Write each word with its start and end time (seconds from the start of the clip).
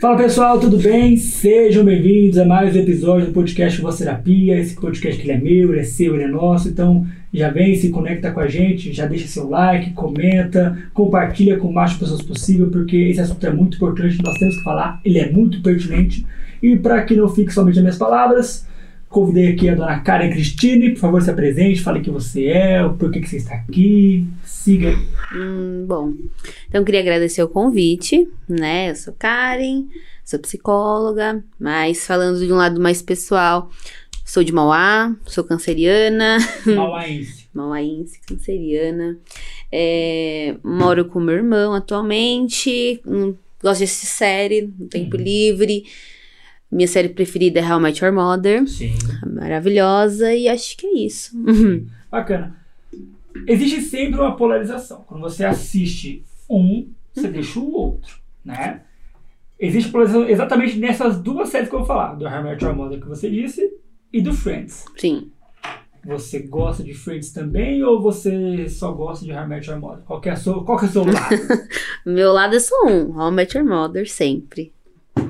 Fala 0.00 0.16
pessoal, 0.16 0.58
tudo 0.58 0.78
bem? 0.78 1.14
Sejam 1.18 1.84
bem-vindos 1.84 2.38
a 2.38 2.44
mais 2.46 2.74
um 2.74 2.78
episódio 2.78 3.26
do 3.26 3.32
podcast 3.34 3.78
Voz 3.82 3.98
Terapia. 3.98 4.58
Esse 4.58 4.74
podcast 4.74 5.20
que 5.20 5.30
é 5.30 5.36
meu, 5.36 5.72
ele 5.72 5.80
é 5.80 5.84
seu, 5.84 6.14
ele 6.14 6.24
é 6.24 6.26
nosso. 6.26 6.70
Então 6.70 7.06
já 7.30 7.50
vem, 7.50 7.76
se 7.76 7.90
conecta 7.90 8.30
com 8.30 8.40
a 8.40 8.48
gente, 8.48 8.94
já 8.94 9.04
deixa 9.04 9.28
seu 9.28 9.50
like, 9.50 9.90
comenta, 9.90 10.74
compartilha 10.94 11.58
com 11.58 11.68
o 11.68 11.74
mais 11.74 11.92
pessoas 11.92 12.22
possível, 12.22 12.70
porque 12.70 12.96
esse 12.96 13.20
assunto 13.20 13.46
é 13.46 13.52
muito 13.52 13.76
importante, 13.76 14.16
nós 14.24 14.38
temos 14.38 14.56
que 14.56 14.62
falar, 14.62 15.02
ele 15.04 15.18
é 15.18 15.30
muito 15.30 15.60
pertinente. 15.60 16.24
E 16.62 16.76
para 16.76 17.02
que 17.02 17.14
não 17.14 17.28
fique 17.28 17.52
somente 17.52 17.76
as 17.76 17.82
minhas 17.82 17.98
palavras, 17.98 18.66
convidei 19.10 19.48
aqui 19.52 19.68
a 19.68 19.74
dona 19.74 20.00
Karen 20.00 20.30
Cristine, 20.30 20.92
por 20.92 21.00
favor 21.00 21.20
se 21.20 21.30
apresente, 21.30 21.82
fale 21.82 22.00
quem 22.00 22.12
você 22.12 22.46
é, 22.46 22.82
o 22.84 22.94
porquê 22.94 23.20
que 23.20 23.28
você 23.28 23.36
está 23.38 23.54
aqui, 23.56 24.24
siga. 24.44 24.94
Hum, 25.34 25.84
bom, 25.86 26.14
então 26.68 26.84
queria 26.84 27.00
agradecer 27.00 27.42
o 27.42 27.48
convite, 27.48 28.26
né? 28.48 28.90
Eu 28.90 28.94
sou 28.96 29.12
Karen, 29.18 29.84
sou 30.24 30.38
psicóloga, 30.38 31.44
mas 31.58 32.06
falando 32.06 32.38
de 32.38 32.52
um 32.52 32.56
lado 32.56 32.80
mais 32.80 33.02
pessoal, 33.02 33.68
sou 34.24 34.44
de 34.44 34.52
Mauá, 34.52 35.14
sou 35.26 35.42
canceriana. 35.44 36.38
Mauaense. 36.64 37.48
Mauaense, 37.52 38.20
canceriana. 38.24 39.18
É, 39.72 40.54
moro 40.62 41.04
com 41.06 41.18
meu 41.18 41.34
irmão 41.34 41.74
atualmente, 41.74 43.00
hum, 43.04 43.34
gosto 43.60 43.78
de 43.78 43.84
assistir 43.84 44.06
série 44.06 44.72
no 44.78 44.86
tempo 44.86 45.16
Uhum. 45.16 45.22
livre. 45.22 45.84
Minha 46.70 46.86
série 46.86 47.08
preferida 47.08 47.58
é 47.60 47.62
How 47.64 47.80
I 47.80 47.82
Met 47.82 48.04
Your 48.04 48.14
Mother, 48.14 48.66
Sim. 48.68 48.94
maravilhosa, 49.26 50.32
e 50.32 50.48
acho 50.48 50.76
que 50.76 50.86
é 50.86 50.98
isso. 51.00 51.32
Bacana. 52.10 52.56
Existe 53.46 53.80
sempre 53.82 54.20
uma 54.20 54.36
polarização. 54.36 55.04
Quando 55.06 55.22
você 55.22 55.44
assiste 55.44 56.24
um, 56.48 56.88
você 57.12 57.28
deixa 57.28 57.58
o 57.58 57.72
outro, 57.72 58.16
né? 58.44 58.82
Existe 59.58 59.90
polarização 59.90 60.28
exatamente 60.28 60.78
nessas 60.78 61.20
duas 61.20 61.48
séries 61.48 61.68
que 61.68 61.74
eu 61.74 61.80
vou 61.80 61.88
falar. 61.88 62.14
Do 62.14 62.24
How 62.24 62.40
I 62.40 62.42
Met 62.44 62.64
Your 62.64 62.74
Mother 62.74 63.00
que 63.00 63.08
você 63.08 63.28
disse 63.30 63.68
e 64.12 64.22
do 64.22 64.32
Friends. 64.32 64.84
Sim. 64.96 65.30
Você 66.04 66.38
gosta 66.40 66.82
de 66.82 66.94
Friends 66.94 67.30
também 67.32 67.82
ou 67.82 68.00
você 68.00 68.68
só 68.68 68.90
gosta 68.92 69.24
de 69.24 69.32
How 69.32 69.42
I 69.44 69.48
Met 69.48 69.68
Your 69.68 69.78
Mother? 69.80 70.04
Qual 70.04 70.20
que 70.20 70.30
é, 70.30 70.36
sua, 70.36 70.64
qual 70.64 70.78
que 70.78 70.86
é 70.86 70.88
o 70.88 70.92
seu 70.92 71.04
lado? 71.04 71.36
Meu 72.06 72.32
lado 72.32 72.54
é 72.54 72.60
só 72.60 72.74
um, 72.86 73.18
How 73.18 73.30
I 73.30 73.34
Met 73.34 73.58
Your 73.58 73.66
Mother, 73.68 74.08
sempre. 74.08 74.72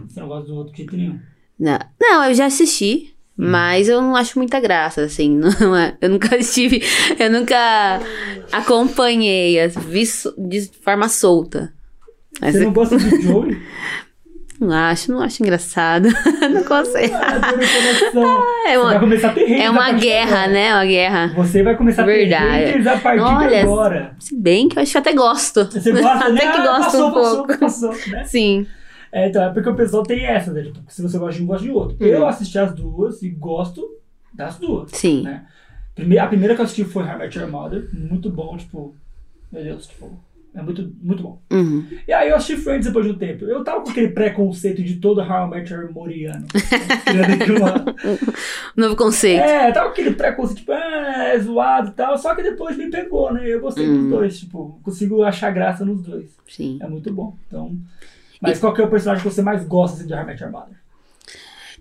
você 0.07 0.21
não 0.21 0.29
gosta 0.29 0.47
do 0.47 0.55
outro 0.55 0.77
jeito 0.77 0.97
nenhum. 0.97 1.19
Não, 1.61 1.79
não 2.01 2.25
eu 2.25 2.35
já 2.35 2.47
assisti, 2.47 3.15
mas 3.37 3.87
eu 3.89 4.01
não 4.01 4.17
acho 4.17 4.39
muita 4.39 4.59
graça, 4.59 5.03
assim. 5.03 5.39
Não 5.61 5.77
é, 5.77 5.95
eu 6.01 6.09
nunca 6.09 6.35
estive. 6.37 6.83
Eu 7.19 7.31
nunca 7.31 8.01
acompanhei, 8.51 9.57
vi 9.69 10.05
de 10.49 10.71
forma 10.83 11.09
solta. 11.09 11.73
Mas 12.41 12.55
Você 12.55 12.65
não 12.65 12.73
gosta 12.73 12.97
do 12.97 13.09
Joey? 13.21 13.59
não 14.59 14.73
acho, 14.73 15.11
não 15.13 15.23
acho 15.23 15.43
engraçado. 15.43 16.09
não 16.51 16.65
consigo. 16.65 17.15
Ah, 17.15 17.53
no 17.53 18.23
coração. 18.23 18.45
É 18.67 18.73
Você 18.73 18.79
vai 18.79 18.79
uma, 18.79 19.01
começar 19.01 19.29
a 19.29 19.33
ter 19.33 19.41
haters 19.47 19.61
é 19.65 19.71
uma 19.71 19.93
de 19.93 20.01
guerra, 20.01 20.37
agora. 20.45 20.53
né? 20.53 20.75
Uma 20.75 20.85
guerra. 20.87 21.33
Você 21.37 21.63
vai 21.63 21.77
começar 21.77 22.03
Verdade. 22.05 22.89
a 22.89 22.99
partir 22.99 23.19
de 23.25 23.31
Olha, 23.35 23.63
agora. 23.63 24.17
Se 24.19 24.35
bem 24.37 24.69
que 24.69 24.79
eu 24.79 24.83
acho 24.83 24.93
que 24.93 24.99
até 24.99 25.13
gosto. 25.13 25.65
Você 25.67 25.93
gosta, 25.93 26.29
né? 26.31 26.41
Até 26.43 26.53
que 26.53 26.59
Ah, 26.59 26.63
gosto 26.63 26.85
passou, 26.85 27.09
um 27.09 27.13
passou, 27.15 27.37
pouco. 27.47 27.59
Passou, 27.59 27.95
né? 28.09 28.25
Sim. 28.25 28.67
É, 29.13 29.29
então, 29.29 29.43
é 29.43 29.53
porque 29.53 29.69
o 29.69 29.75
pessoal 29.75 30.03
tem 30.03 30.25
essa, 30.25 30.53
né? 30.53 30.63
Tipo, 30.63 30.79
se 30.89 31.03
você 31.03 31.19
gosta 31.19 31.37
de 31.39 31.43
um, 31.43 31.47
gosta 31.47 31.65
de 31.65 31.71
outro. 31.73 31.97
Hum. 32.01 32.07
Eu 32.07 32.27
assisti 32.27 32.59
as 32.59 32.73
duas 32.75 33.23
e 33.23 33.29
gosto 33.31 33.97
das 34.33 34.57
duas. 34.59 34.91
Sim. 34.93 35.23
Né? 35.23 35.47
Prime- 35.95 36.19
A 36.19 36.27
primeira 36.29 36.55
que 36.55 36.61
eu 36.61 36.65
assisti 36.65 36.85
foi 36.85 37.03
How 37.03 37.25
I 37.25 37.31
Your 37.37 37.49
Mother. 37.51 37.89
Muito 37.93 38.31
bom, 38.31 38.57
tipo... 38.57 38.95
Meu 39.53 39.63
Deus, 39.65 39.87
tipo... 39.89 40.11
É 40.53 40.61
muito, 40.63 40.93
muito 41.01 41.23
bom. 41.23 41.41
Uhum. 41.53 41.87
E 42.09 42.13
aí 42.13 42.29
eu 42.29 42.35
assisti 42.35 42.57
Friends 42.57 42.85
depois 42.87 43.07
de 43.07 43.13
um 43.13 43.19
tempo. 43.19 43.45
Eu 43.45 43.63
tava 43.63 43.83
com 43.83 43.91
aquele 43.91 44.09
preconceito 44.09 44.83
de 44.83 44.97
todo 44.97 45.21
How 45.21 45.47
I 45.47 45.51
Met 45.51 45.73
Your 45.73 45.93
Moriano. 45.93 46.45
Novo 48.77 48.97
conceito. 48.97 49.43
É, 49.43 49.71
tava 49.73 49.87
com 49.87 49.93
aquele 49.93 50.13
preconceito, 50.13 50.59
tipo, 50.59 50.73
ah, 50.73 51.25
é 51.33 51.39
zoado 51.39 51.91
e 51.91 51.93
tal. 51.93 52.17
Só 52.19 52.35
que 52.35 52.43
depois 52.43 52.77
me 52.77 52.91
pegou, 52.91 53.33
né? 53.33 53.43
Eu 53.47 53.61
gostei 53.61 53.89
Hum. 53.89 54.03
dos 54.03 54.11
dois, 54.11 54.39
tipo... 54.41 54.79
Consigo 54.83 55.23
achar 55.23 55.51
graça 55.53 55.85
nos 55.85 56.03
dois. 56.03 56.31
Sim. 56.49 56.79
É 56.83 56.89
muito 56.89 57.13
bom. 57.13 57.37
Então... 57.47 57.77
Mas 58.41 58.59
qual 58.59 58.73
que 58.73 58.81
é 58.81 58.85
o 58.85 58.89
personagem 58.91 59.23
que 59.27 59.33
você 59.35 59.43
mais 59.43 59.65
gosta 59.67 59.99
assim, 59.99 60.07
de 60.07 60.15
How 60.15 60.21
I 60.23 60.27
Met 60.27 60.43
Your 60.43 60.51
Mother? 60.53 60.81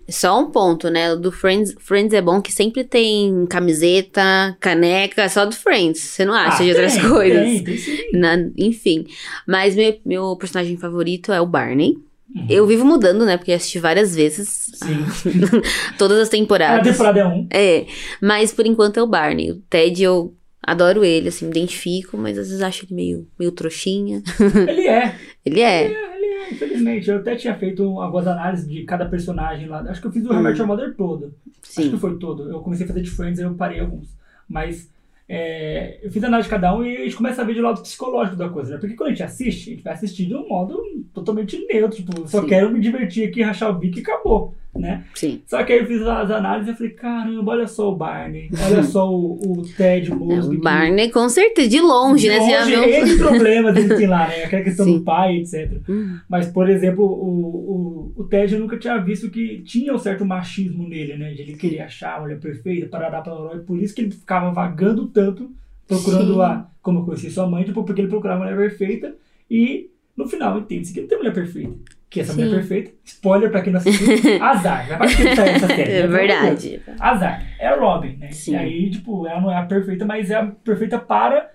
Só 0.08 0.40
um 0.40 0.50
ponto, 0.50 0.90
né? 0.90 1.12
O 1.12 1.16
do 1.16 1.30
Friends, 1.30 1.72
Friends 1.78 2.12
é 2.12 2.20
bom 2.20 2.42
que 2.42 2.52
sempre 2.52 2.82
tem 2.82 3.46
camiseta, 3.46 4.56
caneca, 4.58 5.28
só 5.28 5.46
do 5.46 5.54
Friends. 5.54 6.00
Você 6.00 6.24
não 6.24 6.34
acha 6.34 6.62
Ah, 6.62 6.64
de 6.64 6.70
outras 6.70 6.94
tem, 6.96 7.08
coisas. 7.08 7.44
Tem, 7.44 7.64
tem 7.64 7.76
sim. 7.78 7.98
Na- 8.14 8.50
enfim. 8.58 9.06
Mas 9.46 9.76
meu, 9.76 9.96
meu 10.04 10.36
personagem 10.36 10.76
favorito 10.76 11.32
é 11.32 11.40
o 11.40 11.46
Barney. 11.46 11.96
Uhum. 12.34 12.46
Eu 12.48 12.66
vivo 12.66 12.84
mudando, 12.84 13.24
né? 13.24 13.36
Porque 13.36 13.52
assisti 13.52 13.78
várias 13.78 14.14
vezes. 14.16 14.48
Sim. 14.74 15.04
todas 15.96 16.18
as 16.18 16.28
A 16.28 16.30
temporadas. 16.32 16.90
temporada 16.90 17.20
é 17.20 17.26
um. 17.26 17.46
É. 17.50 17.86
Mas 18.20 18.52
por 18.52 18.66
enquanto 18.66 18.98
é 18.98 19.02
o 19.02 19.06
Barney. 19.06 19.52
O 19.52 19.62
Ted, 19.70 20.02
eu 20.02 20.34
adoro 20.60 21.04
ele, 21.04 21.28
assim, 21.28 21.44
me 21.44 21.50
identifico, 21.52 22.16
mas 22.18 22.36
às 22.36 22.48
vezes 22.48 22.62
acho 22.62 22.84
ele 22.84 22.94
meio, 22.94 23.28
meio 23.38 23.52
trouxinha. 23.52 24.22
Ele 24.68 24.88
é. 24.88 25.14
Ele 25.46 25.60
é. 25.62 25.84
Ele 25.86 25.94
é, 25.94 26.09
é, 26.50 26.54
infelizmente. 26.54 27.10
Eu 27.10 27.18
até 27.18 27.36
tinha 27.36 27.54
feito 27.54 27.82
algumas 28.00 28.26
análises 28.26 28.68
de 28.68 28.82
cada 28.84 29.06
personagem 29.06 29.68
lá. 29.68 29.80
Acho 29.80 30.00
que 30.00 30.06
eu 30.06 30.12
fiz 30.12 30.24
o 30.24 30.34
Met 30.34 30.58
Your 30.58 30.66
Mother 30.66 30.94
todo. 30.94 31.34
Acho 31.62 31.82
Sim. 31.82 31.90
que 31.90 31.96
foi 31.96 32.18
todo. 32.18 32.48
Eu 32.48 32.60
comecei 32.60 32.84
a 32.84 32.88
fazer 32.88 33.02
de 33.02 33.10
Friends 33.10 33.38
e 33.38 33.42
eu 33.42 33.54
parei 33.54 33.80
alguns. 33.80 34.08
Mas 34.48 34.90
é, 35.32 36.00
eu 36.02 36.10
fiz 36.10 36.24
análise 36.24 36.48
de 36.48 36.50
cada 36.50 36.76
um 36.76 36.84
e 36.84 36.96
a 36.96 37.04
gente 37.04 37.14
começa 37.14 37.40
a 37.40 37.44
ver 37.44 37.54
de 37.54 37.60
lado 37.60 37.80
psicológico 37.82 38.36
da 38.36 38.48
coisa, 38.48 38.72
né? 38.72 38.78
Porque 38.78 38.96
quando 38.96 39.08
a 39.08 39.12
gente 39.12 39.22
assiste, 39.22 39.70
a 39.70 39.74
gente 39.74 39.84
vai 39.84 39.92
assistir 39.92 40.26
de 40.26 40.34
um 40.34 40.48
modo 40.48 40.82
totalmente 41.14 41.64
neutro. 41.66 41.96
Tipo, 41.96 42.28
só 42.28 42.40
Sim. 42.40 42.48
quero 42.48 42.72
me 42.72 42.80
divertir 42.80 43.28
aqui, 43.28 43.40
rachar 43.40 43.70
o 43.70 43.78
bico 43.78 43.98
e 43.98 44.02
acabou, 44.02 44.54
né? 44.74 45.04
Sim. 45.14 45.42
Só 45.46 45.62
que 45.64 45.72
aí 45.72 45.80
eu 45.80 45.86
fiz 45.86 46.00
as 46.02 46.30
análises 46.30 46.74
e 46.74 46.76
falei, 46.76 46.92
caramba, 46.92 47.50
olha 47.52 47.66
só 47.66 47.90
o 47.92 47.96
Barney, 47.96 48.50
olha 48.66 48.82
só 48.82 49.10
o, 49.12 49.32
o 49.58 49.62
Ted 49.76 50.10
É, 50.10 50.14
Mosby. 50.14 50.54
o 50.56 50.58
que- 50.58 50.64
Barney, 50.64 51.10
com 51.10 51.28
certeza. 51.28 51.68
De 51.68 51.80
longe, 51.80 52.28
né? 52.28 52.38
Você 52.40 52.50
já 52.50 52.64
viu? 52.64 52.82
N 52.84 53.16
problemas 53.18 53.76
ele 53.76 53.94
tem 53.96 54.06
lá, 54.06 54.28
né? 54.28 54.44
Aquela 54.44 54.62
questão 54.62 54.86
Sim. 54.86 54.98
do 54.98 55.04
pai, 55.04 55.38
etc. 55.38 55.80
Hum, 55.88 56.18
Mas, 56.28 56.46
por 56.46 56.70
exemplo, 56.70 57.04
o, 57.04 58.12
o, 58.16 58.22
o 58.22 58.24
Ted 58.24 58.54
eu 58.54 58.60
nunca 58.60 58.78
tinha 58.78 58.96
visto 58.98 59.28
que 59.30 59.60
tinha 59.62 59.92
um 59.94 59.98
certo 59.98 60.24
machismo 60.24 60.88
nele, 60.88 61.16
né? 61.16 61.32
De 61.34 61.42
ele 61.42 61.54
querer 61.54 61.80
achar 61.80 62.16
a 62.18 62.20
mulher 62.20 62.38
perfeita, 62.38 62.86
parará, 62.86 63.20
parará, 63.20 63.56
e 63.56 63.60
por 63.60 63.76
isso 63.76 63.94
que 63.94 64.02
ele 64.02 64.10
ficava 64.12 64.50
vagando 64.52 65.06
tanto, 65.08 65.50
procurando 65.86 66.34
Sim. 66.34 66.40
a. 66.42 66.66
Como 66.80 67.00
eu 67.00 67.04
conheci 67.04 67.30
sua 67.30 67.46
mãe, 67.46 67.64
tipo, 67.64 67.84
porque 67.84 68.00
ele 68.00 68.08
procurava 68.08 68.44
a 68.44 68.50
mulher 68.50 68.56
perfeita 68.70 69.14
e 69.50 69.90
no 70.16 70.26
final 70.26 70.58
entende-se 70.58 70.94
que 70.94 71.00
não 71.02 71.08
tem 71.08 71.18
mulher 71.18 71.34
perfeita. 71.34 71.74
Que 72.10 72.20
essa 72.20 72.32
Sim. 72.32 72.40
mulher 72.44 72.56
perfeita, 72.56 72.90
spoiler 73.04 73.50
pra 73.52 73.62
quem 73.62 73.72
não 73.72 73.78
assistiu, 73.78 74.08
azar. 74.42 74.88
Vai 74.88 74.96
pra 74.98 75.06
que 75.06 75.36
tá 75.36 75.46
essa 75.46 75.66
série. 75.68 75.82
É 75.92 76.02
né? 76.02 76.06
Verdade. 76.08 76.82
Azar. 76.98 77.46
É 77.58 77.68
a 77.68 77.76
Robin, 77.78 78.16
né? 78.16 78.32
Sim. 78.32 78.52
E 78.52 78.56
aí, 78.56 78.90
tipo, 78.90 79.26
ela 79.28 79.40
não 79.40 79.50
é 79.50 79.56
a 79.56 79.62
perfeita, 79.64 80.04
mas 80.04 80.28
é 80.28 80.34
a 80.34 80.44
perfeita 80.46 80.98
para 80.98 81.50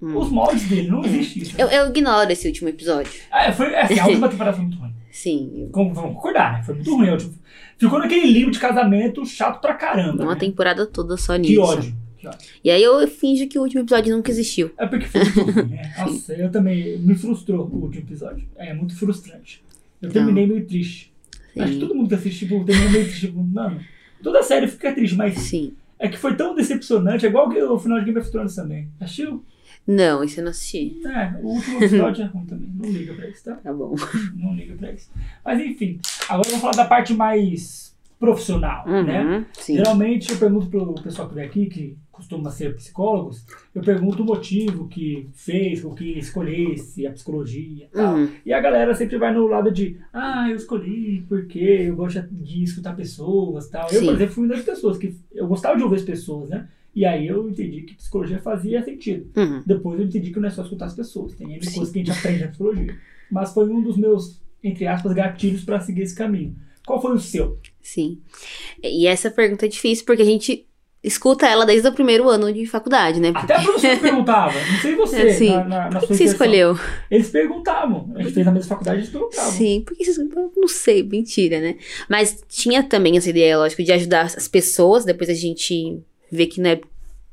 Hum. 0.00 0.16
os 0.16 0.30
moldes 0.30 0.66
dele. 0.68 0.88
Não 0.88 1.04
existe 1.04 1.42
isso. 1.42 1.54
Eu, 1.60 1.66
eu 1.68 1.88
ignoro 1.90 2.30
esse 2.32 2.46
último 2.46 2.68
episódio. 2.70 3.10
Ah, 3.32 3.52
foi, 3.52 3.74
assim, 3.76 3.98
a 3.98 4.06
última 4.06 4.28
temporada 4.30 4.56
foi 4.56 4.64
muito 4.64 4.78
ruim. 4.78 4.94
Sim. 5.10 5.50
eu- 5.64 5.68
Como, 5.70 5.92
vamos 5.92 6.14
concordar, 6.14 6.52
né? 6.58 6.62
Foi 6.62 6.74
muito 6.76 6.94
ruim. 6.96 7.08
a 7.08 7.12
última. 7.12 7.34
Ficou 7.76 7.98
naquele 7.98 8.30
limbo 8.30 8.50
de 8.52 8.58
casamento 8.60 9.26
chato 9.26 9.60
pra 9.60 9.74
caramba. 9.74 10.22
Uma 10.22 10.34
né? 10.34 10.40
temporada 10.40 10.86
toda 10.86 11.16
só 11.18 11.34
nisso. 11.36 11.52
Que 11.52 11.58
ódio. 11.58 11.94
Que 12.16 12.28
ódio. 12.28 12.48
E 12.64 12.70
aí 12.70 12.82
eu 12.82 13.06
finjo 13.08 13.46
que 13.48 13.58
o 13.58 13.62
último 13.62 13.82
episódio 13.82 14.14
nunca 14.16 14.30
existiu. 14.30 14.70
É 14.78 14.86
porque 14.86 15.04
foi 15.06 15.22
muito 15.24 15.50
ruim, 15.50 15.68
né? 15.70 15.92
Nossa, 15.98 16.32
eu 16.32 16.50
também. 16.50 16.98
Me 16.98 17.14
frustrou 17.16 17.66
o 17.66 17.76
último 17.82 18.04
episódio. 18.04 18.48
É 18.56 18.72
muito 18.72 18.96
frustrante. 18.96 19.62
Eu 20.00 20.10
terminei 20.10 20.46
meio 20.46 20.64
triste. 20.66 21.12
Acho 21.56 21.66
que 21.66 21.74
Sim. 21.74 21.80
todo 21.80 21.94
mundo 21.94 22.08
que 22.08 22.14
assiste, 22.14 22.40
tipo, 22.46 22.64
terminou 22.64 22.90
meio 22.92 23.04
triste. 23.04 23.26
Tipo, 23.26 23.42
mano, 23.42 23.80
toda 24.22 24.42
série 24.42 24.68
fica 24.68 24.92
triste, 24.92 25.16
mas 25.16 25.38
Sim. 25.38 25.74
é 25.98 26.08
que 26.08 26.16
foi 26.16 26.36
tão 26.36 26.54
decepcionante. 26.54 27.26
É 27.26 27.28
igual 27.28 27.48
que 27.48 27.60
o 27.62 27.78
final 27.78 27.98
de 27.98 28.04
Game 28.04 28.18
of 28.18 28.30
Thrones 28.30 28.54
também. 28.54 28.88
Assistiu? 29.00 29.44
Não, 29.86 30.22
isso 30.22 30.38
eu 30.40 30.44
não 30.44 30.50
assisti. 30.50 31.00
É, 31.06 31.34
o 31.42 31.46
último 31.48 31.78
episódio 31.82 32.22
é 32.22 32.26
ruim 32.26 32.44
também. 32.44 32.68
Não 32.74 32.90
liga 32.90 33.14
pra 33.14 33.26
isso, 33.28 33.44
tá? 33.44 33.54
Tá 33.64 33.72
bom. 33.72 33.94
Não 34.36 34.54
liga 34.54 34.74
pra 34.74 34.92
isso. 34.92 35.10
Mas 35.44 35.60
enfim, 35.60 35.98
agora 36.28 36.46
vamos 36.48 36.60
falar 36.60 36.76
da 36.76 36.84
parte 36.84 37.14
mais 37.14 37.87
profissional, 38.18 38.84
né? 38.86 39.22
Uhum, 39.22 39.44
sim. 39.52 39.76
Geralmente 39.76 40.32
eu 40.32 40.38
pergunto 40.38 40.66
pro 40.66 40.94
pessoal 40.94 41.28
que 41.28 41.34
vem 41.34 41.44
aqui, 41.44 41.66
que 41.66 41.96
costuma 42.10 42.50
ser 42.50 42.74
psicólogos, 42.74 43.46
eu 43.72 43.80
pergunto 43.80 44.24
o 44.24 44.26
motivo 44.26 44.88
que 44.88 45.28
fez 45.34 45.82
com 45.82 45.94
que 45.94 46.18
escolhesse 46.18 47.06
a 47.06 47.12
psicologia 47.12 47.84
e 47.84 47.88
tal. 47.88 48.16
Uhum. 48.16 48.28
E 48.44 48.52
a 48.52 48.60
galera 48.60 48.92
sempre 48.94 49.16
vai 49.18 49.32
no 49.32 49.46
lado 49.46 49.70
de, 49.70 49.96
ah, 50.12 50.50
eu 50.50 50.56
escolhi 50.56 51.24
porque 51.28 51.60
eu 51.60 51.94
gosto 51.94 52.20
de 52.22 52.64
escutar 52.64 52.96
pessoas 52.96 53.66
e 53.66 53.70
tal. 53.70 53.88
Eu, 53.92 54.00
Sim. 54.00 54.06
por 54.06 54.14
exemplo, 54.14 54.34
fui 54.34 54.44
uma 54.44 54.54
das 54.54 54.64
pessoas 54.64 54.98
que 54.98 55.14
eu 55.32 55.46
gostava 55.46 55.76
de 55.76 55.84
ouvir 55.84 55.96
as 55.96 56.02
pessoas, 56.02 56.48
né? 56.48 56.68
E 56.92 57.04
aí 57.04 57.28
eu 57.28 57.48
entendi 57.48 57.82
que 57.82 57.94
psicologia 57.94 58.40
fazia 58.40 58.82
sentido. 58.82 59.30
Uhum. 59.36 59.62
Depois 59.64 60.00
eu 60.00 60.06
entendi 60.06 60.32
que 60.32 60.40
não 60.40 60.48
é 60.48 60.50
só 60.50 60.62
escutar 60.62 60.86
as 60.86 60.94
pessoas, 60.94 61.34
tem 61.34 61.54
N 61.54 61.60
coisas 61.60 61.92
que 61.92 62.00
a 62.00 62.04
gente 62.04 62.18
aprende 62.18 62.40
na 62.40 62.48
psicologia. 62.48 62.96
Mas 63.30 63.54
foi 63.54 63.68
um 63.68 63.80
dos 63.80 63.96
meus, 63.96 64.40
entre 64.64 64.88
aspas, 64.88 65.12
gatilhos 65.12 65.62
para 65.62 65.78
seguir 65.78 66.02
esse 66.02 66.16
caminho. 66.16 66.56
Qual 66.84 67.00
foi 67.00 67.12
o 67.12 67.18
seu? 67.20 67.60
Sim. 67.88 68.18
E 68.82 69.06
essa 69.06 69.30
pergunta 69.30 69.64
é 69.64 69.68
difícil 69.68 70.04
porque 70.04 70.20
a 70.20 70.26
gente 70.26 70.66
escuta 71.02 71.46
ela 71.46 71.64
desde 71.64 71.88
o 71.88 71.92
primeiro 71.92 72.28
ano 72.28 72.52
de 72.52 72.66
faculdade, 72.66 73.18
né? 73.18 73.32
Até 73.34 73.54
a 73.54 73.62
professora 73.62 73.96
perguntava, 73.96 74.52
não 74.52 74.78
sei 74.78 74.94
você, 74.94 75.22
Assim, 75.22 75.48
na, 75.48 75.64
na, 75.64 75.90
na 75.90 76.00
Por 76.00 76.08
que 76.08 76.14
você 76.14 76.24
escolheu? 76.24 76.78
Eles 77.10 77.30
perguntavam. 77.30 78.12
A 78.14 78.22
gente 78.22 78.34
fez 78.34 78.44
na 78.44 78.52
mesma 78.52 78.68
faculdade, 78.68 78.98
eles 78.98 79.08
perguntavam. 79.08 79.52
Sim, 79.52 79.82
porque 79.86 80.04
não 80.54 80.68
sei, 80.68 81.02
mentira, 81.02 81.60
né? 81.60 81.76
Mas 82.10 82.44
tinha 82.46 82.82
também 82.82 83.16
essa 83.16 83.30
ideia, 83.30 83.56
lógico, 83.56 83.82
de 83.82 83.92
ajudar 83.92 84.26
as 84.26 84.48
pessoas, 84.48 85.06
depois 85.06 85.30
a 85.30 85.34
gente 85.34 85.98
vê 86.30 86.46
que 86.46 86.60
não 86.60 86.68
é 86.68 86.80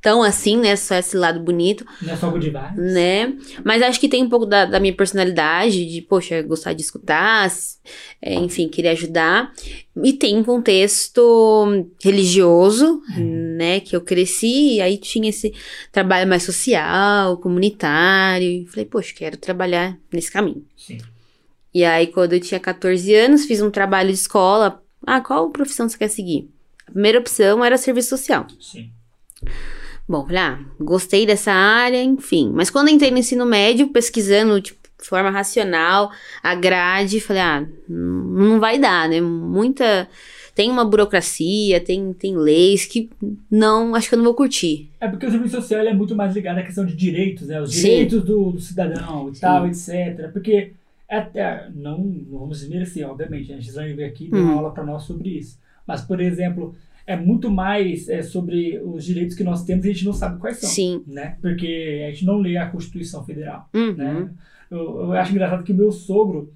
tão 0.05 0.21
assim, 0.21 0.55
né? 0.57 0.75
Só 0.75 0.93
esse 0.95 1.17
lado 1.17 1.39
bonito, 1.39 1.83
Não 1.99 2.13
é 2.13 2.15
só 2.15 2.29
good 2.29 2.45
vibes. 2.47 2.93
né? 2.93 3.35
Mas 3.63 3.81
acho 3.81 3.99
que 3.99 4.07
tem 4.07 4.21
um 4.23 4.29
pouco 4.29 4.45
da, 4.45 4.63
da 4.65 4.79
minha 4.79 4.93
personalidade, 4.95 5.83
de, 5.83 5.99
poxa, 6.03 6.43
gostar 6.43 6.73
de 6.73 6.83
escutar, 6.83 7.51
é, 8.21 8.35
enfim, 8.35 8.67
querer 8.69 8.89
ajudar. 8.89 9.51
E 10.03 10.13
tem 10.13 10.37
um 10.37 10.43
contexto 10.43 11.87
religioso, 12.03 13.01
né? 13.17 13.79
Que 13.79 13.95
eu 13.95 14.01
cresci, 14.01 14.75
e 14.75 14.81
aí 14.81 14.97
tinha 14.99 15.29
esse 15.29 15.51
trabalho 15.91 16.29
mais 16.29 16.43
social, 16.43 17.37
comunitário. 17.37 18.47
E 18.47 18.67
falei, 18.67 18.85
poxa, 18.85 19.11
quero 19.15 19.37
trabalhar 19.37 19.97
nesse 20.13 20.31
caminho. 20.31 20.63
Sim. 20.77 20.99
E 21.73 21.83
aí, 21.83 22.07
quando 22.07 22.33
eu 22.33 22.39
tinha 22.39 22.59
14 22.59 23.13
anos, 23.15 23.45
fiz 23.45 23.59
um 23.59 23.71
trabalho 23.71 24.09
de 24.09 24.15
escola. 24.19 24.81
Ah, 25.05 25.19
qual 25.19 25.49
profissão 25.49 25.89
você 25.89 25.97
quer 25.97 26.09
seguir? 26.09 26.47
A 26.87 26.91
primeira 26.91 27.17
opção 27.19 27.65
era 27.65 27.75
serviço 27.77 28.09
social. 28.09 28.45
Sim. 28.61 28.91
Bom, 30.07 30.23
falei, 30.25 30.37
ah, 30.41 30.59
gostei 30.79 31.25
dessa 31.25 31.51
área, 31.51 32.01
enfim. 32.03 32.51
Mas 32.53 32.69
quando 32.69 32.89
entrei 32.89 33.09
no 33.11 33.17
ensino 33.17 33.45
médio, 33.45 33.87
pesquisando, 33.89 34.61
tipo, 34.61 34.79
de 35.01 35.07
forma 35.07 35.29
racional, 35.29 36.11
a 36.43 36.53
grade, 36.55 37.19
falei, 37.19 37.41
ah, 37.41 37.67
não 37.89 38.59
vai 38.59 38.77
dar, 38.79 39.09
né? 39.09 39.19
Muita. 39.21 40.07
Tem 40.53 40.71
uma 40.71 40.85
burocracia, 40.85 41.81
tem, 41.81 42.13
tem 42.13 42.37
leis 42.37 42.85
que 42.85 43.09
não, 43.51 43.93
acho 43.93 44.07
que 44.07 44.15
eu 44.15 44.17
não 44.17 44.23
vou 44.23 44.33
curtir. 44.33 44.89
É 45.01 45.07
porque 45.07 45.25
o 45.25 45.29
serviço 45.31 45.55
social 45.57 45.81
é 45.81 45.93
muito 45.93 46.15
mais 46.15 46.33
ligado 46.33 46.59
à 46.59 46.63
questão 46.63 46.85
de 46.85 46.95
direitos, 46.95 47.47
né? 47.47 47.59
Os 47.61 47.73
Sim. 47.75 47.81
direitos 47.81 48.23
do, 48.23 48.51
do 48.51 48.59
cidadão 48.61 49.29
e 49.29 49.37
tal, 49.37 49.67
etc. 49.67 50.31
Porque 50.31 50.71
até, 51.09 51.67
não, 51.75 51.97
não 51.97 52.39
vamos 52.39 52.59
desmerecer, 52.61 53.05
obviamente. 53.09 53.51
né? 53.51 53.57
A 53.57 53.59
Gisane 53.61 53.93
veio 53.93 54.07
aqui 54.07 54.25
e 54.27 54.29
deu 54.31 54.39
Hum. 54.39 54.45
uma 54.45 54.53
aula 54.53 54.71
para 54.71 54.85
nós 54.85 55.03
sobre 55.03 55.29
isso. 55.29 55.59
Mas, 55.85 56.01
por 56.01 56.21
exemplo, 56.21 56.73
é 57.07 57.15
muito 57.15 57.51
mais 57.51 58.09
é, 58.09 58.21
sobre 58.23 58.79
os 58.79 59.05
direitos 59.05 59.35
que 59.35 59.43
nós 59.43 59.63
temos 59.63 59.85
e 59.85 59.89
a 59.89 59.93
gente 59.93 60.05
não 60.05 60.13
sabe 60.13 60.39
quais 60.39 60.57
são. 60.57 60.69
Sim. 60.69 61.03
Né? 61.05 61.37
Porque 61.41 62.03
a 62.07 62.11
gente 62.11 62.25
não 62.25 62.39
lê 62.39 62.57
a 62.57 62.69
Constituição 62.69 63.23
Federal. 63.23 63.69
Uhum. 63.73 63.93
Né? 63.93 64.31
Eu, 64.71 64.79
eu 64.79 65.11
acho 65.13 65.31
engraçado 65.31 65.63
que 65.63 65.71
o 65.71 65.75
meu 65.75 65.91
sogro, 65.91 66.51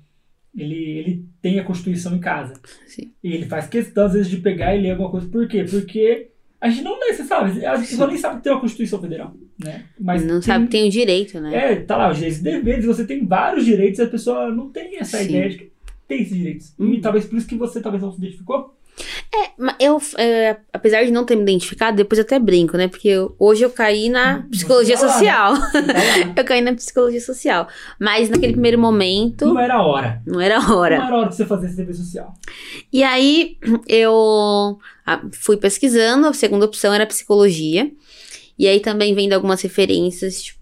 ele, 0.56 0.76
ele 0.76 1.26
tem 1.42 1.60
a 1.60 1.64
Constituição 1.64 2.16
em 2.16 2.20
casa. 2.20 2.54
Sim. 2.88 3.12
E 3.24 3.34
ele 3.34 3.46
faz 3.46 3.68
questão, 3.68 4.06
às 4.06 4.14
vezes, 4.14 4.30
de 4.30 4.38
pegar 4.38 4.76
e 4.76 4.82
ler 4.82 4.92
alguma 4.92 5.12
coisa. 5.12 5.28
Por 5.28 5.48
quê? 5.48 5.64
Porque 5.70 6.30
a 6.60 6.70
gente 6.70 6.84
não 6.84 7.00
lê, 7.00 7.14
você 7.14 7.24
sabe? 7.24 7.64
As 7.64 7.88
pessoas 7.88 8.10
nem 8.10 8.18
sabem 8.18 8.38
que 8.38 8.44
tem 8.44 8.52
uma 8.52 8.62
Constituição 8.62 9.00
Federal, 9.00 9.34
né? 9.64 9.86
Mas 10.00 10.26
não 10.26 10.42
sabe 10.42 10.66
que 10.66 10.72
tem 10.72 10.88
o 10.88 10.92
direito, 10.92 11.40
né? 11.40 11.56
É, 11.56 11.76
tá 11.76 11.96
lá, 11.96 12.10
os 12.10 12.18
direitos 12.18 12.40
e 12.40 12.44
deveres. 12.44 12.86
Você 12.86 13.06
tem 13.06 13.26
vários 13.26 13.66
direitos 13.66 14.00
e 14.00 14.04
a 14.04 14.08
pessoa 14.08 14.52
não 14.52 14.70
tem 14.70 14.98
essa 14.98 15.20
Sim. 15.20 15.26
ideia 15.26 15.50
de 15.50 15.58
que 15.60 15.72
tem 16.08 16.22
esses 16.24 16.36
direitos. 16.36 16.74
Hum. 16.80 16.94
E 16.94 17.00
talvez 17.00 17.26
por 17.26 17.38
isso 17.38 17.48
que 17.48 17.56
você 17.56 17.80
talvez 17.80 18.04
não 18.04 18.12
se 18.12 18.18
identificou. 18.18 18.76
Mas 19.58 19.76
Eu, 19.80 20.02
é, 20.18 20.58
apesar 20.74 21.04
de 21.06 21.12
não 21.12 21.24
ter 21.24 21.36
me 21.36 21.44
identificado, 21.44 21.96
depois 21.98 22.18
eu 22.18 22.24
até 22.26 22.40
brinco, 22.40 22.76
né? 22.78 22.88
Porque 22.88 23.08
eu- 23.08 23.36
hoje 23.38 23.64
eu 23.64 23.70
caí 23.70 24.10
na 24.10 24.44
psicologia 24.50 24.98
Você 24.98 25.02
tá 25.06 25.08
lá, 25.08 25.14
social. 25.14 25.54
Lá. 25.54 25.72
Eu 26.36 26.44
caí 26.46 26.62
na 26.62 26.74
psicologia 26.74 27.22
social. 27.22 27.68
Mas 28.00 28.30
naquele 28.30 28.54
primeiro 28.54 28.80
momento, 28.80 29.46
Não 29.46 29.60
era 29.60 29.76
a 29.76 29.86
hora. 29.86 30.22
não 30.26 30.42
era 30.42 30.60
Não 30.60 30.78
hora. 30.78 30.96
era 30.96 31.06
a 31.06 31.16
hora 31.18 31.30
de 31.30 31.36
você 31.36 31.46
fazer 31.46 31.68
esse 31.68 31.76
serviço 31.76 32.04
social. 32.04 32.34
E 32.92 33.04
aí 33.04 33.58
eu 33.88 34.80
fui 35.34 35.58
pesquisando, 35.58 36.28
a 36.28 36.34
segunda 36.34 36.66
opção 36.66 36.94
era 36.94 37.06
psicologia. 37.06 37.92
E 38.58 38.68
aí 38.68 38.80
também 38.80 39.14
vendo 39.16 39.34
algumas 39.34 39.62
referências, 39.62 40.42
tipo, 40.44 40.60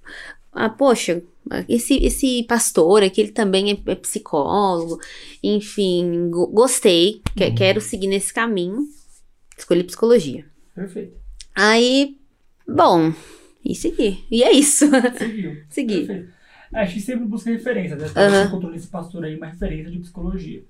ah, 0.54 0.70
poxa, 0.70 1.22
esse, 1.68 1.96
esse 2.04 2.44
pastor 2.44 3.04
aqui, 3.04 3.22
ele 3.22 3.32
também 3.32 3.72
é, 3.72 3.92
é 3.92 3.96
psicólogo. 3.96 5.00
Enfim, 5.44 6.30
go- 6.30 6.48
gostei, 6.48 7.22
que- 7.36 7.44
Uhum. 7.46 7.56
quero 7.56 7.82
seguir 7.82 8.08
nesse 8.08 8.34
caminho. 8.34 8.88
Escolhi 9.58 9.84
psicologia. 9.84 10.46
Perfeito. 10.76 11.18
Aí, 11.56 12.18
bom, 12.68 13.12
e 13.66 13.74
segui. 13.76 14.24
E 14.30 14.44
é 14.44 14.52
isso. 14.52 14.86
Seguiu. 15.18 15.58
Segui. 15.70 16.06
Perfeito. 16.06 16.38
A 16.74 16.86
gente 16.86 17.02
sempre 17.02 17.26
busca 17.26 17.50
referência, 17.50 17.96
né? 17.96 18.08
Você 18.08 18.44
encontrou 18.48 18.72
nesse 18.72 18.88
pastor 18.88 19.24
aí 19.24 19.36
uma 19.38 19.48
referência 19.48 19.90
de 19.90 20.00
psicologia. 20.00 20.64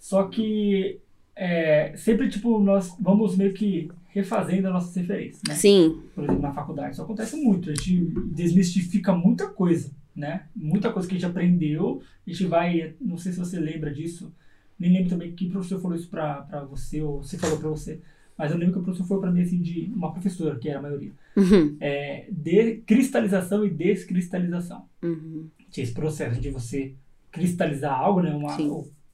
Só 0.00 0.24
que 0.24 0.98
é, 1.36 1.94
sempre, 1.96 2.28
tipo, 2.28 2.58
nós 2.60 2.94
vamos 2.98 3.36
meio 3.36 3.52
que 3.52 3.88
refazendo 4.08 4.68
as 4.68 4.72
nossas 4.72 4.94
referências, 4.94 5.40
né? 5.46 5.54
Sim, 5.54 6.00
Por 6.14 6.24
exemplo, 6.24 6.40
na 6.42 6.52
faculdade. 6.52 6.92
Isso 6.92 7.02
acontece 7.02 7.36
muito. 7.36 7.70
A 7.70 7.74
gente 7.74 7.96
desmistifica 8.32 9.12
muita 9.12 9.48
coisa, 9.48 9.90
né? 10.14 10.46
Muita 10.54 10.92
coisa 10.92 11.08
que 11.08 11.14
a 11.14 11.18
gente 11.18 11.28
aprendeu. 11.30 12.02
A 12.26 12.30
gente 12.30 12.46
vai... 12.46 12.94
Não 13.00 13.16
sei 13.18 13.32
se 13.32 13.38
você 13.38 13.58
lembra 13.58 13.92
disso. 13.92 14.32
Nem 14.78 14.92
lembro 14.92 15.10
também 15.10 15.32
que 15.32 15.48
professor 15.48 15.80
falou 15.80 15.96
isso 15.96 16.08
pra, 16.08 16.42
pra 16.42 16.64
você 16.64 17.00
ou 17.02 17.22
você 17.22 17.38
falou 17.38 17.58
pra 17.58 17.68
você. 17.68 18.00
Mas 18.36 18.50
eu 18.50 18.58
lembro 18.58 18.74
que 18.74 18.80
o 18.80 18.82
professor 18.82 19.06
falou 19.06 19.22
pra 19.22 19.30
mim, 19.30 19.42
assim, 19.42 19.60
de 19.60 19.90
uma 19.94 20.12
professora, 20.12 20.58
que 20.58 20.68
era 20.68 20.80
a 20.80 20.82
maioria. 20.82 21.12
Uhum, 21.36 21.76
É, 21.80 22.26
de 22.30 22.76
cristalização 22.86 23.64
e 23.64 23.70
descristalização 23.70 24.88
uhum. 25.02 25.48
tinha 25.70 25.84
esse 25.84 25.92
processo 25.94 26.40
de 26.40 26.50
você 26.50 26.94
cristalizar 27.30 27.92
algo, 27.96 28.20
né? 28.22 28.34
Uma, 28.34 28.56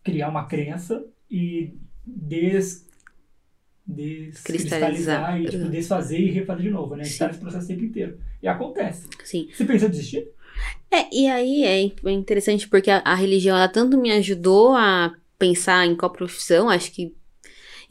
criar 0.03 0.29
uma 0.31 0.47
crença 0.47 1.05
e 1.31 1.75
des, 2.07 2.87
descristalizar 3.87 4.91
Cristalizar. 4.91 5.41
e 5.41 5.47
tipo, 5.49 5.65
Uhum. 5.65 5.71
desfazer 5.71 6.19
e 6.21 6.31
refazer 6.31 6.63
de 6.65 6.71
novo, 6.71 6.97
né? 6.97 7.05
Sim. 7.05 7.11
Está 7.11 7.27
nesse 7.29 7.41
processo 7.41 7.65
o 7.65 7.69
tempo 7.69 7.85
inteiro. 7.85 8.19
E 8.43 8.49
acontece. 8.49 9.09
Sim. 9.25 9.49
Você 9.53 9.65
pensou 9.65 9.89
em 9.89 9.91
desistir? 9.91 10.29
É, 10.91 11.07
e 11.15 11.29
aí 11.29 11.63
é 11.65 11.81
in- 11.83 11.95
interessante 12.07 12.69
porque 12.69 12.91
a, 12.91 12.99
a 13.05 13.15
religião, 13.15 13.57
ela 13.57 13.69
tanto 13.69 13.97
me 13.97 14.11
ajudou 14.13 14.75
a 14.75 15.13
pensar 15.39 15.87
em 15.87 15.95
qual 15.97 16.11
profissão, 16.11 16.69
acho 16.69 16.91
que 16.93 17.15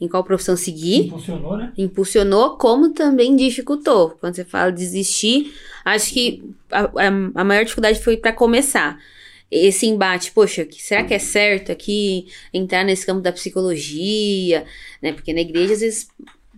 em 0.00 0.08
qual 0.08 0.24
profissão 0.24 0.56
seguir, 0.56 1.06
Impulsionou, 1.06 1.56
né? 1.58 1.72
impulsionou, 1.76 2.56
como 2.56 2.90
também 2.94 3.36
dificultou. 3.36 4.10
Quando 4.20 4.34
você 4.34 4.44
fala 4.44 4.72
desistir, 4.72 5.52
acho 5.84 6.12
que 6.12 6.42
a, 6.70 6.82
a, 6.84 7.06
a 7.34 7.44
maior 7.44 7.64
dificuldade 7.64 8.00
foi 8.00 8.16
para 8.16 8.32
começar. 8.32 8.98
Esse 9.50 9.86
embate, 9.86 10.30
poxa, 10.32 10.64
que- 10.64 10.80
será 10.80 11.04
que 11.04 11.12
é 11.12 11.18
certo 11.18 11.70
aqui 11.72 12.28
entrar 12.52 12.84
nesse 12.84 13.04
campo 13.04 13.20
da 13.20 13.32
psicologia, 13.32 14.64
né? 15.02 15.12
Porque 15.12 15.32
na 15.34 15.40
igreja 15.40 15.74
às 15.74 15.80
vezes 15.80 16.08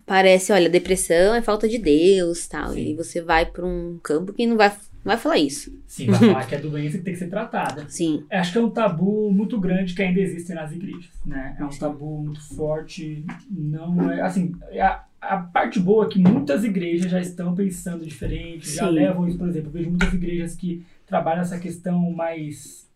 parece, 0.07 0.53
olha, 0.53 0.69
depressão 0.69 1.35
é 1.35 1.43
falta 1.43 1.69
de 1.69 1.79
Deus, 1.79 2.47
tal, 2.47 2.73
Sim. 2.75 2.91
e 2.91 2.95
você 2.95 3.21
vai 3.21 3.47
para 3.47 3.65
um 3.65 3.99
campo 4.03 4.33
que 4.33 4.47
não 4.47 4.57
vai, 4.57 4.73
não 5.05 5.13
vai 5.13 5.17
falar 5.17 5.39
isso. 5.39 5.77
Sim, 5.87 6.07
vai 6.07 6.19
falar 6.19 6.47
que 6.47 6.55
é 6.55 6.59
doença 6.59 6.99
que 6.99 7.05
tem 7.05 7.13
que 7.13 7.19
ser 7.19 7.29
tratada. 7.29 7.87
Sim, 7.89 8.25
É, 8.31 8.39
Acho 8.39 8.53
que 8.53 8.59
é 8.59 8.61
um 8.61 8.71
tabu 8.71 9.31
muito 9.33 9.59
grande 9.61 9.95
que 9.95 10.03
ainda 10.03 10.21
existe 10.21 10.55
nas 10.55 10.73
igrejas, 10.73 11.11
né? 11.27 11.57
É 11.59 11.65
um 11.65 11.69
tabu 11.69 12.19
muito 12.19 12.41
forte. 12.55 13.25
Não 13.51 14.11
é 14.11 14.21
assim. 14.23 14.55
A, 14.81 15.05
a 15.21 15.39
parte 15.39 15.81
boa 15.81 16.07
é 16.07 16.09
que 16.09 16.19
muitas 16.19 16.65
igrejas 16.65 17.11
já 17.11 17.21
estão 17.21 17.55
pensando 17.55 18.05
diferente, 18.05 18.71
já 18.71 18.87
Sim. 18.87 18.95
levam 18.95 19.27
isso, 19.27 19.39
por 19.39 19.49
exemplo. 19.49 19.69
Eu 19.69 19.73
vejo 19.73 19.91
muitas 19.91 20.15
igrejas 20.15 20.55
que 20.55 20.85
trabalham 21.07 21.43
essa 21.43 21.59
questão 21.59 21.99
mais 22.13 22.89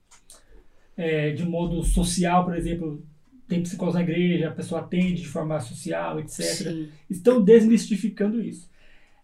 é, 0.97 1.33
de 1.33 1.45
modo 1.45 1.83
social, 1.83 2.45
por 2.45 2.57
exemplo. 2.57 3.05
Tem 3.49 3.63
psicólogos 3.63 3.95
na 3.95 4.03
igreja, 4.03 4.49
a 4.49 4.53
pessoa 4.53 4.81
atende 4.81 5.23
de 5.23 5.29
forma 5.29 5.61
social, 5.61 6.19
etc 6.19 6.43
sim. 6.43 6.89
estão 7.09 7.41
desmistificando 7.41 8.43
isso. 8.43 8.69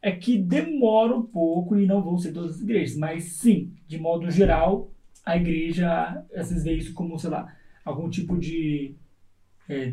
É 0.03 0.11
que 0.11 0.37
demora 0.37 1.17
um 1.17 1.23
pouco 1.23 1.79
e 1.79 1.87
não 1.87 2.03
vão 2.03 2.19
ser 2.19 2.33
todas 2.33 2.57
as 2.57 2.61
igrejas, 2.61 2.97
mas 2.97 3.25
sim, 3.25 3.71
de 3.87 3.99
modo 3.99 4.29
geral, 4.31 4.91
a 5.25 5.37
igreja 5.37 6.25
às 6.35 6.49
vezes 6.51 6.65
vê 6.65 6.75
isso 6.75 6.93
como, 6.93 7.17
sei 7.19 7.31
lá, 7.31 7.47
algum 7.85 8.11
tipo 8.11 8.37
de. 8.37 8.95
é, 9.69 9.93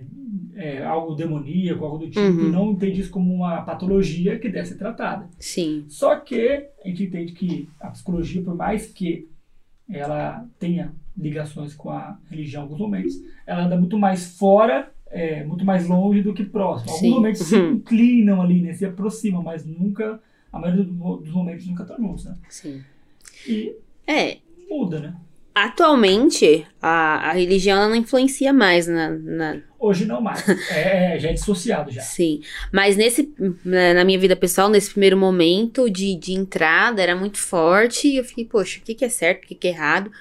é, 0.56 0.84
algo 0.84 1.14
demoníaco, 1.14 1.86
algo 1.86 2.00
do 2.00 2.08
tipo, 2.10 2.20
Uhum. 2.20 2.48
e 2.48 2.52
não 2.52 2.72
entende 2.72 3.02
isso 3.02 3.12
como 3.12 3.32
uma 3.34 3.62
patologia 3.62 4.40
que 4.40 4.50
deve 4.50 4.66
ser 4.68 4.78
tratada. 4.80 5.30
Sim, 5.40 5.86
Só 5.88 6.16
que 6.16 6.68
a 6.84 6.88
gente 6.88 7.04
entende 7.04 7.34
que 7.34 7.70
a 7.80 7.90
psicologia, 7.92 8.42
por 8.42 8.56
mais 8.56 8.88
que 8.88 9.30
ela 9.88 10.46
tenha 10.60 10.92
ligações 11.16 11.76
com 11.76 11.90
a 11.92 12.18
religião 12.30 12.62
em 12.62 12.64
alguns 12.64 12.80
momentos, 12.80 13.14
ela 13.46 13.64
anda 13.66 13.78
muito 13.78 13.98
mais 13.98 14.38
fora, 14.38 14.92
é, 15.12 15.44
muito 15.44 15.66
mais 15.66 15.88
longe 15.88 16.22
do 16.22 16.34
que 16.34 16.44
próximo. 16.44 16.92
Alguns 16.92 17.02
Sim. 17.02 17.10
momentos 17.12 17.42
se 17.48 17.56
inclinam 17.58 18.42
ali, 18.42 18.62
né, 18.62 18.74
se 18.74 18.86
aproximam, 18.86 19.42
mas 19.44 19.66
nunca, 19.66 20.20
a 20.52 20.60
maioria 20.60 20.84
do- 20.84 21.18
dos 21.18 21.32
momentos 21.34 21.66
nunca 21.68 21.84
estão 21.84 21.98
juntos, 21.98 22.26
né? 22.26 22.36
sim. 22.50 22.84
E 23.48 23.74
É, 24.08 24.38
muda, 24.70 25.00
né? 25.00 25.14
atualmente 25.54 26.66
a, 26.82 27.30
a 27.30 27.34
religião 27.34 27.78
ela 27.78 27.90
não 27.90 27.96
influencia 27.96 28.54
mais 28.54 28.88
na, 28.88 29.10
na- 29.10 29.58
Hoje 29.80 30.06
não 30.06 30.20
mais. 30.22 30.44
É, 30.72 31.16
é, 31.16 31.20
já 31.20 31.30
é 31.30 31.34
dissociado 31.34 31.90
já. 31.92 32.02
Sim, 32.02 32.42
mas 32.72 32.98
nesse, 32.98 33.34
na 33.64 33.94
na 33.94 34.04
minha 34.06 34.20
vida 34.20 34.36
pessoal, 34.36 34.70
nesse 34.70 34.92
primeiro 34.92 35.18
momento 35.18 35.90
de, 35.90 36.16
de 36.16 36.34
entrada, 36.34 37.02
era 37.02 37.16
muito 37.16 37.38
forte. 37.38 38.08
E 38.10 38.18
eu 38.18 38.24
fiquei, 38.26 38.44
poxa, 38.46 38.80
o 38.80 38.84
que, 38.84 38.94
que 38.94 39.06
é 39.06 39.10
certo, 39.10 39.46
o 39.46 39.48
que, 39.48 39.56
que 39.56 39.68
é 39.68 39.72
errado? 39.72 40.12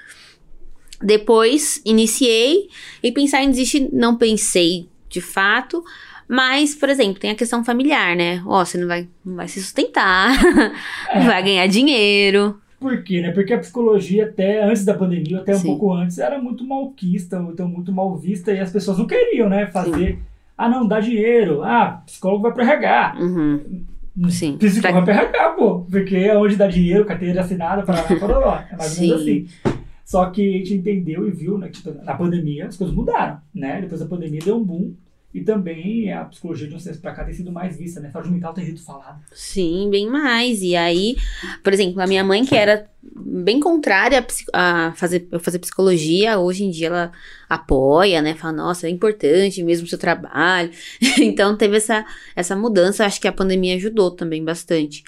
Depois, 1.03 1.81
iniciei 1.85 2.69
e 3.03 3.13
pensar 3.13 3.43
em 3.43 3.51
desistir, 3.51 3.89
não 3.93 4.17
pensei 4.17 4.89
de 5.09 5.21
fato, 5.21 5.83
Mas, 6.31 6.75
por 6.75 6.91
exemplo, 6.91 7.19
tem 7.19 7.31
a 7.31 7.35
questão 7.35 7.65
familiar, 7.65 8.15
né? 8.15 8.43
Ó, 8.47 8.63
você 8.63 8.77
não 8.77 8.87
vai, 8.87 9.09
não 9.25 9.37
vai 9.37 9.49
se 9.49 9.63
sustentar, 9.63 10.31
É. 11.09 11.21
vai 11.25 11.43
ganhar 11.43 11.67
dinheiro. 11.69 12.61
Por 12.79 13.03
quê, 13.03 13.23
né? 13.23 13.33
Porque 13.33 13.55
a 13.55 13.59
psicologia, 13.59 14.25
até 14.27 14.63
antes 14.63 14.85
da 14.85 14.93
pandemia, 14.93 15.39
até 15.39 15.55
um 15.57 15.59
Sim. 15.59 15.69
pouco 15.69 15.91
antes, 15.93 16.19
era 16.19 16.39
muito 16.39 16.63
malquista, 16.65 17.43
então 17.51 17.67
muito 17.67 17.91
mal 17.91 18.15
vista, 18.15 18.53
e 18.53 18.61
as 18.61 18.71
pessoas 18.71 18.99
não 18.99 19.07
queriam, 19.07 19.49
né? 19.49 19.67
Fazer. 19.69 20.19
Ah, 20.57 20.69
não, 20.69 20.87
dá 20.87 21.01
dinheiro. 21.01 21.63
Ah, 21.63 22.03
psicólogo 22.05 22.43
vai 22.43 22.53
pro 22.53 22.63
RH. 22.63 23.17
Uhum. 23.21 23.85
Sim. 24.29 24.59
Psicólogo 24.59 25.07
vai 25.07 25.15
pro 25.17 25.25
RH, 25.25 25.49
pô. 25.57 25.81
Porque 25.91 26.15
é 26.17 26.37
onde 26.37 26.57
dá 26.57 26.67
dinheiro, 26.67 27.07
carteira 27.07 27.41
assinada, 27.41 27.83
para 27.85 27.95
lá, 27.95 28.03
para 28.03 28.39
lá. 28.39 28.69
É 28.71 28.77
mais 28.77 28.99
ou 28.99 29.03
menos 29.07 29.25
Sim. 29.25 29.47
assim. 29.65 29.78
Só 30.09 30.31
que 30.31 30.41
a 30.41 30.57
gente 30.57 30.73
entendeu 30.73 31.29
e 31.29 31.31
viu, 31.31 31.59
né? 31.59 31.69
Que 31.69 31.83
tipo, 31.83 31.93
na 32.03 32.15
pandemia 32.15 32.67
as 32.67 32.79
coisas 32.79 32.97
mudaram, 32.97 33.43
né? 33.55 33.83
Depois 33.83 34.01
da 34.01 34.07
pandemia 34.07 34.41
deu 34.43 34.57
um 34.57 34.65
boom. 34.65 34.95
E 35.35 35.43
também 35.43 36.11
a 36.11 36.25
psicologia 36.25 36.67
de 36.67 36.75
uns 36.75 36.83
tempos 36.83 36.99
pra 36.99 37.13
cá 37.13 37.27
tem 37.27 37.35
sido 37.35 37.53
mais 37.53 37.77
vista, 37.77 38.01
né? 38.01 38.11
Saúde 38.11 38.31
mental 38.31 38.55
tem 38.55 38.65
sido 38.65 38.81
falado. 38.81 39.21
Sim, 39.35 39.91
bem 39.91 40.09
mais. 40.09 40.63
E 40.63 40.75
aí, 40.75 41.15
por 41.63 41.75
exemplo, 41.75 42.01
a 42.01 42.07
minha 42.07 42.25
mãe, 42.25 42.43
que 42.43 42.57
era 42.57 42.89
bem 43.03 43.61
contrária 43.61 44.27
a, 44.55 44.95
fazer, 44.97 45.29
fazer 45.41 45.59
psicologia, 45.59 46.39
hoje 46.39 46.65
em 46.65 46.71
dia 46.71 46.87
ela 46.87 47.13
apoia, 47.47 48.23
né? 48.23 48.35
Fala, 48.35 48.55
nossa, 48.55 48.87
é 48.87 48.91
importante 48.91 49.63
mesmo 49.63 49.85
o 49.85 49.91
seu 49.91 49.99
trabalho. 49.99 50.71
então 51.21 51.55
teve 51.55 51.77
essa, 51.77 52.07
essa 52.35 52.57
mudança. 52.57 53.05
Acho 53.05 53.21
que 53.21 53.29
a 53.29 53.33
pandemia 53.33 53.77
ajudou 53.77 54.11
também 54.11 54.43
bastante. 54.43 55.05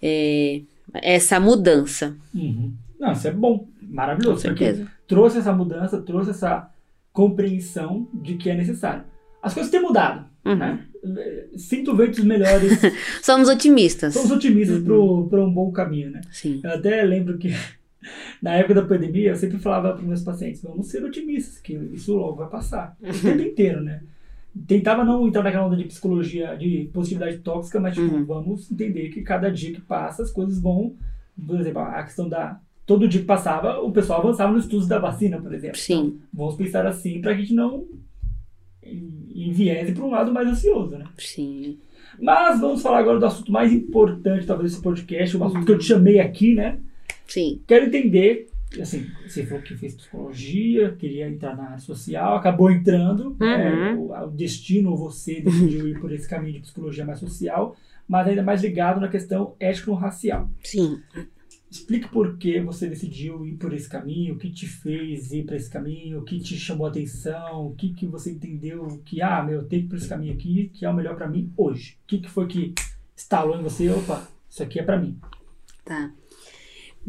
É, 0.00 0.62
essa 0.94 1.38
mudança. 1.38 2.16
Uhum. 2.34 2.72
Não, 2.98 3.12
isso 3.12 3.28
é 3.28 3.30
bom, 3.30 3.66
maravilhoso. 3.90 4.42
porque 4.42 4.64
certeza. 4.66 4.90
trouxe 5.06 5.38
essa 5.38 5.52
mudança, 5.52 6.00
trouxe 6.00 6.30
essa 6.30 6.70
compreensão 7.12 8.08
de 8.14 8.34
que 8.36 8.48
é 8.48 8.54
necessário. 8.56 9.04
As 9.42 9.52
coisas 9.54 9.70
têm 9.70 9.80
mudado, 9.82 10.26
Uhum. 10.44 10.54
né? 10.56 10.84
Sinto 11.56 11.94
ventos 11.96 12.22
melhores, 12.24 12.78
Somos 13.22 13.48
otimistas. 13.48 14.14
somos 14.14 14.30
otimistas 14.30 14.78
Uhum. 14.86 15.28
para 15.28 15.44
um 15.44 15.52
bom 15.52 15.70
caminho, 15.72 16.10
né? 16.10 16.20
Sim. 16.30 16.60
Eu 16.62 16.70
até 16.72 17.02
lembro 17.02 17.36
que 17.38 17.48
na 18.42 18.54
época 18.54 18.74
da 18.74 18.82
pandemia 18.86 19.30
eu 19.30 19.36
sempre 19.36 19.58
falava 19.58 19.92
para 19.94 20.02
meus 20.02 20.22
pacientes, 20.22 20.62
vamos 20.62 20.88
ser 20.88 21.02
otimistas, 21.04 21.58
que 21.58 21.74
isso 21.74 22.14
logo 22.14 22.36
vai 22.36 22.48
passar. 22.48 22.96
O 23.02 23.12
tempo 23.20 23.42
inteiro, 23.42 23.80
né? 23.82 24.02
Tentava 24.66 25.04
não 25.04 25.26
entrar 25.28 25.42
naquela 25.44 25.66
onda 25.66 25.76
de 25.76 25.84
psicologia, 25.84 26.56
de 26.56 26.90
positividade 26.92 27.38
tóxica, 27.38 27.78
mas 27.80 27.94
tipo, 27.94 28.14
Uhum. 28.14 28.24
vamos 28.24 28.70
entender 28.70 29.08
que 29.10 29.22
cada 29.22 29.50
dia 29.50 29.72
que 29.72 29.80
passa 29.80 30.22
as 30.22 30.30
coisas 30.30 30.60
vão, 30.60 30.94
por 31.46 31.58
exemplo, 31.60 31.80
a 31.82 32.02
questão 32.02 32.28
da 32.28 32.58
todo 32.90 33.06
dia 33.06 33.20
que 33.20 33.26
passava, 33.26 33.78
o 33.78 33.92
pessoal 33.92 34.18
avançava 34.18 34.52
nos 34.52 34.64
estudos 34.64 34.88
da 34.88 34.98
vacina, 34.98 35.40
por 35.40 35.54
exemplo. 35.54 35.78
Sim. 35.78 36.18
Vamos 36.34 36.56
pensar 36.56 36.84
assim 36.84 37.20
para 37.20 37.30
a 37.30 37.34
gente 37.36 37.54
não 37.54 37.86
enviese 39.32 39.92
para 39.92 40.04
um 40.04 40.10
lado 40.10 40.32
mais 40.32 40.48
ansioso, 40.48 40.98
né? 40.98 41.04
Sim. 41.16 41.78
Mas 42.20 42.60
vamos 42.60 42.82
falar 42.82 42.98
agora 42.98 43.20
do 43.20 43.26
assunto 43.26 43.52
mais 43.52 43.72
importante, 43.72 44.44
talvez, 44.44 44.72
desse 44.72 44.82
podcast, 44.82 45.36
o 45.36 45.44
assunto 45.44 45.64
que 45.64 45.70
eu 45.70 45.78
te 45.78 45.84
chamei 45.84 46.18
aqui, 46.18 46.52
né? 46.52 46.80
Sim. 47.28 47.62
Quero 47.64 47.86
entender, 47.86 48.48
assim, 48.80 49.06
você 49.24 49.46
falou 49.46 49.62
que 49.62 49.76
fez 49.76 49.94
psicologia, 49.94 50.90
queria 50.98 51.28
entrar 51.28 51.56
na 51.56 51.66
área 51.66 51.78
social, 51.78 52.34
acabou 52.34 52.72
entrando, 52.72 53.36
né? 53.38 53.92
Uhum. 53.92 54.00
o, 54.00 54.24
o 54.24 54.30
destino, 54.32 54.96
você 54.96 55.40
decidiu 55.40 55.86
ir 55.86 56.00
por 56.00 56.10
esse 56.12 56.28
caminho 56.28 56.54
de 56.54 56.62
psicologia 56.62 57.04
mais 57.04 57.20
social, 57.20 57.76
mas 58.08 58.26
ainda 58.26 58.42
mais 58.42 58.60
ligado 58.64 59.00
na 59.00 59.06
questão 59.06 59.54
étnico-racial. 59.60 60.50
Sim. 60.64 61.00
Explique 61.70 62.08
por 62.08 62.36
que 62.36 62.60
você 62.60 62.88
decidiu 62.88 63.46
ir 63.46 63.54
por 63.54 63.72
esse 63.72 63.88
caminho, 63.88 64.34
o 64.34 64.38
que 64.38 64.50
te 64.50 64.66
fez 64.66 65.30
ir 65.32 65.44
para 65.44 65.54
esse 65.54 65.70
caminho, 65.70 66.18
o 66.18 66.24
que 66.24 66.40
te 66.40 66.58
chamou 66.58 66.86
a 66.86 66.90
atenção, 66.90 67.68
o 67.68 67.74
que, 67.76 67.94
que 67.94 68.06
você 68.06 68.32
entendeu 68.32 69.00
que, 69.04 69.22
ah, 69.22 69.42
meu, 69.42 69.60
eu 69.60 69.64
tenho 69.64 69.82
que 69.82 69.86
ir 69.86 69.88
por 69.88 69.96
esse 69.96 70.08
caminho 70.08 70.34
aqui, 70.34 70.68
que 70.74 70.84
é 70.84 70.90
o 70.90 70.94
melhor 70.94 71.14
para 71.14 71.28
mim 71.28 71.52
hoje. 71.56 71.96
O 72.02 72.06
que, 72.08 72.18
que 72.18 72.28
foi 72.28 72.48
que 72.48 72.74
instalou 73.16 73.58
em 73.58 73.62
você, 73.62 73.88
opa, 73.88 74.26
isso 74.48 74.62
aqui 74.62 74.80
é 74.80 74.82
para 74.82 74.98
mim. 74.98 75.16
Tá. 75.84 76.12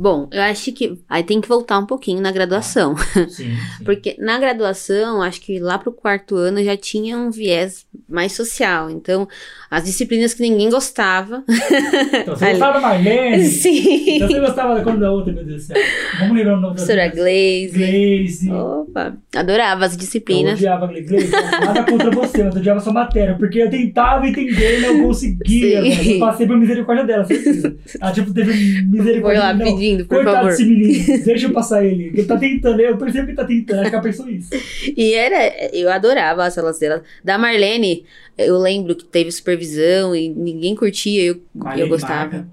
Bom, 0.01 0.27
eu 0.31 0.41
acho 0.41 0.72
que 0.72 0.98
aí 1.08 1.22
tem 1.22 1.39
que 1.39 1.48
voltar 1.48 1.77
um 1.77 1.86
pouquinho 1.86 2.20
na 2.24 2.31
graduação. 2.31 2.96
Sim, 3.29 3.29
sim. 3.29 3.84
Porque 3.86 4.15
na 4.17 4.39
graduação, 4.39 5.22
acho 5.22 5.39
que 5.41 5.60
lá 5.60 5.77
pro 5.77 5.91
quarto 5.91 6.36
ano 6.36 6.63
já 6.63 6.75
tinha 6.75 7.15
um 7.15 7.29
viés 7.29 7.86
mais 8.10 8.31
social. 8.31 8.89
Então, 8.89 9.27
as 9.70 9.84
disciplinas 9.84 10.34
que 10.34 10.41
ninguém 10.41 10.72
gostava. 10.72 11.43
Então, 11.48 12.36
você 12.36 12.50
gostava 12.58 12.74
da 12.74 12.79
Marlene? 12.79 13.46
Sim. 13.62 14.15
Então, 14.15 14.27
você 14.27 14.39
gostava 14.39 14.74
da 14.75 14.84
quando 14.84 15.00
da 15.01 15.12
outra, 15.12 15.31
meu 15.34 15.46
Deus 15.46 15.67
do 15.67 15.67
céu. 15.67 15.77
Vamos 16.20 16.36
lembrar 16.36 16.58
o 16.58 16.62
nome 16.62 16.75
da 16.75 16.84
Professora. 16.84 17.08
Glaze. 17.08 17.70
Glaze. 17.72 18.51
Opa, 18.51 19.17
adorava 19.36 19.86
as 19.86 19.93
Eu 19.93 20.00
disciplinas. 20.00 20.53
odiava 20.55 20.86
a 20.86 20.88
Glaze. 20.88 21.29
Nada 21.31 21.84
contra 21.84 22.10
você, 22.10 22.43
mas 22.43 22.55
eu 22.55 22.60
odiava 22.62 22.79
sua 22.79 22.91
matéria. 22.93 23.36
Porque 23.38 23.60
eu 23.60 23.70
tentava 23.70 24.27
entender 24.27 24.79
e 24.79 24.81
não 24.81 25.03
conseguia. 25.03 25.84
Sim. 25.84 26.13
Eu 26.13 26.20
passei 26.20 26.48
por 26.48 26.58
misericórdia 26.58 27.05
dela, 27.05 27.24
certeza. 27.24 27.77
Ela, 28.01 28.12
tipo, 28.12 28.34
teve 28.34 28.51
Foi 28.51 28.81
misericórdia. 28.84 29.39
lá 29.41 29.53
não, 29.53 29.65
por 30.00 30.07
Coitado 30.17 30.36
favor. 30.38 30.50
desse 30.51 30.65
menino, 30.65 31.24
deixa 31.24 31.45
eu 31.48 31.51
passar 31.53 31.86
ele. 31.86 32.05
Ele 32.07 32.24
tá 32.25 32.38
tentando, 32.38 32.79
eu 32.79 32.98
percebo 32.98 33.25
que 33.25 33.31
ele 33.31 33.38
tá 33.38 33.45
tentando, 33.45 33.79
acho 33.81 33.89
que 33.89 33.95
ela 33.95 34.03
pensou 34.03 34.29
isso. 34.29 34.50
E 34.98 35.13
era, 35.13 35.69
eu 35.75 35.89
adorava 35.91 36.43
as 36.45 36.57
aulas 36.57 36.79
dela. 36.79 37.03
Da 37.24 37.38
Marlene, 37.38 38.05
eu 38.38 38.57
lembro 38.57 38.95
que 38.95 39.05
teve 39.05 39.31
supervisão 39.31 40.15
e 40.15 40.29
ninguém 40.29 40.75
curtia, 40.75 41.24
eu, 41.24 41.41
eu 41.77 41.88
gostava. 41.88 42.31
Marca. 42.31 42.48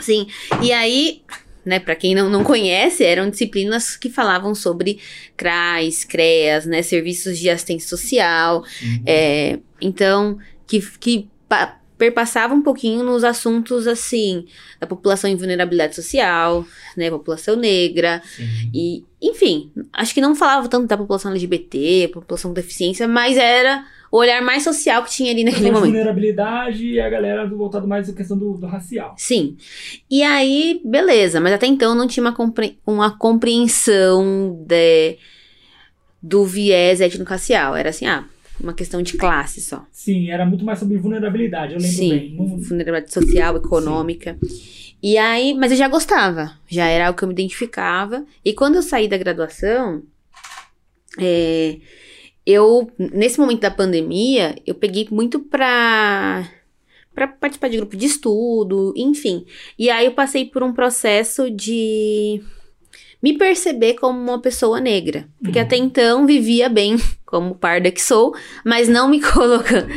Sim, 0.00 0.26
e 0.62 0.72
aí, 0.72 1.20
né, 1.64 1.78
pra 1.78 1.94
quem 1.94 2.14
não, 2.14 2.30
não 2.30 2.42
conhece, 2.42 3.04
eram 3.04 3.28
disciplinas 3.28 3.96
que 3.96 4.08
falavam 4.08 4.54
sobre 4.54 4.98
CRAS, 5.36 6.04
CREAS, 6.04 6.64
né, 6.66 6.80
serviços 6.82 7.38
de 7.38 7.50
assistência 7.50 7.88
social, 7.88 8.64
é, 9.04 9.58
então, 9.80 10.38
que, 10.66 10.80
que 10.98 11.28
pa- 11.48 11.79
perpassava 12.00 12.54
um 12.54 12.62
pouquinho 12.62 13.04
nos 13.04 13.22
assuntos, 13.22 13.86
assim, 13.86 14.46
da 14.80 14.86
população 14.86 15.28
em 15.28 15.36
vulnerabilidade 15.36 15.94
social, 15.94 16.64
né, 16.96 17.10
população 17.10 17.56
negra, 17.56 18.22
Sim. 18.24 18.70
e, 18.74 19.04
enfim, 19.20 19.70
acho 19.92 20.14
que 20.14 20.20
não 20.20 20.34
falava 20.34 20.66
tanto 20.66 20.86
da 20.86 20.96
população 20.96 21.30
LGBT, 21.30 22.08
população 22.14 22.50
com 22.50 22.54
deficiência, 22.54 23.06
mas 23.06 23.36
era 23.36 23.84
o 24.10 24.16
olhar 24.16 24.40
mais 24.42 24.64
social 24.64 25.04
que 25.04 25.10
tinha 25.10 25.30
ali 25.30 25.44
naquele 25.44 25.66
de 25.66 25.70
momento. 25.72 25.90
vulnerabilidade 25.92 26.84
e 26.84 26.98
a 26.98 27.08
galera 27.08 27.46
voltado 27.46 27.86
mais 27.86 28.08
à 28.08 28.14
questão 28.14 28.36
do, 28.36 28.54
do 28.54 28.66
racial. 28.66 29.14
Sim. 29.18 29.56
E 30.10 30.22
aí, 30.22 30.80
beleza, 30.84 31.38
mas 31.38 31.52
até 31.52 31.66
então 31.66 31.94
não 31.94 32.08
tinha 32.08 32.24
uma, 32.24 32.32
compre- 32.32 32.78
uma 32.86 33.10
compreensão 33.16 34.64
de, 34.66 35.18
do 36.22 36.44
viés 36.44 37.00
étnico-racial. 37.00 37.76
Era 37.76 37.90
assim, 37.90 38.06
ah, 38.06 38.24
uma 38.62 38.74
questão 38.74 39.02
de 39.02 39.16
classe 39.16 39.60
só. 39.60 39.84
Sim, 39.92 40.30
era 40.30 40.44
muito 40.44 40.64
mais 40.64 40.78
sobre 40.78 40.96
vulnerabilidade, 40.96 41.74
eu 41.74 41.80
lembro 41.80 41.96
Sim, 41.96 42.08
bem. 42.10 42.34
Não- 42.36 42.58
vulnerabilidade 42.58 43.12
social, 43.12 43.56
econômica. 43.56 44.38
E 45.02 45.16
aí, 45.16 45.54
mas 45.54 45.70
eu 45.72 45.78
já 45.78 45.88
gostava, 45.88 46.52
já 46.68 46.86
era 46.86 47.06
algo 47.06 47.18
que 47.18 47.24
eu 47.24 47.28
me 47.28 47.34
identificava. 47.34 48.24
E 48.44 48.52
quando 48.52 48.76
eu 48.76 48.82
saí 48.82 49.08
da 49.08 49.16
graduação, 49.16 50.02
é, 51.18 51.78
eu, 52.44 52.90
nesse 52.98 53.38
momento 53.38 53.60
da 53.60 53.70
pandemia, 53.70 54.56
eu 54.66 54.74
peguei 54.74 55.08
muito 55.10 55.40
pra, 55.40 56.48
pra 57.14 57.28
participar 57.28 57.68
de 57.68 57.78
grupo 57.78 57.96
de 57.96 58.06
estudo, 58.06 58.92
enfim. 58.96 59.46
E 59.78 59.88
aí 59.90 60.06
eu 60.06 60.12
passei 60.12 60.44
por 60.44 60.62
um 60.62 60.72
processo 60.72 61.50
de 61.50 62.42
me 63.22 63.36
perceber 63.36 63.94
como 63.94 64.18
uma 64.18 64.40
pessoa 64.40 64.80
negra. 64.80 65.24
Porque 65.42 65.58
Uhum. 65.58 65.64
até 65.64 65.76
então 65.76 66.26
vivia 66.26 66.68
bem, 66.68 66.96
como 67.26 67.54
parda 67.54 67.90
que 67.90 68.02
sou, 68.02 68.34
mas 68.64 68.88
não 68.88 69.08
me 69.08 69.20
colocando. 69.22 69.88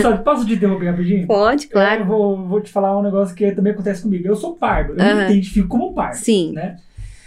Só, 0.00 0.16
posso 0.18 0.46
te 0.46 0.54
interromper 0.54 0.90
rapidinho? 0.90 1.26
Pode, 1.26 1.66
claro. 1.68 2.02
Eu 2.02 2.06
vou, 2.06 2.46
vou 2.48 2.60
te 2.60 2.70
falar 2.70 2.96
um 2.98 3.02
negócio 3.02 3.34
que 3.34 3.50
também 3.52 3.72
acontece 3.72 4.02
comigo. 4.02 4.26
Eu 4.26 4.36
sou 4.36 4.54
pardo, 4.56 4.92
eu 4.94 5.00
Aham. 5.04 5.14
me 5.16 5.24
identifico 5.32 5.68
como 5.68 5.92
pardo. 5.94 6.14
Sim. 6.16 6.52
né? 6.52 6.76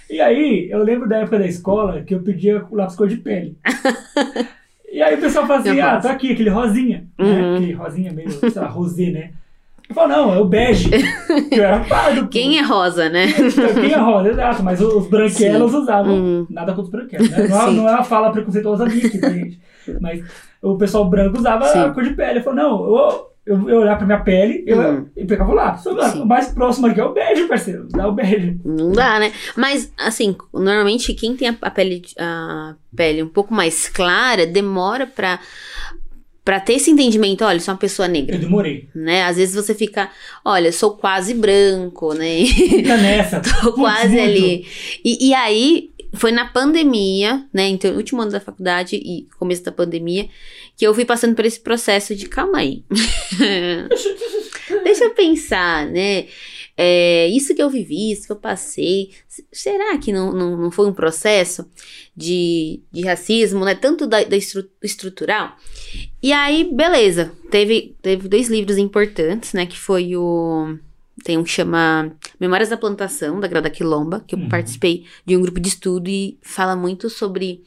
E 0.10 0.22
aí, 0.22 0.70
eu 0.70 0.84
lembro 0.84 1.10
da 1.10 1.18
época 1.18 1.39
da 1.39 1.48
escola 1.48 2.04
que 2.04 2.13
eu 2.13 2.22
pedia 2.22 2.63
o 2.70 2.75
lápis 2.75 2.96
cor 2.96 3.08
de 3.08 3.18
pele. 3.18 3.58
e 4.92 5.01
aí 5.01 5.15
o 5.15 5.20
pessoal 5.20 5.48
fala 5.48 5.60
assim, 5.60 5.80
ah, 5.80 5.98
tá 6.00 6.12
aqui, 6.12 6.32
aquele 6.32 6.50
rosinha, 6.50 7.08
né? 7.18 7.25
Uhum. 7.42 7.56
Aquele 7.56 7.74
rosinha 7.74 8.13
meio, 8.13 8.30
sei 8.32 8.62
lá, 8.62 8.68
rosé, 8.68 9.10
né? 9.12 9.32
Eu 9.88 9.94
falo, 9.96 10.08
não, 10.08 10.34
é 10.34 10.39
o 10.39 10.46
bege. 10.46 10.89
eu 11.51 11.63
era 11.63 11.80
pardo. 11.82 12.27
Quem 12.27 12.58
é 12.58 12.62
rosa, 12.62 13.08
né? 13.10 13.27
Então, 13.30 13.74
Quem 13.82 13.92
é 13.94 13.98
rosa, 13.98 14.30
exato, 14.30 14.63
mas 14.63 14.82
os 14.82 15.08
branquelos 15.08 15.74
usavam. 15.74 16.13
Uhum. 16.15 16.48
Nada 16.50 16.74
contra 16.74 16.84
os 16.84 16.89
branquelos, 16.89 17.30
né? 17.30 17.48
Não, 17.48 17.62
é- 17.62 17.68
Sim. 17.70 17.75
não 17.75 17.89
é 17.89 17.92
uma 17.94 18.04
fala 18.04 18.32
preconceituosa 18.32 18.86
minha 18.86 19.06
aqui, 19.06 19.18
tá, 19.20 19.30
gente? 19.30 19.60
Mas 20.01 20.24
o 20.62 20.75
pessoal 20.77 21.08
branco 21.10 21.38
usava 21.38 21.65
Sim. 21.68 21.80
a 21.80 21.89
cor 21.92 22.04
de 22.04 22.13
pele. 22.15 22.39
Eu 22.39 22.44
falei, 22.44 22.63
não, 22.63 22.84
eu, 22.84 23.27
eu, 23.46 23.70
eu 23.70 23.77
olhar 23.82 23.96
pra 23.96 24.08
minha 24.08 24.20
pele, 24.22 24.63
eu, 24.65 24.77
Uhum. 24.80 25.06
eu 25.15 25.27
pegava 25.27 25.77
Sim. 25.77 26.22
O 26.22 26.25
mais 26.25 26.48
próximo 26.50 26.88
aqui 26.88 27.00
é 27.00 27.04
o 27.06 27.13
bege, 27.13 27.44
parceiro. 27.44 27.88
Dá 27.92 28.08
o 28.08 28.12
bege. 28.12 28.60
Não 28.65 28.92
dá, 28.92 29.20
né? 29.20 29.32
Mas, 29.56 29.94
assim, 30.00 30.36
normalmente 30.51 31.13
quem 31.13 31.36
tem 31.38 31.50
a, 31.50 31.56
a 31.62 31.70
pele, 31.70 32.01
a 32.18 32.74
pele 32.96 33.22
um 33.22 33.27
pouco 33.30 33.54
mais 33.54 33.88
clara 33.88 34.48
demora 34.48 35.06
pra, 35.06 35.39
pra 36.46 36.60
ter 36.60 36.74
esse 36.74 36.92
entendimento. 36.92 37.44
Olha, 37.44 37.58
eu 37.58 37.60
sou 37.60 37.74
uma 37.74 37.80
pessoa 37.80 38.08
Eu 38.08 38.12
negra, 38.12 38.38
demorei. 38.38 38.88
né? 38.96 39.24
Às 39.24 39.36
vezes 39.38 39.56
você 39.56 39.74
fica, 39.74 40.10
olha, 40.46 40.68
eu 40.68 40.74
sou 40.74 40.92
quase 40.92 41.34
branco, 41.34 42.14
né? 42.14 42.46
Fica 42.46 42.96
nessa. 42.98 43.42
Tô 43.62 43.74
quase 43.74 44.16
muito. 44.16 44.22
ali. 44.22 44.68
E, 45.04 45.30
e 45.30 45.34
aí, 45.34 45.90
foi 46.14 46.32
na 46.32 46.46
pandemia, 46.46 47.44
né? 47.52 47.68
Então, 47.68 47.96
último 47.96 48.22
ano 48.22 48.32
da 48.32 48.40
faculdade 48.40 48.96
e 48.96 49.28
começo 49.40 49.64
da 49.64 49.72
pandemia, 49.72 50.30
que 50.78 50.86
eu 50.86 50.94
fui 50.94 51.04
passando 51.04 51.36
por 51.36 51.46
esse 51.46 51.60
processo 51.60 52.16
de 52.16 52.28
calma 52.30 52.60
aí. 52.60 52.84
Deixa 54.84 55.04
eu 55.06 55.10
pensar, 55.12 55.88
né? 55.88 56.25
É, 56.77 57.27
isso 57.29 57.55
que 57.55 57.62
eu 57.62 57.70
vivi, 57.70 58.12
isso 58.12 58.25
que 58.25 58.32
eu 58.34 58.36
passei, 58.36 59.12
será 59.51 59.98
que 59.98 60.12
não, 60.12 60.34
não, 60.34 60.58
não 60.58 60.72
foi 60.72 60.88
um 60.88 60.94
processo 60.94 61.70
de, 62.15 62.82
de 62.91 63.01
racismo, 63.03 63.63
né? 63.63 63.75
Tanto 63.75 64.05
da, 64.05 64.24
da 64.24 64.36
estru, 64.36 64.70
estrutural. 64.84 65.55
E 66.22 66.34
aí, 66.34 66.70
beleza, 66.70 67.32
teve, 67.50 67.96
teve 68.01 68.27
dois 68.27 68.50
livros 68.50 68.77
importantes, 68.77 69.53
né? 69.53 69.65
Que 69.65 69.77
foi 69.77 70.15
o. 70.15 70.77
Tem 71.24 71.38
um 71.38 71.44
que 71.44 71.50
chama 71.50 72.13
Memórias 72.39 72.70
da 72.70 72.77
Plantação, 72.77 73.39
da 73.39 73.48
Grada 73.48 73.70
Quilomba, 73.70 74.24
que 74.27 74.36
eu 74.36 74.39
uhum. 74.39 74.50
participei 74.50 75.05
de 75.25 75.38
um 75.38 75.41
grupo 75.41 75.62
de 75.62 75.70
estudo 75.70 76.10
e 76.10 76.38
fala 76.41 76.75
muito 76.75 77.10
sobre 77.10 77.63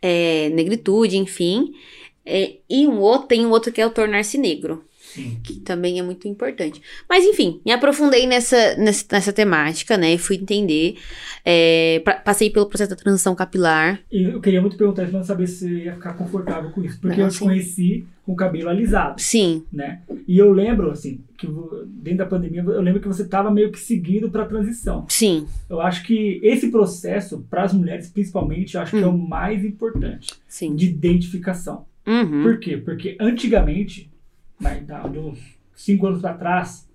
é, 0.00 0.48
negritude, 0.50 1.16
enfim. 1.16 1.74
É, 2.24 2.56
e 2.70 2.86
um 2.86 3.00
outro, 3.00 3.28
tem 3.28 3.44
um 3.44 3.50
outro 3.50 3.72
que 3.72 3.80
é 3.80 3.86
o 3.86 3.90
Tornar-se 3.90 4.38
Negro, 4.38 4.84
Sim. 5.16 5.38
que 5.42 5.54
também 5.60 5.98
é 5.98 6.02
muito 6.02 6.28
importante. 6.28 6.82
Mas 7.08 7.24
enfim, 7.24 7.60
me 7.64 7.72
aprofundei 7.72 8.26
nessa, 8.26 8.76
nessa, 8.76 9.04
nessa 9.10 9.32
temática, 9.32 9.96
né? 9.96 10.18
Fui 10.18 10.36
entender. 10.36 10.96
É, 11.44 12.00
pra, 12.04 12.14
passei 12.14 12.50
pelo 12.50 12.66
processo 12.66 12.90
da 12.90 12.96
transição 12.96 13.34
capilar. 13.34 14.00
E 14.12 14.24
eu 14.24 14.40
queria 14.40 14.60
muito 14.60 14.76
perguntar, 14.76 15.10
não 15.10 15.24
saber 15.24 15.46
se 15.46 15.58
você 15.60 15.84
ia 15.84 15.94
ficar 15.94 16.12
confortável 16.14 16.70
com 16.70 16.82
isso. 16.84 17.00
Porque 17.00 17.16
não, 17.16 17.26
eu 17.26 17.30
te 17.30 17.38
conheci 17.38 18.06
com 18.24 18.32
o 18.32 18.36
cabelo 18.36 18.68
alisado. 18.68 19.22
Sim. 19.22 19.64
Né? 19.72 20.00
E 20.26 20.36
eu 20.36 20.52
lembro, 20.52 20.90
assim, 20.90 21.20
que 21.38 21.46
dentro 21.86 22.18
da 22.18 22.26
pandemia, 22.26 22.62
eu 22.62 22.82
lembro 22.82 23.00
que 23.00 23.08
você 23.08 23.22
estava 23.22 23.50
meio 23.50 23.70
que 23.70 23.78
seguindo 23.78 24.28
para 24.28 24.42
a 24.42 24.46
transição. 24.46 25.06
Sim. 25.08 25.46
Eu 25.70 25.80
acho 25.80 26.04
que 26.04 26.40
esse 26.42 26.70
processo, 26.70 27.46
para 27.48 27.62
as 27.62 27.72
mulheres 27.72 28.10
principalmente, 28.10 28.74
eu 28.74 28.82
acho 28.82 28.96
hum. 28.96 28.98
que 28.98 29.04
é 29.04 29.08
o 29.08 29.12
hum. 29.12 29.28
mais 29.28 29.64
importante. 29.64 30.34
Sim. 30.46 30.74
De 30.74 30.86
identificação. 30.86 31.86
Uhum. 32.06 32.42
Por 32.42 32.58
quê? 32.58 32.76
Porque 32.76 33.16
antigamente 33.20 34.10
mas 34.58 34.84
dá 34.86 35.04
uns 35.06 35.38
cinco 35.74 36.06
anos 36.06 36.24
atrás, 36.24 36.88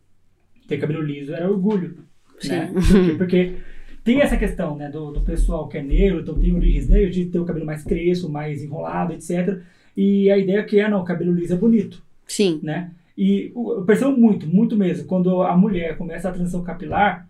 ter 0.67 0.77
cabelo 0.79 1.01
liso 1.01 1.33
era 1.33 1.49
orgulho. 1.49 1.97
Né? 2.43 2.71
Porque, 2.73 3.13
porque, 3.17 3.55
tem 4.03 4.21
essa 4.21 4.37
questão 4.37 4.75
né, 4.75 4.89
do, 4.89 5.11
do 5.11 5.21
pessoal 5.21 5.67
que 5.67 5.77
é 5.77 5.83
negro, 5.83 6.21
então 6.21 6.39
tem 6.39 6.55
origens 6.55 6.89
negras, 6.89 7.13
de 7.13 7.25
ter 7.25 7.39
o 7.39 7.45
cabelo 7.45 7.65
mais 7.65 7.83
crespo, 7.83 8.29
mais 8.29 8.63
enrolado, 8.63 9.13
etc. 9.13 9.61
E 9.95 10.31
a 10.31 10.37
ideia 10.37 10.59
é 10.59 10.63
que, 10.63 10.79
ah, 10.79 10.89
não, 10.89 11.01
o 11.01 11.05
cabelo 11.05 11.33
liso 11.33 11.53
é 11.53 11.57
bonito. 11.57 12.01
Sim. 12.25 12.59
Né? 12.63 12.91
E 13.17 13.51
eu 13.55 13.83
percebo 13.85 14.11
muito, 14.11 14.47
muito 14.47 14.75
mesmo, 14.75 15.05
quando 15.05 15.43
a 15.43 15.55
mulher 15.55 15.97
começa 15.97 16.29
a 16.29 16.31
transição 16.31 16.63
capilar, 16.63 17.29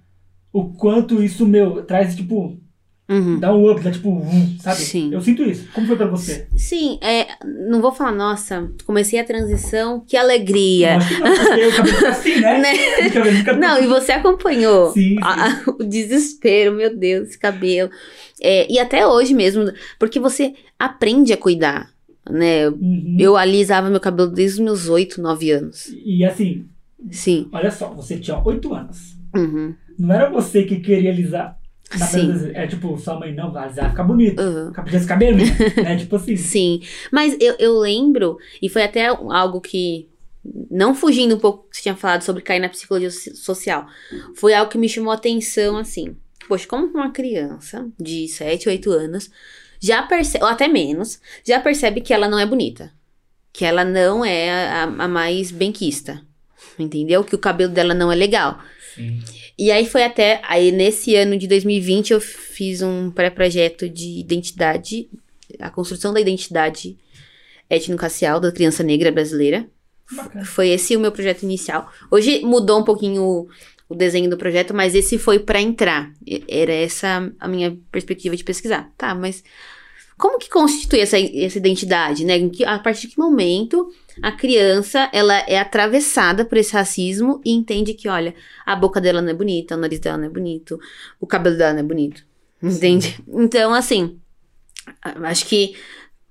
o 0.53 0.69
quanto 0.69 1.21
isso, 1.23 1.45
meu, 1.47 1.83
traz, 1.83 2.15
tipo, 2.15 2.57
Uhum. 3.11 3.39
Dá 3.41 3.53
um 3.53 3.69
up, 3.69 3.81
dá 3.81 3.91
tipo, 3.91 4.09
um, 4.09 4.57
sabe? 4.57 4.77
Sim. 4.77 5.13
Eu 5.13 5.19
sinto 5.19 5.43
isso. 5.43 5.67
Como 5.73 5.85
foi 5.85 5.97
pra 5.97 6.07
você? 6.07 6.47
Sim, 6.55 6.97
é, 7.01 7.27
não 7.69 7.81
vou 7.81 7.91
falar, 7.91 8.13
nossa, 8.13 8.71
comecei 8.85 9.19
a 9.19 9.23
transição, 9.25 9.99
que 9.99 10.15
alegria. 10.15 10.95
Acho 10.95 11.09
que 11.09 11.19
não, 11.19 11.29
o 11.29 11.45
cabelo 11.45 11.71
fica 11.71 12.09
assim, 12.09 12.39
né? 12.39 12.57
né? 12.63 12.73
Fica 13.35 13.53
não, 13.53 13.83
e 13.83 13.87
você 13.87 14.13
acompanhou 14.13 14.91
sim, 14.91 15.15
sim. 15.15 15.17
A, 15.21 15.61
o 15.77 15.83
desespero, 15.83 16.73
meu 16.73 16.95
Deus, 16.95 17.27
esse 17.27 17.37
cabelo. 17.37 17.89
É, 18.41 18.71
e 18.71 18.79
até 18.79 19.05
hoje 19.05 19.33
mesmo, 19.33 19.69
porque 19.99 20.17
você 20.17 20.53
aprende 20.79 21.33
a 21.33 21.37
cuidar, 21.37 21.91
né? 22.29 22.69
Uhum. 22.69 23.17
Eu 23.19 23.35
alisava 23.35 23.89
meu 23.89 23.99
cabelo 23.99 24.31
desde 24.31 24.61
os 24.61 24.63
meus 24.63 24.87
8, 24.87 25.21
9 25.21 25.51
anos. 25.51 25.93
E 26.05 26.23
assim, 26.23 26.65
Sim. 27.11 27.49
olha 27.51 27.71
só, 27.71 27.89
você 27.89 28.17
tinha 28.17 28.41
8 28.41 28.73
anos. 28.73 29.17
Uhum. 29.35 29.75
Não 29.99 30.15
era 30.15 30.29
você 30.29 30.63
que 30.63 30.79
queria 30.79 31.11
alisar. 31.11 31.60
Sim. 31.97 32.51
é 32.53 32.67
tipo, 32.67 32.97
sua 32.97 33.19
mãe 33.19 33.33
não 33.33 33.51
vai 33.51 33.65
alisar, 33.65 33.89
fica 33.89 34.03
bonito. 34.03 34.41
Uhum. 34.41 34.73
Fica 34.73 34.97
esse 34.97 35.07
cabelo, 35.07 35.37
né? 35.37 35.95
Tipo 35.99 36.15
assim. 36.15 36.37
Sim. 36.37 36.81
Mas 37.11 37.35
eu, 37.39 37.55
eu 37.59 37.77
lembro, 37.79 38.37
e 38.61 38.69
foi 38.69 38.83
até 38.83 39.07
algo 39.07 39.59
que. 39.59 40.07
Não 40.71 40.95
fugindo 40.95 41.35
um 41.35 41.39
pouco 41.39 41.69
que 41.69 41.77
você 41.77 41.83
tinha 41.83 41.95
falado 41.95 42.23
sobre 42.23 42.41
cair 42.41 42.59
na 42.59 42.69
psicologia 42.69 43.11
social. 43.11 43.85
Foi 44.35 44.55
algo 44.55 44.71
que 44.71 44.77
me 44.77 44.89
chamou 44.89 45.11
a 45.11 45.15
atenção, 45.15 45.77
assim. 45.77 46.15
Poxa, 46.47 46.67
como 46.67 46.87
uma 46.87 47.11
criança 47.11 47.87
de 47.99 48.27
7, 48.27 48.67
8 48.67 48.91
anos 48.91 49.29
já 49.79 50.03
percebe, 50.03 50.43
ou 50.43 50.49
até 50.49 50.67
menos, 50.67 51.19
já 51.45 51.59
percebe 51.59 52.01
que 52.01 52.13
ela 52.13 52.27
não 52.27 52.39
é 52.39 52.45
bonita. 52.45 52.91
Que 53.51 53.65
ela 53.65 53.83
não 53.83 54.23
é 54.23 54.49
a, 54.49 54.83
a 54.83 55.07
mais 55.07 55.51
benquista. 55.51 56.21
Entendeu? 56.77 57.23
Que 57.23 57.35
o 57.35 57.39
cabelo 57.39 57.71
dela 57.71 57.93
não 57.93 58.11
é 58.11 58.15
legal. 58.15 58.59
Sim. 58.95 59.19
E 59.61 59.71
aí 59.71 59.85
foi 59.85 60.03
até. 60.03 60.41
Aí 60.43 60.71
nesse 60.71 61.15
ano 61.15 61.37
de 61.37 61.47
2020 61.47 62.13
eu 62.13 62.19
fiz 62.19 62.81
um 62.81 63.11
pré-projeto 63.11 63.87
de 63.87 64.19
identidade, 64.19 65.07
a 65.59 65.69
construção 65.69 66.11
da 66.11 66.19
identidade 66.19 66.97
étnico-racial 67.69 68.39
da 68.39 68.51
criança 68.51 68.81
negra 68.81 69.11
brasileira. 69.11 69.67
Bacana. 70.11 70.45
Foi 70.45 70.69
esse 70.69 70.97
o 70.97 70.99
meu 70.99 71.11
projeto 71.11 71.43
inicial. 71.43 71.91
Hoje 72.09 72.41
mudou 72.43 72.79
um 72.79 72.83
pouquinho 72.83 73.21
o, 73.21 73.49
o 73.87 73.93
desenho 73.93 74.31
do 74.31 74.35
projeto, 74.35 74.73
mas 74.73 74.95
esse 74.95 75.19
foi 75.19 75.37
para 75.37 75.61
entrar. 75.61 76.11
Era 76.49 76.73
essa 76.73 77.31
a 77.39 77.47
minha 77.47 77.77
perspectiva 77.91 78.35
de 78.35 78.43
pesquisar. 78.43 78.91
Tá, 78.97 79.13
mas 79.13 79.43
como 80.17 80.39
que 80.39 80.49
constitui 80.49 81.01
essa, 81.01 81.19
essa 81.19 81.59
identidade, 81.59 82.25
né? 82.25 82.33
A 82.65 82.79
partir 82.79 83.09
de 83.09 83.13
que 83.13 83.19
momento 83.19 83.93
a 84.21 84.31
criança 84.31 85.09
ela 85.13 85.35
é 85.47 85.59
atravessada 85.59 86.43
por 86.43 86.57
esse 86.57 86.73
racismo 86.73 87.41
e 87.45 87.51
entende 87.51 87.93
que, 87.93 88.07
olha, 88.07 88.33
a 88.65 88.75
boca 88.75 88.99
dela 88.99 89.21
não 89.21 89.29
é 89.29 89.33
bonita, 89.33 89.75
o 89.75 89.79
nariz 89.79 89.99
dela 89.99 90.17
não 90.17 90.25
é 90.25 90.29
bonito, 90.29 90.79
o 91.19 91.27
cabelo 91.27 91.57
dela 91.57 91.73
não 91.73 91.79
é 91.79 91.83
bonito. 91.83 92.25
Entende? 92.61 93.19
Então, 93.27 93.73
assim, 93.73 94.19
acho 95.01 95.45
que 95.45 95.75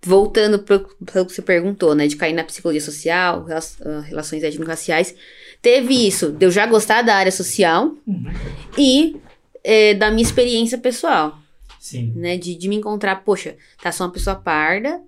voltando 0.03 0.61
para 0.61 0.77
o 0.77 1.27
que 1.27 1.33
você 1.33 1.43
perguntou, 1.43 1.95
né, 1.95 2.07
de 2.07 2.17
cair 2.17 2.33
na 2.33 2.45
psicologia 2.45 2.81
social, 2.81 3.47
ah, 3.51 4.01
relações 4.01 4.43
étnico-raciais, 4.43 5.15
teve 5.61 6.07
isso, 6.07 6.33
de 6.33 6.47
eu 6.47 6.51
já 6.51 6.67
gostar 6.67 7.03
da 7.03 7.15
área 7.15 7.33
social 7.33 7.95
uhum. 8.07 8.33
e 8.79 9.17
é, 9.63 9.95
da 9.95 10.11
minha 10.11 10.23
experiência 10.23 10.79
pessoal. 10.79 11.39
Sim. 11.79 12.13
Né, 12.15 12.37
de, 12.37 12.55
de 12.55 12.69
me 12.69 12.77
encontrar, 12.77 13.25
poxa, 13.25 13.57
tá, 13.83 13.91
sou 13.91 14.07
uma 14.07 14.13
pessoa 14.13 14.37
parda, 14.37 15.01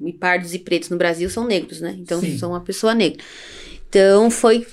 e 0.00 0.12
pardos 0.12 0.54
e 0.54 0.58
pretos 0.58 0.90
no 0.90 0.96
Brasil 0.96 1.28
são 1.30 1.46
negros, 1.46 1.80
né? 1.80 1.94
Então, 1.98 2.20
Sim. 2.20 2.36
sou 2.38 2.50
uma 2.50 2.60
pessoa 2.60 2.94
negra. 2.94 3.22
Então, 3.88 4.30
foi 4.30 4.66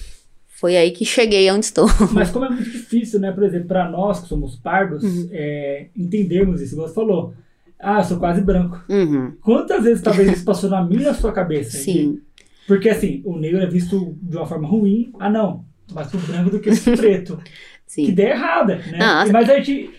foi 0.48 0.78
aí 0.78 0.92
que 0.92 1.04
cheguei 1.04 1.50
onde 1.50 1.66
estou. 1.66 1.88
Mas 2.14 2.30
como 2.30 2.46
é 2.46 2.50
muito 2.50 2.70
difícil, 2.70 3.20
né? 3.20 3.32
Por 3.32 3.44
exemplo, 3.44 3.68
para 3.68 3.90
nós 3.90 4.20
que 4.20 4.28
somos 4.28 4.56
pardos, 4.56 5.04
Uhum. 5.04 5.30
é, 5.32 5.88
entendermos 5.98 6.62
isso. 6.62 6.76
Você 6.76 6.94
falou, 6.94 7.34
ah, 7.80 8.00
eu 8.00 8.04
sou 8.04 8.18
quase 8.18 8.42
branco. 8.42 8.80
Uhum, 8.88 9.32
Quantas 9.42 9.84
vezes 9.84 10.04
talvez 10.04 10.32
isso 10.32 10.46
passou 10.46 10.70
na 10.70 10.84
minha 10.86 11.14
sua 11.16 11.32
cabeça? 11.32 11.78
sim, 11.78 12.20
Porque 12.68 12.90
assim, 12.90 13.24
o 13.26 13.38
negro 13.40 13.60
é 13.60 13.66
visto 13.66 14.16
de 14.22 14.38
uma 14.38 14.46
forma 14.46 14.68
ruim. 14.68 15.12
Ah, 15.20 15.32
não. 15.32 15.66
Mais 15.92 16.08
pro 16.08 16.20
branco 16.20 16.52
do 16.52 16.60
que 16.60 16.70
pro 16.80 16.94
preto. 16.98 17.38
Que 17.38 17.52
sim. 17.88 18.04
ideia 18.06 18.34
errada, 18.34 18.76
né? 18.78 18.98
Nossa. 19.00 19.34
Mas 19.34 19.50
a 19.50 19.58
gente. 19.58 19.90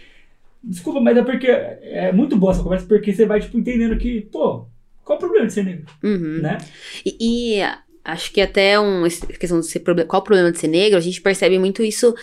Desculpa, 0.65 1.01
mas 1.01 1.17
é 1.17 1.23
porque 1.25 1.49
é 1.49 2.13
muito 2.13 2.37
boa 2.37 2.53
essa 2.53 2.63
conversa, 2.63 2.87
porque 2.87 3.13
você 3.13 3.27
vai, 3.27 3.41
tipo, 3.41 3.59
entendendo 3.59 3.99
que, 3.99 4.21
pô, 4.31 4.67
qual 5.05 5.17
o 5.17 5.21
problema 5.21 5.47
de 5.47 5.53
ser 5.53 5.65
negro? 5.65 5.85
Uhum. 6.03 6.41
Né? 6.41 6.59
E, 7.05 7.17
e 7.59 7.63
acho 8.05 8.33
que 8.33 8.41
até 8.41 8.79
um, 8.79 9.05
essa 9.07 9.27
questão 9.27 9.61
de 9.61 9.67
ser 9.67 9.81
qual 9.81 10.21
o 10.23 10.25
problema 10.25 10.51
de 10.53 10.59
ser 10.59 10.69
negro, 10.69 10.99
a 10.99 11.01
gente 11.01 11.21
percebe 11.21 11.59
muito 11.59 11.83
isso 11.83 12.15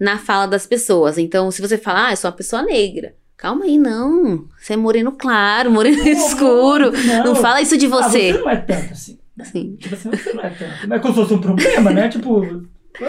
na 0.00 0.18
fala 0.18 0.46
das 0.46 0.66
pessoas. 0.66 1.18
Então, 1.18 1.50
se 1.50 1.60
você 1.60 1.76
fala, 1.78 2.08
ah, 2.08 2.12
eu 2.12 2.16
sou 2.16 2.30
uma 2.30 2.36
pessoa 2.36 2.62
negra. 2.62 3.14
Calma 3.36 3.66
aí, 3.66 3.78
não. 3.78 4.46
Você 4.58 4.72
é 4.72 4.76
moreno 4.76 5.12
claro, 5.12 5.70
moreno 5.70 6.02
escuro. 6.08 6.90
Não, 7.24 7.36
fala 7.36 7.60
isso 7.62 7.76
de 7.78 7.86
Ah, 7.86 7.88
você. 7.90 8.32
você 8.32 8.38
não 8.38 8.50
é 8.50 8.56
tanto 8.56 8.92
assim. 8.92 9.18
Sim. 9.44 9.76
Tipo 9.78 9.94
assim, 9.94 10.10
você 10.10 10.32
não 10.32 10.42
é 10.42 10.50
tanto. 10.50 10.88
Não 10.88 10.96
é 10.96 10.98
como 10.98 11.14
se 11.14 11.20
fosse 11.20 11.34
um 11.34 11.40
problema, 11.40 11.90
né? 11.92 12.08
Tipo, 12.08 12.40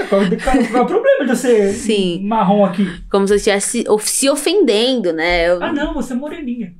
qual, 0.07 0.21
é 0.21 0.81
o 0.81 0.85
problema 0.85 1.25
de 1.25 1.35
você 1.35 1.73
Sim. 1.73 2.23
marrom 2.27 2.63
aqui? 2.63 2.85
Como 3.09 3.25
se 3.27 3.33
eu 3.33 3.37
estivesse 3.37 3.83
of- 3.89 4.07
se 4.07 4.29
ofendendo, 4.29 5.11
né? 5.11 5.49
Eu- 5.49 5.63
Ah, 5.63 5.73
não, 5.73 5.95
você 5.95 6.13
é 6.13 6.15
moreninha. 6.15 6.75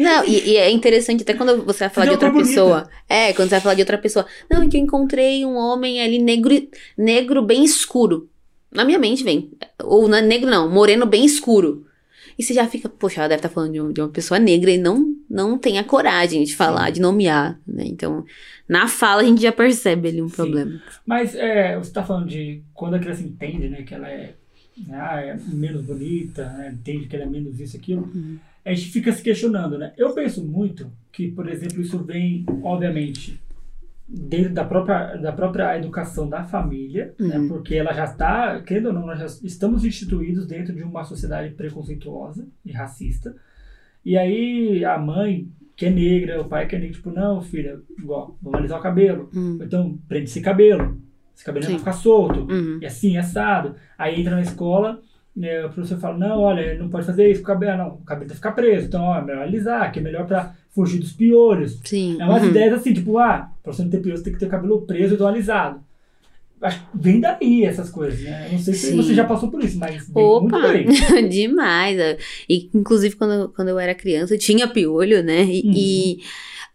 Não, 0.00 0.24
e, 0.24 0.50
e 0.52 0.56
é 0.56 0.70
interessante 0.70 1.22
até 1.22 1.34
quando 1.34 1.62
você 1.64 1.80
vai 1.80 1.90
falar 1.90 2.06
de 2.06 2.12
outra 2.12 2.32
pessoa. 2.32 2.88
É, 3.08 3.32
quando 3.34 3.48
você 3.48 3.56
vai 3.56 3.60
falar 3.60 3.74
de 3.74 3.82
outra 3.82 3.98
pessoa. 3.98 4.26
Não, 4.50 4.62
é 4.62 4.68
que 4.68 4.76
eu 4.76 4.80
encontrei 4.80 5.44
um 5.44 5.56
homem 5.56 6.00
ali 6.00 6.18
negro, 6.18 6.52
negro 6.96 7.42
bem 7.42 7.64
escuro. 7.64 8.28
Na 8.72 8.84
minha 8.84 8.98
mente 8.98 9.22
vem. 9.22 9.50
Ou 9.82 10.08
não 10.08 10.18
é 10.18 10.22
negro, 10.22 10.48
não, 10.48 10.70
moreno 10.70 11.04
bem 11.06 11.24
escuro. 11.24 11.86
E 12.38 12.42
você 12.42 12.54
já 12.54 12.66
fica, 12.66 12.88
poxa, 12.88 13.20
ela 13.20 13.28
deve 13.28 13.40
estar 13.40 13.48
falando 13.50 13.72
de, 13.72 13.80
um- 13.80 13.92
de 13.92 14.00
uma 14.00 14.08
pessoa 14.08 14.38
negra 14.38 14.70
e 14.70 14.78
não, 14.78 15.14
não 15.28 15.58
tem 15.58 15.78
a 15.78 15.84
coragem 15.84 16.42
de 16.44 16.56
falar, 16.56 16.90
de 16.90 17.00
nomear, 17.00 17.60
né? 17.66 17.84
Então, 17.86 18.24
na 18.66 18.88
fala 18.88 19.20
a 19.20 19.24
gente 19.24 19.42
já 19.42 19.52
percebe 19.52 20.08
ali 20.08 20.22
um 20.22 20.28
Sim. 20.28 20.36
problema. 20.36 20.80
Mas 21.04 21.34
é, 21.34 21.76
você 21.76 21.92
tá 21.92 22.02
falando 22.02 22.28
de 22.28 22.62
quando 22.72 22.94
a 22.94 22.98
criança 22.98 23.22
entende, 23.22 23.68
né, 23.68 23.82
que 23.82 23.92
ela 23.94 24.08
é, 24.08 24.34
ah, 24.90 25.20
é 25.20 25.36
menos 25.48 25.82
bonita, 25.82 26.48
né, 26.52 26.70
entende 26.72 27.06
que 27.06 27.16
ela 27.16 27.24
é 27.26 27.28
menos 27.28 27.60
isso, 27.60 27.76
aquilo, 27.76 28.02
Uhum. 28.14 28.38
A 28.64 28.72
gente 28.72 28.90
fica 28.90 29.12
se 29.12 29.22
questionando, 29.22 29.78
né? 29.78 29.92
Eu 29.96 30.12
penso 30.12 30.44
muito 30.44 30.90
que, 31.12 31.28
por 31.28 31.48
exemplo, 31.48 31.80
isso 31.80 31.98
vem, 32.04 32.44
obviamente, 32.62 33.40
dentro 34.06 34.52
da 34.52 34.64
própria, 34.64 35.16
da 35.16 35.32
própria 35.32 35.78
educação 35.78 36.28
da 36.28 36.44
família, 36.44 37.14
né? 37.18 37.38
Uhum. 37.38 37.48
porque 37.48 37.76
ela 37.76 37.92
já 37.92 38.04
está, 38.04 38.60
querendo 38.60 38.86
ou 38.86 38.92
não, 38.92 39.06
nós 39.06 39.18
já 39.18 39.26
estamos 39.46 39.84
instituídos 39.84 40.46
dentro 40.46 40.74
de 40.74 40.82
uma 40.82 41.04
sociedade 41.04 41.54
preconceituosa 41.54 42.46
e 42.64 42.72
racista. 42.72 43.34
E 44.04 44.16
aí 44.16 44.84
a 44.84 44.98
mãe, 44.98 45.48
que 45.76 45.86
é 45.86 45.90
negra, 45.90 46.40
o 46.40 46.46
pai 46.46 46.66
que 46.66 46.74
é 46.74 46.78
negro, 46.78 46.96
tipo, 46.96 47.10
não, 47.10 47.40
filha, 47.40 47.80
igual, 47.98 48.36
vamos 48.42 48.58
alisar 48.58 48.78
o 48.78 48.82
cabelo. 48.82 49.30
Hum. 49.34 49.56
Ou 49.58 49.64
Então, 49.64 49.98
prende 50.08 50.24
esse 50.24 50.40
cabelo. 50.40 51.00
Esse 51.34 51.44
cabelo 51.44 51.64
não 51.64 51.70
Sim. 51.70 51.76
vai 51.76 51.92
ficar 51.92 51.92
solto. 51.92 52.52
Uhum. 52.52 52.78
E 52.82 52.86
assim, 52.86 53.16
assado. 53.16 53.76
Aí 53.96 54.20
entra 54.20 54.34
na 54.34 54.42
escola, 54.42 55.00
né, 55.40 55.64
o 55.64 55.70
professor 55.70 55.98
fala, 55.98 56.18
não, 56.18 56.38
olha, 56.40 56.78
não 56.78 56.88
pode 56.88 57.06
fazer 57.06 57.30
isso 57.30 57.40
com 57.40 57.44
o 57.44 57.54
cabelo. 57.54 57.78
Não, 57.78 57.88
o 57.94 58.04
cabelo 58.04 58.26
tem 58.26 58.30
que 58.30 58.36
ficar 58.36 58.52
preso. 58.52 58.86
Então, 58.86 59.02
ó, 59.02 59.18
é 59.18 59.22
melhor 59.24 59.42
alisar, 59.42 59.90
que 59.92 59.98
é 59.98 60.02
melhor 60.02 60.26
pra 60.26 60.54
fugir 60.70 60.98
dos 61.00 61.12
piolhos. 61.12 61.80
Sim. 61.84 62.16
É 62.20 62.24
umas 62.24 62.42
uhum. 62.42 62.50
ideias 62.50 62.74
assim, 62.74 62.92
tipo, 62.92 63.18
ah, 63.18 63.50
pra 63.62 63.72
você 63.72 63.82
não 63.82 63.90
ter 63.90 64.00
piolhos, 64.00 64.22
tem 64.22 64.32
que 64.32 64.38
ter 64.38 64.46
o 64.46 64.50
cabelo 64.50 64.82
preso 64.82 65.14
e 65.14 65.16
do 65.16 65.26
alisado. 65.26 65.80
Acho 66.62 66.78
que 66.80 66.86
vem 66.94 67.20
daí 67.20 67.64
essas 67.64 67.88
coisas, 67.88 68.20
né? 68.20 68.48
Não 68.52 68.58
sei 68.58 68.74
se 68.74 68.90
Sim. 68.90 68.96
você 68.96 69.14
já 69.14 69.24
passou 69.24 69.50
por 69.50 69.64
isso, 69.64 69.78
mas 69.78 70.06
vem 70.06 70.22
Opa, 70.22 70.58
demais. 71.30 71.96
E, 72.46 72.68
inclusive, 72.74 73.16
quando, 73.16 73.32
eu- 73.32 73.48
quando 73.48 73.68
eu 73.68 73.78
era 73.78 73.94
criança, 73.94 74.34
eu 74.34 74.38
tinha 74.38 74.68
piolho, 74.68 75.22
né? 75.22 75.42
E, 75.44 75.62
Uhum. 75.64 75.72
e 75.74 76.18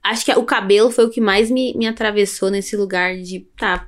acho 0.03 0.25
que 0.25 0.31
o 0.33 0.43
cabelo 0.43 0.89
foi 0.89 1.05
o 1.05 1.09
que 1.09 1.21
mais 1.21 1.51
me, 1.51 1.73
me 1.77 1.85
atravessou 1.87 2.49
nesse 2.49 2.75
lugar 2.75 3.15
de, 3.17 3.41
tá, 3.57 3.87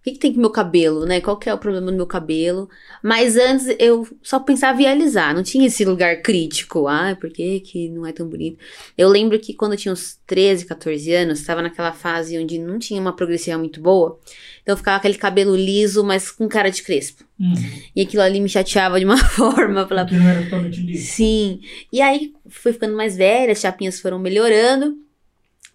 o 0.00 0.02
que, 0.02 0.12
que 0.12 0.18
tem 0.18 0.32
com 0.32 0.38
o 0.38 0.40
meu 0.40 0.50
cabelo, 0.50 1.04
né? 1.04 1.20
Qual 1.20 1.36
que 1.36 1.46
é 1.46 1.52
o 1.52 1.58
problema 1.58 1.90
do 1.90 1.96
meu 1.96 2.06
cabelo? 2.06 2.70
Mas 3.02 3.36
antes 3.36 3.66
eu 3.78 4.08
só 4.22 4.40
pensava 4.40 4.80
em 4.80 4.86
alisar, 4.86 5.34
não 5.34 5.42
tinha 5.42 5.66
esse 5.66 5.84
lugar 5.84 6.22
crítico. 6.22 6.88
Ah, 6.88 7.14
por 7.20 7.28
que, 7.28 7.60
que 7.60 7.90
não 7.90 8.06
é 8.06 8.12
tão 8.12 8.26
bonito? 8.26 8.58
Eu 8.96 9.10
lembro 9.10 9.38
que 9.38 9.52
quando 9.52 9.72
eu 9.72 9.78
tinha 9.78 9.92
uns 9.92 10.18
13, 10.26 10.64
14 10.64 11.12
anos, 11.12 11.40
estava 11.40 11.60
naquela 11.60 11.92
fase 11.92 12.38
onde 12.38 12.58
não 12.58 12.78
tinha 12.78 12.98
uma 12.98 13.14
progressão 13.14 13.58
muito 13.58 13.78
boa. 13.78 14.18
Então 14.62 14.74
ficava 14.74 14.96
aquele 14.96 15.18
cabelo 15.18 15.54
liso, 15.54 16.02
mas 16.02 16.30
com 16.30 16.48
cara 16.48 16.70
de 16.70 16.82
crespo. 16.82 17.22
Uhum. 17.38 17.52
E 17.94 18.00
aquilo 18.00 18.22
ali 18.22 18.40
me 18.40 18.48
chateava 18.48 18.98
de 18.98 19.04
uma 19.04 19.18
forma. 19.28 19.80
Eu 19.80 19.88
falava, 19.88 20.08
Porque 20.08 20.22
não 20.22 20.30
era 20.30 20.42
totalmente 20.44 20.80
liso. 20.80 21.12
Sim. 21.12 21.60
E 21.92 22.00
aí 22.00 22.32
fui 22.48 22.72
ficando 22.72 22.96
mais 22.96 23.18
velha, 23.18 23.52
as 23.52 23.60
chapinhas 23.60 24.00
foram 24.00 24.18
melhorando. 24.18 24.96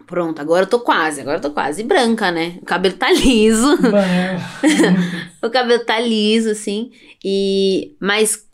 Pronto, 0.07 0.39
agora 0.39 0.63
eu 0.65 0.69
tô 0.69 0.79
quase, 0.79 1.21
agora 1.21 1.37
eu 1.37 1.41
tô 1.41 1.51
quase 1.51 1.83
branca, 1.83 2.31
né? 2.31 2.59
O 2.61 2.65
cabelo 2.65 2.95
tá 2.95 3.11
liso. 3.13 3.75
O 5.41 5.49
cabelo 5.49 5.83
tá 5.83 5.99
liso, 5.99 6.49
assim. 6.51 6.91
E. 7.23 7.95
Mas 7.99 8.45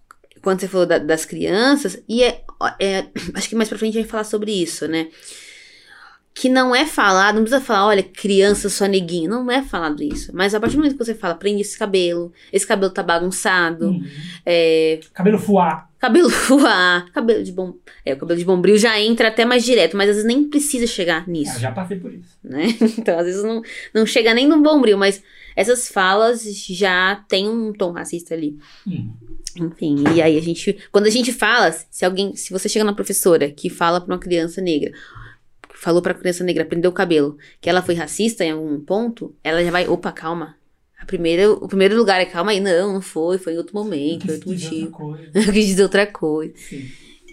quando 0.41 0.59
você 0.61 0.67
falou 0.67 0.85
da- 0.87 0.97
das 0.97 1.25
crianças, 1.25 2.01
e 2.07 2.23
é, 2.23 2.41
é- 2.79 3.05
Acho 3.35 3.49
que 3.49 3.55
mais 3.55 3.69
pra 3.69 3.77
frente 3.77 3.97
a 3.97 4.01
gente 4.01 4.03
vai 4.03 4.11
falar 4.11 4.23
sobre 4.23 4.51
isso, 4.51 4.87
né? 4.87 5.07
Que 6.33 6.47
não 6.47 6.73
é 6.73 6.85
falado, 6.85 7.35
não 7.35 7.43
precisa 7.43 7.61
falar, 7.63 7.87
olha, 7.87 8.01
criança 8.03 8.69
só 8.69 8.85
neguinho. 8.85 9.29
Não 9.29 9.51
é 9.51 9.61
falado 9.61 10.01
isso. 10.01 10.31
Mas 10.33 10.55
a 10.55 10.59
partir 10.61 10.75
do 10.75 10.79
momento 10.79 10.97
que 10.97 11.03
você 11.05 11.13
fala, 11.13 11.35
prende 11.35 11.61
esse 11.61 11.77
cabelo, 11.77 12.31
esse 12.53 12.65
cabelo 12.65 12.91
tá 12.91 13.03
bagunçado, 13.03 13.87
Uhum. 13.89 14.05
é, 14.45 15.01
Cabelo 15.13 15.37
fuá. 15.37 15.89
Cabelo 16.01 16.29
voar, 16.29 17.09
cabelo 17.13 17.43
de 17.43 17.51
bom. 17.51 17.75
É, 18.03 18.13
o 18.13 18.17
cabelo 18.17 18.39
de 18.39 18.45
bombril 18.45 18.75
já 18.77 18.99
entra 18.99 19.27
até 19.27 19.45
mais 19.45 19.63
direto, 19.63 19.95
mas 19.95 20.09
às 20.09 20.15
vezes 20.15 20.27
nem 20.27 20.49
precisa 20.49 20.87
chegar 20.87 21.23
Ah, 21.27 21.29
nisso, 21.29 21.59
já 21.59 21.71
passei 21.71 21.97
por 21.99 22.11
isso. 22.11 22.37
né? 22.43 22.65
Então, 22.97 23.19
às 23.19 23.25
vezes 23.25 23.43
não, 23.43 23.61
não 23.93 24.05
chega 24.05 24.33
nem 24.33 24.47
no 24.47 24.61
bombril, 24.61 24.97
mas 24.97 25.21
essas 25.55 25.87
falas 25.89 26.43
já 26.67 27.23
tem 27.29 27.47
um 27.47 27.71
tom 27.71 27.91
racista 27.91 28.33
ali. 28.33 28.57
Uhum. 28.87 29.13
Enfim, 29.57 30.03
e 30.15 30.21
aí 30.21 30.37
a 30.37 30.41
gente. 30.41 30.77
Quando 30.91 31.05
a 31.05 31.09
gente 31.09 31.31
fala, 31.31 31.71
se 31.71 32.03
alguém. 32.05 32.35
Se 32.35 32.51
você 32.51 32.67
chega 32.67 32.85
na 32.85 32.93
professora 32.93 33.51
que 33.51 33.69
fala 33.69 33.99
pra 34.01 34.13
uma 34.13 34.19
criança 34.19 34.61
negra, 34.61 34.91
falou 35.75 36.01
pra 36.01 36.13
criança 36.13 36.43
negra, 36.43 36.63
prendeu 36.65 36.89
o 36.89 36.93
cabelo, 36.93 37.37
que 37.59 37.69
ela 37.69 37.81
foi 37.81 37.95
racista 37.95 38.43
em 38.45 38.51
algum 38.51 38.79
ponto, 38.79 39.35
ela 39.43 39.63
já 39.63 39.69
vai, 39.71 39.87
opa, 39.87 40.11
calma. 40.11 40.55
A 41.01 41.05
primeira, 41.05 41.51
o 41.51 41.67
primeiro 41.67 41.97
lugar 41.97 42.21
é 42.21 42.25
calma 42.25 42.51
aí, 42.51 42.59
não, 42.59 42.93
não 42.93 43.01
foi, 43.01 43.37
foi 43.37 43.53
em 43.53 43.57
outro 43.57 43.73
momento, 43.75 44.25
foi 44.25 44.35
outro 44.35 44.49
motivo. 44.51 44.91
coisa. 44.91 45.31
Eu 45.33 45.43
quis 45.53 45.65
dizer 45.65 45.83
outra 45.83 46.05
coisa. 46.07 46.53
Sim. 46.55 46.85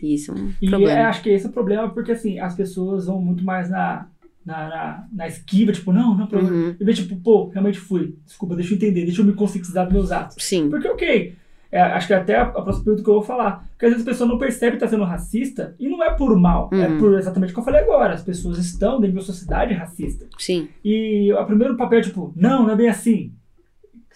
Isso 0.02 0.30
é 0.30 0.34
um 0.34 0.52
E 0.62 0.68
problema. 0.70 0.92
é, 0.98 1.02
acho 1.04 1.22
que 1.22 1.28
esse 1.30 1.46
é 1.46 1.48
o 1.48 1.52
problema, 1.52 1.88
porque 1.90 2.12
assim, 2.12 2.38
as 2.38 2.54
pessoas 2.54 3.06
vão 3.06 3.20
muito 3.20 3.44
mais 3.44 3.68
na, 3.68 4.06
na, 4.46 4.68
na, 4.68 5.04
na 5.12 5.26
esquiva, 5.26 5.72
tipo, 5.72 5.92
não, 5.92 6.16
não, 6.16 6.26
problema. 6.26 6.54
Uhum. 6.56 6.76
E 6.80 6.84
vem, 6.84 6.94
tipo, 6.94 7.16
pô, 7.16 7.48
realmente 7.48 7.78
fui. 7.78 8.14
Desculpa, 8.24 8.54
deixa 8.56 8.72
eu 8.72 8.76
entender, 8.76 9.04
deixa 9.04 9.20
eu 9.20 9.24
me 9.26 9.32
conscientizar 9.32 9.84
dos 9.86 9.92
meus 9.92 10.12
atos. 10.12 10.36
Sim. 10.38 10.70
Porque, 10.70 10.86
ok, 10.88 11.34
é, 11.72 11.80
acho 11.82 12.06
que 12.06 12.14
até 12.14 12.36
a, 12.36 12.42
a 12.44 12.62
próxima 12.62 12.84
pergunta 12.84 13.02
que 13.02 13.10
eu 13.10 13.14
vou 13.14 13.22
falar. 13.24 13.68
Porque 13.72 13.86
às 13.86 13.92
vezes 13.92 14.06
a 14.06 14.10
pessoa 14.10 14.28
não 14.28 14.38
percebe 14.38 14.76
que 14.78 14.84
está 14.84 14.88
sendo 14.88 15.04
racista 15.04 15.74
e 15.80 15.88
não 15.88 16.02
é 16.02 16.10
por 16.14 16.34
mal, 16.38 16.70
é 16.72 16.88
Uhum. 16.88 16.98
por 16.98 17.18
exatamente 17.18 17.50
o 17.50 17.54
que 17.54 17.60
eu 17.60 17.64
falei 17.64 17.80
agora. 17.82 18.14
As 18.14 18.22
pessoas 18.22 18.56
estão 18.58 19.00
dentro 19.00 19.14
de 19.14 19.18
uma 19.18 19.24
sociedade 19.26 19.74
racista. 19.74 20.26
Sim. 20.38 20.68
E 20.84 21.32
o 21.32 21.44
primeiro 21.44 21.76
papel 21.76 21.98
é 21.98 22.02
tipo, 22.02 22.32
não, 22.36 22.62
não 22.62 22.70
é 22.70 22.76
bem 22.76 22.88
assim. 22.88 23.32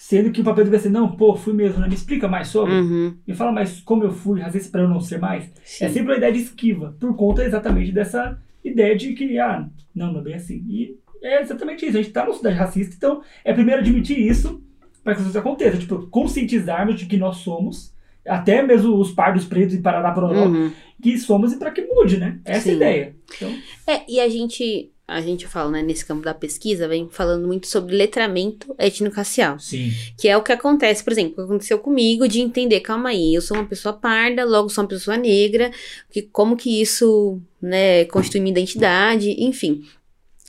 Sendo 0.04 0.32
que 0.32 0.40
o 0.40 0.44
papel 0.44 0.64
deve 0.64 0.80
ser, 0.80 0.90
não, 0.90 1.12
pô, 1.16 1.36
fui 1.36 1.52
mesmo, 1.52 1.78
né? 1.80 1.86
Me 1.86 1.94
explica 1.94 2.26
mais 2.26 2.48
sobre. 2.48 2.74
Uhum. 2.74 3.16
Me 3.24 3.34
fala 3.34 3.52
mais 3.52 3.80
como 3.82 4.02
eu 4.02 4.10
fui, 4.10 4.40
racista 4.40 4.68
para 4.72 4.80
eu 4.82 4.88
não 4.88 5.00
ser 5.00 5.20
mais. 5.20 5.48
Sim. 5.64 5.84
É 5.84 5.88
sempre 5.88 6.10
uma 6.10 6.16
ideia 6.16 6.32
de 6.32 6.40
esquiva, 6.40 6.96
por 6.98 7.14
conta 7.14 7.44
exatamente 7.44 7.92
dessa 7.92 8.36
ideia 8.64 8.96
de 8.96 9.12
que, 9.14 9.38
ah, 9.38 9.64
não, 9.94 10.12
não 10.12 10.18
é 10.20 10.24
bem 10.24 10.34
assim. 10.34 10.56
E 10.68 10.96
é 11.22 11.40
exatamente 11.40 11.86
isso, 11.86 11.96
a 11.96 12.00
gente 12.00 12.08
está 12.08 12.22
numa 12.24 12.32
sociedade 12.32 12.58
racista, 12.58 12.96
então 12.96 13.22
é 13.44 13.52
primeiro 13.54 13.80
admitir 13.80 14.18
isso 14.18 14.60
para 15.04 15.14
que 15.14 15.18
as 15.20 15.24
coisas 15.26 15.36
aconteçam. 15.36 15.78
Tipo, 15.78 16.06
conscientizarmos 16.08 16.98
de 16.98 17.06
que 17.06 17.16
nós 17.16 17.36
somos, 17.36 17.94
até 18.26 18.60
mesmo 18.60 18.96
os 18.96 19.12
pardos 19.12 19.44
pretos 19.44 19.74
e 19.76 19.80
parará 19.80 20.12
Uhum. 20.20 20.72
que 21.00 21.16
somos 21.16 21.52
e 21.52 21.58
para 21.60 21.70
que 21.70 21.82
mude, 21.82 22.18
né? 22.18 22.40
Essa 22.44 22.68
é 22.70 22.72
a 22.72 22.74
ideia. 22.74 23.16
Então, 23.36 23.52
É, 23.86 24.02
e 24.08 24.18
a 24.20 24.28
gente, 24.28 24.90
a 25.06 25.20
gente 25.20 25.46
fala, 25.46 25.70
né, 25.70 25.82
nesse 25.82 26.04
campo 26.04 26.22
da 26.22 26.32
pesquisa, 26.32 26.88
vem 26.88 27.08
falando 27.10 27.46
muito 27.46 27.66
sobre 27.66 27.94
letramento 27.94 28.74
étnico-racial. 28.78 29.58
sim. 29.58 29.92
Que 30.16 30.28
é 30.28 30.36
o 30.36 30.42
que 30.42 30.52
acontece, 30.52 31.02
por 31.02 31.12
exemplo, 31.12 31.32
o 31.32 31.36
que 31.36 31.42
aconteceu 31.42 31.78
comigo 31.78 32.26
de 32.28 32.40
entender, 32.40 32.80
calma 32.80 33.10
aí, 33.10 33.34
eu 33.34 33.42
sou 33.42 33.56
uma 33.56 33.66
pessoa 33.66 33.92
parda, 33.92 34.44
logo 34.44 34.68
sou 34.68 34.84
uma 34.84 34.88
pessoa 34.88 35.16
negra, 35.16 35.70
que, 36.10 36.22
como 36.22 36.56
que 36.56 36.80
isso, 36.80 37.40
né, 37.60 38.04
constitui 38.06 38.40
minha 38.40 38.52
identidade, 38.52 39.34
enfim. 39.38 39.82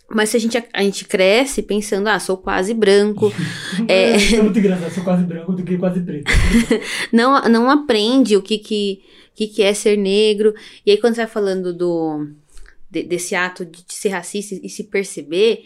Mas 0.10 0.30
se 0.30 0.38
a 0.38 0.40
gente, 0.40 0.64
a 0.72 0.84
gente 0.84 1.06
cresce 1.06 1.62
pensando, 1.64 2.08
ah, 2.08 2.20
sou 2.20 2.38
quase 2.38 2.74
branco, 2.74 3.34
É, 3.88 4.12
é 4.12 4.42
muito 4.42 4.60
engraçado, 4.60 4.94
sou 4.94 5.04
quase 5.04 5.24
branco 5.24 5.54
do 5.54 5.64
que 5.64 5.78
quase 5.78 6.00
preto. 6.02 6.32
não, 7.12 7.42
não 7.50 7.70
aprende 7.70 8.38
o 8.38 8.42
que 8.42 8.60
que, 8.60 9.02
que 9.34 9.48
que 9.48 9.64
é 9.64 9.74
ser 9.74 9.98
negro. 9.98 10.54
E 10.86 10.92
aí, 10.92 10.98
quando 10.98 11.16
você 11.16 11.22
vai 11.22 11.30
falando 11.30 11.74
do, 11.74 12.28
de- 12.94 13.04
desse 13.04 13.34
ato 13.36 13.66
de, 13.66 13.84
de 13.84 13.94
ser 13.94 14.10
racista 14.10 14.56
e 14.62 14.70
se 14.70 14.84
perceber, 14.86 15.66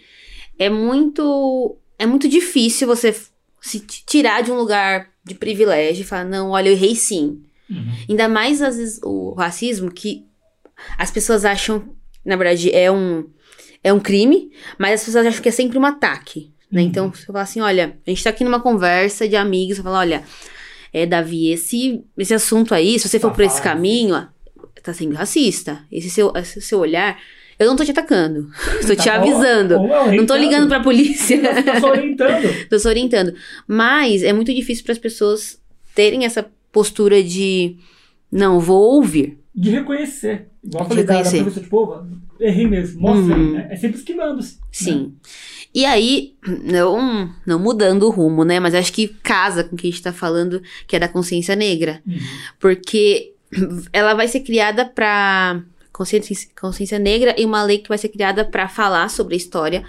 é 0.58 0.70
muito, 0.70 1.78
é 2.00 2.06
muito 2.06 2.28
difícil 2.28 2.88
você 2.88 3.14
se 3.62 3.82
tirar 3.82 4.42
de 4.42 4.52
um 4.52 4.56
lugar 4.56 5.10
de 5.24 5.36
privilégio 5.36 6.02
e 6.02 6.06
falar, 6.06 6.24
não, 6.24 6.52
olha, 6.52 6.70
eu 6.70 6.74
errei 6.74 6.96
sim. 6.96 7.42
Uhum. 7.70 7.92
Ainda 8.10 8.30
mais, 8.30 8.62
às 8.62 8.78
vezes, 8.78 9.00
o 9.04 9.34
racismo 9.34 9.92
que 9.92 10.26
as 10.98 11.12
pessoas 11.12 11.44
acham, 11.44 11.96
na 12.24 12.36
verdade, 12.38 12.72
é 12.72 12.90
um, 12.90 13.28
é 13.84 13.92
um 13.92 14.00
crime, 14.00 14.52
mas 14.80 15.02
as 15.02 15.06
pessoas 15.06 15.26
acham 15.26 15.42
que 15.42 15.50
é 15.50 15.52
sempre 15.52 15.78
um 15.78 15.86
ataque. 15.86 16.54
Né? 16.72 16.82
Uhum. 16.82 16.88
Então, 16.88 17.12
você 17.14 17.26
fala 17.26 17.42
assim, 17.42 17.60
olha, 17.60 17.98
a 18.06 18.10
gente 18.10 18.24
tá 18.24 18.30
aqui 18.30 18.44
numa 18.44 18.62
conversa 18.62 19.28
de 19.28 19.36
amigos, 19.36 19.78
você 19.78 19.84
fala, 19.84 20.00
olha, 20.00 20.24
é, 20.94 21.06
Davi, 21.06 21.52
esse, 21.52 22.04
esse 22.18 22.34
assunto 22.34 22.74
aí, 22.74 22.98
se 22.98 23.10
você 23.10 23.20
for 23.20 23.30
Tá 23.30 23.36
por 23.36 23.44
esse 23.44 23.62
caminho, 23.62 24.28
tá 24.82 24.94
sendo 24.94 25.16
racista. 25.16 25.80
Esse 25.92 26.10
seu, 26.10 26.32
esse 26.36 26.62
seu 26.62 26.80
olhar, 26.80 27.18
eu 27.60 27.68
não 27.68 27.76
tô 27.76 27.84
te 27.84 27.92
atacando, 27.92 28.50
tô 28.86 28.96
te 28.96 29.06
Tá 29.06 29.20
bom? 29.20 29.32
avisando. 29.32 29.80
Ou 29.80 30.12
Não 30.14 30.26
tô 30.26 30.36
ligando 30.36 30.68
pra 30.68 30.80
polícia. 30.80 31.40
Tá 31.64 31.80
só 31.80 31.90
orientando. 31.92 32.68
Tô 32.70 32.80
só 32.80 32.90
orientando. 32.90 33.34
Mas 33.68 34.24
é 34.24 34.32
muito 34.34 34.54
difícil 34.54 34.84
para 34.84 34.94
as 34.94 35.00
pessoas 35.00 35.60
terem 35.96 36.26
essa 36.26 36.46
postura 36.72 37.24
de 37.24 37.78
não, 38.32 38.60
vou 38.60 38.96
ouvir. 38.96 39.38
De 39.56 39.72
reconhecer. 39.72 40.48
Igual 40.64 40.84
eu 40.84 40.90
De 40.90 40.96
da, 40.98 41.02
da 41.04 41.14
reconhecer. 41.20 41.42
professora, 41.44 41.64
tipo, 41.64 42.44
errei 42.44 42.68
mesmo, 42.68 43.02
mostra 43.02 43.36
Uhum. 43.36 43.54
né? 43.54 43.68
É 43.72 43.76
sempre 43.76 43.98
esquivando-se. 43.98 44.60
Sim. 44.72 45.14
E 45.74 45.86
aí, 45.86 46.34
não, 46.64 47.30
não 47.46 47.58
mudando 47.60 48.04
o 48.04 48.10
rumo, 48.10 48.44
né? 48.44 48.60
Mas 48.60 48.76
acho 48.76 48.92
que 48.94 49.08
casa 49.08 49.64
com 49.64 49.76
o 49.76 49.78
que 49.78 49.88
a 49.88 49.90
gente 49.92 50.02
tá 50.04 50.14
falando, 50.14 50.62
que 50.88 50.96
é 50.96 51.00
da 51.00 51.08
consciência 51.08 51.56
negra. 51.56 52.02
Né? 52.06 52.16
Uhum. 52.16 52.22
Porque 52.60 53.34
ela 53.94 54.14
vai 54.14 54.28
ser 54.28 54.42
criada 54.42 54.86
pra 54.86 55.62
consciência, 55.92 56.36
consciência 56.60 57.00
negra 57.00 57.36
e 57.38 57.46
uma 57.46 57.64
lei 57.64 57.80
que 57.80 57.90
vai 57.90 57.98
ser 57.98 58.10
criada 58.10 58.46
pra 58.46 58.68
falar 58.68 59.10
sobre 59.10 59.34
a 59.34 59.38
história 59.38 59.84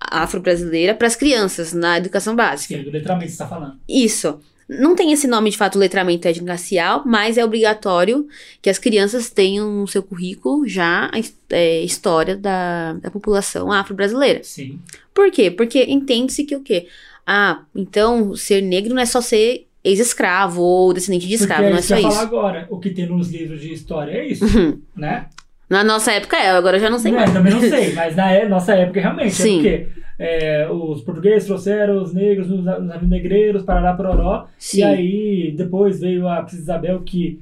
afro-brasileira 0.00 0.94
para 0.94 1.06
as 1.06 1.16
crianças 1.16 1.72
na 1.72 1.98
educação 1.98 2.36
básica. 2.36 2.76
Sim, 2.76 2.84
do 2.84 2.90
letramento 2.90 3.32
você 3.32 3.38
tá 3.38 3.48
falando. 3.48 3.76
Isso. 3.88 4.38
Não 4.68 4.94
tem 4.94 5.12
esse 5.12 5.26
nome 5.26 5.50
de 5.50 5.56
fato, 5.56 5.78
letramento 5.78 6.28
étnico-racial, 6.28 7.02
mas 7.06 7.38
é 7.38 7.44
obrigatório 7.44 8.28
que 8.60 8.68
as 8.68 8.78
crianças 8.78 9.30
tenham 9.30 9.72
no 9.72 9.88
seu 9.88 10.02
currículo 10.02 10.68
já 10.68 11.06
a 11.06 11.18
é, 11.50 11.80
história 11.80 12.36
da, 12.36 12.92
da 12.92 13.10
população 13.10 13.72
afro-brasileira. 13.72 14.44
Sim. 14.44 14.78
Por 15.14 15.30
quê? 15.30 15.50
Porque 15.50 15.84
entende-se 15.84 16.44
que 16.44 16.54
o 16.54 16.60
quê? 16.60 16.86
Ah, 17.26 17.62
então 17.74 18.36
ser 18.36 18.60
negro 18.60 18.94
não 18.94 19.00
é 19.00 19.06
só 19.06 19.22
ser 19.22 19.67
ex-escravo 19.84 20.60
ou 20.62 20.92
descendente 20.92 21.26
de 21.26 21.34
escravo, 21.34 21.62
Porque 21.62 21.70
não 21.70 21.76
é 21.76 21.80
isso 21.80 21.88
só 21.88 21.96
isso. 21.96 22.08
falar 22.10 22.22
agora. 22.22 22.66
O 22.70 22.78
que 22.78 22.90
tem 22.90 23.06
nos 23.06 23.30
livros 23.30 23.60
de 23.60 23.72
história 23.72 24.12
é 24.12 24.26
isso, 24.26 24.44
Uhum. 24.44 24.78
né? 24.96 25.26
Na 25.70 25.84
nossa 25.84 26.12
época 26.12 26.36
é, 26.36 26.50
agora 26.50 26.76
eu 26.76 26.80
já 26.80 26.88
não 26.90 26.98
sei 26.98 27.12
Não, 27.12 27.18
mais. 27.20 27.32
também 27.32 27.52
não 27.52 27.60
sei, 27.60 27.92
mas 27.92 28.16
na 28.16 28.32
é- 28.32 28.48
nossa 28.48 28.74
época 28.74 29.00
realmente. 29.00 29.34
Sim. 29.34 29.58
É 29.66 29.78
porque 29.78 29.88
é, 30.18 30.68
os 30.70 31.02
portugueses 31.02 31.46
trouxeram 31.46 32.02
os 32.02 32.12
negros 32.14 32.48
nos, 32.48 32.64
nos 32.64 32.84
navios 32.86 33.08
negreiros, 33.10 33.62
parará, 33.62 33.92
pororó. 33.92 34.46
Sim. 34.58 34.78
E 34.80 34.82
aí 34.84 35.54
depois 35.56 36.00
veio 36.00 36.26
a 36.26 36.38
Princesa 36.38 36.62
Isabel 36.62 37.00
que 37.02 37.40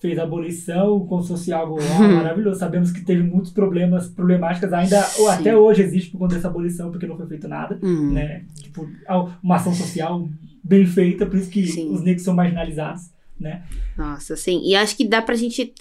fez 0.00 0.18
a 0.18 0.24
abolição, 0.24 1.00
como 1.06 1.22
se 1.22 1.28
fosse 1.28 1.52
algo 1.52 1.78
ó, 1.80 2.02
maravilhoso. 2.02 2.58
Sabemos 2.60 2.90
que 2.92 3.00
teve 3.04 3.22
muitos 3.22 3.50
problemas, 3.52 4.08
problemáticas 4.08 4.72
ainda, 4.72 4.98
ou 5.18 5.28
Sim. 5.30 5.34
até 5.40 5.56
hoje 5.56 5.82
existe 5.82 6.10
por 6.10 6.18
conta 6.18 6.34
dessa 6.36 6.48
abolição, 6.48 6.90
porque 6.90 7.06
não 7.06 7.16
foi 7.16 7.26
feito 7.26 7.48
nada. 7.48 7.78
Hum. 7.82 8.12
Né? 8.12 8.42
Tipo, 8.60 8.88
uma 9.42 9.56
ação 9.56 9.72
social 9.72 10.28
bem 10.62 10.86
feita, 10.86 11.26
por 11.26 11.38
isso 11.38 11.50
que 11.50 11.66
Sim. 11.66 11.92
os 11.92 12.02
negros 12.02 12.24
são 12.24 12.34
marginalizados. 12.34 13.10
Né? 13.38 13.62
Nossa, 13.96 14.36
sim. 14.36 14.62
E 14.64 14.74
acho 14.74 14.96
que 14.96 15.06
dá 15.06 15.22
pra 15.22 15.36
gente. 15.36 15.72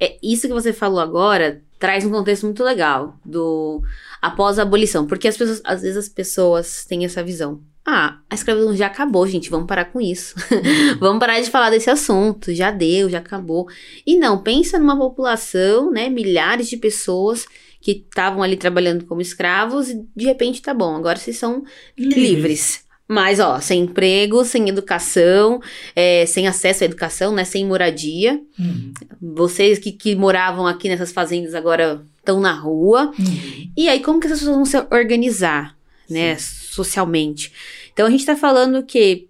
É, 0.00 0.16
isso 0.22 0.46
que 0.46 0.54
você 0.54 0.72
falou 0.72 0.98
agora 0.98 1.60
traz 1.78 2.04
um 2.06 2.10
contexto 2.10 2.44
muito 2.44 2.64
legal 2.64 3.18
do 3.24 3.82
após 4.20 4.58
a 4.58 4.62
abolição. 4.62 5.06
Porque 5.06 5.28
as 5.28 5.36
pessoas, 5.36 5.60
às 5.64 5.82
vezes 5.82 5.96
as 5.96 6.08
pessoas 6.08 6.84
têm 6.86 7.04
essa 7.04 7.22
visão. 7.22 7.60
Ah, 7.84 8.20
a 8.30 8.34
escravidão 8.34 8.74
já 8.74 8.86
acabou, 8.86 9.26
gente. 9.26 9.50
Vamos 9.50 9.66
parar 9.66 9.86
com 9.86 10.00
isso. 10.00 10.34
vamos 10.98 11.18
parar 11.18 11.40
de 11.40 11.50
falar 11.50 11.68
desse 11.68 11.90
assunto. 11.90 12.54
Já 12.54 12.70
deu, 12.70 13.10
já 13.10 13.18
acabou. 13.18 13.68
E 14.06 14.16
não, 14.16 14.38
pensa 14.38 14.78
numa 14.78 14.96
população, 14.96 15.90
né? 15.90 16.08
Milhares 16.08 16.70
de 16.70 16.76
pessoas 16.76 17.46
que 17.82 17.90
estavam 17.90 18.42
ali 18.42 18.56
trabalhando 18.56 19.04
como 19.04 19.20
escravos 19.20 19.90
e 19.90 20.06
de 20.14 20.24
repente 20.24 20.62
tá 20.62 20.72
bom, 20.72 20.94
agora 20.94 21.18
vocês 21.18 21.36
são 21.36 21.64
livres. 21.98 22.84
Mas, 23.08 23.40
ó, 23.40 23.60
sem 23.60 23.82
emprego, 23.82 24.44
sem 24.44 24.68
educação, 24.68 25.60
é, 25.94 26.24
sem 26.24 26.46
acesso 26.46 26.82
à 26.82 26.86
educação, 26.86 27.34
né? 27.34 27.44
Sem 27.44 27.66
moradia. 27.66 28.40
Uhum. 28.58 28.92
Vocês 29.20 29.78
que, 29.78 29.92
que 29.92 30.14
moravam 30.14 30.66
aqui 30.66 30.88
nessas 30.88 31.12
fazendas 31.12 31.54
agora 31.54 32.04
estão 32.18 32.40
na 32.40 32.52
rua. 32.52 33.12
Uhum. 33.18 33.70
E 33.76 33.88
aí, 33.88 34.00
como 34.00 34.18
que 34.20 34.26
essas 34.26 34.38
pessoas 34.38 34.56
vão 34.56 34.64
se 34.64 34.76
organizar, 34.94 35.76
né? 36.08 36.36
Socialmente. 36.38 37.52
Então, 37.92 38.06
a 38.06 38.10
gente 38.10 38.24
tá 38.24 38.34
falando 38.36 38.82
que 38.82 39.28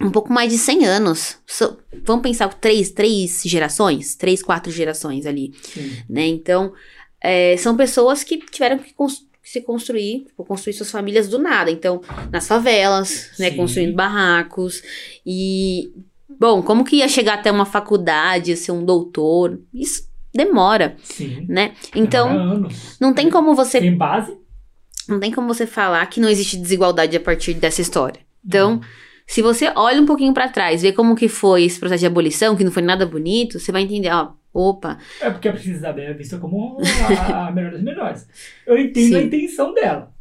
um 0.00 0.10
pouco 0.10 0.32
mais 0.32 0.50
de 0.52 0.58
100 0.58 0.84
anos. 0.84 1.38
So- 1.46 1.78
vamos 2.04 2.22
pensar 2.22 2.52
três, 2.54 2.90
três 2.90 3.42
gerações? 3.44 4.14
Três, 4.16 4.42
quatro 4.42 4.70
gerações 4.72 5.24
ali 5.26 5.52
Sim. 5.62 5.96
né? 6.08 6.26
Então, 6.26 6.72
é, 7.22 7.56
são 7.56 7.76
pessoas 7.76 8.22
que 8.24 8.38
tiveram 8.38 8.78
que 8.78 8.92
cons- 8.94 9.25
se 9.46 9.60
construir, 9.60 10.24
tipo, 10.26 10.44
construir 10.44 10.74
suas 10.74 10.90
famílias 10.90 11.28
do 11.28 11.38
nada. 11.38 11.70
Então, 11.70 12.00
nas 12.32 12.48
favelas, 12.48 13.30
né? 13.38 13.50
Sim. 13.50 13.56
Construindo 13.56 13.94
barracos. 13.94 14.82
E, 15.24 15.92
bom, 16.28 16.60
como 16.62 16.84
que 16.84 16.96
ia 16.96 17.08
chegar 17.08 17.34
até 17.34 17.52
uma 17.52 17.64
faculdade, 17.64 18.56
ser 18.56 18.72
um 18.72 18.84
doutor? 18.84 19.60
Isso 19.72 20.08
demora, 20.34 20.96
Sim. 21.04 21.46
né? 21.48 21.74
Então, 21.94 22.68
não 23.00 23.14
tem 23.14 23.30
como 23.30 23.54
você, 23.54 23.80
Tem 23.80 23.96
base? 23.96 24.36
não 25.08 25.20
tem 25.20 25.30
como 25.30 25.46
você 25.46 25.64
falar 25.64 26.04
que 26.06 26.20
não 26.20 26.28
existe 26.28 26.56
desigualdade 26.56 27.16
a 27.16 27.20
partir 27.20 27.54
dessa 27.54 27.80
história. 27.80 28.20
Então, 28.44 28.80
se 29.28 29.42
você 29.42 29.72
olha 29.76 30.02
um 30.02 30.06
pouquinho 30.06 30.34
pra 30.34 30.48
trás, 30.48 30.82
vê 30.82 30.92
como 30.92 31.14
que 31.14 31.28
foi 31.28 31.62
esse 31.62 31.78
processo 31.78 32.00
de 32.00 32.06
abolição, 32.06 32.56
que 32.56 32.64
não 32.64 32.72
foi 32.72 32.82
nada 32.82 33.06
bonito, 33.06 33.60
você 33.60 33.70
vai 33.70 33.82
entender, 33.82 34.10
ó, 34.10 34.32
opa, 34.56 34.98
É 35.20 35.30
porque 35.30 35.48
a 35.48 35.52
Princesa 35.52 35.76
Isabel 35.76 36.10
é 36.10 36.14
vista 36.14 36.38
como 36.38 36.78
a, 37.28 37.48
a 37.48 37.52
melhor 37.52 37.72
das 37.72 37.82
melhores. 37.82 38.28
Eu 38.66 38.78
entendo 38.78 39.16
a 39.16 39.20
Sim. 39.20 39.26
intenção 39.26 39.74
dela. 39.74 40.12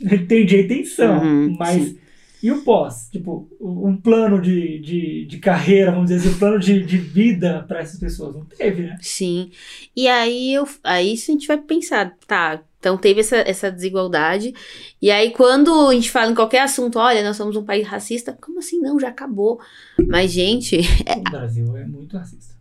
Eu 0.00 0.16
entendi 0.16 0.56
a 0.56 0.60
intenção. 0.62 1.18
Uhum, 1.22 1.56
mas. 1.58 1.82
sim. 1.82 1.98
E 2.40 2.52
o 2.52 2.62
pós? 2.62 3.08
Tipo, 3.10 3.48
um 3.60 3.96
plano 3.96 4.40
de, 4.40 4.78
de, 4.78 5.26
de 5.26 5.38
carreira, 5.38 5.90
vamos 5.90 6.08
dizer 6.08 6.20
assim, 6.28 6.36
um 6.36 6.38
plano 6.38 6.58
de, 6.60 6.84
de 6.84 6.96
vida 6.96 7.64
para 7.66 7.80
essas 7.80 7.98
pessoas. 7.98 8.32
Não 8.32 8.44
teve, 8.44 8.82
né? 8.82 8.96
Sim. 9.00 9.50
E 9.96 10.06
aí, 10.06 10.54
eu, 10.54 10.64
aí 10.84 11.12
a 11.12 11.16
gente 11.16 11.48
vai 11.48 11.58
pensar, 11.58 12.16
tá, 12.28 12.62
então 12.78 12.96
teve 12.96 13.20
essa, 13.20 13.38
essa 13.38 13.72
desigualdade. 13.72 14.54
E 15.02 15.10
aí, 15.10 15.32
quando 15.32 15.88
a 15.88 15.94
gente 15.94 16.12
fala 16.12 16.30
em 16.30 16.34
qualquer 16.34 16.60
assunto, 16.60 17.00
olha, 17.00 17.24
nós 17.24 17.36
somos 17.36 17.56
um 17.56 17.64
país 17.64 17.84
racista, 17.86 18.38
como 18.40 18.60
assim? 18.60 18.78
Não, 18.80 19.00
já 19.00 19.08
acabou. 19.08 19.58
Mas, 20.06 20.30
gente, 20.30 20.78
O 21.18 21.30
Brasil 21.30 21.76
é 21.76 21.84
muito 21.84 22.16
racista. 22.16 22.54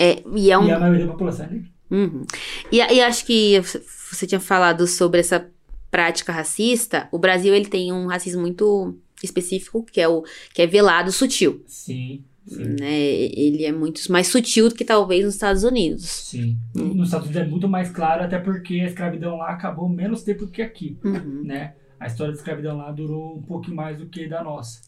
É, 0.00 0.22
e 0.34 0.50
é 0.50 0.58
um. 0.58 0.66
E 0.66 0.72
a 0.72 0.80
maioria 0.80 1.04
da 1.04 1.12
população 1.12 1.44
é 1.44 1.50
negra. 1.50 1.70
Uhum. 1.90 2.24
E, 2.72 2.76
e 2.78 3.02
acho 3.02 3.26
que 3.26 3.60
você 3.60 4.26
tinha 4.26 4.40
falado 4.40 4.86
sobre 4.86 5.20
essa 5.20 5.46
prática 5.90 6.32
racista. 6.32 7.06
O 7.12 7.18
Brasil, 7.18 7.54
ele 7.54 7.66
tem 7.66 7.92
um 7.92 8.06
racismo 8.06 8.40
muito 8.40 8.96
específico, 9.22 9.84
que 9.84 10.00
é 10.00 10.08
o 10.08 10.24
que 10.54 10.62
é 10.62 10.66
velado 10.66 11.12
sutil. 11.12 11.62
Sim, 11.66 12.24
sim. 12.46 12.76
Né? 12.80 12.98
Ele 12.98 13.66
é 13.66 13.72
muito 13.72 14.00
mais 14.10 14.28
sutil 14.28 14.70
do 14.70 14.74
que 14.74 14.86
talvez 14.86 15.22
nos 15.22 15.34
Estados 15.34 15.64
Unidos. 15.64 16.04
Sim. 16.04 16.56
Nos 16.74 17.08
Estados 17.08 17.26
Unidos 17.26 17.46
é 17.46 17.50
muito 17.50 17.68
mais 17.68 17.90
claro, 17.90 18.24
até 18.24 18.38
porque 18.38 18.80
a 18.80 18.86
escravidão 18.86 19.36
lá 19.36 19.50
acabou 19.50 19.86
menos 19.86 20.22
tempo 20.22 20.46
que 20.46 20.62
aqui. 20.62 20.98
Uhum. 21.04 21.42
né? 21.44 21.74
A 21.98 22.06
história 22.06 22.32
da 22.32 22.38
escravidão 22.38 22.78
lá 22.78 22.90
durou 22.90 23.36
um 23.36 23.42
pouquinho 23.42 23.76
mais 23.76 23.98
do 23.98 24.06
que 24.06 24.26
da 24.26 24.42
nossa. 24.42 24.80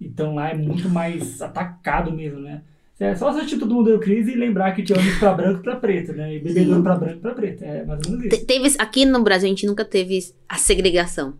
Então 0.00 0.36
lá 0.36 0.50
é 0.50 0.54
muito 0.54 0.88
mais 0.88 1.42
atacado 1.42 2.12
mesmo, 2.12 2.38
né? 2.38 2.62
É 3.00 3.14
só 3.16 3.28
assistir 3.30 3.58
todo 3.58 3.74
mundo 3.74 3.86
deu 3.86 3.98
crise 3.98 4.30
e 4.32 4.36
lembrar 4.36 4.72
que 4.72 4.82
tinha 4.82 4.98
ônibus 4.98 5.18
pra 5.18 5.32
branco 5.32 5.60
e 5.60 5.62
pra 5.62 5.76
preto, 5.76 6.12
né? 6.12 6.34
E 6.34 6.38
bebedouro 6.38 6.82
pra 6.82 6.96
branco 6.96 7.16
e 7.16 7.20
pra 7.20 7.32
preto. 7.34 7.64
É 7.64 7.82
mais 7.84 8.00
ou 8.06 8.12
menos 8.12 8.28
Te- 8.28 8.36
isso. 8.36 8.46
Teve, 8.46 8.74
aqui 8.78 9.06
no 9.06 9.22
Brasil, 9.22 9.46
a 9.46 9.48
gente 9.48 9.66
nunca 9.66 9.84
teve 9.86 10.20
a 10.46 10.56
segregação. 10.56 11.34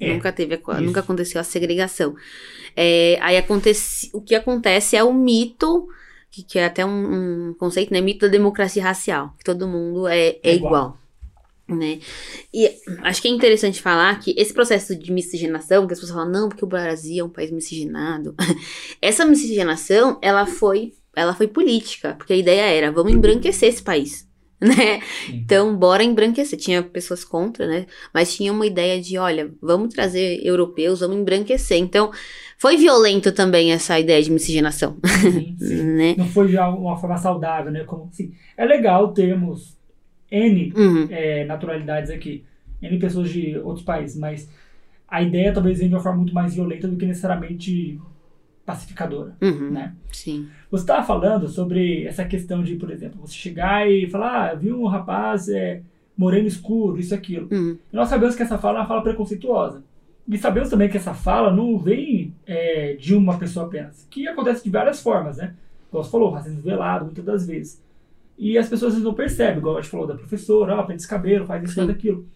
É, 0.00 0.12
nunca 0.12 0.32
teve, 0.32 0.54
a 0.54 0.58
isso. 0.58 0.80
nunca 0.82 0.98
aconteceu 1.00 1.40
a 1.40 1.44
segregação. 1.44 2.16
É, 2.74 3.16
aí 3.20 3.36
acontece, 3.36 4.10
o 4.12 4.20
que 4.20 4.34
acontece 4.34 4.96
é 4.96 5.04
o 5.04 5.14
mito, 5.14 5.86
que, 6.32 6.42
que 6.42 6.58
é 6.58 6.64
até 6.64 6.84
um, 6.84 7.50
um 7.50 7.54
conceito, 7.54 7.92
né? 7.92 8.00
Mito 8.00 8.26
da 8.26 8.32
democracia 8.32 8.82
racial, 8.82 9.32
que 9.38 9.44
todo 9.44 9.68
mundo 9.68 10.08
é, 10.08 10.30
é 10.30 10.40
É 10.42 10.54
igual. 10.56 10.98
Né? 11.68 12.00
E 12.52 12.68
acho 13.04 13.22
que 13.22 13.28
é 13.28 13.30
interessante 13.30 13.80
falar 13.80 14.18
que 14.18 14.34
esse 14.36 14.52
processo 14.52 14.94
de 14.94 15.10
miscigenação, 15.12 15.86
que 15.86 15.94
as 15.94 16.00
pessoas 16.00 16.18
falam, 16.18 16.32
não, 16.32 16.48
porque 16.48 16.64
o 16.64 16.68
Brasil 16.68 17.24
é 17.24 17.26
um 17.26 17.30
país 17.30 17.50
miscigenado. 17.52 18.34
Essa 19.00 19.24
miscigenação, 19.24 20.18
ela 20.20 20.44
foi, 20.44 20.92
ela 21.16 21.34
foi 21.34 21.48
política, 21.48 22.14
porque 22.16 22.32
a 22.32 22.36
ideia 22.36 22.62
era, 22.62 22.92
vamos 22.92 23.12
embranquecer 23.12 23.68
esse 23.68 23.82
país. 23.82 24.28
Né? 24.64 25.00
Sim. 25.26 25.40
Então, 25.44 25.76
bora 25.76 26.02
embranquecer. 26.02 26.58
Tinha 26.58 26.82
pessoas 26.82 27.22
contra, 27.22 27.66
né? 27.66 27.84
Mas 28.14 28.34
tinha 28.34 28.50
uma 28.50 28.64
ideia 28.64 28.98
de, 28.98 29.18
olha, 29.18 29.52
vamos 29.60 29.92
trazer 29.92 30.40
europeus, 30.42 31.00
vamos 31.00 31.18
embranquecer. 31.18 31.76
Então, 31.76 32.10
foi 32.56 32.78
violento 32.78 33.30
também 33.32 33.72
essa 33.72 33.98
ideia 34.00 34.22
de 34.22 34.30
miscigenação, 34.30 34.96
Sim, 35.20 35.56
sim. 35.58 35.82
né? 35.82 36.14
Não 36.16 36.26
foi 36.26 36.48
de 36.48 36.56
uma 36.56 36.96
forma 36.96 37.18
saudável, 37.18 37.70
né? 37.70 37.84
Como 37.84 38.08
assim. 38.10 38.32
É 38.56 38.64
legal 38.64 39.12
termos 39.12 39.76
N 40.30 40.72
Uhum, 40.74 41.08
é, 41.10 41.44
naturalidades 41.44 42.10
aqui, 42.10 42.44
N 42.80 42.98
pessoas 42.98 43.28
de 43.28 43.58
outros 43.58 43.84
países, 43.84 44.16
mas 44.16 44.48
a 45.06 45.22
ideia 45.22 45.52
talvez 45.52 45.78
venha 45.78 45.90
de 45.90 45.94
uma 45.94 46.02
forma 46.02 46.18
muito 46.18 46.32
mais 46.34 46.54
violenta 46.54 46.88
do 46.88 46.96
que 46.96 47.04
necessariamente 47.04 48.00
pacificadora, 48.64 49.36
uhum, 49.42 49.70
né? 49.70 49.94
sim. 50.10 50.48
Você 50.70 50.82
estava 50.84 51.06
falando 51.06 51.48
sobre 51.48 52.04
essa 52.04 52.24
questão 52.24 52.62
de, 52.62 52.76
por 52.76 52.90
exemplo, 52.90 53.20
você 53.20 53.34
chegar 53.34 53.88
e 53.88 54.08
falar, 54.08 54.50
ah, 54.50 54.54
viu 54.54 54.80
um 54.80 54.86
rapaz 54.86 55.48
é, 55.48 55.82
moreno 56.16 56.48
escuro, 56.48 56.98
isso, 56.98 57.14
aquilo. 57.14 57.48
Uhum, 57.52 57.76
E 57.92 57.96
nós 57.96 58.08
sabemos 58.08 58.34
que 58.34 58.42
essa 58.42 58.58
fala 58.58 58.78
é 58.78 58.80
uma 58.80 58.88
fala 58.88 59.02
preconceituosa. 59.02 59.82
E 60.26 60.38
sabemos 60.38 60.70
também 60.70 60.88
que 60.88 60.96
essa 60.96 61.12
fala 61.12 61.54
não 61.54 61.78
vem 61.78 62.34
é, 62.46 62.94
de 62.94 63.14
uma 63.14 63.38
pessoa 63.38 63.66
apenas, 63.66 64.06
que 64.10 64.26
acontece 64.26 64.64
de 64.64 64.70
várias 64.70 65.02
formas, 65.02 65.36
né? 65.36 65.54
Como 65.90 66.02
você 66.02 66.10
falou, 66.10 66.30
racismo 66.30 66.62
velado, 66.62 67.04
muitas 67.04 67.24
das 67.24 67.46
vezes. 67.46 67.82
E 68.38 68.56
as 68.56 68.68
pessoas 68.68 68.98
não 68.98 69.14
percebem, 69.14 69.58
igual 69.58 69.76
a 69.76 69.82
gente 69.82 69.90
falou 69.90 70.06
da 70.06 70.14
professora, 70.14 70.76
ó, 70.76 70.82
prende 70.82 71.02
esse 71.02 71.08
cabelo, 71.08 71.46
faz 71.46 71.62
isso, 71.62 71.74
faz 71.74 71.88
aquilo. 71.90 72.26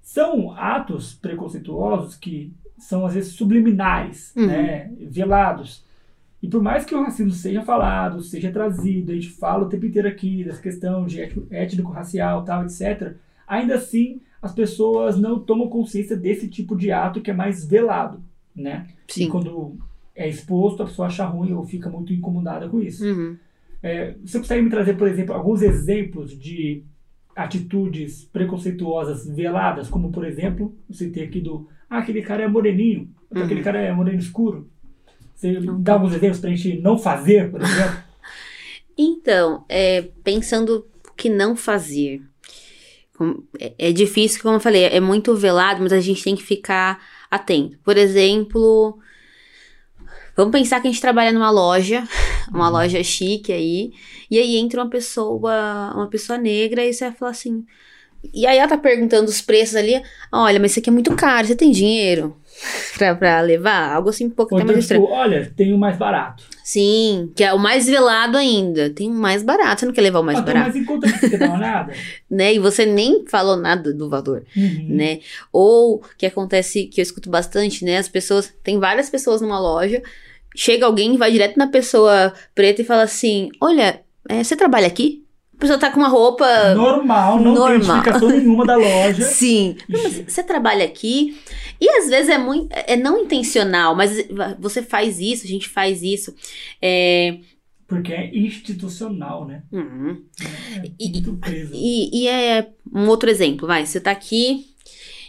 São 0.00 0.52
atos 0.52 1.14
preconceituosos 1.14 2.14
que 2.14 2.52
são 2.78 3.04
às 3.06 3.14
vezes 3.14 3.32
subliminares, 3.32 4.32
Uhum. 4.36 4.46
né? 4.46 4.90
Velados. 5.00 5.84
E 6.42 6.48
por 6.48 6.62
mais 6.62 6.84
que 6.84 6.94
o 6.94 7.02
racismo 7.02 7.32
seja 7.32 7.62
falado, 7.62 8.22
seja 8.22 8.50
trazido, 8.52 9.10
a 9.10 9.14
gente 9.14 9.30
fala 9.30 9.64
o 9.64 9.68
tempo 9.68 9.86
inteiro 9.86 10.06
aqui 10.06 10.44
dessa 10.44 10.62
questão 10.62 11.04
de 11.04 11.20
étnico- 11.20 11.46
étnico-racial, 11.52 12.44
tal, 12.44 12.62
etc., 12.64 13.14
ainda 13.46 13.74
assim 13.74 14.20
as 14.40 14.52
pessoas 14.54 15.18
não 15.18 15.40
tomam 15.40 15.68
consciência 15.68 16.16
desse 16.16 16.46
tipo 16.48 16.76
de 16.76 16.92
ato 16.92 17.20
que 17.20 17.30
é 17.30 17.34
mais 17.34 17.64
velado, 17.64 18.22
né? 18.54 18.86
E 19.08 19.12
sim. 19.12 19.28
quando 19.28 19.76
é 20.14 20.28
exposto, 20.28 20.82
a 20.82 20.86
pessoa 20.86 21.08
acha 21.08 21.24
ruim 21.24 21.52
ou 21.52 21.64
fica 21.64 21.90
muito 21.90 22.12
incomodada 22.12 22.68
com 22.68 22.80
isso. 22.80 23.04
Uhum. 23.04 23.36
É, 23.82 24.14
você 24.24 24.38
consegue 24.38 24.62
me 24.62 24.70
trazer, 24.70 24.96
por 24.96 25.08
exemplo, 25.08 25.34
alguns 25.34 25.60
exemplos 25.62 26.38
de 26.38 26.84
atitudes 27.34 28.24
preconceituosas 28.32 29.26
veladas, 29.28 29.88
como 29.88 30.10
por 30.10 30.24
exemplo, 30.24 30.74
eu 30.88 30.94
citei 30.94 31.24
aqui 31.24 31.40
do 31.40 31.68
ah, 31.90 31.98
aquele 31.98 32.22
cara 32.22 32.42
é 32.42 32.48
moreninho, 32.48 33.08
Uhum. 33.30 33.42
aquele 33.42 33.62
cara 33.62 33.78
é 33.78 33.92
moreno 33.92 34.18
escuro. 34.18 34.70
Você 35.34 35.60
dá 35.80 35.92
alguns 35.94 36.14
exemplos 36.14 36.40
pra 36.40 36.50
gente 36.50 36.80
não 36.80 36.96
fazer, 36.98 37.50
por 37.50 37.60
exemplo? 37.62 38.02
Então, 39.00 39.64
é, 39.68 40.02
pensando 40.24 40.84
que 41.16 41.28
não 41.28 41.54
fazer. 41.54 42.20
É, 43.60 43.74
é 43.90 43.92
difícil, 43.92 44.42
como 44.42 44.56
eu 44.56 44.60
falei, 44.60 44.84
é 44.86 44.98
muito 44.98 45.34
velado, 45.36 45.80
mas 45.82 45.92
a 45.92 46.00
gente 46.00 46.24
tem 46.24 46.34
que 46.34 46.42
ficar 46.42 47.00
atento. 47.30 47.78
Por 47.84 47.96
exemplo, 47.96 48.98
vamos 50.36 50.52
pensar 50.52 50.80
que 50.80 50.88
a 50.88 50.90
gente 50.90 51.00
trabalha 51.00 51.32
numa 51.32 51.50
loja 51.50 52.02
uma 52.52 52.66
Uhum. 52.66 52.72
loja 52.72 53.02
chique 53.04 53.52
aí, 53.52 53.92
e 54.30 54.38
aí 54.38 54.56
entra 54.56 54.82
uma 54.82 54.90
pessoa, 54.90 55.92
uma 55.94 56.08
pessoa 56.08 56.38
negra, 56.38 56.84
e 56.84 56.92
você 56.92 57.04
vai 57.08 57.14
falar 57.16 57.30
assim. 57.32 57.64
E 58.34 58.46
aí 58.46 58.58
ela 58.58 58.68
tá 58.68 58.76
perguntando 58.76 59.28
os 59.28 59.40
preços 59.40 59.76
ali. 59.76 60.00
Olha, 60.32 60.58
mas 60.58 60.72
isso 60.72 60.80
aqui 60.80 60.90
é 60.90 60.92
muito 60.92 61.14
caro, 61.14 61.46
você 61.46 61.54
tem 61.54 61.70
dinheiro 61.70 62.36
pra, 62.98 63.14
pra 63.14 63.40
levar? 63.40 63.92
Algo 63.94 64.10
assim 64.10 64.26
um 64.26 64.30
pouco 64.30 64.54
Ou 64.54 64.58
até 64.58 64.64
então, 64.64 64.74
mais 64.74 64.84
estranho. 64.84 65.04
olha, 65.04 65.52
tem 65.56 65.72
o 65.72 65.78
mais 65.78 65.96
barato. 65.96 66.44
Sim, 66.64 67.32
que 67.34 67.42
é 67.42 67.52
o 67.52 67.58
mais 67.58 67.86
velado 67.86 68.36
ainda. 68.36 68.90
Tem 68.90 69.08
o 69.08 69.14
mais 69.14 69.42
barato, 69.42 69.80
você 69.80 69.86
não 69.86 69.92
quer 69.92 70.02
levar 70.02 70.20
o 70.20 70.24
mais 70.24 70.38
ah, 70.38 70.42
tem 70.42 70.54
barato, 70.54 70.84
conta 70.84 71.10
que 71.10 71.18
você 71.18 71.30
quer 71.30 71.38
dar 71.38 71.48
uma 71.48 71.56
olhada. 71.58 71.92
né? 72.30 72.54
E 72.54 72.58
você 72.58 72.84
nem 72.84 73.24
falou 73.26 73.56
nada 73.56 73.94
do 73.94 74.08
valor. 74.08 74.44
Uhum. 74.56 74.86
né? 74.88 75.20
Ou 75.52 76.02
que 76.18 76.26
acontece, 76.26 76.86
que 76.86 77.00
eu 77.00 77.02
escuto 77.02 77.30
bastante, 77.30 77.84
né? 77.84 77.98
As 77.98 78.08
pessoas, 78.08 78.52
tem 78.62 78.78
várias 78.78 79.08
pessoas 79.08 79.40
numa 79.40 79.58
loja, 79.58 80.02
chega 80.54 80.84
alguém, 80.84 81.16
vai 81.16 81.30
direto 81.30 81.56
na 81.56 81.68
pessoa 81.68 82.32
preta 82.54 82.82
e 82.82 82.84
fala 82.84 83.02
assim: 83.02 83.48
Olha, 83.60 84.00
é, 84.28 84.42
você 84.42 84.56
trabalha 84.56 84.86
aqui? 84.86 85.24
A 85.58 85.60
pessoa 85.60 85.76
tá 85.78 85.90
com 85.90 85.98
uma 85.98 86.08
roupa. 86.08 86.46
Normal, 86.76 87.40
não 87.40 87.52
tem 87.52 87.54
Normal. 87.54 87.76
identificação 87.78 88.28
nenhuma 88.28 88.64
da 88.64 88.76
loja. 88.76 89.22
Sim. 89.26 89.76
Não, 89.88 90.00
mas 90.04 90.18
você 90.28 90.40
trabalha 90.44 90.84
aqui. 90.84 91.36
E 91.80 91.90
às 91.90 92.08
vezes 92.08 92.28
é 92.30 92.38
muito. 92.38 92.68
É 92.72 92.96
não 92.96 93.18
intencional, 93.22 93.96
mas 93.96 94.24
você 94.60 94.82
faz 94.82 95.18
isso, 95.18 95.44
a 95.44 95.48
gente 95.48 95.68
faz 95.68 96.00
isso. 96.02 96.32
É. 96.80 97.38
Porque 97.88 98.12
é 98.12 98.30
institucional, 98.36 99.46
né? 99.46 99.62
hum. 99.72 100.18
É 100.40 100.90
E- 100.98 101.10
muito 101.10 101.32
preso. 101.38 101.72
E, 101.74 102.22
e 102.22 102.28
é 102.28 102.68
um 102.94 103.08
outro 103.08 103.28
exemplo, 103.28 103.66
vai. 103.66 103.84
Você 103.84 103.98
tá 103.98 104.10
aqui, 104.12 104.66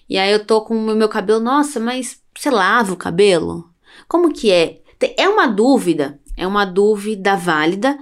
e 0.08 0.16
aí 0.18 0.32
eu 0.32 0.46
tô 0.46 0.62
com 0.62 0.76
o 0.76 0.96
meu 0.96 1.10
cabelo. 1.10 1.40
Nossa, 1.40 1.80
mas 1.80 2.20
você 2.38 2.52
lava 2.52 2.94
o 2.94 2.98
cabelo? 2.98 3.68
Como 4.08 4.32
que 4.32 4.52
é? 4.52 4.82
É 5.18 5.28
uma 5.28 5.48
dúvida, 5.48 6.20
é 6.38 6.46
uma 6.46 6.66
dúvida 6.66 7.36
válida, 7.36 7.98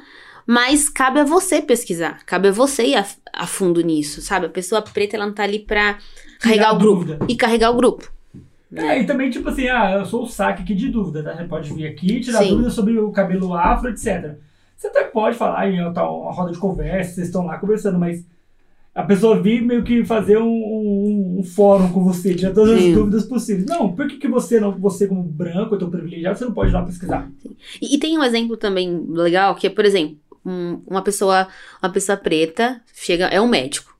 mas 0.47 0.87
cabe 0.89 1.19
a 1.19 1.23
você 1.25 1.61
pesquisar, 1.61 2.23
cabe 2.25 2.47
a 2.47 2.51
você 2.51 2.83
ir 2.85 2.95
a, 2.95 3.05
a 3.33 3.45
fundo 3.45 3.81
nisso, 3.81 4.21
sabe? 4.21 4.45
A 4.45 4.49
pessoa 4.49 4.81
preta, 4.81 5.15
ela 5.17 5.25
não 5.27 5.33
tá 5.33 5.43
ali 5.43 5.59
pra 5.59 5.97
carregar 6.39 6.73
o 6.73 6.79
grupo 6.79 7.03
dúvida. 7.05 7.25
e 7.27 7.35
carregar 7.35 7.69
o 7.71 7.75
grupo. 7.75 8.09
É, 8.73 8.99
e 9.01 9.05
também, 9.05 9.29
tipo 9.29 9.47
assim, 9.49 9.67
ah, 9.69 9.93
eu 9.99 10.05
sou 10.05 10.23
o 10.23 10.27
saque 10.27 10.61
aqui 10.63 10.73
de 10.75 10.89
dúvida, 10.89 11.23
tá? 11.23 11.35
Você 11.35 11.43
pode 11.45 11.73
vir 11.73 11.87
aqui, 11.87 12.19
tirar 12.19 12.39
Sim. 12.43 12.49
dúvidas 12.49 12.73
sobre 12.73 12.97
o 12.97 13.11
cabelo 13.11 13.53
afro, 13.53 13.89
etc. 13.89 14.35
Você 14.75 14.87
até 14.87 15.03
pode 15.05 15.37
falar 15.37 15.69
em 15.71 15.93
tá, 15.93 16.09
uma 16.09 16.31
roda 16.31 16.51
de 16.51 16.57
conversa, 16.59 17.13
vocês 17.15 17.27
estão 17.27 17.45
lá 17.45 17.57
conversando, 17.57 17.97
mas 17.97 18.23
a 18.93 19.03
pessoa 19.03 19.41
vir 19.41 19.61
meio 19.61 19.83
que 19.83 20.03
fazer 20.03 20.37
um, 20.37 20.45
um- 20.47 21.37
um 21.39 21.43
fórum 21.43 21.91
com 21.93 22.03
você, 22.03 22.33
tirar 22.35 22.51
todas 22.53 22.79
Sim. 22.81 22.89
as 22.89 22.95
dúvidas 22.97 23.25
possíveis. 23.25 23.65
Não, 23.67 23.93
por 23.93 24.07
que, 24.07 24.17
que 24.17 24.27
você, 24.27 24.59
não, 24.59 24.71
você 24.73 25.07
como 25.07 25.23
branco, 25.23 25.75
então 25.75 25.89
privilegiado, 25.89 26.37
você 26.37 26.45
não 26.45 26.53
pode 26.53 26.71
ir 26.71 26.73
lá 26.73 26.83
pesquisar? 26.83 27.29
E, 27.81 27.95
e 27.95 27.99
tem 27.99 28.17
um 28.17 28.23
exemplo 28.23 28.57
também 28.57 29.05
legal, 29.09 29.55
que 29.55 29.65
é, 29.67 29.69
por 29.69 29.85
exemplo, 29.85 30.17
um- 30.47 30.81
uma 30.87 31.01
pessoa, 31.01 31.47
uma 31.81 31.91
pessoa 31.91 32.17
preta 32.17 32.81
chega, 32.93 33.25
é 33.25 33.39
um 33.41 33.47
médico. 33.47 33.95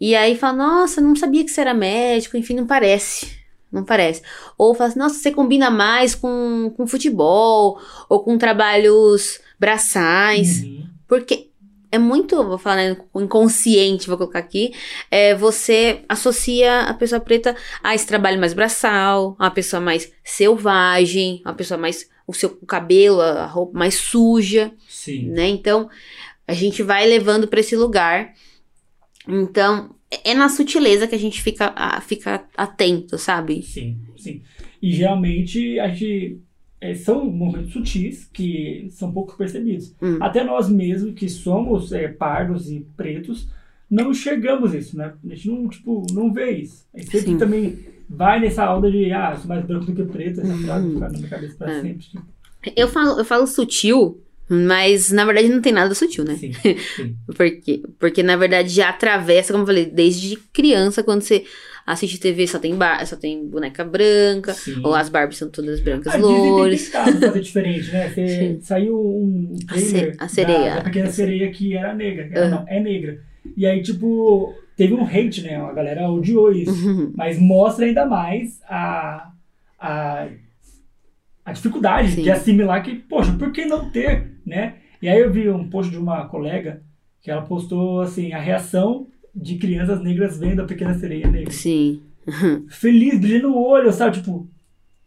E 0.00 0.14
aí 0.14 0.36
fala, 0.36 0.54
nossa, 0.56 1.00
não 1.00 1.14
sabia 1.16 1.44
que 1.44 1.50
você 1.50 1.60
era 1.60 1.74
médico, 1.74 2.36
enfim, 2.36 2.54
não 2.54 2.66
parece. 2.66 3.42
Não 3.72 3.84
parece. 3.84 4.22
Ou 4.56 4.74
fala 4.74 4.90
assim, 4.90 4.98
nossa, 4.98 5.16
você 5.16 5.30
combina 5.30 5.70
mais 5.70 6.14
com, 6.14 6.72
com 6.76 6.86
futebol, 6.86 7.80
ou 8.08 8.20
com 8.22 8.38
trabalhos 8.38 9.40
braçais. 9.58 10.62
Uhum. 10.62 10.86
Porque 11.08 11.48
é 11.90 11.98
muito, 11.98 12.42
vou 12.42 12.58
falar, 12.58 12.76
né, 12.76 12.96
inconsciente, 13.14 14.08
vou 14.08 14.18
colocar 14.18 14.40
aqui, 14.40 14.72
é, 15.10 15.32
você 15.34 16.04
associa 16.08 16.80
a 16.80 16.94
pessoa 16.94 17.20
preta 17.20 17.56
a 17.82 17.94
esse 17.94 18.06
trabalho 18.06 18.38
mais 18.40 18.52
braçal, 18.52 19.36
a 19.38 19.48
pessoa 19.50 19.80
mais 19.80 20.10
selvagem, 20.24 21.40
uma 21.44 21.54
pessoa 21.54 21.78
mais, 21.78 22.08
o 22.26 22.32
seu 22.34 22.50
cabelo, 22.66 23.20
a 23.20 23.46
roupa 23.46 23.78
mais 23.78 23.94
suja, 23.94 24.72
Sim. 25.04 25.28
né? 25.30 25.48
Então, 25.48 25.88
a 26.46 26.52
gente 26.52 26.82
vai 26.82 27.06
levando 27.06 27.46
pra 27.48 27.60
esse 27.60 27.76
lugar. 27.76 28.32
Então, 29.26 29.94
é 30.24 30.34
na 30.34 30.48
sutileza 30.48 31.06
que 31.06 31.14
a 31.14 31.18
gente 31.18 31.42
fica, 31.42 31.72
a- 31.74 32.00
fica 32.00 32.44
atento, 32.56 33.16
sabe? 33.18 33.62
Sim, 33.62 33.98
sim. 34.16 34.42
E 34.82 34.92
geralmente 34.92 35.78
a 35.80 35.88
gente. 35.88 36.38
é, 36.80 36.94
são 36.94 37.24
momentos 37.24 37.72
sutis 37.72 38.28
que 38.30 38.86
são 38.90 39.10
pouco 39.10 39.34
percebidos. 39.38 39.94
Hum. 40.02 40.18
Até 40.20 40.44
nós 40.44 40.68
mesmos, 40.68 41.14
que 41.14 41.28
somos 41.30 41.90
é, 41.92 42.08
pardos 42.08 42.70
e 42.70 42.86
pretos, 42.94 43.48
não 43.90 44.10
enxergamos 44.10 44.74
isso, 44.74 44.94
né? 44.98 45.14
A 45.24 45.34
gente 45.34 45.48
não, 45.48 45.66
tipo, 45.68 46.06
não 46.12 46.30
vê 46.30 46.50
isso. 46.50 46.86
A 46.94 46.98
gente 47.00 47.20
Sim. 47.20 47.38
também 47.38 47.78
vai 48.06 48.38
nessa 48.38 48.70
onda 48.76 48.90
de, 48.90 49.10
ah, 49.12 49.34
sou 49.34 49.48
mais 49.48 49.64
branco 49.64 49.86
do 49.86 49.94
que 49.94 50.12
preto, 50.12 50.42
essa 50.42 50.54
frase 50.58 50.66
vai 50.88 50.92
ficar 50.92 51.08
na 51.12 51.18
minha 51.18 51.30
cabeça 51.30 51.56
pra 51.56 51.72
É. 51.72 51.80
sempre. 51.80 52.04
Tipo, 52.04 52.22
Eu 52.76 52.88
falo, 52.88 53.18
eu 53.18 53.24
falo 53.24 53.46
sutil, 53.46 54.20
mas 54.48 55.10
na 55.10 55.24
verdade 55.24 55.48
não 55.48 55.60
tem 55.60 55.72
nada 55.72 55.94
sutil, 55.94 56.24
né? 56.24 56.36
sim, 56.36 56.52
sim. 56.52 57.16
Porque, 57.36 57.82
porque 57.98 58.22
na 58.22 58.36
verdade 58.36 58.68
já 58.68 58.88
atravessa, 58.90 59.52
como 59.52 59.62
eu 59.62 59.66
falei, 59.66 59.86
desde 59.86 60.36
criança, 60.52 61.02
quando 61.02 61.22
você 61.22 61.44
assiste 61.86 62.18
TV, 62.18 62.46
só 62.46 62.58
tem, 62.58 62.74
bar, 62.74 63.06
só 63.06 63.14
tem 63.16 63.46
boneca 63.46 63.84
branca, 63.84 64.54
sim. 64.54 64.80
ou 64.82 64.94
as 64.94 65.08
Barbies 65.10 65.36
são 65.38 65.50
todas 65.50 65.80
brancas 65.80 66.14
A 66.14 66.16
Disney 66.16 66.32
tem 66.34 66.50
loures. 66.50 66.84
tentado 66.86 67.20
fazer 67.20 67.40
diferente, 67.40 67.90
né? 67.90 68.08
Você- 68.08 68.58
saiu 68.62 68.98
um 68.98 69.54
A 69.68 69.74
trailer 69.74 70.16
a 70.18 70.28
sereia. 70.28 70.70
Da, 70.70 70.74
da 70.76 70.82
Pequena 70.84 71.10
Sereia 71.10 71.50
que 71.50 71.76
era 71.76 71.94
negra. 71.94 72.26
que 72.28 72.34
era- 72.38 72.46
Aham. 72.46 72.56
Não, 72.56 72.64
é 72.68 72.80
negra. 72.80 73.20
E 73.56 73.66
aí, 73.66 73.82
tipo, 73.82 74.54
teve 74.76 74.94
um 74.94 75.04
hate, 75.04 75.42
né? 75.42 75.56
A 75.56 75.72
galera 75.72 76.08
odiou 76.10 76.50
isso. 76.52 76.70
Uhum. 76.88 77.12
Mas 77.14 77.38
mostra 77.38 77.84
ainda 77.84 78.06
mais 78.06 78.58
a, 78.66 79.30
a, 79.78 80.28
a 81.44 81.52
dificuldade 81.52 82.16
de 82.22 82.30
assimilar 82.30 82.82
que, 82.82 82.94
poxa, 82.94 83.32
por 83.38 83.52
que 83.52 83.66
não 83.66 83.90
ter, 83.90 84.32
né? 84.44 84.76
E 85.00 85.08
aí 85.08 85.20
eu 85.20 85.30
vi 85.30 85.48
um 85.48 85.68
post 85.68 85.90
de 85.90 85.98
uma 85.98 86.26
colega 86.26 86.82
que 87.20 87.30
ela 87.30 87.42
postou, 87.42 88.00
assim, 88.00 88.32
a 88.32 88.38
reação 88.38 89.06
de 89.34 89.56
crianças 89.56 90.02
negras 90.02 90.38
vendo 90.38 90.60
a 90.60 90.64
Pequena 90.64 90.94
Sereia 90.94 91.28
negra. 91.28 91.50
Sim. 91.50 92.02
Feliz, 92.68 93.18
brilhando 93.18 93.54
o 93.54 93.62
olho, 93.62 93.92
sabe? 93.92 94.16
Tipo, 94.16 94.48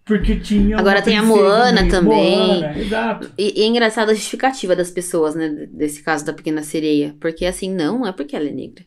porque 0.07 0.39
tinha 0.39 0.77
Agora 0.77 1.01
tem 1.01 1.17
a 1.17 1.23
Moana 1.23 1.81
negra. 1.81 1.99
também. 1.99 2.37
Moana, 2.37 2.79
exato. 2.79 3.31
E, 3.37 3.59
e 3.59 3.63
é 3.63 3.67
engraçado 3.67 4.09
a 4.09 4.13
justificativa 4.13 4.75
das 4.75 4.89
pessoas, 4.89 5.35
né? 5.35 5.67
Desse 5.69 6.01
caso 6.01 6.25
da 6.25 6.33
Pequena 6.33 6.63
Sereia. 6.63 7.13
Porque 7.19 7.45
assim, 7.45 7.73
não 7.73 8.07
é 8.07 8.11
porque 8.11 8.35
ela 8.35 8.47
é 8.47 8.51
negra. 8.51 8.85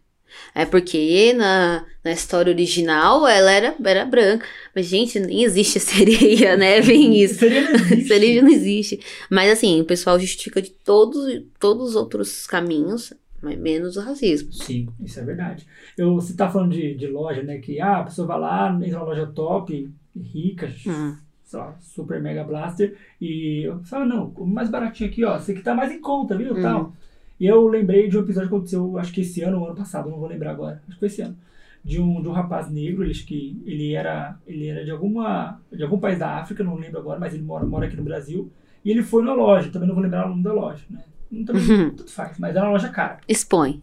É 0.54 0.64
porque 0.64 1.32
na, 1.34 1.84
na 2.04 2.12
história 2.12 2.52
original 2.52 3.26
ela 3.26 3.50
era, 3.50 3.74
era 3.84 4.04
branca. 4.04 4.46
Mas, 4.74 4.86
gente, 4.86 5.18
nem 5.20 5.42
existe 5.44 5.78
a 5.78 5.80
sereia, 5.82 6.56
né? 6.56 6.80
Vem 6.80 7.16
isso. 7.22 7.38
Sereia 7.40 7.62
não 7.70 7.74
existe. 7.80 8.08
Sereia 8.08 8.42
não 8.42 8.50
existe. 8.50 9.00
Mas 9.30 9.50
assim, 9.52 9.80
o 9.80 9.84
pessoal 9.84 10.18
justifica 10.18 10.60
de 10.60 10.70
todos, 10.70 11.42
todos 11.58 11.90
os 11.90 11.96
outros 11.96 12.46
caminhos, 12.46 13.12
mas 13.42 13.58
menos 13.58 13.96
o 13.96 14.00
racismo. 14.00 14.52
Sim, 14.52 14.88
isso 15.02 15.18
é 15.18 15.24
verdade. 15.24 15.66
Eu, 15.96 16.14
você 16.14 16.34
tá 16.34 16.50
falando 16.50 16.72
de, 16.72 16.94
de 16.94 17.06
loja, 17.06 17.42
né? 17.42 17.58
Que 17.58 17.80
ah, 17.80 17.98
a 18.00 18.04
pessoa 18.04 18.26
vai 18.26 18.38
lá, 18.38 18.78
entra 18.82 18.98
numa 18.98 19.04
loja 19.08 19.26
top, 19.26 19.90
rica, 20.16 20.70
Hum. 20.86 21.16
lá, 21.52 21.76
super 21.80 22.20
mega 22.20 22.44
blaster, 22.44 22.96
e 23.20 23.62
eu 23.66 23.82
falo, 23.84 24.04
não, 24.04 24.32
o 24.36 24.46
mais 24.46 24.68
baratinho 24.68 25.08
aqui, 25.08 25.24
ó, 25.24 25.36
esse 25.36 25.52
aqui 25.52 25.62
tá 25.62 25.74
mais 25.74 25.90
em 25.90 26.00
conta, 26.00 26.36
viu? 26.36 26.54
Uhum. 26.54 26.62
Tal. 26.62 26.96
E 27.40 27.46
eu 27.46 27.66
lembrei 27.66 28.06
de 28.06 28.18
um 28.18 28.20
episódio 28.20 28.50
que 28.50 28.54
aconteceu, 28.54 28.98
acho 28.98 29.12
que 29.12 29.22
esse 29.22 29.42
ano 29.42 29.58
ou 29.60 29.66
ano 29.66 29.74
passado, 29.74 30.10
não 30.10 30.18
vou 30.18 30.28
lembrar 30.28 30.50
agora, 30.50 30.82
acho 30.86 30.92
que 30.96 30.98
foi 31.00 31.08
esse 31.08 31.22
ano. 31.22 31.36
De 31.82 31.98
um, 31.98 32.20
de 32.20 32.28
um 32.28 32.32
rapaz 32.32 32.70
negro, 32.70 33.02
ele, 33.02 33.14
que 33.14 33.58
ele 33.64 33.94
era, 33.94 34.36
ele 34.46 34.68
era 34.68 34.84
de, 34.84 34.90
alguma, 34.90 35.58
de 35.72 35.82
algum 35.82 35.98
país 35.98 36.18
da 36.18 36.36
África, 36.36 36.62
não 36.62 36.74
lembro 36.74 36.98
agora, 37.00 37.18
mas 37.18 37.32
ele 37.32 37.42
mora, 37.42 37.64
mora 37.64 37.86
aqui 37.86 37.96
no 37.96 38.02
Brasil. 38.02 38.52
E 38.84 38.90
ele 38.90 39.02
foi 39.02 39.24
na 39.24 39.32
loja, 39.32 39.70
também 39.70 39.88
não 39.88 39.94
vou 39.94 40.04
lembrar 40.04 40.26
o 40.26 40.28
nome 40.28 40.42
da 40.42 40.52
loja, 40.52 40.84
né? 40.90 41.00
Não, 41.30 41.44
também, 41.44 41.62
Uhum. 41.62 41.90
tudo 41.96 42.10
faz, 42.10 42.38
mas 42.38 42.54
era 42.54 42.66
uma 42.66 42.72
loja 42.72 42.88
cara. 42.90 43.18
Expõe. 43.26 43.80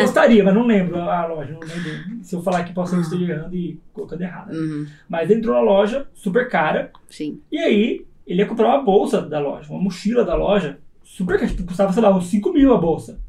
Gostaria, 0.00 0.42
mas 0.42 0.54
não 0.54 0.66
lembro 0.66 0.96
a 0.98 1.26
loja. 1.26 1.52
Não 1.52 1.60
lembro. 1.60 2.24
Se 2.24 2.34
eu 2.34 2.42
falar 2.42 2.60
aqui, 2.60 2.72
posso 2.72 2.98
estar 2.98 3.16
errando 3.16 3.54
e 3.54 3.78
colocando 3.92 4.22
errado. 4.22 4.54
Uhum. 4.54 4.86
Mas 5.08 5.28
ele 5.28 5.40
entrou 5.40 5.54
na 5.54 5.60
loja, 5.60 6.06
super 6.14 6.48
cara. 6.48 6.90
Sim. 7.10 7.40
E 7.50 7.58
aí, 7.58 8.06
ele 8.26 8.40
ia 8.40 8.46
comprar 8.46 8.68
uma 8.68 8.82
bolsa 8.82 9.20
da 9.20 9.40
loja, 9.40 9.70
uma 9.72 9.82
mochila 9.82 10.24
da 10.24 10.34
loja, 10.34 10.78
super 11.18 11.38
cara. 11.38 11.50
Tipo, 11.50 11.64
custava, 11.64 11.92
sei 11.92 12.02
lá, 12.02 12.16
uns 12.16 12.26
5 12.28 12.52
mil 12.52 12.72
a 12.72 12.78
bolsa. 12.78 13.20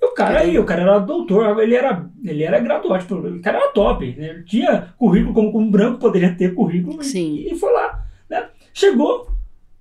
E 0.00 0.04
o 0.04 0.14
cara 0.14 0.40
aí, 0.40 0.58
o 0.58 0.64
cara 0.64 0.82
era 0.82 0.98
doutor, 0.98 1.60
ele 1.60 1.74
era, 1.74 2.08
ele 2.24 2.42
era 2.42 2.58
graduado, 2.58 3.02
tipo, 3.02 3.14
o 3.14 3.40
cara 3.40 3.58
era 3.58 3.72
top. 3.72 4.06
né? 4.16 4.30
Ele 4.30 4.42
tinha 4.44 4.92
currículo 4.98 5.32
como 5.34 5.58
um 5.58 5.70
branco 5.70 5.98
poderia 5.98 6.34
ter 6.34 6.54
currículo. 6.54 7.00
e- 7.00 7.04
Sim. 7.04 7.34
E, 7.50 7.54
foi 7.54 7.72
lá, 7.72 8.04
né? 8.28 8.48
Chegou 8.74 9.30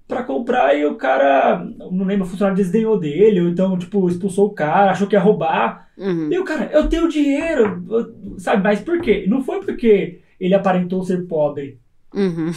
pra 0.07 0.23
comprar 0.23 0.75
e 0.77 0.85
o 0.85 0.95
cara, 0.95 1.63
não 1.89 2.05
lembro, 2.05 2.25
o 2.25 2.29
funcionário 2.29 2.57
desdenhou 2.61 2.99
dele, 2.99 3.39
ou 3.41 3.47
então, 3.47 3.77
tipo, 3.79 4.07
expulsou 4.09 4.47
o 4.47 4.53
cara, 4.53 4.91
achou 4.91 5.07
que 5.07 5.15
ia 5.15 5.19
roubar. 5.21 5.87
Uhum. 5.97 6.29
E 6.31 6.37
o 6.37 6.43
cara, 6.43 6.69
eu 6.73 6.87
tenho 6.89 7.07
dinheiro, 7.07 7.83
eu- 7.89 8.37
sabe? 8.39 8.61
Mas 8.61 8.81
por 8.81 8.99
quê? 9.01 9.25
Não 9.27 9.41
foi 9.41 9.61
porque 9.61 10.19
ele 10.39 10.53
aparentou 10.53 11.03
ser 11.03 11.25
pobre. 11.27 11.79
Uhum. 12.13 12.51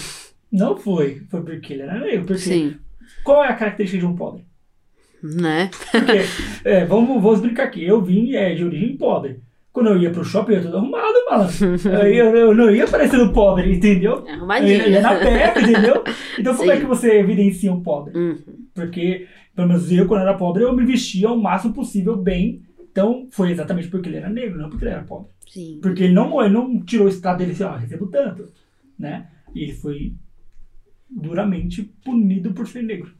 Não 0.50 0.76
foi. 0.76 1.22
Foi 1.30 1.42
porque 1.42 1.72
ele 1.74 1.82
era 1.82 1.98
negro. 2.00 2.26
Porque 2.26 2.38
Sim. 2.42 2.74
qual 3.22 3.44
é 3.44 3.48
a 3.48 3.54
característica 3.54 4.00
de 4.00 4.06
um 4.06 4.16
pobre? 4.16 4.44
Né? 5.24 5.70
Porque, 5.90 6.20
é, 6.64 6.84
vamos, 6.84 7.22
vamos 7.22 7.40
brincar 7.40 7.64
aqui. 7.64 7.82
Eu 7.82 8.02
vim 8.02 8.34
é, 8.34 8.54
de 8.54 8.64
origem 8.64 8.96
pobre. 8.96 9.40
Quando 9.72 9.88
eu 9.88 9.98
ia 9.98 10.10
pro 10.10 10.24
shopping, 10.24 10.52
eu 10.52 10.58
ia 10.58 10.64
todo 10.64 10.76
arrumado. 10.76 11.14
Aí 12.00 12.16
eu, 12.16 12.36
eu 12.36 12.54
não 12.54 12.70
ia 12.70 12.86
parecendo 12.86 13.32
pobre, 13.32 13.74
entendeu? 13.74 14.24
Eu 14.26 14.46
ia, 14.62 14.86
eu 14.86 14.90
ia 14.92 15.00
na 15.00 15.10
Arrumadinho. 15.10 15.38
perna, 15.38 15.60
entendeu? 15.62 16.04
Então 16.38 16.54
como 16.54 16.70
é 16.70 16.74
Sim. 16.76 16.80
que 16.82 16.86
você 16.86 17.18
evidencia 17.18 17.72
um 17.72 17.82
pobre? 17.82 18.16
Uhum. 18.16 18.38
Porque 18.72 19.26
Pelo 19.54 19.68
menos 19.68 19.90
eu, 19.90 20.06
quando 20.06 20.22
era 20.22 20.36
pobre, 20.36 20.64
eu 20.64 20.74
me 20.74 20.84
vestia 20.84 21.30
o 21.30 21.40
máximo 21.40 21.72
possível 21.72 22.16
bem. 22.16 22.62
Então, 22.90 23.28
foi 23.30 23.52
exatamente 23.52 23.88
porque 23.88 24.08
ele 24.08 24.16
era 24.16 24.28
negro, 24.28 24.58
não 24.58 24.68
porque 24.68 24.84
ele 24.84 24.94
era 24.94 25.02
pobre. 25.02 25.28
Sim. 25.48 25.78
Porque 25.80 26.04
ele 26.04 26.12
não, 26.12 26.42
ele 26.42 26.52
não 26.52 26.80
tirou 26.80 27.06
o 27.06 27.10
estado 27.10 27.38
dele 27.38 27.52
assim, 27.52 27.62
ó, 27.62 27.76
recebo 27.76 28.06
tanto, 28.06 28.52
né? 28.98 29.28
E 29.54 29.62
ele 29.62 29.72
foi 29.72 30.14
duramente 31.08 31.82
punido 32.04 32.52
por 32.52 32.66
ser 32.66 32.82
negro. 32.82 33.12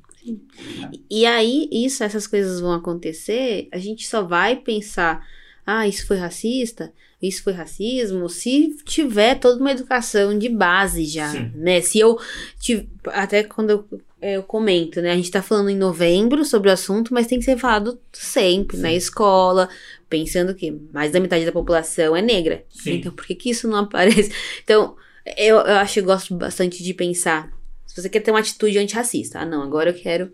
E 1.11 1.27
aí, 1.27 1.68
isso, 1.70 2.03
essas 2.03 2.27
coisas 2.27 2.61
vão 2.61 2.72
acontecer, 2.72 3.68
a 3.72 3.79
gente 3.79 4.07
só 4.07 4.22
vai 4.22 4.57
pensar, 4.57 5.27
ah, 5.66 5.87
isso 5.87 6.07
foi 6.07 6.16
racista, 6.16 6.93
isso 7.20 7.43
foi 7.43 7.53
racismo, 7.53 8.29
se 8.29 8.77
tiver 8.85 9.37
toda 9.37 9.61
uma 9.61 9.72
educação 9.72 10.39
de 10.39 10.49
base 10.49 11.05
já, 11.05 11.31
Sim. 11.31 11.53
né? 11.55 11.81
Se 11.81 11.99
eu, 11.99 12.18
tive, 12.61 12.89
até 13.07 13.43
quando 13.43 13.70
eu, 13.70 13.89
eu 14.20 14.43
comento, 14.43 15.01
né? 15.01 15.12
A 15.12 15.16
gente 15.16 15.31
tá 15.31 15.43
falando 15.43 15.70
em 15.70 15.77
novembro 15.77 16.45
sobre 16.45 16.68
o 16.68 16.72
assunto, 16.72 17.14
mas 17.14 17.27
tem 17.27 17.39
que 17.39 17.45
ser 17.45 17.59
falado 17.59 17.99
sempre, 18.12 18.77
Sim. 18.77 18.83
na 18.83 18.93
escola, 18.93 19.68
pensando 20.09 20.55
que 20.55 20.70
mais 20.93 21.12
da 21.12 21.20
metade 21.20 21.47
da 21.47 21.53
população 21.53 22.14
é 22.14 22.22
negra. 22.22 22.64
Sim. 22.68 22.97
Então, 22.97 23.12
por 23.12 23.27
que 23.27 23.35
que 23.35 23.51
isso 23.51 23.68
não 23.68 23.79
aparece? 23.85 24.31
Então, 24.62 24.97
eu, 25.37 25.57
eu 25.57 25.77
acho 25.77 25.95
que 25.95 26.03
gosto 26.03 26.35
bastante 26.35 26.83
de 26.83 26.93
pensar. 26.93 27.51
Se 27.95 28.03
você 28.03 28.09
quer 28.09 28.19
ter 28.21 28.33
uma 28.33 28.41
atitude 28.41 28.77
antirracista, 28.77 29.39
ah, 29.39 29.47
não, 29.47 29.63
agora 29.63 29.91
eu 29.91 29.95
quero. 29.95 30.33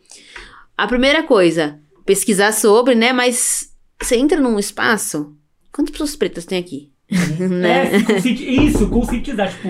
A 0.79 0.87
primeira 0.87 1.23
coisa, 1.23 1.79
pesquisar 2.07 2.53
sobre, 2.53 2.95
né? 2.95 3.13
Mas 3.13 3.71
você 4.01 4.17
entra 4.17 4.41
num 4.41 4.59
espaço. 4.59 5.37
Quantas 5.71 5.93
pessoas 5.93 6.17
pretas 6.17 6.47
tem 6.47 6.59
aqui? 6.59 6.91
né? 7.39 7.97
É, 7.97 8.03
conscienti- 8.03 8.49
isso, 8.67 8.89
conscientizar, 8.89 9.51
tipo, 9.51 9.69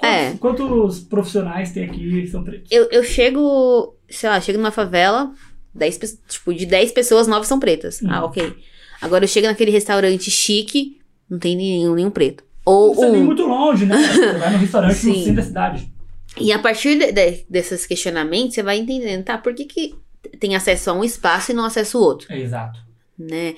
É. 0.00 0.34
quantos, 0.38 0.66
quantos 0.66 1.00
profissionais 1.00 1.72
tem 1.72 1.84
aqui 1.84 2.22
que 2.22 2.28
são 2.28 2.44
pretos? 2.44 2.70
Eu, 2.70 2.84
eu 2.92 3.02
chego, 3.02 3.96
sei 4.08 4.28
lá, 4.30 4.40
chego 4.40 4.58
numa 4.58 4.70
favela, 4.70 5.32
10, 5.74 5.98
pe- 5.98 6.18
tipo, 6.28 6.54
de 6.54 6.64
10 6.64 6.92
pessoas, 6.92 7.26
9 7.26 7.44
são 7.44 7.58
pretas. 7.58 8.00
Hum. 8.02 8.06
Ah, 8.08 8.24
ok. 8.24 8.54
Agora 9.00 9.24
eu 9.24 9.28
chego 9.28 9.48
naquele 9.48 9.72
restaurante 9.72 10.30
chique, 10.30 11.00
não 11.28 11.40
tem 11.40 11.56
nenhum, 11.56 11.94
nenhum 11.96 12.10
preto. 12.10 12.44
Ou 12.64 12.94
Você 12.94 13.10
nem 13.10 13.22
um. 13.22 13.24
muito 13.24 13.42
longe, 13.44 13.84
né? 13.84 13.96
Você 14.14 14.32
vai 14.38 14.52
no 14.52 14.58
restaurante 14.58 15.06
no 15.06 15.14
centro 15.14 15.34
da 15.34 15.42
cidade. 15.42 15.95
E 16.38 16.52
a 16.52 16.58
partir 16.58 16.98
de- 16.98 17.12
de- 17.12 17.46
desses 17.48 17.86
questionamentos, 17.86 18.54
você 18.54 18.62
vai 18.62 18.78
entendendo, 18.78 19.24
tá? 19.24 19.38
Por 19.38 19.54
que, 19.54 19.64
que 19.64 19.94
tem 20.38 20.54
acesso 20.56 20.90
a 20.90 20.92
um 20.92 21.02
espaço 21.04 21.52
e 21.52 21.54
não 21.54 21.64
acesso 21.64 21.96
ao 21.98 22.04
outro, 22.04 22.32
É, 22.32 22.38
exato. 22.38 22.78
né? 23.18 23.54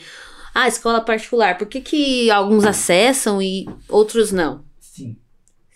Ah, 0.55 0.67
escola 0.69 1.01
particular, 1.01 1.57
por 1.59 1.67
que, 1.67 1.81
que 1.81 2.31
alguns 2.31 2.65
acessam 2.65 3.41
e 3.43 3.67
outros 3.89 4.33
não? 4.33 4.65
Sim, 4.81 5.17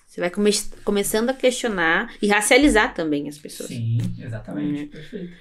Você 0.06 0.20
vai 0.20 0.28
come 0.30 0.50
começando 0.84 1.30
a 1.30 1.34
questionar 1.34 2.12
e 2.20 2.26
racializar 2.28 2.92
também 2.94 3.28
as 3.28 3.38
pessoas. 3.38 3.68
sim, 3.68 3.98
exatamente. 4.18 4.86
Perfeito. 4.86 5.32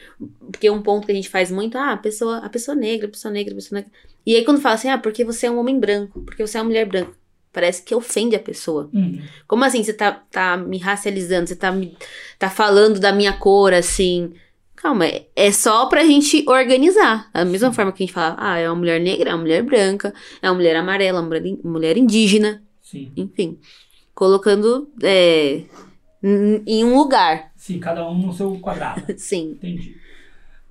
Porque 0.51 0.69
um 0.69 0.81
ponto 0.81 1.05
que 1.05 1.11
a 1.11 1.15
gente 1.15 1.29
faz 1.29 1.51
muito, 1.51 1.77
ah, 1.77 1.91
a 1.93 1.97
pessoa, 1.97 2.37
a 2.37 2.49
pessoa 2.49 2.75
negra, 2.75 3.07
a 3.07 3.11
pessoa 3.11 3.31
negra, 3.33 3.53
a 3.53 3.55
pessoa 3.55 3.79
negra. 3.81 3.91
E 4.25 4.35
aí 4.35 4.45
quando 4.45 4.61
fala 4.61 4.75
assim, 4.75 4.89
ah, 4.89 4.97
porque 4.97 5.23
você 5.25 5.47
é 5.47 5.51
um 5.51 5.59
homem 5.59 5.79
branco, 5.79 6.21
porque 6.21 6.45
você 6.45 6.57
é 6.57 6.61
uma 6.61 6.67
mulher 6.67 6.85
branca, 6.87 7.11
parece 7.51 7.83
que 7.83 7.93
ofende 7.93 8.35
a 8.35 8.39
pessoa. 8.39 8.89
Uhum. 8.93 9.21
Como 9.47 9.63
assim 9.63 9.83
você 9.83 9.93
tá, 9.93 10.11
tá 10.31 10.57
me 10.57 10.77
racializando, 10.77 11.47
você 11.47 11.55
tá, 11.55 11.71
me, 11.71 11.95
tá 12.39 12.49
falando 12.49 12.99
da 12.99 13.11
minha 13.11 13.33
cor, 13.33 13.73
assim... 13.73 14.33
Calma, 14.75 15.05
é, 15.05 15.27
é 15.35 15.51
só 15.51 15.85
pra 15.85 16.03
gente 16.03 16.43
organizar. 16.47 17.29
Da 17.31 17.45
mesma 17.45 17.71
forma 17.71 17.91
que 17.91 18.01
a 18.01 18.05
gente 18.05 18.15
fala, 18.15 18.35
ah, 18.39 18.57
é 18.57 18.67
uma 18.67 18.77
mulher 18.77 18.99
negra, 18.99 19.29
é 19.29 19.33
uma 19.33 19.41
mulher 19.41 19.61
branca, 19.61 20.11
é 20.41 20.49
uma 20.49 20.55
mulher 20.55 20.75
amarela, 20.75 21.19
uma 21.21 21.27
mulher, 21.27 21.43
mulher 21.63 21.97
indígena, 21.97 22.63
Sim. 22.81 23.11
enfim. 23.15 23.59
Colocando 24.15 24.89
é, 25.03 25.65
em 26.23 26.83
um 26.83 26.97
lugar, 26.97 27.51
Sim, 27.61 27.79
cada 27.79 28.09
um 28.09 28.17
no 28.17 28.33
seu 28.33 28.57
quadrado. 28.59 29.03
sim. 29.17 29.51
Entendi. 29.51 29.95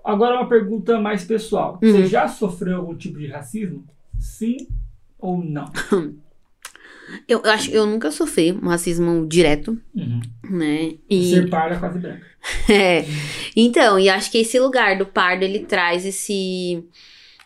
Agora 0.04 0.34
uma 0.34 0.48
pergunta 0.48 0.98
mais 0.98 1.22
pessoal. 1.22 1.78
Uhum. 1.80 1.92
Você 1.92 2.06
já 2.08 2.26
sofreu 2.26 2.78
algum 2.78 2.96
tipo 2.96 3.16
de 3.16 3.28
racismo? 3.28 3.84
Sim 4.18 4.56
ou 5.16 5.38
não? 5.38 5.70
Eu, 7.28 7.40
eu 7.44 7.50
acho 7.50 7.70
eu 7.70 7.86
nunca 7.86 8.10
sofri 8.10 8.52
um 8.52 8.68
racismo 8.68 9.26
direto, 9.26 9.78
Uhum. 9.94 10.20
né? 10.50 10.94
E, 11.08 11.30
Ser 11.30 11.48
parda 11.48 11.78
quase 11.78 11.98
branca. 11.98 12.26
é, 12.70 13.04
então, 13.54 13.98
e 13.98 14.08
acho 14.08 14.30
que 14.30 14.38
esse 14.38 14.58
lugar 14.58 14.96
do 14.96 15.04
pardo, 15.06 15.42
ele 15.44 15.60
traz 15.60 16.06
esse, 16.06 16.82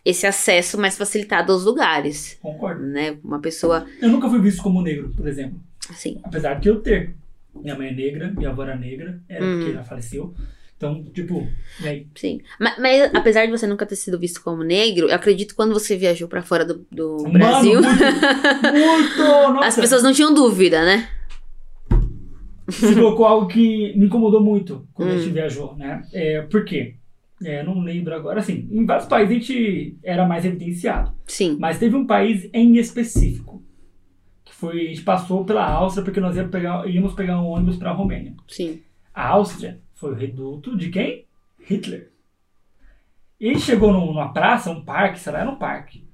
esse 0.05 0.27
acesso 0.27 0.79
mais 0.79 0.97
facilitado 0.97 1.53
aos 1.53 1.65
lugares, 1.65 2.39
Concordo. 2.41 2.83
né? 2.85 3.17
Uma 3.25 3.41
pessoa, 3.41 3.87
Eu 4.01 4.09
nunca 4.09 4.29
fui 4.29 4.41
visto 4.41 4.63
como 4.63 4.83
negro, 4.83 5.13
por 5.17 5.27
exemplo. 5.27 5.59
assim, 5.91 6.21
Apesar 6.23 6.55
de 6.55 6.69
eu 6.69 6.81
ter. 6.81 7.15
Minha 7.55 7.77
mãe 7.77 7.89
é 7.89 7.93
negra, 7.93 8.33
minha 8.37 8.51
avó 8.51 8.65
era 8.65 8.75
negra, 8.77 9.21
era 9.29 9.45
porque 9.47 9.71
ela 9.73 9.85
faleceu. 9.85 10.35
Então, 10.77 11.05
tipo, 11.15 11.47
e 11.83 11.89
aí? 11.89 12.07
sim. 12.17 12.41
Mas, 12.59 12.79
mas 12.79 13.15
apesar 13.15 13.47
de 13.47 13.53
você 13.53 13.67
nunca 13.67 13.87
ter 13.87 13.97
sido 13.97 14.19
visto 14.19 14.43
como 14.43 14.63
negro, 14.63 15.09
eu 15.09 15.15
acredito 15.15 15.51
que 15.51 15.55
quando 15.57 15.73
você 15.73 15.97
viajou 15.97 16.29
pra 16.29 16.43
fora 16.43 16.65
do, 16.65 16.85
do 16.91 17.19
Mano, 17.23 17.33
Brasil, 17.39 17.81
muito, 17.81 18.03
muito! 18.73 19.19
Nossa, 19.55 19.69
as 19.69 19.77
pessoas 19.77 20.03
não 20.03 20.13
tinham 20.13 20.35
dúvida, 20.35 20.85
né? 20.85 21.09
Você 22.67 22.95
colocou 22.95 23.25
algo 23.27 23.47
que 23.47 23.95
me 23.97 24.07
incomodou 24.07 24.43
muito 24.43 24.87
quando 24.93 25.11
a 25.11 25.15
Hum. 25.15 25.19
gente 25.19 25.33
viajou, 25.33 25.77
né? 25.77 26.03
É, 26.13 26.43
por 26.43 26.65
quê? 26.65 26.97
É, 27.43 27.63
não 27.63 27.81
lembro 27.81 28.15
agora. 28.15 28.41
Assim, 28.41 28.69
em 28.71 28.85
vários 28.87 29.07
países 29.07 29.31
a 29.31 29.39
gente 29.39 29.97
era 30.03 30.27
mais 30.27 30.45
evidenciado. 30.45 31.13
Sim. 31.27 31.57
Mas 31.61 31.79
teve 31.79 31.95
um 31.95 32.07
país 32.07 32.49
em 32.53 32.77
específico. 32.79 33.63
Que 34.45 34.55
foi, 34.55 34.81
a 34.81 34.89
gente 34.89 35.03
passou 35.03 35.45
pela 35.45 35.65
Áustria 35.65 36.05
porque 36.05 36.21
nós 36.21 36.37
íamos 36.37 36.51
pegar, 36.51 36.89
íamos 36.89 37.13
pegar 37.15 37.41
um 37.41 37.47
ônibus 37.49 37.77
para 37.77 37.91
a 37.91 37.95
Romênia. 37.95 38.35
Sim. 38.49 38.81
A 39.13 39.29
Áustria 39.29 39.81
foi 39.95 40.13
o 40.13 40.15
reduto 40.15 40.77
de 40.77 40.91
quem? 40.91 41.25
Hitler. 41.61 42.11
E 43.41 43.49
a 43.51 43.53
gente 43.53 43.65
chegou 43.65 43.93
num- 43.93 44.07
numa 44.07 44.33
praça, 44.33 44.71
um 44.71 44.85
parque, 44.85 45.19
sei 45.19 45.33
lá, 45.33 45.41
era 45.41 45.51
um 45.51 45.57
parque. 45.57 46.05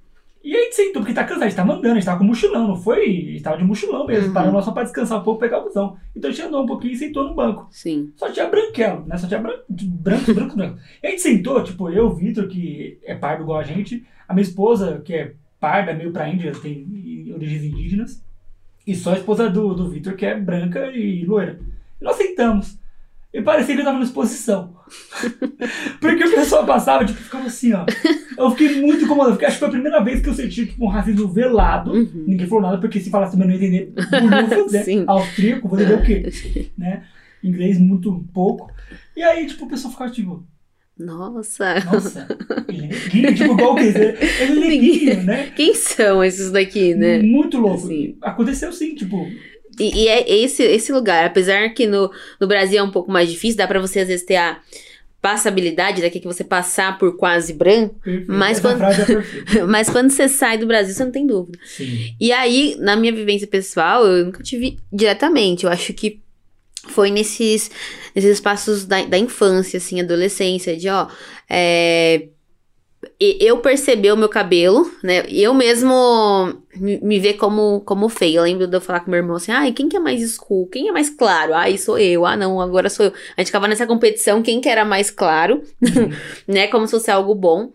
E 0.43 0.55
aí 0.57 0.61
a 0.61 0.65
gente 0.65 0.77
sentou, 0.77 1.03
porque 1.03 1.13
tá 1.13 1.23
cansado, 1.23 1.43
a 1.43 1.49
gente 1.49 1.57
tava 1.57 1.73
andando, 1.75 1.93
a 1.93 1.95
gente 1.97 2.05
tava 2.07 2.19
com 2.19 2.25
mochilão, 2.25 2.69
não 2.69 2.77
foi? 2.77 3.05
A 3.05 3.11
gente 3.33 3.43
tava 3.43 3.59
de 3.59 3.65
mochilão 3.65 4.07
mesmo, 4.07 4.35
Uhum. 4.35 4.53
lá 4.55 4.63
só 4.63 4.73
pra 4.73 4.85
descansar 4.85 5.21
um 5.21 5.23
pouco, 5.23 5.39
pegar 5.41 5.59
o 5.59 5.65
busão. 5.65 5.99
Então 6.17 6.31
a 6.31 6.33
gente 6.33 6.47
andou 6.47 6.63
um 6.63 6.67
pouquinho 6.67 6.95
e 6.95 6.97
sentou 6.97 7.25
no 7.29 7.35
banco. 7.35 7.69
Sim. 7.71 8.11
Só 8.17 8.31
tinha 8.33 8.49
branquelo, 8.49 9.05
né? 9.07 9.19
Só 9.19 9.29
tinha 9.29 9.39
branco, 9.39 9.65
branco, 9.71 10.33
branco, 10.35 10.57
branco. 10.57 10.79
E 11.03 11.07
a 11.07 11.11
gente 11.11 11.21
sentou, 11.21 11.63
tipo, 11.63 11.91
eu, 11.91 12.07
o 12.07 12.15
Vitor, 12.15 12.49
que 12.49 12.99
é 13.05 13.15
pardo 13.15 13.43
igual 13.43 13.59
a 13.59 13.63
gente, 13.65 14.07
a 14.27 14.33
minha 14.33 14.43
esposa, 14.43 15.03
que 15.05 15.13
é 15.15 15.35
parda, 15.61 15.93
meio 15.93 16.11
pra 16.11 16.27
Índia, 16.29 16.53
tem 16.53 17.31
origens 17.35 17.63
indígenas, 17.63 18.25
e 18.87 18.95
só 18.95 19.13
a 19.13 19.19
esposa 19.19 19.51
do, 19.51 19.75
do 19.75 19.91
Vitor, 19.91 20.15
que 20.17 20.25
é 20.25 20.35
branca 20.41 20.87
e 20.91 21.23
loira. 21.27 21.61
E 22.01 22.05
nós 22.05 22.17
sentamos. 22.17 22.79
E 23.33 23.41
parecia 23.43 23.75
que 23.77 23.81
eu 23.81 23.85
tava 23.85 23.99
na 23.99 24.05
exposição. 24.05 24.75
Porque 26.01 26.25
o 26.25 26.35
pessoal 26.35 26.67
passava, 26.67 27.05
tipo, 27.05 27.21
ficava 27.21 27.47
assim, 27.47 27.73
ó. 27.73 27.87
Eu 28.37 28.51
fiquei 28.51 28.81
muito 28.81 29.05
incomodado, 29.05 29.35
porque 29.35 29.45
acho 29.45 29.55
que 29.55 29.61
foi 29.61 29.69
a 29.69 29.73
primeira 29.73 30.03
vez 30.03 30.21
que 30.21 30.29
eu 30.29 30.35
senti 30.35 30.67
tipo, 30.67 30.85
um 30.85 30.89
racismo 30.89 31.29
velado. 31.29 31.93
Uhum. 31.93 32.25
Ninguém 32.27 32.47
falou 32.49 32.65
nada, 32.65 32.79
porque 32.79 32.99
se 32.99 33.11
falasse 33.11 33.33
também 33.39 33.49
eu 33.49 33.55
não 33.55 33.61
ia 33.61 33.69
entender 33.69 33.93
bolhufas, 34.21 34.73
né? 34.87 35.05
Austríaco, 35.07 35.69
vou 35.69 35.79
entender 35.79 35.95
o 35.95 36.03
quê? 36.03 36.71
né? 36.77 37.05
Inglês 37.45 37.79
muito 37.79 38.27
pouco. 38.35 38.73
E 39.17 39.23
aí, 39.23 39.47
tipo, 39.47 39.65
o 39.65 39.69
pessoal 39.69 39.93
ficava 39.93 40.11
tipo, 40.11 40.45
Nossa. 40.99 41.81
nossa, 41.85 42.27
ele 42.69 42.89
neguinho, 42.89 43.35
tipo, 43.35 43.53
igual 43.53 43.73
o 43.73 43.77
quê? 43.77 43.93
Ele 44.41 44.65
é 44.65 44.69
neguinho, 44.69 45.23
né? 45.23 45.53
Quem 45.55 45.75
são 45.75 46.25
esses 46.25 46.51
daqui, 46.51 46.95
né? 46.95 47.23
Muito 47.23 47.59
louco. 47.59 47.87
Sim. 47.87 48.17
Aconteceu 48.21 48.73
sim, 48.73 48.95
tipo, 48.95 49.27
E, 49.81 50.05
e 50.05 50.09
é 50.09 50.31
esse, 50.31 50.63
esse 50.63 50.93
lugar, 50.93 51.25
apesar 51.25 51.71
que 51.71 51.87
no, 51.87 52.11
no 52.41 52.47
Brasil 52.47 52.79
é 52.79 52.83
um 52.83 52.91
pouco 52.91 53.11
mais 53.11 53.31
difícil, 53.31 53.57
dá 53.57 53.67
pra 53.67 53.81
você 53.81 54.01
às 54.01 54.09
vezes 54.09 54.25
ter 54.27 54.37
a 54.37 54.61
passabilidade 55.23 56.01
daqui 56.01 56.19
que 56.19 56.27
você 56.27 56.43
passar 56.43 56.97
por 56.99 57.17
quase 57.17 57.53
branco, 57.53 57.95
perfeito. 58.03 58.33
Mas 58.33 58.59
quando- 58.61 58.83
é 58.83 59.63
mas 59.69 59.91
quando 59.91 60.11
você 60.11 60.29
sai 60.29 60.57
do 60.57 60.67
Brasil, 60.67 60.95
você 60.95 61.05
não 61.05 61.13
tem 61.13 61.27
dúvida. 61.27 61.59
Sim. 61.65 62.15
E 62.19 62.33
aí, 62.33 62.77
na 62.79 62.97
minha 62.97 63.13
vivência 63.13 63.47
pessoal, 63.47 64.07
eu 64.07 64.25
nunca 64.25 64.43
tive 64.43 64.79
diretamente. 64.93 65.65
Eu 65.65 65.71
acho 65.71 65.93
que 65.93 66.21
foi 66.89 67.11
nesses, 67.11 67.71
nesses 68.15 68.31
espaços 68.33 68.87
da, 68.87 69.05
da 69.05 69.19
infância, 69.19 69.77
assim, 69.77 70.01
adolescência, 70.01 70.75
de 70.77 70.89
ó. 70.89 71.07
é, 71.49 72.29
eu 73.19 73.59
perceber 73.59 74.13
o 74.13 74.17
meu 74.17 74.29
cabelo, 74.29 74.91
né? 75.03 75.25
Eu 75.29 75.55
mesmo 75.55 76.55
me, 76.77 77.19
ver 77.19 77.35
como, 77.35 77.81
como 77.81 78.09
feio. 78.09 78.39
Eu 78.39 78.43
lembro 78.43 78.67
de 78.67 78.77
eu 78.77 78.81
falar 78.81 79.01
com 79.01 79.11
meu 79.11 79.19
irmão 79.19 79.37
assim: 79.37 79.53
ai, 79.53 79.73
quem 79.73 79.89
que 79.89 79.97
é 79.97 80.01
mais 80.01 80.21
escuro? 80.21 80.69
Quem 80.71 80.89
é 80.89 80.93
mais 80.93 81.09
claro? 81.09 81.55
Ai, 81.55 81.79
sou 81.79 81.99
eu. 81.99 82.27
Ah, 82.27 82.37
não, 82.37 82.61
agora 82.61 82.91
sou 82.91 83.07
eu. 83.07 83.13
A 83.37 83.41
gente 83.41 83.47
ficava 83.47 83.69
nessa 83.69 83.87
competição, 83.87 84.43
quem 84.43 84.61
que 84.61 84.69
era 84.69 84.85
mais 84.85 85.11
claro, 85.11 85.63
Uhum. 85.83 86.11
né? 86.47 86.67
Como 86.69 86.87
se 86.87 86.93
fosse 86.93 87.11
algo 87.11 87.35
bom. 87.35 87.73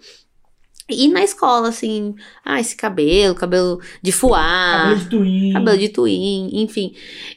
E 0.87 1.07
na 1.07 1.23
escola, 1.23 1.69
assim, 1.69 2.13
ah, 2.43 2.59
esse 2.59 2.75
cabelo, 2.75 3.33
cabelo 3.33 3.81
de 4.03 4.11
fuá. 4.11 4.83
Cabelo 4.83 4.99
de 4.99 5.09
twin. 5.09 5.53
Cabelo 5.53 5.77
de 5.79 5.89
twin, 5.89 6.49
enfim. 6.53 6.93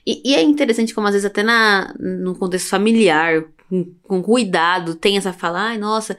E, 0.07 0.33
e 0.33 0.35
é 0.35 0.43
interessante 0.43 0.95
como 0.95 1.07
às 1.07 1.15
vezes 1.15 1.25
até 1.25 1.43
na, 1.43 1.95
no 1.99 2.35
contexto 2.35 2.69
familiar, 2.69 3.45
com, 3.71 3.87
com 4.03 4.23
cuidado, 4.23 4.95
tem 4.95 5.17
essa 5.17 5.33
fala, 5.33 5.69
ai, 5.69 5.79
nossa, 5.79 6.19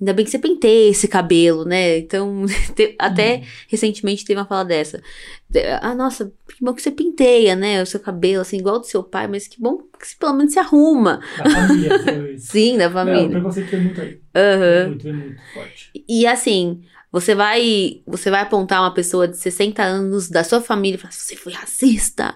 Ainda 0.00 0.12
bem 0.12 0.24
que 0.26 0.30
você 0.30 0.38
penteia 0.38 0.90
esse 0.90 1.08
cabelo, 1.08 1.64
né? 1.64 1.98
Então, 1.98 2.44
te- 2.76 2.94
até 2.98 3.42
recentemente 3.68 4.24
teve 4.24 4.38
uma 4.38 4.46
fala 4.46 4.64
dessa. 4.64 5.02
De- 5.48 5.64
Ah, 5.80 5.94
nossa, 5.94 6.30
que 6.48 6.62
bom 6.62 6.74
que 6.74 6.82
você 6.82 6.90
penteia, 6.90 7.56
né? 7.56 7.82
O 7.82 7.86
seu 7.86 7.98
cabelo, 8.00 8.42
assim, 8.42 8.58
igual 8.58 8.78
do 8.78 8.86
seu 8.86 9.02
pai, 9.02 9.26
mas 9.26 9.48
que 9.48 9.60
bom 9.60 9.78
que 9.98 10.06
você 10.06 10.14
pelo 10.18 10.34
menos 10.34 10.52
se 10.52 10.58
arruma. 10.58 11.20
Da 11.38 11.50
família, 11.50 11.98
foi. 12.04 12.38
Sim, 12.38 12.76
da 12.76 12.84
Não, 12.84 12.90
o 12.90 12.94
família. 12.94 13.30
preconceito 13.30 13.70
tem 13.70 13.80
muito 13.80 14.00
aí. 14.00 14.20
Aham. 14.34 14.88
Muito, 14.88 15.08
é 15.08 15.12
muito 15.12 15.42
forte. 15.54 15.90
E 16.06 16.26
assim, 16.26 16.82
você 17.10 17.34
vai, 17.34 18.02
você 18.06 18.30
vai 18.30 18.42
apontar 18.42 18.82
uma 18.82 18.92
pessoa 18.92 19.26
de 19.26 19.38
60 19.38 19.82
anos 19.82 20.28
da 20.28 20.44
sua 20.44 20.60
família 20.60 20.96
e 20.96 21.00
falar, 21.00 21.12
você 21.12 21.36
foi 21.36 21.54
racista? 21.54 22.34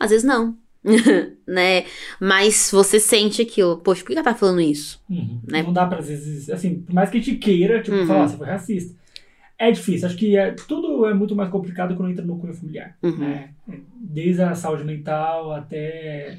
Às 0.00 0.10
vezes 0.10 0.24
não. 0.24 0.56
né? 1.46 1.84
Mas 2.20 2.70
você 2.72 2.98
sente 2.98 3.42
aquilo, 3.42 3.76
poxa, 3.78 4.02
por 4.02 4.08
que 4.08 4.14
ela 4.14 4.22
tá 4.24 4.34
falando 4.34 4.60
isso? 4.60 5.00
Uhum. 5.08 5.40
Né? 5.46 5.62
Não 5.62 5.72
dá 5.72 5.86
pra, 5.86 5.98
às 5.98 6.08
vezes, 6.08 6.50
assim, 6.50 6.80
por 6.80 6.94
mais 6.94 7.10
que 7.10 7.18
a 7.18 7.20
gente 7.20 7.36
queira, 7.36 7.82
tipo, 7.82 7.96
Uhum. 7.96 8.06
falar, 8.06 8.28
você 8.28 8.36
foi 8.36 8.46
racista. 8.46 8.94
É 9.58 9.70
difícil, 9.70 10.08
acho 10.08 10.16
que 10.16 10.36
é, 10.36 10.50
tudo 10.52 11.06
é 11.06 11.14
muito 11.14 11.36
mais 11.36 11.48
complicado 11.50 11.94
quando 11.94 12.10
entra 12.10 12.24
no 12.24 12.36
cunho 12.38 12.52
familiar, 12.54 12.96
Uhum. 13.02 13.16
né? 13.18 13.50
Desde 13.96 14.42
a 14.42 14.54
saúde 14.54 14.82
mental 14.84 15.52
até 15.52 16.38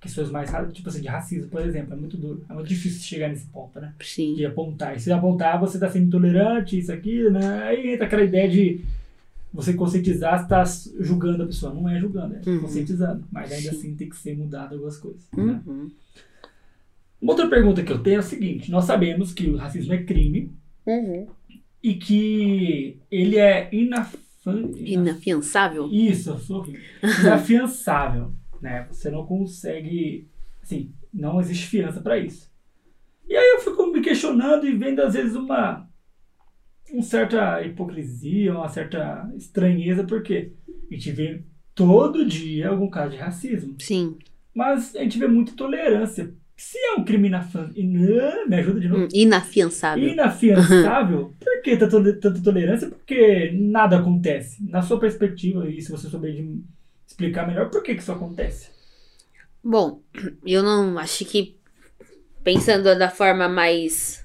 questões 0.00 0.30
mais, 0.30 0.50
ra- 0.50 0.66
tipo 0.66 0.88
assim, 0.88 1.00
de 1.00 1.08
racismo, 1.08 1.48
por 1.48 1.62
exemplo, 1.62 1.94
é 1.94 1.96
muito 1.96 2.16
duro. 2.16 2.44
É 2.48 2.52
muito 2.52 2.68
difícil 2.68 3.00
chegar 3.02 3.28
nesse 3.28 3.46
ponto, 3.46 3.80
né? 3.80 3.92
Sim. 4.02 4.34
De 4.34 4.44
apontar. 4.46 4.94
E 4.94 5.00
se 5.00 5.10
apontar, 5.10 5.58
você 5.58 5.78
tá 5.78 5.88
sendo 5.90 6.06
intolerante, 6.06 6.78
isso 6.78 6.92
aqui, 6.92 7.28
né? 7.30 7.62
Aí 7.64 7.94
entra 7.94 8.06
aquela 8.06 8.22
ideia 8.22 8.48
de 8.48 8.82
você 9.54 9.72
conscientizar, 9.72 10.38
você 10.42 10.48
tá 10.48 10.64
julgando 11.00 11.44
a 11.44 11.46
pessoa. 11.46 11.72
Não 11.72 11.88
é 11.88 11.98
julgando, 11.98 12.34
é 12.34 12.50
Uhum. 12.50 12.60
conscientizando. 12.60 13.24
Mas 13.30 13.52
ainda 13.52 13.70
Sim. 13.70 13.76
assim 13.78 13.94
tem 13.94 14.08
que 14.08 14.16
ser 14.16 14.36
mudado 14.36 14.72
algumas 14.74 14.96
coisas. 14.98 15.22
né? 15.32 15.62
Uhum. 15.66 15.90
Uma 17.22 17.32
outra 17.32 17.48
pergunta 17.48 17.82
que 17.82 17.92
eu 17.92 18.02
tenho 18.02 18.16
é 18.16 18.18
a 18.18 18.22
seguinte: 18.22 18.70
nós 18.70 18.84
sabemos 18.84 19.32
que 19.32 19.48
o 19.48 19.56
racismo 19.56 19.94
é 19.94 20.02
crime 20.02 20.52
Uhum. 20.86 21.26
e 21.82 21.94
que 21.94 22.98
ele 23.10 23.38
é 23.38 23.68
inafan... 23.72 24.70
Inafiançável? 24.76 25.88
Isso, 25.90 26.30
eu 26.30 26.38
sou. 26.38 26.66
Inafiançável, 27.02 28.32
né? 28.60 28.86
Você 28.90 29.10
não 29.10 29.24
consegue, 29.24 30.28
assim, 30.62 30.92
não 31.12 31.40
existe 31.40 31.66
fiança 31.68 32.00
para 32.00 32.18
isso. 32.18 32.50
E 33.26 33.34
aí 33.34 33.52
eu 33.54 33.60
fico 33.60 33.86
me 33.86 34.02
questionando 34.02 34.66
e 34.66 34.76
vendo 34.76 35.00
às 35.00 35.14
vezes 35.14 35.34
uma 35.34 35.88
uma 36.94 37.02
certa 37.02 37.62
hipocrisia, 37.62 38.54
uma 38.54 38.68
certa 38.68 39.28
estranheza, 39.36 40.04
porque 40.04 40.52
a 40.90 40.94
gente 40.94 41.10
vê 41.12 41.42
todo 41.74 42.24
dia 42.24 42.68
algum 42.68 42.88
caso 42.88 43.10
de 43.12 43.16
racismo. 43.16 43.76
Sim. 43.80 44.16
Mas 44.54 44.94
a 44.94 45.00
gente 45.02 45.18
vê 45.18 45.26
muita 45.26 45.52
tolerância. 45.56 46.32
Se 46.56 46.78
é 46.78 46.94
um 46.94 47.04
crime 47.04 47.26
inafan... 47.26 47.70
ina- 47.74 48.46
Me 48.46 48.56
ajuda 48.56 48.78
de 48.80 48.88
novo. 48.88 49.04
Hum, 49.04 49.08
Inafiançável. 49.12 50.08
Inafiançável? 50.08 51.34
Por 51.40 51.62
que 51.62 51.76
tanta, 51.76 52.00
tanta 52.20 52.40
tolerância? 52.42 52.88
Porque 52.88 53.50
nada 53.52 53.98
acontece. 53.98 54.62
Na 54.70 54.80
sua 54.80 55.00
perspectiva, 55.00 55.68
e 55.68 55.82
se 55.82 55.90
você 55.90 56.08
souber 56.08 56.32
de 56.32 56.62
explicar 57.06 57.46
melhor, 57.48 57.70
por 57.70 57.82
que, 57.82 57.94
que 57.94 58.00
isso 58.00 58.12
acontece? 58.12 58.68
Bom, 59.62 60.00
eu 60.46 60.62
não 60.62 60.96
acho 60.98 61.24
que 61.24 61.56
pensando 62.44 62.84
da 62.96 63.10
forma 63.10 63.48
mais 63.48 64.24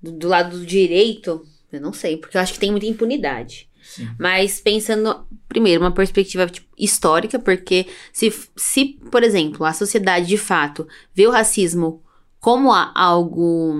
do, 0.00 0.12
do 0.12 0.28
lado 0.28 0.58
do 0.58 0.64
direito, 0.64 1.44
eu 1.72 1.80
não 1.80 1.92
sei, 1.92 2.16
porque 2.16 2.36
eu 2.36 2.40
acho 2.40 2.52
que 2.52 2.58
tem 2.58 2.70
muita 2.70 2.86
impunidade. 2.86 3.68
Sim. 3.82 4.08
Mas 4.18 4.60
pensando, 4.60 5.26
primeiro, 5.48 5.82
uma 5.82 5.90
perspectiva 5.90 6.46
tipo, 6.46 6.66
histórica, 6.78 7.38
porque 7.38 7.86
se, 8.12 8.32
se, 8.56 8.98
por 9.10 9.22
exemplo, 9.22 9.66
a 9.66 9.72
sociedade 9.72 10.26
de 10.26 10.38
fato 10.38 10.86
vê 11.14 11.26
o 11.26 11.30
racismo 11.30 12.02
como 12.40 12.72
algo, 12.72 13.74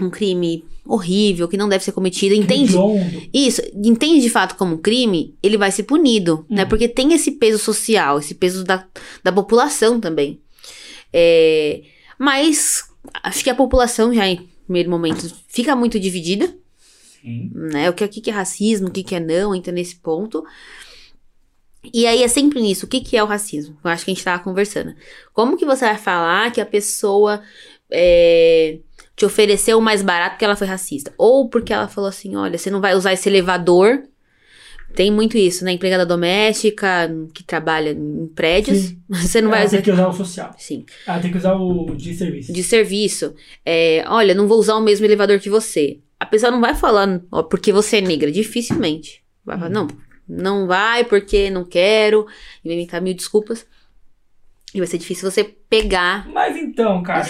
um 0.00 0.10
crime 0.10 0.64
horrível, 0.86 1.48
que 1.48 1.56
não 1.56 1.68
deve 1.68 1.84
ser 1.84 1.92
cometido, 1.92 2.34
entende? 2.34 2.74
Isso, 3.32 3.62
entende 3.74 4.20
de 4.20 4.28
fato 4.28 4.54
como 4.56 4.74
um 4.74 4.78
crime, 4.78 5.34
ele 5.42 5.56
vai 5.56 5.70
ser 5.70 5.84
punido, 5.84 6.44
né? 6.48 6.62
Uhum. 6.62 6.68
Porque 6.68 6.88
tem 6.88 7.12
esse 7.12 7.32
peso 7.32 7.58
social, 7.58 8.18
esse 8.18 8.34
peso 8.34 8.64
da, 8.64 8.86
da 9.22 9.32
população 9.32 9.98
também. 9.98 10.40
É, 11.12 11.82
mas 12.18 12.84
acho 13.22 13.42
que 13.42 13.50
a 13.50 13.54
população 13.54 14.12
já 14.12 14.26
em 14.26 14.48
primeiro 14.64 14.90
momento 14.90 15.34
fica 15.48 15.74
muito 15.74 15.98
dividida, 15.98 16.54
Sim. 17.24 17.50
né? 17.54 17.88
O 17.88 17.94
que, 17.94 18.04
o 18.04 18.08
que 18.08 18.20
que 18.20 18.30
é 18.30 18.32
racismo, 18.34 18.88
o 18.88 18.90
que, 18.90 19.02
que 19.02 19.14
é 19.14 19.20
não, 19.20 19.54
entra 19.54 19.72
nesse 19.72 19.96
ponto. 19.96 20.44
E 21.92 22.06
aí 22.06 22.22
é 22.22 22.28
sempre 22.28 22.60
nisso, 22.60 22.86
o 22.86 22.88
que, 22.88 23.00
que 23.00 23.16
é 23.16 23.22
o 23.22 23.26
racismo? 23.26 23.76
Eu 23.82 23.90
acho 23.90 24.04
que 24.04 24.10
a 24.10 24.14
gente 24.14 24.24
tava 24.24 24.42
conversando. 24.42 24.94
Como 25.32 25.56
que 25.56 25.64
você 25.64 25.86
vai 25.86 25.96
falar 25.96 26.50
que 26.50 26.60
a 26.60 26.66
pessoa 26.66 27.42
é, 27.90 28.78
te 29.16 29.24
ofereceu 29.24 29.78
o 29.78 29.82
mais 29.82 30.02
barato 30.02 30.32
porque 30.32 30.44
ela 30.44 30.56
foi 30.56 30.66
racista? 30.66 31.12
Ou 31.16 31.48
porque 31.48 31.72
ela 31.72 31.88
falou 31.88 32.08
assim, 32.08 32.36
olha, 32.36 32.58
você 32.58 32.70
não 32.70 32.80
vai 32.80 32.94
usar 32.94 33.12
esse 33.12 33.28
elevador. 33.28 34.02
Tem 34.94 35.10
muito 35.10 35.36
isso, 35.36 35.64
né? 35.64 35.72
Empregada 35.72 36.06
doméstica, 36.06 37.10
que 37.34 37.42
trabalha 37.42 37.90
em 37.90 38.28
prédios. 38.28 38.78
Sim. 38.78 39.02
Você 39.10 39.40
não 39.40 39.50
vai 39.50 39.60
Ela 39.60 39.66
usar... 39.66 39.76
tem 39.78 39.84
que 39.84 39.90
usar 39.90 40.08
o 40.08 40.12
social. 40.12 40.54
Sim 40.56 40.86
Ela 41.04 41.18
tem 41.18 41.32
que 41.32 41.36
usar 41.36 41.54
o 41.54 41.96
de 41.96 42.14
serviço. 42.14 42.52
de 42.52 42.62
serviço, 42.62 43.34
é, 43.66 44.04
olha, 44.06 44.34
não 44.34 44.46
vou 44.46 44.56
usar 44.56 44.76
o 44.76 44.80
mesmo 44.80 45.04
elevador 45.04 45.40
que 45.40 45.50
você. 45.50 45.98
A 46.24 46.26
pessoa 46.26 46.50
não 46.50 46.60
vai 46.60 46.74
falar, 46.74 47.20
ó, 47.30 47.42
porque 47.42 47.72
você 47.72 47.98
é 47.98 48.00
negra, 48.00 48.30
dificilmente. 48.32 49.22
Vai 49.44 49.58
falar, 49.58 49.70
não, 49.70 49.86
não 50.28 50.66
vai 50.66 51.04
porque 51.04 51.50
não 51.50 51.64
quero, 51.64 52.26
e 52.64 52.68
vai 52.68 52.76
inventar 52.76 53.00
mil 53.02 53.14
desculpas. 53.14 53.66
E 54.74 54.78
vai 54.78 54.86
ser 54.86 54.98
difícil 54.98 55.30
você 55.30 55.44
pegar. 55.44 56.28
Mas 56.28 56.56
então, 56.56 57.02
cara, 57.02 57.20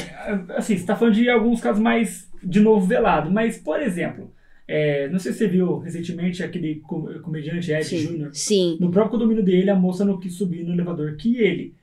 assim, 0.57 0.77
você 0.79 0.87
tá 0.87 0.97
falando 0.97 1.15
de 1.15 1.29
alguns 1.29 1.61
casos 1.61 1.83
mais, 1.83 2.29
de 2.43 2.61
novo, 2.61 2.87
velado. 2.87 3.31
Mas, 3.31 3.59
por 3.59 3.83
exemplo, 3.83 4.33
é, 4.67 5.09
não 5.11 5.19
sei 5.19 5.33
se 5.33 5.39
você 5.39 5.49
viu 5.49 5.79
recentemente 5.79 6.43
aquele 6.43 6.77
com- 6.77 7.07
comediante 7.21 7.71
Ed 7.71 7.85
Sim. 7.85 7.99
Júnior. 7.99 8.31
Sim, 8.33 8.79
No 8.81 8.91
próprio 8.91 9.13
condomínio 9.13 9.45
dele, 9.45 9.69
a 9.71 9.75
moça 9.75 10.05
não 10.07 10.19
quis 10.19 10.35
subir 10.35 10.65
no 10.65 10.73
elevador 10.73 11.17
que 11.17 11.37
ele. 11.37 11.75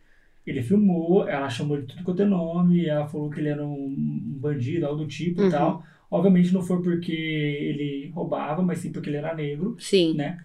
Ele 0.48 0.64
filmou, 0.64 1.28
ela 1.30 1.48
chamou 1.48 1.78
de 1.80 1.86
tudo 1.86 2.04
quanto 2.04 2.24
é 2.24 2.26
nome, 2.26 2.88
ela 2.88 3.08
falou 3.08 3.30
que 3.30 3.40
ele 3.40 3.50
era 3.50 3.64
um 3.64 3.94
bandido, 4.42 4.88
algo 4.88 5.04
do 5.04 5.08
tipo 5.08 5.42
Uhum. 5.42 5.48
e 5.48 5.52
tal. 5.52 5.84
Obviamente 6.12 6.54
não 6.54 6.62
foi 6.62 6.82
porque 6.84 7.12
ele 7.14 8.12
roubava, 8.14 8.62
mas 8.62 8.80
sim 8.80 8.92
porque 8.92 9.10
ele 9.10 9.18
era 9.18 9.34
negro, 9.34 9.76
sim. 9.80 10.14
né? 10.14 10.44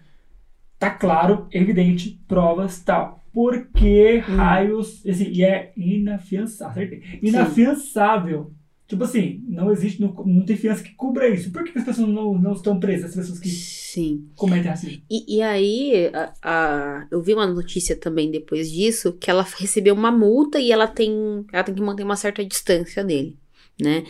Tá 0.79 0.89
claro, 0.91 1.47
evidente, 1.51 2.19
provas 2.27 2.81
tal. 2.83 3.23
Por 3.33 3.67
que 3.67 4.23
Hum. 4.29 4.35
raios. 4.37 5.05
Assim, 5.05 5.29
e 5.31 5.43
é 5.43 5.73
inafiançável. 5.75 6.83
acertei. 6.83 7.19
Inafiançável. 7.21 8.53
Tipo 8.87 9.03
assim, 9.03 9.43
não 9.49 9.69
existe, 9.71 9.99
não, 10.01 10.13
não 10.25 10.45
tem 10.45 10.55
fiança 10.55 10.81
que 10.81 10.93
cubra 10.95 11.27
isso. 11.27 11.51
Por 11.51 11.63
que, 11.65 11.77
as 11.77 11.83
pessoas 11.83 12.07
não, 12.07 12.37
não 12.39 12.53
estão 12.53 12.79
presas, 12.79 13.09
as 13.09 13.15
pessoas 13.17 13.39
que 13.39 13.49
Sim. 13.49 14.29
cometem 14.35 14.69
racismo? 14.69 15.01
E, 15.09 15.37
e 15.37 15.41
aí, 15.41 16.09
a- 16.13 16.33
a- 16.41 17.07
eu 17.11 17.21
vi 17.21 17.33
uma 17.33 17.45
notícia 17.45 17.97
também 17.97 18.31
depois 18.31 18.71
disso, 18.71 19.11
que 19.13 19.29
ela 19.29 19.45
recebeu 19.57 19.93
uma 19.93 20.09
multa 20.11 20.57
e 20.59 20.71
ela 20.71 20.87
tem, 20.87 21.45
ela 21.51 21.63
tem 21.63 21.75
que 21.75 21.81
manter 21.81 22.03
uma 22.03 22.15
certa 22.15 22.45
distância 22.45 23.03
dele, 23.03 23.35
né? 23.81 24.05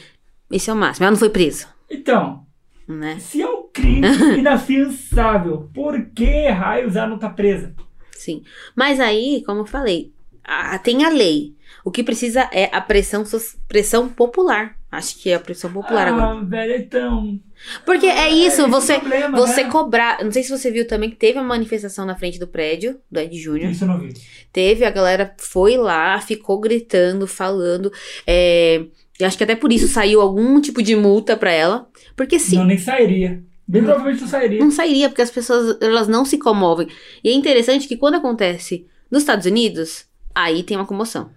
Esse 0.52 0.70
é 0.70 0.74
o 0.74 0.76
máximo. 0.76 1.04
Ela 1.06 1.12
não 1.12 1.20
foi 1.20 1.30
presa, 1.30 1.68
Então, 1.90 2.46
né? 2.88 3.18
Se 3.20 3.42
é 3.42 3.48
um 3.50 3.64
crime 3.74 4.08
inafiançável, 4.40 5.70
por 5.74 6.06
que 6.16 6.48
raios 6.50 6.96
ela 6.96 7.08
não 7.08 7.18
tá 7.20 7.30
presa? 7.30 7.74
Sim. 8.12 8.44
Mas 8.76 9.00
aí, 9.00 9.44
como 9.46 9.62
eu 9.62 9.66
falei, 9.66 10.12
a- 10.44 10.78
tem 10.80 11.04
a 11.06 11.10
lei. 11.10 11.56
O 11.84 11.92
que 11.92 12.04
precisa 12.04 12.50
é 12.52 12.70
a 12.74 12.82
pressão, 12.82 13.24
pressão 13.68 14.10
popular. 14.10 14.76
Acho 14.90 15.18
que 15.18 15.30
é 15.30 15.36
a 15.36 15.40
pressão 15.40 15.72
popular 15.72 16.08
agora. 16.08 16.40
ah, 16.40 16.44
velho, 16.44 16.76
então. 16.78 17.40
Porque 17.86 18.06
é 18.06 18.30
isso, 18.30 18.62
esse 18.62 18.70
você, 18.70 19.00
problema, 19.00 19.38
você 19.38 19.64
né? 19.66 19.70
cobrar. 19.70 20.24
Não 20.24 20.32
sei 20.32 20.44
se 20.44 20.50
você 20.50 20.72
viu 20.72 20.88
também 20.88 21.10
que 21.10 21.16
teve 21.18 21.38
uma 21.38 21.48
manifestação 21.48 22.06
na 22.06 22.16
frente 22.16 22.40
do 22.40 22.48
prédio 22.48 22.98
do 23.12 23.20
Ed 23.20 23.38
Júnior. 23.38 23.70
Isso 23.72 23.84
eu 23.84 23.88
não 23.90 24.00
vi. 24.00 24.14
Teve, 24.54 24.86
a 24.86 24.90
galera 24.90 25.36
foi 25.38 25.76
lá, 25.76 26.20
ficou 26.22 26.60
gritando, 26.60 27.28
falando. 27.28 27.92
É, 28.26 28.86
e 29.20 29.24
acho 29.26 29.38
que 29.38 29.44
até 29.44 29.56
por 29.56 29.72
isso 29.72 29.88
saiu 29.88 30.22
algum 30.22 30.60
tipo 30.62 30.82
de 30.82 30.96
multa 30.96 31.36
pra 31.38 31.52
ela. 31.52 31.90
Porque 32.16 32.40
sim, 32.40 32.58
Não, 32.58 32.66
nem 32.66 32.78
sairia. 32.78 33.44
Bem 33.68 33.84
provavelmente 33.84 34.22
não 34.22 34.28
sairia. 34.30 34.60
não 34.60 34.72
sairia, 34.72 35.10
porque 35.10 35.22
as 35.22 35.32
pessoas 35.32 35.78
elas 35.82 36.08
não 36.08 36.24
se 36.24 36.38
comovem. 36.38 36.88
E 37.24 37.30
é 37.30 37.34
interessante 37.34 37.88
que 37.88 37.98
quando 37.98 38.16
acontece 38.16 38.88
nos 39.12 39.24
Estados 39.24 39.46
Unidos, 39.46 40.06
aí 40.34 40.64
tem 40.64 40.78
uma 40.78 40.86
comoção. 40.86 41.32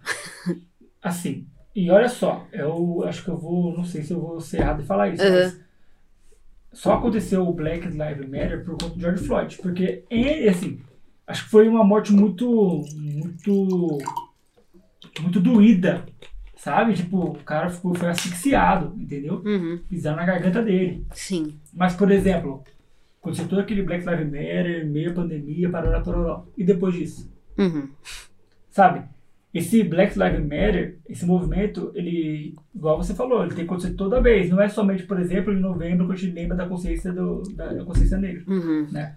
Assim, 1.03 1.47
e 1.75 1.91
olha 1.91 2.09
só, 2.09 2.47
eu 2.53 3.03
acho 3.05 3.25
que 3.25 3.31
eu 3.31 3.37
vou, 3.39 3.77
não 3.77 3.85
sei 3.85 4.03
se 4.03 4.13
eu 4.13 4.21
vou 4.21 4.41
ser 4.41 4.59
errado 4.61 4.83
em 4.83 4.87
falar 4.87 5.09
isso, 5.09 5.23
Uhum. 5.25 5.31
mas 5.33 5.61
só 6.73 6.93
aconteceu 6.95 7.43
o 7.49 7.53
Black 7.53 7.87
Lives 7.89 8.29
Matter 8.29 8.65
por 8.65 8.73
conta 8.73 8.91
do 8.91 9.01
George 9.01 9.25
Floyd, 9.25 9.59
porque 9.63 10.05
assim, 10.49 10.79
acho 11.27 11.45
que 11.45 11.51
foi 11.51 11.69
uma 11.69 11.83
morte 11.83 12.13
muito, 12.13 12.85
muito, 12.97 13.99
muito 15.21 15.41
doída, 15.41 16.05
sabe? 16.63 16.93
Tipo, 16.95 17.19
o 17.31 17.35
cara 17.45 17.69
ficou, 17.71 17.95
foi 17.95 18.09
asfixiado, 18.11 18.95
entendeu? 18.99 19.43
Uhum, 19.45 19.81
Pisaram 19.89 20.17
na 20.19 20.27
garganta 20.27 20.63
dele. 20.63 21.05
sim. 21.13 21.59
Mas, 21.73 21.95
por 21.95 22.11
exemplo, 22.11 22.63
aconteceu 23.21 23.49
todo 23.49 23.61
aquele 23.61 23.83
Black 23.83 24.07
Lives 24.07 24.27
Matter, 24.27 24.87
meio 24.87 25.15
pandemia, 25.15 25.71
parará, 25.71 26.01
parará. 26.01 26.43
E 26.57 26.63
depois 26.65 26.95
disso, 26.95 27.31
Uhum, 27.59 27.89
sabe? 28.71 29.03
esse 29.53 29.83
Black 29.83 30.17
Lives 30.17 30.41
Matter, 30.43 30.99
esse 31.09 31.27
movimento, 31.27 31.91
ele, 31.95 32.55
igual 32.73 32.97
você 32.97 33.13
falou, 33.15 33.41
ele 33.41 33.49
tem 33.55 33.65
que 33.65 33.71
acontecer 33.73 33.95
toda 33.95 34.21
vez. 34.21 34.49
Não 34.49 34.61
é 34.63 34.69
somente, 34.69 35.03
por 35.03 35.19
exemplo, 35.19 35.53
em 35.53 35.59
novembro 35.59 36.07
que 36.07 36.13
a 36.13 36.17
gente 36.17 36.33
lembra 36.35 36.57
da 36.57 36.67
consciência, 36.69 37.13
do, 37.13 37.43
da, 37.57 37.73
da 37.73 37.85
consciência 37.85 38.17
negra. 38.17 38.45
Uhum. 38.47 38.87
Né? 38.93 39.17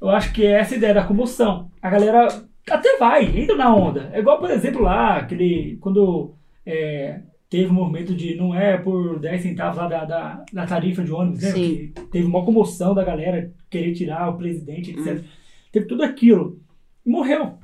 Eu 0.00 0.08
acho 0.08 0.32
que 0.32 0.44
é 0.44 0.52
essa 0.58 0.74
ideia 0.74 0.94
da 0.94 1.04
comoção. 1.04 1.70
A 1.80 1.88
galera 1.88 2.26
até 2.68 2.98
vai, 2.98 3.24
entra 3.26 3.54
na 3.54 3.72
onda. 3.72 4.10
É 4.12 4.18
igual, 4.18 4.40
por 4.40 4.50
exemplo, 4.50 4.82
lá, 4.82 5.18
aquele. 5.18 5.76
Quando 5.80 6.34
é, 6.64 7.20
teve 7.48 7.70
um 7.70 7.74
movimento 7.74 8.14
de 8.14 8.36
não 8.36 8.54
é 8.54 8.76
por 8.76 9.18
10 9.18 9.42
centavos 9.42 9.76
lá 9.76 9.88
da, 9.88 10.04
da, 10.04 10.44
da 10.52 10.66
tarifa 10.66 11.02
de 11.02 11.12
ônibus, 11.12 11.42
né? 11.42 11.52
Que 11.52 11.92
teve 12.10 12.26
uma 12.26 12.44
comoção 12.44 12.94
da 12.94 13.04
galera 13.04 13.52
querer 13.68 13.92
tirar 13.92 14.28
o 14.28 14.36
presidente, 14.36 14.90
etc. 14.90 15.18
Uhum. 15.18 15.24
Teve 15.72 15.86
tudo 15.86 16.02
aquilo. 16.02 16.60
E 17.04 17.10
morreu. 17.10 17.58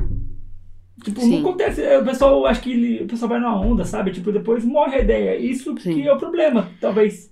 Tipo, 1.05 1.21
Sim. 1.21 1.31
não 1.31 1.41
acontece. 1.41 1.83
O 1.99 2.05
pessoal, 2.05 2.47
acho 2.47 2.63
que 2.63 2.73
ele, 2.73 3.05
o 3.05 3.07
pessoal 3.07 3.29
vai 3.29 3.41
na 3.41 3.55
onda, 3.61 3.85
sabe? 3.85 4.11
Tipo, 4.11 4.33
depois 4.33 4.65
morre 4.65 4.97
a 4.97 5.03
ideia. 5.03 5.37
Isso 5.37 5.77
Sim. 5.79 5.95
que 5.95 6.09
é 6.09 6.13
o 6.13 6.19
problema, 6.19 6.69
talvez. 6.81 7.31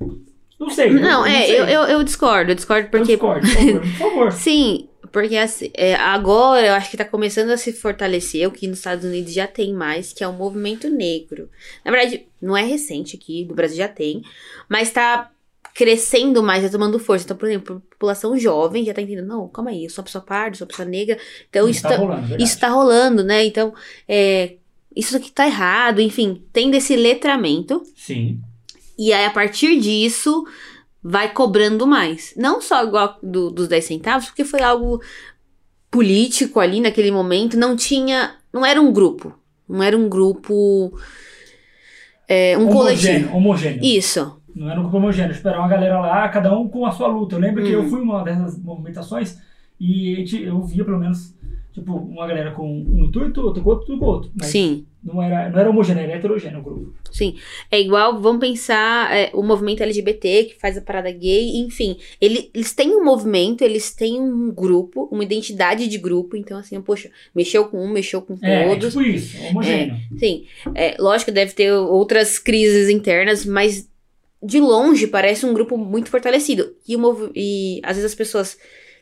Não 0.60 0.70
sei. 0.70 0.90
Não, 0.90 1.26
eu, 1.26 1.32
é, 1.32 1.42
sei. 1.42 1.60
Eu, 1.60 1.64
eu, 1.64 1.82
eu, 1.82 2.04
discordo, 2.04 2.50
eu 2.50 2.54
discordo 2.54 2.88
porque. 2.88 3.12
Eu 3.12 3.16
discordo, 3.16 3.46
por 3.46 3.54
favor. 3.54 3.80
Por 3.80 3.90
favor. 3.90 4.32
Sim, 4.32 4.88
porque 5.14 5.36
assim, 5.36 5.70
é, 5.74 5.94
agora 5.94 6.66
eu 6.66 6.74
acho 6.74 6.90
que 6.90 6.96
tá 6.96 7.04
começando 7.04 7.50
a 7.50 7.56
se 7.56 7.72
fortalecer 7.72 8.48
o 8.48 8.50
que 8.50 8.66
nos 8.66 8.78
Estados 8.78 9.04
Unidos 9.04 9.32
já 9.32 9.46
tem 9.46 9.72
mais, 9.72 10.12
que 10.12 10.24
é 10.24 10.26
o 10.28 10.32
movimento 10.32 10.90
negro. 10.90 11.48
Na 11.84 11.92
verdade, 11.92 12.26
não 12.42 12.56
é 12.56 12.64
recente 12.64 13.14
aqui, 13.14 13.44
no 13.44 13.54
Brasil 13.54 13.76
já 13.76 13.86
tem, 13.86 14.22
mas 14.68 14.90
tá 14.90 15.30
crescendo 15.72 16.42
mais, 16.42 16.64
tá 16.64 16.68
tomando 16.68 16.98
força. 16.98 17.26
Então, 17.26 17.36
por 17.36 17.48
exemplo, 17.48 17.76
a 17.76 17.90
população 17.92 18.36
jovem 18.36 18.84
já 18.84 18.92
tá 18.92 19.02
entendendo, 19.02 19.28
não, 19.28 19.46
calma 19.46 19.70
aí, 19.70 19.84
eu 19.84 19.90
sou 19.90 20.02
uma 20.02 20.06
pessoa 20.06 20.24
parda, 20.24 20.56
sou 20.56 20.64
uma 20.64 20.70
pessoa 20.70 20.88
negra. 20.88 21.16
Então, 21.48 21.68
isso, 21.68 21.78
isso 21.78 21.88
tá, 21.88 21.96
rolando, 21.96 22.42
isso 22.42 22.58
tá 22.58 22.68
rolando, 22.68 23.22
né? 23.22 23.44
Então, 23.44 23.72
é, 24.08 24.56
isso 24.96 25.16
aqui 25.16 25.30
tá 25.30 25.46
errado, 25.46 26.00
enfim, 26.00 26.42
tem 26.52 26.72
desse 26.72 26.96
letramento. 26.96 27.84
Sim. 27.94 28.40
E 28.98 29.12
aí, 29.12 29.26
a 29.26 29.30
partir 29.30 29.78
disso, 29.78 30.44
vai 31.04 31.30
cobrando 31.30 31.86
mais. 31.86 32.32
Não 32.34 32.62
só 32.62 32.82
igual 32.82 33.18
do, 33.22 33.50
dos 33.50 33.68
10 33.68 33.84
centavos, 33.84 34.26
porque 34.26 34.42
foi 34.42 34.62
algo 34.62 35.02
político 35.90 36.58
ali 36.58 36.80
naquele 36.80 37.10
momento, 37.10 37.58
não 37.58 37.76
tinha. 37.76 38.36
Não 38.50 38.64
era 38.64 38.80
um 38.80 38.90
grupo. 38.90 39.38
Não 39.68 39.82
era 39.82 39.96
um 39.96 40.08
grupo. 40.08 40.98
É, 42.26 42.56
um 42.56 42.62
homogêneo, 42.62 43.28
coletivo. 43.28 43.36
Homogêneo. 43.36 43.84
Isso. 43.84 44.40
Não 44.56 44.70
era 44.70 44.78
um 44.80 44.84
grupo 44.84 44.96
homogêneo, 44.96 45.32
esperar 45.32 45.58
uma 45.58 45.68
galera 45.68 46.00
lá, 46.00 46.28
cada 46.28 46.56
um 46.56 46.68
com 46.68 46.86
a 46.86 46.90
sua 46.90 47.08
luta. 47.08 47.34
Eu 47.36 47.40
lembro 47.40 47.62
hum. 47.62 47.66
que 47.66 47.72
eu 47.72 47.82
hum. 47.82 47.90
fui 47.90 48.00
uma 48.00 48.24
dessas 48.24 48.58
movimentações 48.58 49.38
e 49.78 50.24
eu 50.42 50.62
via 50.62 50.84
pelo 50.84 50.98
menos, 50.98 51.34
tipo, 51.74 51.92
uma 51.92 52.26
galera 52.26 52.52
com 52.52 52.66
um 52.66 53.04
intuito, 53.04 53.40
outro 53.40 53.62
com 53.62 53.70
outro, 53.70 53.98
com 53.98 54.04
outro. 54.06 54.30
Mas 54.34 54.48
Sim. 54.48 54.86
Não 55.02 55.22
era, 55.22 55.50
não 55.50 55.58
era 55.58 55.68
homogêneo, 55.68 56.02
era 56.02 56.14
heterogêneo 56.14 56.60
o 56.60 56.62
grupo. 56.62 56.94
Sim. 57.12 57.36
É 57.70 57.78
igual, 57.78 58.18
vamos 58.22 58.40
pensar 58.40 59.14
é, 59.14 59.30
o 59.34 59.42
movimento 59.42 59.82
LGBT 59.82 60.44
que 60.44 60.58
faz 60.58 60.78
a 60.78 60.80
parada 60.80 61.10
gay, 61.10 61.58
enfim. 61.58 61.98
Ele, 62.18 62.50
eles 62.54 62.72
têm 62.72 62.96
um 62.96 63.04
movimento, 63.04 63.62
eles 63.62 63.94
têm 63.94 64.18
um 64.18 64.50
grupo, 64.50 65.06
uma 65.12 65.22
identidade 65.22 65.88
de 65.88 65.98
grupo. 65.98 66.36
Então, 66.36 66.56
assim, 66.56 66.80
poxa, 66.80 67.10
mexeu 67.34 67.66
com 67.66 67.84
um, 67.84 67.92
mexeu 67.92 68.22
com 68.22 68.38
é, 68.40 68.68
todos. 68.68 68.96
É, 68.96 68.98
tipo 68.98 69.02
isso, 69.02 69.36
homogêneo. 69.48 69.94
É, 69.94 70.18
sim. 70.18 70.46
É, 70.74 70.96
lógico 70.98 71.30
deve 71.30 71.52
ter 71.52 71.70
outras 71.72 72.38
crises 72.38 72.88
internas, 72.88 73.44
mas 73.44 73.86
de 74.42 74.60
longe 74.60 75.06
parece 75.06 75.44
um 75.44 75.52
grupo 75.52 75.76
muito 75.76 76.08
fortalecido. 76.08 76.74
E, 76.88 76.96
o 76.96 77.30
e 77.34 77.80
às 77.82 77.96
vezes 77.96 78.12
as 78.12 78.14
pessoas 78.14 78.56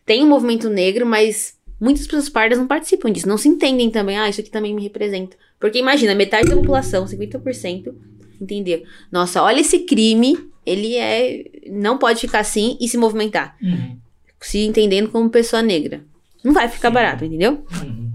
têm 0.05 0.25
um 0.25 0.29
movimento 0.29 0.69
negro, 0.69 1.07
mas 1.07 1.57
muitas 1.83 2.07
pessoas 2.07 2.29
pardas 2.29 2.59
não 2.59 2.67
participam 2.69 3.11
disso, 3.11 3.29
não 3.29 3.37
se 3.37 3.49
entendem 3.49 3.91
também, 3.91 4.17
ah, 4.17 4.29
isso 4.29 4.41
aqui 4.41 4.51
também 4.51 4.73
me 4.73 4.83
representa. 4.83 5.37
Porque 5.59 5.81
imagina, 5.81 6.15
metade 6.15 6.49
da 6.49 6.55
população, 6.55 7.05
50%, 7.05 7.93
entender, 8.41 8.85
nossa, 9.11 9.43
olha 9.43 9.61
esse 9.61 9.81
crime, 9.81 10.39
ele 10.65 10.95
é 10.95 11.45
não 11.69 11.99
pode 11.99 12.21
ficar 12.21 12.39
assim 12.39 12.77
e 12.81 12.87
se 12.87 12.97
movimentar. 12.97 13.57
Uhum. 13.61 13.97
Se 14.41 14.59
entendendo 14.61 15.11
como 15.11 15.29
pessoa 15.29 15.61
negra. 15.61 16.05
Não 16.45 16.53
vai 16.53 16.69
ficar 16.69 16.89
Sim. 16.89 16.95
barato, 16.95 17.25
entendeu? 17.25 17.65
Uhum. 17.83 18.11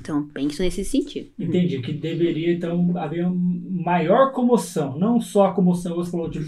Então, 0.00 0.28
penso 0.32 0.62
nesse 0.62 0.84
sentido. 0.84 1.28
Entendi, 1.38 1.80
que 1.80 1.92
deveria, 1.92 2.52
então, 2.52 2.96
haver 2.96 3.28
maior 3.28 4.32
comoção. 4.32 4.98
Não 4.98 5.20
só 5.20 5.46
a 5.46 5.52
comoção, 5.52 5.96
você 5.96 6.10
falou, 6.10 6.28
de 6.28 6.40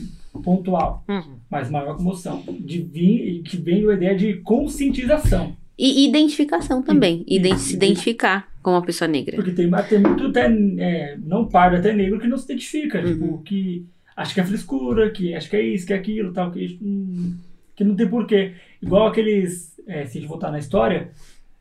pontual, 0.44 1.04
uhum. 1.08 1.36
mas 1.50 1.70
maior 1.70 1.96
comoção. 1.96 2.44
De 2.60 2.82
vir, 2.82 3.42
que 3.42 3.56
vem 3.56 3.88
a 3.88 3.94
ideia 3.94 4.16
de 4.16 4.34
conscientização. 4.42 5.56
E 5.78 6.08
identificação 6.08 6.82
também. 6.82 7.24
E, 7.26 7.36
Ident 7.36 7.58
se 7.58 7.74
identificar 7.74 8.48
como 8.60 8.76
uma 8.76 8.84
pessoa 8.84 9.06
negra. 9.06 9.36
Porque 9.36 9.52
tem, 9.52 9.70
tem 9.88 9.98
muito 10.00 10.26
até, 10.26 10.46
é, 10.78 11.16
não 11.24 11.46
pardo, 11.46 11.76
até 11.76 11.92
negro, 11.92 12.18
que 12.18 12.26
não 12.26 12.36
se 12.36 12.44
identifica. 12.44 12.98
Uhum. 12.98 13.12
Tipo, 13.12 13.42
que 13.44 13.86
acha 14.16 14.34
que 14.34 14.40
é 14.40 14.44
frescura, 14.44 15.10
que 15.10 15.34
acha 15.34 15.48
que 15.48 15.56
é 15.56 15.62
isso, 15.62 15.86
que 15.86 15.92
é 15.92 15.96
aquilo, 15.96 16.32
tal, 16.32 16.50
que, 16.50 16.78
hum, 16.82 17.36
que 17.76 17.84
não 17.84 17.94
tem 17.94 18.08
porquê. 18.08 18.54
Igual 18.82 19.06
aqueles, 19.06 19.72
é, 19.86 20.04
se 20.04 20.18
a 20.18 20.20
gente 20.20 20.28
voltar 20.28 20.50
na 20.50 20.58
história, 20.58 21.10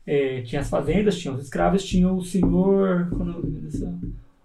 é, 0.04 0.40
tinha 0.40 0.60
as 0.60 0.68
fazendas, 0.68 1.16
tinha 1.16 1.32
os 1.32 1.44
escravos, 1.44 1.84
tinha 1.84 2.10
o 2.10 2.24
senhor. 2.24 3.08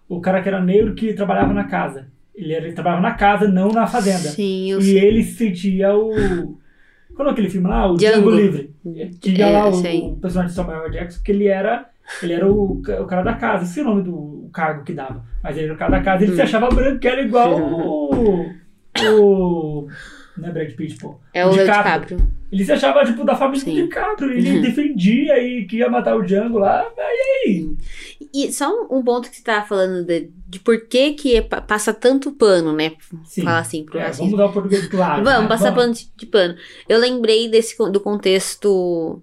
O 0.08 0.20
cara 0.20 0.40
que 0.40 0.48
era 0.48 0.62
negro 0.62 0.94
que 0.94 1.14
trabalhava 1.14 1.52
na 1.52 1.64
casa. 1.64 2.06
Ele, 2.32 2.52
era, 2.52 2.66
ele 2.66 2.74
trabalhava 2.74 3.02
na 3.02 3.14
casa, 3.14 3.48
não 3.48 3.70
na 3.70 3.86
fazenda. 3.86 4.28
Sim, 4.30 4.70
eu 4.70 4.78
e 4.78 4.82
sei. 4.82 4.98
ele 4.98 5.24
sentia 5.24 5.96
o. 5.96 6.58
Qual 7.14 7.28
é 7.28 7.30
aquele 7.32 7.48
filme 7.50 7.68
lá? 7.68 7.90
O 7.90 7.96
Django, 7.96 8.14
Django 8.16 8.30
Livre. 8.30 8.74
Ia 9.24 9.46
É, 9.46 9.50
lá 9.50 9.68
o, 9.68 9.78
o 10.12 10.16
personagem 10.16 10.50
de 10.50 10.54
Samuel 10.54 10.90
Jackson, 10.90 11.22
que 11.24 11.32
ele 11.32 11.46
era. 11.46 11.88
Ele 12.22 12.32
era 12.34 12.46
o, 12.50 12.72
o 12.80 13.06
cara 13.06 13.22
da 13.22 13.34
casa, 13.34 13.64
esqueci 13.64 13.80
o 13.80 13.84
nome 13.84 14.02
do 14.02 14.14
o 14.14 14.50
cargo 14.52 14.84
que 14.84 14.92
dava. 14.92 15.24
Mas 15.42 15.56
ele 15.56 15.66
era 15.66 15.74
o 15.74 15.78
cara 15.78 15.92
da 15.92 16.02
casa, 16.02 16.22
ele 16.24 16.34
se 16.34 16.40
Hum. 16.40 16.44
achava 16.44 16.68
branco, 16.68 16.98
que 16.98 17.08
era 17.08 17.22
igual 17.22 17.58
o. 17.60 18.46
o 19.20 19.88
não 20.36 20.48
é 20.48 20.52
Brad 20.52 20.72
Pitt, 20.72 20.96
pô. 20.98 21.14
É 21.32 21.46
o 21.46 21.50
DiCaprio. 21.50 22.18
DiCaprio. 22.18 22.32
Ele 22.50 22.64
se 22.64 22.72
achava, 22.72 23.04
tipo, 23.04 23.24
da 23.24 23.36
família 23.36 23.64
Sim. 23.64 23.74
do 23.76 23.82
DiCaprio. 23.84 24.30
Ele 24.32 24.50
Uhum. 24.56 24.60
defendia 24.62 25.38
e 25.42 25.64
que 25.64 25.76
ia 25.78 25.88
matar 25.88 26.16
o 26.16 26.22
Django 26.22 26.58
lá. 26.58 26.84
Aí, 26.98 27.46
aí. 27.46 27.76
E 28.34 28.52
só 28.52 28.68
um, 28.68 28.98
um 28.98 29.02
ponto 29.02 29.30
que 29.30 29.36
você 29.36 29.42
tava 29.44 29.64
falando 29.64 30.04
de, 30.04 30.30
de 30.54 30.60
por 30.60 30.86
que 30.86 31.12
que 31.14 31.42
pa- 31.42 31.60
passa 31.60 31.92
tanto 31.92 32.30
pano, 32.30 32.72
né? 32.72 32.92
Sim. 33.24 33.42
Falar 33.42 33.58
assim 33.58 33.84
pro 33.84 33.98
É, 33.98 34.04
racismo. 34.04 34.24
vamos 34.26 34.38
dar 34.38 34.46
o 34.46 34.52
português 34.52 34.86
claro. 34.86 35.24
Vamos 35.24 35.42
né? 35.42 35.48
passar 35.48 35.74
pano 35.74 35.92
de, 35.92 36.08
de 36.16 36.26
pano. 36.26 36.54
Eu 36.88 36.98
lembrei 37.00 37.48
desse 37.48 37.76
do 37.90 38.00
contexto 38.00 39.20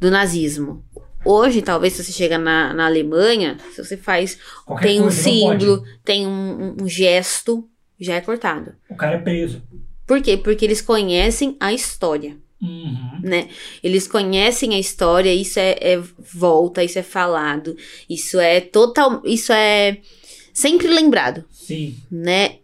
do 0.00 0.10
nazismo. 0.10 0.84
Hoje, 1.24 1.60
talvez, 1.62 1.94
se 1.94 2.04
você 2.04 2.12
chega 2.12 2.38
na, 2.38 2.72
na 2.72 2.86
Alemanha, 2.86 3.56
se 3.74 3.82
você 3.84 3.96
faz. 3.96 4.38
Qualquer 4.64 4.86
tem 4.88 5.00
um 5.00 5.04
coisa, 5.04 5.16
pode. 5.22 5.30
símbolo, 5.64 5.84
tem 6.04 6.26
um, 6.26 6.30
um- 6.30 6.76
um 6.82 6.88
gesto, 6.88 7.68
já 7.98 8.14
é 8.14 8.20
cortado. 8.20 8.74
O 8.88 8.94
cara 8.94 9.16
é 9.16 9.18
preso. 9.18 9.60
Por 10.06 10.20
quê? 10.22 10.36
Porque 10.36 10.64
eles 10.64 10.80
conhecem 10.82 11.56
a 11.58 11.72
história, 11.72 12.36
Uhum. 12.62 13.20
né? 13.22 13.48
Eles 13.82 14.06
conhecem 14.06 14.74
a 14.74 14.78
história, 14.78 15.32
isso 15.34 15.58
é, 15.58 15.76
é 15.80 16.00
volta, 16.32 16.84
isso 16.84 16.98
é 16.98 17.02
falado, 17.02 17.74
isso 18.08 18.38
é 18.38 18.60
total. 18.60 19.22
Isso 19.24 19.50
é 19.52 19.98
sempre 20.54 20.86
lembrado. 20.88 21.44
Sim. 21.50 21.96
né? 22.10 22.56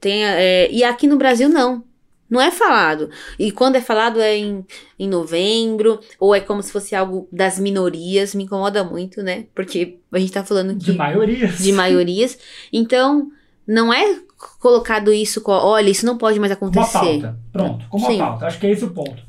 Tem, 0.00 0.24
é, 0.24 0.70
e 0.70 0.84
aqui 0.84 1.06
no 1.08 1.16
Brasil 1.18 1.48
não. 1.48 1.82
Não 2.30 2.40
é 2.40 2.52
falado. 2.52 3.10
E 3.36 3.50
quando 3.50 3.74
é 3.74 3.80
falado 3.80 4.20
é 4.20 4.36
em, 4.38 4.64
em 4.96 5.08
novembro, 5.08 5.98
ou 6.18 6.32
é 6.32 6.38
como 6.38 6.62
se 6.62 6.70
fosse 6.70 6.94
algo 6.94 7.26
das 7.32 7.58
minorias, 7.58 8.36
me 8.36 8.44
incomoda 8.44 8.84
muito, 8.84 9.20
né? 9.20 9.46
Porque 9.52 9.98
a 10.12 10.18
gente 10.20 10.30
tá 10.30 10.44
falando 10.44 10.72
De 10.76 10.92
maiorias. 10.92 11.58
de 11.58 11.72
maiorias. 11.72 12.38
Então, 12.72 13.32
não 13.66 13.92
é 13.92 14.20
colocado 14.60 15.12
isso 15.12 15.40
com, 15.40 15.50
olha, 15.50 15.90
isso 15.90 16.06
não 16.06 16.16
pode 16.16 16.38
mais 16.38 16.54
Como 16.54 16.70
uma 16.70 16.82
acontecer. 16.82 17.20
pauta. 17.20 17.38
Pronto, 17.52 17.86
como 17.88 18.06
Sim. 18.06 18.16
uma 18.16 18.26
pauta. 18.28 18.46
Acho 18.46 18.60
que 18.60 18.66
é 18.68 18.70
esse 18.70 18.84
o 18.84 18.90
ponto. 18.90 19.22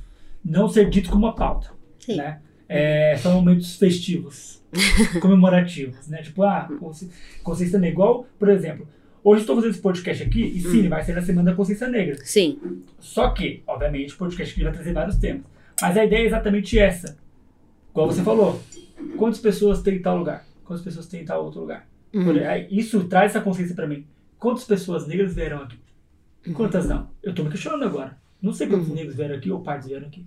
Não 0.45 0.69
ser 0.69 0.87
dito 0.89 1.09
como 1.09 1.25
uma 1.25 1.35
pauta. 1.35 1.71
Sim. 1.99 2.17
Né? 2.17 2.39
É, 2.69 3.17
são 3.21 3.33
momentos 3.33 3.75
festivos, 3.77 4.50
comemorativos, 5.21 6.07
né? 6.07 6.21
Tipo, 6.21 6.43
ah, 6.43 6.69
consci- 6.79 7.09
consciência 7.43 7.77
negra. 7.79 7.93
Igual, 7.93 8.27
por 8.39 8.49
exemplo, 8.49 8.87
hoje 9.23 9.41
estou 9.41 9.55
fazendo 9.55 9.71
esse 9.71 9.81
podcast 9.81 10.23
aqui 10.23 10.41
e 10.43 10.61
sim, 10.61 10.85
Hum. 10.85 10.89
vai 10.89 11.03
ser 11.03 11.13
na 11.15 11.21
Semana 11.21 11.51
da 11.51 11.55
Consciência 11.57 11.87
Negra. 11.87 12.17
Sim. 12.23 12.59
Só 12.99 13.29
que, 13.31 13.61
obviamente, 13.67 14.13
o 14.13 14.17
podcast 14.17 14.53
aqui 14.53 14.63
vai 14.63 14.73
trazer 14.73 14.93
vários 14.93 15.17
temas. 15.17 15.43
Mas 15.81 15.97
a 15.97 16.05
ideia 16.05 16.23
é 16.23 16.25
exatamente 16.27 16.77
essa. 16.79 17.17
Igual 17.91 18.07
você 18.07 18.23
falou. 18.23 18.61
Quantas 19.17 19.39
pessoas 19.39 19.81
tem 19.81 19.95
em 19.95 20.01
tal 20.01 20.17
lugar? 20.17 20.45
Quantas 20.63 20.83
pessoas 20.83 21.07
tem 21.07 21.21
em 21.21 21.25
tal 21.25 21.43
outro 21.43 21.61
lugar? 21.61 21.87
Uhum. 22.13 22.33
Isso 22.69 23.03
traz 23.05 23.31
essa 23.31 23.41
consciência 23.41 23.75
pra 23.75 23.87
mim. 23.87 24.05
Quantas 24.37 24.63
pessoas 24.63 25.07
negras 25.07 25.33
vieram 25.33 25.57
aqui? 25.63 25.77
Uhum. 26.47 26.53
Quantas 26.53 26.87
não? 26.87 27.09
Eu 27.21 27.33
tô 27.33 27.43
me 27.43 27.49
questionando 27.49 27.83
agora. 27.83 28.17
Não 28.41 28.53
sei 28.53 28.67
quantos 28.67 28.87
Uhum. 28.89 28.95
negros 28.95 29.15
vieram 29.15 29.35
aqui 29.35 29.51
ou 29.51 29.61
partes 29.61 29.87
vieram 29.87 30.07
aqui. 30.07 30.25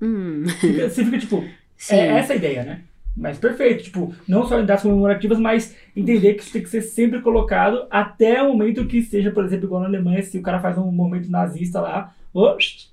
Hum. 0.00 0.44
Fica- 0.60 0.88
Você 0.88 1.04
fica 1.04 1.18
tipo, 1.18 1.44
Sim. 1.76 1.94
é 1.96 2.06
essa 2.18 2.32
a 2.32 2.36
ideia, 2.36 2.64
né? 2.64 2.82
Mas 3.16 3.38
perfeito, 3.38 3.84
tipo, 3.84 4.14
não 4.26 4.46
só 4.46 4.58
em 4.58 4.64
datas 4.64 4.84
comemorativas, 4.84 5.38
mas 5.38 5.76
entender 5.94 6.34
que 6.34 6.42
isso 6.42 6.52
tem 6.52 6.62
que 6.62 6.70
ser 6.70 6.80
sempre 6.80 7.20
colocado 7.20 7.86
até 7.90 8.42
o 8.42 8.48
momento 8.48 8.86
que 8.86 9.02
seja, 9.02 9.30
por 9.30 9.44
exemplo, 9.44 9.66
igual 9.66 9.82
na 9.82 9.88
Alemanha, 9.88 10.22
se 10.22 10.38
o 10.38 10.42
cara 10.42 10.60
faz 10.60 10.78
um 10.78 10.90
movimento 10.90 11.30
nazista 11.30 11.80
lá, 11.80 12.14
ops, 12.32 12.92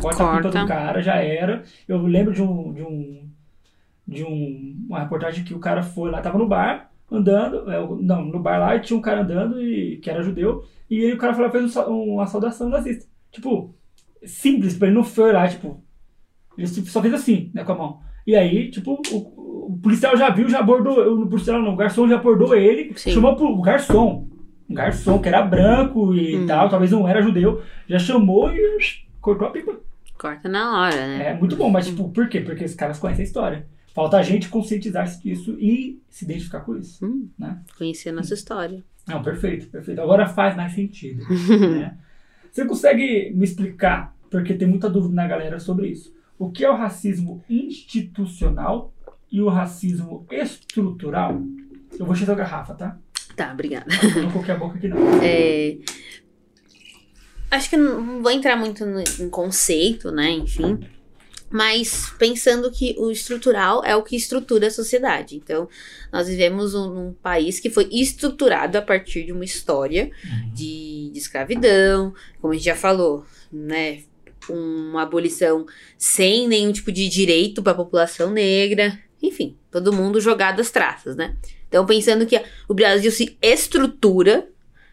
corta, 0.00 0.24
a 0.24 0.36
pipa 0.36 0.48
do 0.50 0.66
cara, 0.66 1.02
já 1.02 1.16
era. 1.16 1.62
Eu 1.86 1.98
lembro 2.06 2.32
de 2.32 2.42
um 2.42 2.72
de 2.72 2.82
um 2.82 3.28
de 4.06 4.24
um, 4.24 4.76
uma 4.88 5.00
reportagem 5.00 5.44
que 5.44 5.54
o 5.54 5.60
cara 5.60 5.82
foi 5.82 6.10
lá, 6.10 6.20
tava 6.20 6.38
no 6.38 6.48
bar, 6.48 6.90
andando, 7.10 7.70
é, 7.70 7.78
não, 8.02 8.24
no 8.24 8.40
bar 8.40 8.58
lá, 8.58 8.74
e 8.74 8.80
tinha 8.80 8.98
um 8.98 9.02
cara 9.02 9.20
andando 9.20 9.62
e, 9.62 9.98
que 9.98 10.10
era 10.10 10.22
judeu, 10.22 10.64
e 10.88 11.04
aí 11.04 11.12
o 11.12 11.18
cara 11.18 11.34
falou, 11.34 11.50
fez 11.50 11.76
um 11.76 12.14
uma 12.14 12.26
saudação 12.26 12.68
nazista. 12.68 13.08
Tipo, 13.30 13.74
simples, 14.24 14.76
pra 14.76 14.88
ele 14.88 14.96
não 14.96 15.04
foi 15.04 15.32
lá, 15.32 15.46
tipo, 15.46 15.82
ele 16.58 16.68
tipo, 16.68 16.88
só 16.88 17.00
fez 17.00 17.14
assim, 17.14 17.50
né, 17.54 17.62
com 17.62 17.72
a 17.72 17.76
mão. 17.76 18.00
E 18.26 18.36
aí, 18.36 18.70
tipo, 18.70 19.00
o 19.12 19.39
policial 19.82 20.16
já 20.16 20.30
viu, 20.30 20.48
já 20.48 20.60
abordou, 20.60 21.22
o 21.22 21.26
policial 21.26 21.60
não, 21.62 21.72
o 21.74 21.76
garçom 21.76 22.08
já 22.08 22.16
abordou 22.16 22.54
ele, 22.54 22.92
Sim. 22.96 23.12
chamou 23.12 23.36
pro 23.36 23.46
o 23.46 23.60
garçom, 23.60 24.28
um 24.68 24.74
garçom 24.74 25.18
que 25.20 25.28
era 25.28 25.42
branco 25.42 26.14
e 26.14 26.36
Hum. 26.36 26.46
tal, 26.46 26.68
talvez 26.68 26.90
não 26.92 27.06
era 27.08 27.22
judeu, 27.22 27.62
já 27.88 27.98
chamou 27.98 28.50
e 28.52 28.78
cortou 29.20 29.46
a 29.48 29.50
pipa. 29.50 29.78
Corta 30.18 30.48
na 30.48 30.80
hora, 30.82 30.94
né? 31.06 31.28
É 31.30 31.34
muito 31.34 31.56
bom, 31.56 31.70
mas 31.70 31.86
tipo, 31.86 32.08
por 32.10 32.28
quê? 32.28 32.40
Porque 32.40 32.64
esses 32.64 32.76
caras 32.76 32.98
conhecem 32.98 33.22
a 33.22 33.26
história. 33.26 33.66
Falta 33.94 34.18
a 34.18 34.22
gente 34.22 34.48
conscientizar-se 34.48 35.20
disso 35.22 35.56
e 35.58 36.00
se 36.08 36.24
identificar 36.24 36.60
com 36.60 36.76
isso. 36.76 37.04
Hum, 37.04 37.28
Né? 37.38 37.58
conhecer 37.76 38.10
a 38.10 38.12
nossa 38.12 38.34
história. 38.34 38.84
Não, 39.08 39.22
perfeito, 39.22 39.66
perfeito. 39.68 40.00
Agora 40.00 40.26
faz 40.28 40.54
mais 40.54 40.72
sentido. 40.74 41.24
né? 41.70 41.96
Você 42.52 42.64
consegue 42.66 43.32
me 43.34 43.44
explicar, 43.44 44.14
porque 44.30 44.54
tem 44.54 44.68
muita 44.68 44.88
dúvida 44.90 45.14
na 45.14 45.26
galera 45.26 45.58
sobre 45.58 45.88
isso, 45.88 46.12
o 46.38 46.50
que 46.50 46.64
é 46.64 46.70
o 46.70 46.76
racismo 46.76 47.42
institucional 47.48 48.92
e 49.30 49.40
o 49.40 49.48
racismo 49.48 50.26
estrutural? 50.30 51.40
Eu 51.98 52.06
vou 52.06 52.14
encher 52.14 52.30
a 52.30 52.34
garrafa, 52.34 52.74
tá? 52.74 52.98
Tá, 53.36 53.52
obrigada. 53.52 53.86
Eu 54.16 54.22
não 54.22 54.32
coloquei 54.32 54.54
a 54.54 54.58
boca 54.58 54.76
aqui 54.76 54.88
não. 54.88 54.98
É, 55.22 55.78
Acho 57.50 57.68
que 57.68 57.76
não 57.76 58.22
vou 58.22 58.30
entrar 58.30 58.56
muito 58.56 58.86
no, 58.86 59.00
em 59.00 59.28
conceito, 59.28 60.12
né? 60.12 60.30
Enfim. 60.30 60.78
Mas 61.50 62.14
pensando 62.16 62.70
que 62.70 62.94
o 62.96 63.10
estrutural 63.10 63.84
é 63.84 63.96
o 63.96 64.04
que 64.04 64.14
estrutura 64.14 64.68
a 64.68 64.70
sociedade. 64.70 65.34
Então, 65.34 65.68
nós 66.12 66.28
vivemos 66.28 66.76
um, 66.76 66.94
num 66.94 67.12
país 67.12 67.58
que 67.58 67.68
foi 67.68 67.88
estruturado 67.90 68.78
a 68.78 68.82
partir 68.82 69.24
de 69.24 69.32
uma 69.32 69.44
história 69.44 70.12
de, 70.54 71.10
de 71.12 71.18
escravidão, 71.18 72.14
como 72.40 72.52
a 72.52 72.56
gente 72.56 72.66
já 72.66 72.76
falou, 72.76 73.24
né? 73.52 74.04
Uma 74.48 75.02
abolição 75.02 75.66
sem 75.98 76.46
nenhum 76.46 76.70
tipo 76.70 76.92
de 76.92 77.08
direito 77.08 77.62
para 77.64 77.72
a 77.72 77.76
população 77.76 78.30
negra. 78.30 78.96
Enfim, 79.22 79.56
todo 79.70 79.92
mundo 79.92 80.20
jogado 80.20 80.60
às 80.60 80.70
traças, 80.70 81.14
né? 81.16 81.36
Então, 81.68 81.84
pensando 81.86 82.26
que 82.26 82.42
o 82.68 82.74
Brasil 82.74 83.10
se 83.12 83.36
estrutura 83.40 84.48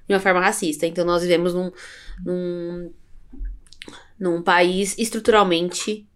de 0.07 0.13
uma 0.13 0.19
forma 0.19 0.39
racista. 0.39 0.85
Então, 0.85 1.05
nós 1.05 1.21
vivemos 1.21 1.53
num, 1.53 1.71
num, 2.23 2.93
num 4.19 4.41
país 4.41 4.95
estruturalmente 4.97 6.07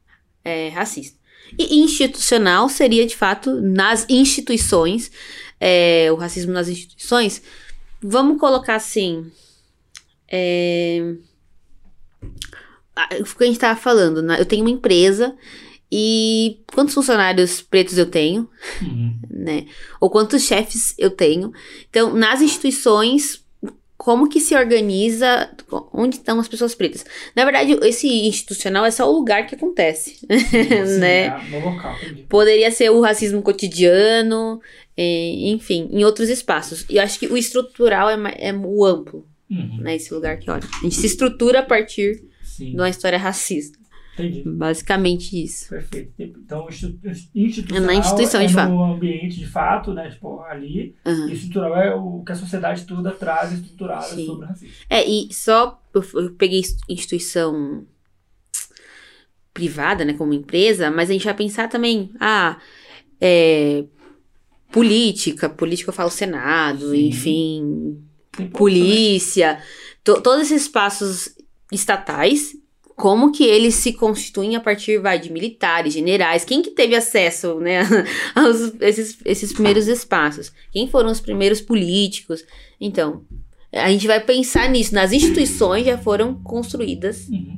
é, 0.43 0.70
racista. 0.70 1.20
E 1.57 1.80
institucional 1.80 2.70
seria, 2.70 3.05
de 3.05 3.16
fato, 3.16 3.59
nas 3.59 4.05
instituições, 4.09 5.12
é, 5.59 6.09
o 6.12 6.16
racismo 6.16 6.51
nas 6.51 6.68
instituições. 6.68 7.41
Vamos 8.01 8.39
colocar 8.39 8.76
assim. 8.76 9.32
É, 10.28 11.16
o 13.20 13.36
que 13.36 13.43
a 13.43 13.47
gente 13.47 13.55
estava 13.55 13.80
falando, 13.80 14.22
né? 14.22 14.39
Eu 14.39 14.45
tenho 14.45 14.64
uma 14.64 14.70
empresa 14.70 15.36
e 15.91 16.59
quantos 16.73 16.93
funcionários 16.93 17.61
pretos 17.61 17.97
eu 17.97 18.05
tenho? 18.05 18.49
Uhum. 18.81 19.19
né? 19.29 19.65
Ou 19.99 20.09
quantos 20.09 20.43
chefes 20.43 20.93
eu 20.97 21.09
tenho. 21.11 21.51
Então, 21.89 22.13
nas 22.15 22.41
instituições, 22.41 23.43
como 23.97 24.27
que 24.29 24.39
se 24.39 24.55
organiza, 24.55 25.51
onde 25.93 26.15
estão 26.15 26.39
as 26.39 26.47
pessoas 26.47 26.73
pretas? 26.73 27.05
Na 27.35 27.43
verdade, 27.43 27.77
esse 27.83 28.07
institucional 28.07 28.85
é 28.85 28.91
só 28.91 29.07
o 29.07 29.15
lugar 29.15 29.45
que 29.45 29.53
acontece, 29.55 30.15
Sim, 30.49 30.99
né? 30.99 31.25
é 31.25 31.43
no 31.51 31.59
local. 31.69 31.95
Poderia 32.29 32.71
ser 32.71 32.89
o 32.89 33.01
racismo 33.01 33.41
cotidiano, 33.41 34.59
é, 34.97 35.49
enfim, 35.49 35.89
em 35.91 36.03
outros 36.03 36.29
espaços. 36.29 36.85
E 36.89 36.95
eu 36.97 37.03
acho 37.03 37.19
que 37.19 37.27
o 37.27 37.37
estrutural 37.37 38.09
é, 38.09 38.15
é 38.37 38.53
o 38.53 38.85
amplo, 38.85 39.25
Uhum. 39.49 39.79
né? 39.81 39.97
Esse 39.97 40.13
lugar 40.13 40.39
que 40.39 40.49
olha. 40.49 40.63
A 40.79 40.83
gente 40.83 40.95
se 40.95 41.05
estrutura 41.05 41.59
a 41.59 41.63
partir 41.63 42.23
Sim, 42.41 42.71
de 42.71 42.77
uma 42.77 42.87
história 42.89 43.17
racista. 43.17 43.77
Entendi. 44.14 44.43
Basicamente 44.45 45.41
isso. 45.43 45.70
Perfeito. 45.70 46.14
Então, 46.20 46.68
institu- 46.70 46.99
institucional 47.36 47.86
Na 47.88 47.93
instituição, 47.95 48.41
é 48.41 48.45
de 48.45 48.53
fato. 48.53 48.70
no 48.72 48.84
ambiente 48.84 49.38
de 49.39 49.47
fato, 49.47 49.93
né? 49.93 50.09
Tipo, 50.09 50.41
ali. 50.41 50.95
Aham. 51.05 51.30
E 51.30 51.34
estrutural 51.34 51.76
é 51.78 51.95
o 51.95 52.24
que 52.24 52.32
a 52.32 52.36
sociedade 52.36 52.86
toda 52.86 53.12
traz 53.12 53.51
estruturada 53.53 54.03
Sim. 54.07 54.26
sobre 54.26 54.45
o 54.45 54.47
racismo. 54.47 54.74
É, 54.89 55.07
e 55.09 55.34
só 55.34 55.82
eu, 55.93 56.32
peguei 56.38 56.59
ins- 56.59 56.78
instituição 56.89 57.86
privada, 59.53 60.05
né, 60.05 60.14
como 60.14 60.34
empresa, 60.34 60.89
mas 60.89 61.09
a 61.09 61.14
gente 61.14 61.26
vai 61.26 61.34
pensar 61.34 61.68
também, 61.68 62.09
ah, 62.20 62.57
é, 63.20 63.84
política, 64.72 65.49
política 65.49 65.89
eu 65.89 65.93
falo 65.93 66.09
Senado, 66.09 66.91
Sim. 66.91 67.07
enfim, 67.07 68.01
Tem 68.32 68.47
polícia, 68.47 69.62
to- 70.05 70.22
todos 70.22 70.43
esses 70.45 70.62
espaços 70.64 71.36
estatais, 71.72 72.55
como 72.95 73.31
que 73.31 73.43
eles 73.43 73.75
se 73.75 73.93
constituem 73.93 74.55
a 74.55 74.59
partir, 74.59 74.99
vai, 74.99 75.19
de 75.19 75.31
militares, 75.31 75.93
generais, 75.93 76.43
quem 76.45 76.61
que 76.61 76.71
teve 76.71 76.95
acesso, 76.95 77.59
né, 77.59 77.81
aos 78.35 78.73
esses, 78.81 79.17
esses 79.25 79.51
primeiros 79.53 79.87
espaços? 79.87 80.51
Quem 80.71 80.87
foram 80.89 81.11
os 81.11 81.19
primeiros 81.21 81.61
políticos? 81.61 82.43
Então, 82.79 83.23
a 83.71 83.89
gente 83.89 84.05
vai 84.07 84.19
pensar 84.19 84.69
nisso, 84.69 84.93
nas 84.93 85.11
instituições 85.13 85.85
já 85.85 85.97
foram 85.97 86.33
construídas 86.43 87.27
Uhum. 87.29 87.57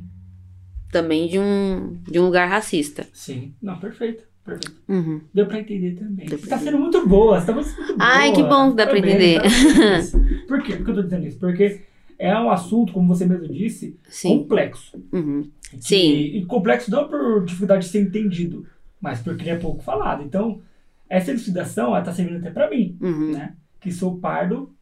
também 0.92 1.28
de 1.28 1.38
um, 1.38 1.98
de 2.08 2.18
um 2.20 2.24
lugar 2.26 2.48
racista. 2.48 3.06
Sim. 3.12 3.52
Não, 3.60 3.78
perfeito. 3.78 4.22
Perfeito. 4.44 4.74
Uhum. 4.88 5.22
Deu 5.32 5.46
pra 5.46 5.58
entender 5.58 5.92
também. 5.94 6.26
Deu 6.26 6.38
Você 6.38 6.46
pra 6.46 6.58
tá 6.58 6.62
sendo 6.64 6.78
muito 6.78 7.06
boa, 7.08 7.40
você 7.40 7.46
tá 7.46 7.52
muito 7.54 7.74
boa. 7.74 7.96
Ai, 7.98 8.30
que 8.32 8.42
bom 8.42 8.70
que 8.70 8.76
dá 8.76 8.86
pra 8.86 9.00
Parabéns, 9.00 9.14
entender. 9.14 9.40
parabéns. 9.40 10.10
Por 10.46 10.62
quê? 10.62 10.76
Por 10.76 10.84
que 10.84 10.90
eu 10.90 10.94
tô 10.96 11.02
dizendo 11.02 11.26
isso? 11.26 11.38
Porque 11.38 11.80
é 12.18 12.34
um 12.38 12.50
assunto, 12.50 12.92
como 12.92 13.08
você 13.08 13.26
mesmo 13.26 13.48
disse, 13.52 13.98
Sim. 14.08 14.38
complexo. 14.40 15.02
Uhum. 15.12 15.50
Que- 15.70 15.82
Sim. 15.82 16.12
E 16.12 16.44
complexo 16.46 16.90
não 16.90 17.08
por 17.08 17.44
dificuldade 17.44 17.84
de 17.86 17.90
ser 17.90 18.00
entendido, 18.02 18.66
mas 19.00 19.20
porque 19.20 19.42
ele 19.42 19.50
é 19.50 19.56
pouco 19.56 19.82
falado. 19.82 20.22
Então, 20.22 20.60
essa 21.08 21.30
elucidação, 21.30 21.88
ela 21.88 22.02
tá 22.02 22.12
servindo 22.12 22.38
até 22.38 22.50
pra 22.50 22.70
mim, 22.70 22.96
Uhum. 23.00 23.32
né? 23.32 23.54
Que 23.80 23.90
sou 23.92 24.16
pardo, 24.18 24.72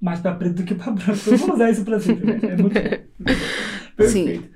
mais 0.00 0.20
pra 0.20 0.34
preto 0.34 0.56
do 0.56 0.64
que 0.64 0.74
pra 0.74 0.90
branco. 0.92 1.20
Eu 1.26 1.36
vou 1.38 1.54
usar 1.54 1.70
isso 1.70 1.84
pra 1.84 1.98
sempre, 2.00 2.26
né? 2.26 2.40
É 2.42 2.56
muito 2.56 2.74
bom. 2.74 3.24
Perfeito. 3.96 4.48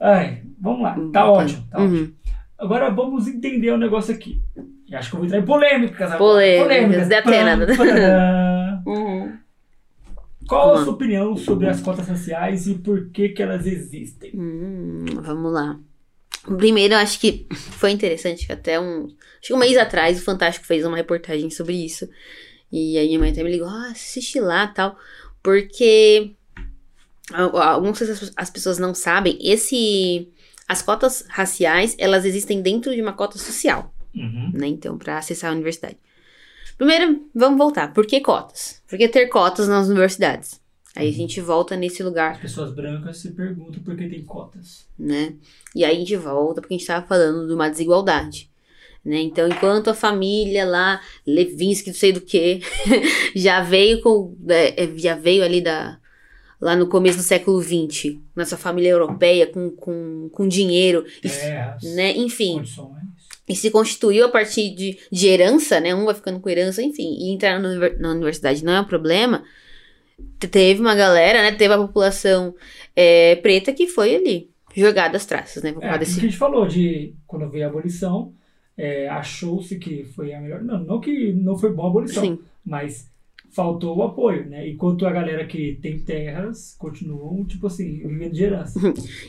Ai, 0.00 0.42
vamos 0.60 0.82
lá. 0.82 0.96
Tá 1.12 1.26
Uhum. 1.26 1.32
ótimo, 1.38 1.62
tá 1.70 1.78
ótimo. 1.78 1.96
Uhum. 1.98 2.12
Agora 2.58 2.90
vamos 2.90 3.26
entender 3.26 3.70
o 3.70 3.78
negócio 3.78 4.14
aqui. 4.14 4.40
E 4.86 4.94
acho 4.94 5.08
que 5.10 5.14
eu 5.16 5.18
vou 5.20 5.26
entrar 5.26 5.38
em 5.38 5.44
polêmicas 5.44 6.12
agora. 6.12 6.18
Polêmicas, 6.18 7.08
de 7.08 7.14
Atena. 7.14 7.66
Pam, 7.66 7.76
pam. 7.76 8.82
Uhum. 8.90 9.32
Qual 10.50 10.62
a 10.62 10.72
Vamos 10.72 10.84
sua 10.84 10.92
opinião 10.94 11.36
sobre 11.36 11.68
as 11.68 11.80
cotas 11.80 12.08
raciais 12.08 12.66
e 12.66 12.74
por 12.74 13.08
que 13.10 13.28
que 13.28 13.40
elas 13.42 13.66
existem? 13.66 14.32
Hum, 14.34 15.04
vamos 15.22 15.52
lá. 15.52 15.78
Primeiro, 16.56 16.94
eu 16.94 16.98
acho 16.98 17.20
que 17.20 17.46
foi 17.52 17.90
interessante 17.92 18.46
que 18.46 18.52
até 18.52 18.80
um. 18.80 19.04
Acho 19.04 19.46
que 19.46 19.52
um 19.54 19.58
mês 19.58 19.76
atrás 19.76 20.18
o 20.18 20.24
Fantástico 20.24 20.66
fez 20.66 20.84
uma 20.84 20.96
reportagem 20.96 21.50
sobre 21.50 21.74
isso. 21.74 22.08
E 22.72 22.98
aí 22.98 23.06
minha 23.06 23.20
mãe 23.20 23.30
até 23.30 23.44
me 23.44 23.50
ligou, 23.50 23.68
ah, 23.68 23.90
assiste 23.92 24.40
lá 24.40 24.66
tal. 24.66 24.98
Porque 25.42 26.32
al- 27.32 27.56
algumas 27.56 28.02
as 28.02 28.32
as 28.36 28.50
pessoas 28.50 28.78
não 28.78 28.92
sabem, 28.92 29.38
esse. 29.40 30.28
As 30.66 30.82
cotas 30.82 31.24
raciais, 31.28 31.94
elas 31.98 32.24
existem 32.24 32.60
dentro 32.60 32.94
de 32.94 33.00
uma 33.02 33.12
cota 33.12 33.38
social. 33.38 33.94
Uhum. 34.12 34.50
né? 34.52 34.66
Então, 34.66 34.98
para 34.98 35.18
acessar 35.18 35.50
a 35.50 35.54
universidade. 35.54 35.96
Primeiro, 36.80 37.26
vamos 37.34 37.58
voltar. 37.58 37.92
Por 37.92 38.06
que 38.06 38.22
cotas? 38.22 38.82
Por 38.88 38.96
que 38.96 39.06
ter 39.06 39.26
cotas 39.26 39.68
nas 39.68 39.88
universidades? 39.88 40.58
Aí 40.96 41.10
a 41.10 41.12
gente 41.12 41.38
volta 41.38 41.76
nesse 41.76 42.02
lugar, 42.02 42.32
As 42.32 42.38
pessoas 42.40 42.72
brancas 42.72 43.18
se 43.18 43.32
perguntam 43.32 43.82
por 43.82 43.94
que 43.94 44.08
tem 44.08 44.24
cotas. 44.24 44.86
né? 44.98 45.34
E 45.76 45.84
aí 45.84 45.94
a 45.94 45.98
gente 45.98 46.16
volta 46.16 46.62
porque 46.62 46.72
a 46.72 46.78
gente 46.78 46.84
estava 46.84 47.06
falando 47.06 47.46
de 47.46 47.52
uma 47.52 47.68
desigualdade. 47.68 48.48
Né? 49.04 49.20
Então, 49.20 49.46
enquanto 49.46 49.90
a 49.90 49.94
família 49.94 50.64
lá, 50.64 51.02
Levinsky, 51.26 51.90
não 51.90 51.94
sei 51.94 52.12
do 52.14 52.22
que, 52.22 52.62
já 53.36 53.60
veio 53.62 54.00
com. 54.00 54.34
é, 54.48 54.82
é, 54.84 54.96
já 54.96 55.14
veio 55.14 55.44
ali 55.44 55.60
da. 55.60 56.00
Lá 56.58 56.74
no 56.74 56.86
começo 56.88 57.18
do 57.18 57.24
século 57.24 57.60
XX, 57.62 58.16
nessa 58.34 58.56
família 58.56 58.88
europeia, 58.88 59.46
com, 59.46 59.70
com, 59.70 60.30
com 60.32 60.48
dinheiro, 60.48 61.04
Terras, 61.20 61.82
né? 61.94 62.16
Enfim. 62.16 62.54
condições. 62.54 63.09
E 63.50 63.56
se 63.56 63.70
constituiu 63.70 64.24
a 64.26 64.28
partir 64.28 64.74
de, 64.74 64.98
de 65.10 65.26
herança, 65.28 65.80
né? 65.80 65.94
Um 65.94 66.04
vai 66.04 66.14
ficando 66.14 66.38
com 66.40 66.48
herança, 66.48 66.82
enfim. 66.82 67.16
E 67.18 67.32
entrar 67.34 67.58
na 67.58 67.68
univer- 67.68 67.98
na 68.00 68.10
universidade 68.12 68.64
não 68.64 68.72
é 68.72 68.80
um 68.80 68.84
problema. 68.84 69.42
Te- 70.38 70.48
Teve 70.48 70.80
uma 70.80 70.94
galera, 70.94 71.42
né? 71.42 71.52
Teve 71.52 71.74
a 71.74 71.78
população 71.78 72.54
é, 72.94 73.36
preta 73.36 73.72
que 73.72 73.86
foi 73.86 74.14
ali, 74.16 74.50
jogada 74.74 75.16
às 75.16 75.26
traças, 75.26 75.62
né? 75.62 75.72
Por 75.72 75.82
É, 75.82 75.86
aquilo 75.86 75.98
desse... 76.00 76.14
que 76.14 76.20
a 76.26 76.28
gente 76.28 76.38
falou 76.38 76.66
de 76.66 77.14
quando 77.26 77.48
veio 77.50 77.64
a 77.64 77.68
abolição, 77.68 78.32
é, 78.76 79.08
achou-se 79.08 79.78
que 79.78 80.04
foi 80.14 80.32
a 80.32 80.40
melhor. 80.40 80.62
Não, 80.62 80.78
não 80.84 81.00
que 81.00 81.32
não 81.32 81.56
foi 81.58 81.72
boa 81.72 81.88
a 81.88 81.90
abolição, 81.90 82.22
Sim. 82.24 82.38
mas 82.64 83.10
faltou 83.50 83.96
o 83.96 84.02
apoio, 84.02 84.48
né? 84.48 84.68
Enquanto 84.68 85.06
a 85.06 85.10
galera 85.10 85.44
que 85.44 85.78
tem 85.82 85.98
terras 85.98 86.74
continuam, 86.78 87.44
tipo 87.44 87.66
assim, 87.66 87.98
vivendo 87.98 88.32
de 88.32 88.44
herança. 88.44 88.80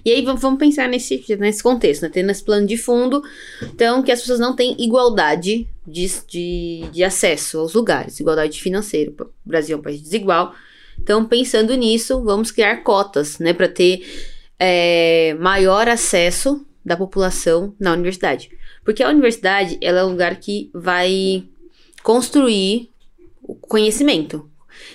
E 0.06 0.12
aí 0.12 0.24
vamos 0.24 0.42
vamos 0.42 0.60
pensar 0.60 0.88
nesse, 0.88 1.24
nesse 1.38 1.62
contexto, 1.62 2.04
né? 2.04 2.10
Tendo 2.10 2.30
esse 2.30 2.44
plano 2.44 2.66
de 2.66 2.78
fundo, 2.78 3.22
então 3.64 4.02
que 4.04 4.12
as 4.12 4.22
pessoas 4.22 4.40
não 4.40 4.56
têm 4.56 4.76
igualdade 4.80 5.68
de, 5.86 6.08
de, 6.28 6.90
de 6.92 7.04
acesso 7.04 7.60
aos 7.60 7.74
lugares, 7.74 8.20
igualdade 8.20 8.62
financeira. 8.62 9.12
O 9.20 9.28
Brasil 9.46 9.76
é 9.76 9.80
um 9.80 9.84
país 9.84 10.02
desigual. 10.02 10.54
Então, 11.02 11.26
pensando 11.26 11.74
nisso, 11.76 12.24
vamos 12.24 12.52
criar 12.52 12.78
cotas, 12.84 13.40
né, 13.40 13.54
para 13.54 13.68
ter 13.68 14.04
é, 14.60 15.36
maior 15.40 15.88
acesso 15.88 16.64
da 16.86 16.96
população 16.96 17.74
na 17.80 17.94
universidade. 17.94 18.52
Porque 18.84 19.02
a 19.02 19.10
universidade, 19.10 19.78
ela 19.82 20.02
é 20.02 20.06
um 20.06 20.12
lugar 20.12 20.36
que 20.36 20.70
vai 20.74 21.44
construir 22.04 22.91
o 23.52 23.56
conhecimento. 23.56 24.50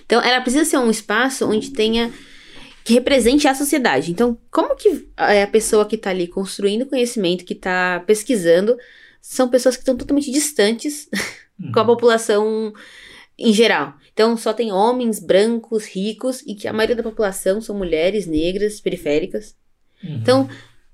Então, 0.04 0.22
ela 0.22 0.40
precisa 0.40 0.64
ser 0.64 0.78
um 0.78 0.90
espaço 0.90 1.48
onde 1.48 1.70
tenha 1.70 2.12
que 2.84 2.94
represente 2.94 3.48
a 3.48 3.54
sociedade. 3.54 4.10
Então, 4.12 4.38
como 4.50 4.76
que 4.76 5.08
é, 5.16 5.42
a 5.42 5.46
pessoa 5.46 5.84
que 5.84 5.96
está 5.96 6.10
ali 6.10 6.28
construindo 6.28 6.86
conhecimento, 6.86 7.44
que 7.44 7.52
está 7.52 8.02
pesquisando, 8.06 8.76
são 9.20 9.48
pessoas 9.48 9.76
que 9.76 9.82
estão 9.82 9.96
totalmente 9.96 10.30
distantes 10.30 11.08
uhum. 11.58 11.72
com 11.74 11.80
a 11.80 11.84
população 11.84 12.72
em 13.38 13.52
geral. 13.52 13.94
Então, 14.12 14.36
só 14.36 14.52
tem 14.52 14.72
homens 14.72 15.18
brancos, 15.18 15.84
ricos, 15.84 16.42
e 16.46 16.54
que 16.54 16.68
a 16.68 16.72
maioria 16.72 16.96
da 16.96 17.02
população 17.02 17.60
são 17.60 17.76
mulheres 17.76 18.26
negras, 18.26 18.80
periféricas. 18.80 19.54
Uhum. 20.02 20.14
Então, 20.14 20.48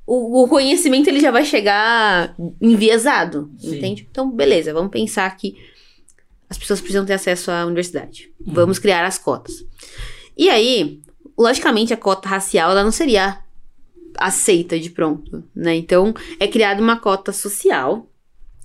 o, 0.07 0.43
o, 0.43 0.49
conhecimento 0.49 1.09
ele 1.09 1.21
já 1.21 1.31
vai 1.31 1.45
chegar 1.45 2.35
enviesado, 2.61 3.53
Sim. 3.59 3.77
entende? 3.77 4.09
Então, 4.11 4.31
beleza, 4.31 4.73
vamos 4.73 4.91
pensar 4.91 5.37
que 5.37 5.55
as 6.53 6.59
pessoas 6.59 6.81
precisam 6.83 7.07
ter 7.07 7.15
acesso 7.15 7.51
à 7.51 7.65
universidade. 7.65 8.31
Uhum. 8.47 8.53
Vamos 8.53 8.79
criar 8.79 9.07
as 9.07 9.17
cotas. 9.17 9.65
E 10.37 10.51
aí, 10.51 11.01
logicamente, 11.37 11.95
a 11.95 11.97
cota 11.97 12.29
racial 12.29 12.71
ela 12.71 12.85
não 12.85 12.93
seria 12.93 13.39
aceita 14.19 14.79
de 14.79 14.91
pronto, 14.91 15.43
né? 15.57 15.75
Então, 15.75 16.13
é 16.39 16.47
criada 16.47 16.83
uma 16.83 16.99
cota 16.99 17.33
social. 17.33 18.07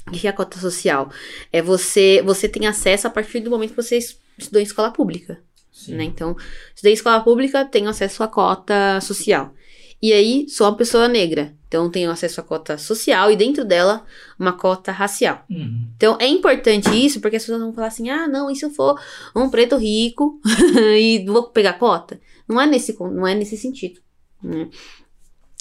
O 0.05 0.11
que 0.11 0.27
é 0.27 0.29
a 0.29 0.33
cota 0.33 0.59
social? 0.59 1.09
É 1.49 1.61
você, 1.61 2.21
você 2.25 2.49
tem 2.49 2.67
acesso 2.67 3.07
a 3.07 3.09
partir 3.09 3.39
do 3.39 3.49
momento 3.49 3.69
que 3.69 3.81
você 3.81 3.97
estudou 4.38 4.59
em 4.59 4.65
escola 4.65 4.91
pública. 4.91 5.41
Né? 5.88 6.03
Então, 6.03 6.35
estudei 6.75 6.91
em 6.91 6.95
escola 6.95 7.21
pública, 7.21 7.63
tenho 7.63 7.88
acesso 7.88 8.21
à 8.21 8.27
cota 8.27 8.99
social. 8.99 9.53
E 10.01 10.11
aí, 10.11 10.45
sou 10.49 10.67
uma 10.67 10.75
pessoa 10.75 11.07
negra. 11.07 11.55
Então, 11.68 11.89
tenho 11.89 12.09
acesso 12.09 12.39
à 12.39 12.43
cota 12.43 12.78
social 12.78 13.30
e 13.32 13.36
dentro 13.36 13.65
dela, 13.65 14.05
uma 14.39 14.53
cota 14.53 14.91
racial. 14.91 15.43
Uhum. 15.49 15.88
Então, 15.95 16.18
é 16.20 16.28
importante 16.28 16.89
isso 16.89 17.20
porque 17.20 17.36
as 17.36 17.43
pessoas 17.43 17.61
vão 17.61 17.74
falar 17.74 17.88
assim: 17.88 18.09
ah, 18.09 18.28
não, 18.28 18.49
e 18.49 18.55
se 18.55 18.65
eu 18.65 18.70
for 18.70 18.99
um 19.36 19.49
preto 19.49 19.76
rico 19.78 20.39
e 20.97 21.26
vou 21.26 21.49
pegar 21.49 21.74
cota? 21.74 22.20
Não 22.47 22.59
é 22.59 22.65
nesse, 22.65 22.97
não 22.99 23.28
é 23.28 23.36
nesse 23.36 23.57
sentido. 23.57 23.99
Né? 24.41 24.70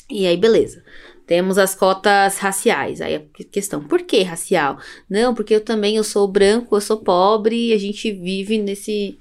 E 0.08 0.26
aí, 0.26 0.36
beleza. 0.36 0.84
Temos 1.26 1.58
as 1.58 1.74
cotas 1.74 2.38
raciais. 2.38 3.00
Aí 3.00 3.16
a 3.16 3.44
questão, 3.50 3.82
por 3.82 4.02
que 4.02 4.22
racial? 4.22 4.78
Não, 5.10 5.34
porque 5.34 5.56
eu 5.56 5.60
também 5.60 5.96
eu 5.96 6.04
sou 6.04 6.28
branco, 6.28 6.76
eu 6.76 6.80
sou 6.80 6.98
pobre 6.98 7.70
e 7.70 7.72
a 7.72 7.78
gente 7.78 8.12
vive 8.12 8.58
nesse. 8.58 9.18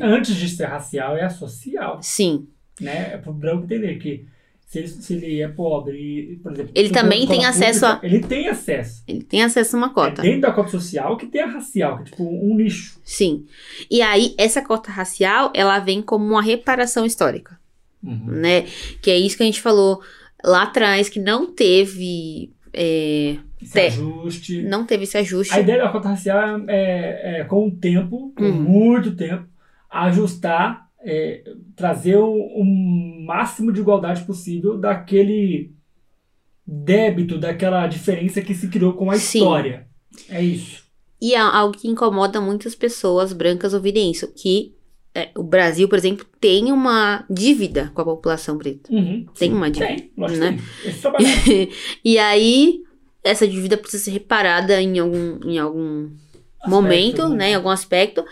Antes 0.00 0.36
de 0.36 0.48
ser 0.48 0.66
racial, 0.66 1.16
é 1.16 1.28
social. 1.28 1.98
Sim 2.00 2.46
né? 2.80 3.14
É 3.14 3.16
pro 3.16 3.32
branco 3.32 3.64
entender 3.64 3.96
que 3.96 4.26
se 4.66 4.80
ele, 4.80 4.88
se 4.88 5.14
ele 5.14 5.40
é 5.40 5.46
pobre, 5.46 6.40
por 6.42 6.52
exemplo. 6.52 6.72
Ele 6.74 6.90
também 6.90 7.24
tem 7.24 7.44
acesso 7.44 7.86
pública, 7.86 8.00
a. 8.02 8.06
Ele 8.06 8.20
tem 8.20 8.48
acesso. 8.48 9.04
Ele 9.06 9.22
tem 9.22 9.44
acesso 9.44 9.76
a 9.76 9.78
uma 9.78 9.94
cota. 9.94 10.22
É 10.22 10.24
dentro 10.24 10.40
da 10.40 10.52
cota 10.52 10.70
social 10.70 11.16
que 11.16 11.26
tem 11.26 11.40
a 11.40 11.46
racial, 11.46 11.96
que 11.96 12.02
é 12.02 12.04
tipo 12.06 12.24
um 12.24 12.56
nicho. 12.56 12.98
Sim. 13.04 13.46
E 13.88 14.02
aí, 14.02 14.34
essa 14.36 14.60
cota 14.60 14.90
racial, 14.90 15.52
ela 15.54 15.78
vem 15.78 16.02
como 16.02 16.24
uma 16.26 16.42
reparação 16.42 17.06
histórica. 17.06 17.56
Uhum. 18.02 18.24
Né? 18.26 18.62
Que 19.00 19.12
é 19.12 19.16
isso 19.16 19.36
que 19.36 19.44
a 19.44 19.46
gente 19.46 19.62
falou 19.62 20.00
lá 20.44 20.64
atrás, 20.64 21.08
que 21.08 21.20
não 21.20 21.46
teve. 21.46 22.52
É, 22.72 23.36
esse 23.62 23.72
te... 23.72 23.80
ajuste. 23.80 24.62
Não 24.62 24.84
teve 24.84 25.04
esse 25.04 25.16
ajuste. 25.16 25.54
A 25.54 25.60
ideia 25.60 25.84
da 25.84 25.90
cota 25.90 26.08
racial 26.08 26.68
é, 26.68 27.36
é, 27.36 27.40
é 27.40 27.44
com 27.44 27.68
o 27.68 27.70
tempo, 27.70 28.32
com 28.36 28.44
uhum. 28.44 28.62
muito 28.62 29.14
tempo, 29.14 29.46
ajustar 29.88 30.85
é, 31.06 31.54
trazer 31.76 32.16
o, 32.16 32.32
o, 32.32 32.64
máximo 33.24 33.72
de 33.72 33.80
igualdade 33.80 34.24
possível 34.24 34.76
daquele 34.76 35.72
débito, 36.66 37.38
daquela 37.38 37.86
diferença 37.86 38.42
que 38.42 38.52
se 38.52 38.66
criou 38.66 38.94
com 38.94 39.08
a 39.08 39.14
Sim. 39.16 39.38
história. 39.38 39.86
É 40.28 40.42
isso. 40.42 40.84
E 41.22 41.34
é 41.34 41.38
algo 41.38 41.78
que 41.78 41.86
incomoda 41.86 42.40
muitas 42.40 42.74
pessoas 42.74 43.32
brancas 43.32 43.72
ouvirem 43.72 44.10
isso, 44.10 44.26
que 44.34 44.74
é, 45.14 45.30
o 45.36 45.44
Brasil, 45.44 45.88
por 45.88 45.96
exemplo, 45.96 46.26
tem 46.40 46.72
uma 46.72 47.24
dívida 47.30 47.90
com 47.94 48.02
a 48.02 48.04
população 48.04 48.58
preta. 48.58 48.92
Uhum, 48.92 49.26
tem 49.38 49.52
uma 49.52 49.70
dívida. 49.70 49.94
Tem, 49.94 50.10
lógico 50.18 50.40
né? 50.40 50.58
Tem. 51.44 51.70
e 52.04 52.18
aí, 52.18 52.82
essa 53.22 53.46
dívida 53.46 53.78
precisa 53.78 54.04
ser 54.04 54.10
reparada 54.10 54.82
em 54.82 54.98
algum, 54.98 55.38
em 55.48 55.58
algum 55.58 56.10
aspecto, 56.60 56.68
momento, 56.68 57.28
né? 57.28 57.36
né? 57.36 57.50
Em 57.52 57.54
algum 57.54 57.70
aspecto. 57.70 58.24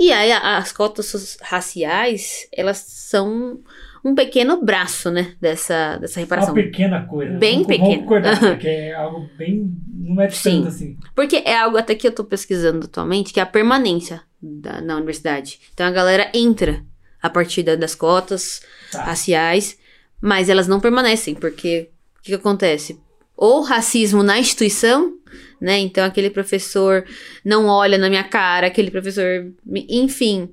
E 0.00 0.10
aí 0.10 0.32
as 0.32 0.72
cotas 0.72 1.36
raciais, 1.42 2.48
elas 2.50 2.78
são 2.78 3.60
um 4.02 4.14
pequeno 4.14 4.64
braço, 4.64 5.10
né, 5.10 5.34
dessa, 5.38 5.98
dessa 5.98 6.18
reparação. 6.18 6.54
Uma 6.54 6.62
pequena 6.62 7.06
coisa. 7.06 7.36
Bem 7.36 7.64
pequena. 7.64 7.84
Vamos 7.84 8.00
concordar, 8.00 8.40
porque 8.40 8.66
é 8.66 8.94
algo 8.94 9.28
bem... 9.36 9.70
não 9.92 10.22
é 10.22 10.28
tanto 10.28 10.68
assim. 10.68 10.96
Porque 11.14 11.42
é 11.44 11.54
algo 11.54 11.76
até 11.76 11.94
que 11.94 12.06
eu 12.06 12.12
tô 12.12 12.24
pesquisando 12.24 12.86
atualmente, 12.86 13.30
que 13.30 13.40
é 13.40 13.42
a 13.42 13.46
permanência 13.46 14.22
da, 14.40 14.80
na 14.80 14.96
universidade. 14.96 15.60
Então 15.74 15.86
a 15.86 15.90
galera 15.90 16.30
entra 16.32 16.82
a 17.22 17.28
partir 17.28 17.62
da, 17.62 17.76
das 17.76 17.94
cotas 17.94 18.62
tá. 18.90 19.04
raciais, 19.04 19.78
mas 20.18 20.48
elas 20.48 20.66
não 20.66 20.80
permanecem, 20.80 21.34
porque 21.34 21.90
o 22.18 22.22
que, 22.22 22.30
que 22.30 22.34
acontece? 22.34 22.98
Ou 23.36 23.60
racismo 23.60 24.22
na 24.22 24.38
instituição, 24.38 25.14
né? 25.60 25.78
Então 25.78 26.04
aquele 26.04 26.30
professor 26.30 27.04
não 27.44 27.66
olha 27.66 27.98
na 27.98 28.08
minha 28.08 28.24
cara, 28.24 28.66
aquele 28.66 28.90
professor, 28.90 29.52
enfim, 29.88 30.48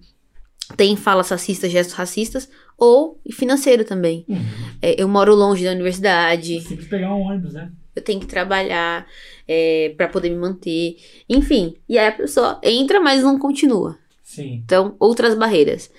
tem 0.76 0.96
falas 0.96 1.30
racistas, 1.30 1.72
gestos 1.72 1.96
racistas, 1.96 2.50
ou 2.78 3.20
financeiro 3.32 3.84
também. 3.86 4.26
Uhum. 4.28 4.38
É, 4.82 5.02
eu 5.02 5.08
moro 5.08 5.34
longe 5.34 5.64
da 5.64 5.72
universidade. 5.72 6.62
Você 6.62 6.70
tem 6.70 6.78
que 6.78 6.86
pegar 6.86 7.14
um 7.14 7.22
ônibus, 7.22 7.54
né? 7.54 7.72
Eu 7.96 8.02
tenho 8.04 8.20
que 8.20 8.28
trabalhar 8.28 9.08
é, 9.48 9.94
para 9.98 10.08
poder 10.08 10.30
me 10.30 10.36
manter. 10.36 10.98
Enfim, 11.28 11.76
e 11.90 11.98
aí 11.98 12.08
a 12.08 12.12
pessoa 12.12 12.60
entra, 12.64 13.00
mas 13.00 13.24
não 13.24 13.40
continua. 13.40 13.98
Sim. 14.24 14.62
Então, 14.64 14.96
outras 15.00 15.36
barreiras. 15.36 15.90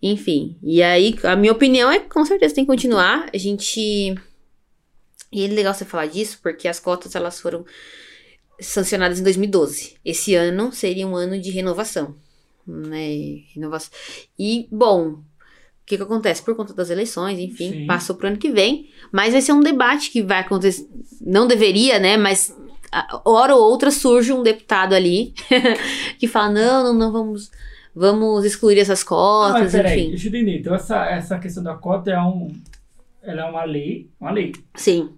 Enfim, 0.00 0.56
e 0.62 0.82
aí 0.82 1.16
a 1.22 1.34
minha 1.34 1.52
opinião 1.52 1.90
é 1.90 1.98
que 1.98 2.08
com 2.08 2.24
certeza 2.24 2.54
tem 2.54 2.64
que 2.64 2.70
continuar. 2.70 3.28
A 3.32 3.38
gente. 3.38 4.14
E 5.32 5.44
é 5.44 5.48
legal 5.48 5.72
você 5.72 5.84
falar 5.84 6.06
disso, 6.06 6.38
porque 6.42 6.68
as 6.68 6.78
cotas 6.78 7.14
elas 7.14 7.40
foram 7.40 7.64
sancionadas 8.60 9.20
em 9.20 9.22
2012. 9.22 9.96
Esse 10.04 10.34
ano 10.34 10.72
seria 10.72 11.06
um 11.06 11.16
ano 11.16 11.40
de 11.40 11.50
renovação. 11.50 12.14
Né? 12.66 13.42
Renovação. 13.54 13.90
E, 14.38 14.68
bom, 14.70 15.08
o 15.08 15.24
que, 15.84 15.96
que 15.96 16.02
acontece? 16.02 16.42
Por 16.42 16.54
conta 16.54 16.72
das 16.72 16.90
eleições, 16.90 17.38
enfim, 17.38 17.72
Sim. 17.72 17.86
passou 17.86 18.14
pro 18.16 18.28
ano 18.28 18.36
que 18.36 18.50
vem. 18.50 18.88
Mas 19.10 19.32
vai 19.32 19.42
ser 19.42 19.52
um 19.52 19.60
debate 19.60 20.10
que 20.10 20.22
vai 20.22 20.40
acontecer. 20.40 20.86
Não 21.20 21.46
deveria, 21.46 21.98
né? 21.98 22.16
Mas 22.16 22.56
hora 23.24 23.54
ou 23.54 23.62
outra 23.62 23.90
surge 23.90 24.32
um 24.32 24.42
deputado 24.42 24.94
ali 24.94 25.34
que 26.18 26.28
fala: 26.28 26.52
não, 26.52 26.84
não, 26.84 26.94
não 26.94 27.12
vamos. 27.12 27.50
Vamos 27.94 28.46
excluir 28.46 28.78
essas 28.78 29.04
cotas, 29.04 29.56
ah, 29.56 29.58
mas 29.64 29.72
peraí, 29.72 30.00
enfim. 30.00 30.10
Deixa 30.12 30.26
eu 30.26 30.30
entender. 30.30 30.60
Então, 30.60 30.74
essa, 30.74 31.04
essa 31.10 31.38
questão 31.38 31.62
da 31.62 31.74
cota 31.74 32.10
é 32.10 32.18
um. 32.18 32.50
Ela 33.22 33.42
é 33.42 33.44
uma 33.44 33.64
lei. 33.64 34.08
Uma 34.18 34.30
lei. 34.30 34.52
Sim. 34.74 35.10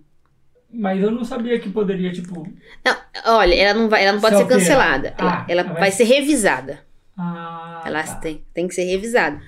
Mas 0.74 1.00
eu 1.00 1.10
não 1.10 1.24
sabia 1.24 1.58
que 1.60 1.70
poderia, 1.70 2.12
tipo. 2.12 2.46
Não, 2.84 2.96
olha, 3.26 3.54
ela 3.54 3.78
não, 3.78 3.88
vai, 3.88 4.02
ela 4.02 4.14
não 4.14 4.20
pode 4.20 4.36
ser 4.36 4.46
cancelada. 4.46 5.14
Ah, 5.16 5.44
ela, 5.48 5.62
ela 5.62 5.72
vai, 5.74 5.90
ser 5.92 6.04
revisada. 6.04 6.80
Ah, 7.16 7.82
ela 7.86 8.02
tá. 8.02 8.16
tem, 8.16 8.44
tem 8.52 8.66
que 8.66 8.74
ser 8.74 8.84
revisada. 8.84 9.40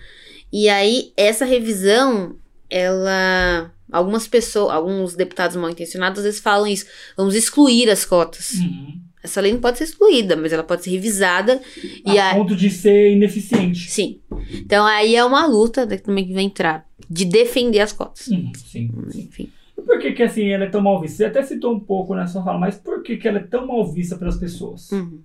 E 0.53 0.69
aí, 0.69 1.13
essa 1.17 1.45
revisão, 1.45 2.37
ela. 2.71 3.73
Algumas 3.91 4.27
pessoas, 4.27 4.73
alguns 4.73 5.15
deputados 5.15 5.57
mal 5.57 5.71
intencionados, 5.71 6.19
às 6.19 6.25
vezes 6.25 6.41
falam 6.41 6.67
isso. 6.67 6.87
Vamos 7.17 7.35
excluir 7.35 7.89
as 7.91 8.05
cotas. 8.05 8.55
Uhum. 8.55 9.01
Essa 9.23 9.41
lei 9.41 9.53
não 9.53 9.61
pode 9.61 9.79
ser 9.79 9.85
excluída, 9.85 10.37
mas 10.37 10.53
ela 10.53 10.63
pode 10.63 10.85
ser 10.85 10.91
revisada. 10.91 11.61
A 12.05 12.15
e 12.15 12.19
a... 12.19 12.35
ponto 12.35 12.55
de 12.55 12.71
ser 12.71 13.13
ineficiente. 13.13 13.91
Sim. 13.91 14.21
Então 14.53 14.85
aí 14.85 15.15
é 15.15 15.25
uma 15.25 15.47
luta 15.47 15.87
também 15.99 16.27
que 16.27 16.33
vai 16.33 16.43
entrar 16.43 16.85
de 17.09 17.25
defender 17.25 17.81
as 17.81 17.93
cotas. 17.93 18.27
Uhum, 18.29 18.53
sim. 18.55 18.91
Enfim 19.15 19.51
por 19.87 20.01
que, 20.01 20.13
que 20.13 20.23
assim 20.23 20.49
ela 20.49 20.65
é 20.65 20.69
tão 20.69 20.83
mal 20.83 21.01
vista? 21.01 21.19
Você 21.19 21.25
até 21.27 21.43
citou 21.43 21.73
um 21.73 21.81
pouco 21.81 22.15
na 22.15 22.27
sua 22.27 22.43
fala, 22.43 22.59
mas 22.59 22.77
por 22.77 23.03
que, 23.03 23.17
que 23.17 23.29
ela 23.29 23.39
é 23.39 23.43
tão 23.43 23.67
mal 23.67 23.87
vista 23.87 24.17
pelas 24.17 24.37
pessoas? 24.37 24.91
Uhum. 24.91 25.21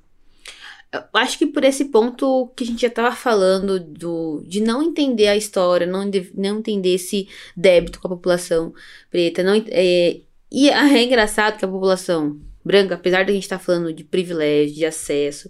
Eu 0.94 1.02
acho 1.14 1.38
que 1.38 1.48
por 1.48 1.64
esse 1.64 1.86
ponto 1.86 2.52
que 2.56 2.64
a 2.64 2.68
gente 2.68 2.82
já 2.82 2.90
estava 2.90 3.16
falando 3.16 3.80
do, 3.80 4.44
de 4.46 4.62
não 4.62 4.84
entender 4.84 5.28
a 5.28 5.38
história, 5.38 5.88
não, 5.88 6.10
não 6.36 6.60
entender 6.60 6.96
esse 6.96 7.28
débito 7.56 8.00
com 8.00 8.08
a 8.08 8.12
população 8.12 8.74
preta. 9.10 9.42
Não, 9.42 9.54
é, 9.70 10.18
e 10.52 10.70
é 10.70 11.04
engraçado 11.04 11.58
que 11.58 11.66
a 11.66 11.68
população 11.68 12.38
branca, 12.64 12.96
apesar 12.96 13.24
de 13.24 13.32
a 13.32 13.34
gente 13.34 13.44
estar 13.44 13.58
tá 13.58 13.64
falando 13.64 13.94
de 13.94 14.04
privilégio, 14.04 14.76
de 14.76 14.86
acesso, 14.86 15.50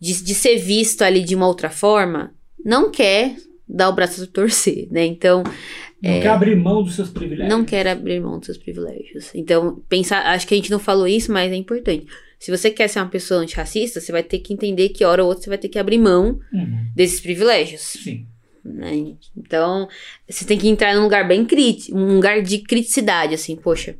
de, 0.00 0.22
de 0.22 0.34
ser 0.34 0.56
visto 0.58 1.02
ali 1.02 1.22
de 1.22 1.36
uma 1.36 1.46
outra 1.46 1.70
forma, 1.70 2.34
não 2.64 2.90
quer 2.90 3.36
dar 3.66 3.88
o 3.88 3.94
braço 3.94 4.22
a 4.22 4.26
torcer, 4.26 4.88
né? 4.90 5.06
Então, 5.06 5.42
Não 6.04 6.20
quer 6.20 6.28
abrir 6.28 6.56
mão 6.56 6.82
dos 6.82 6.94
seus 6.94 7.10
privilégios. 7.10 7.48
não 7.48 7.64
quer 7.64 7.86
abrir 7.88 8.20
mão 8.20 8.38
dos 8.38 8.46
seus 8.46 8.58
privilégios. 8.58 9.30
Então, 9.34 9.82
pensar, 9.88 10.20
acho 10.26 10.46
que 10.46 10.54
a 10.54 10.56
gente 10.56 10.70
não 10.70 10.78
falou 10.78 11.06
isso, 11.08 11.32
mas 11.32 11.50
é 11.52 11.56
importante. 11.56 12.06
Se 12.38 12.50
você 12.50 12.70
quer 12.70 12.88
ser 12.88 12.98
uma 13.00 13.08
pessoa 13.08 13.40
antirracista, 13.40 14.00
você 14.00 14.12
vai 14.12 14.22
ter 14.22 14.38
que 14.40 14.52
entender 14.52 14.90
que 14.90 15.04
hora 15.04 15.22
ou 15.22 15.28
outra 15.28 15.44
você 15.44 15.48
vai 15.50 15.58
ter 15.58 15.68
que 15.68 15.78
abrir 15.78 15.98
mão 15.98 16.38
Uhum. 16.52 16.86
desses 16.94 17.20
privilégios. 17.20 17.80
Sim. 17.80 18.26
né? 18.66 19.14
Então, 19.36 19.86
você 20.28 20.42
tem 20.46 20.56
que 20.58 20.68
entrar 20.68 20.94
num 20.94 21.02
lugar 21.02 21.28
bem 21.28 21.44
crítico, 21.44 21.96
um 21.98 22.14
lugar 22.14 22.40
de 22.40 22.58
criticidade, 22.60 23.34
assim, 23.34 23.56
poxa, 23.56 23.94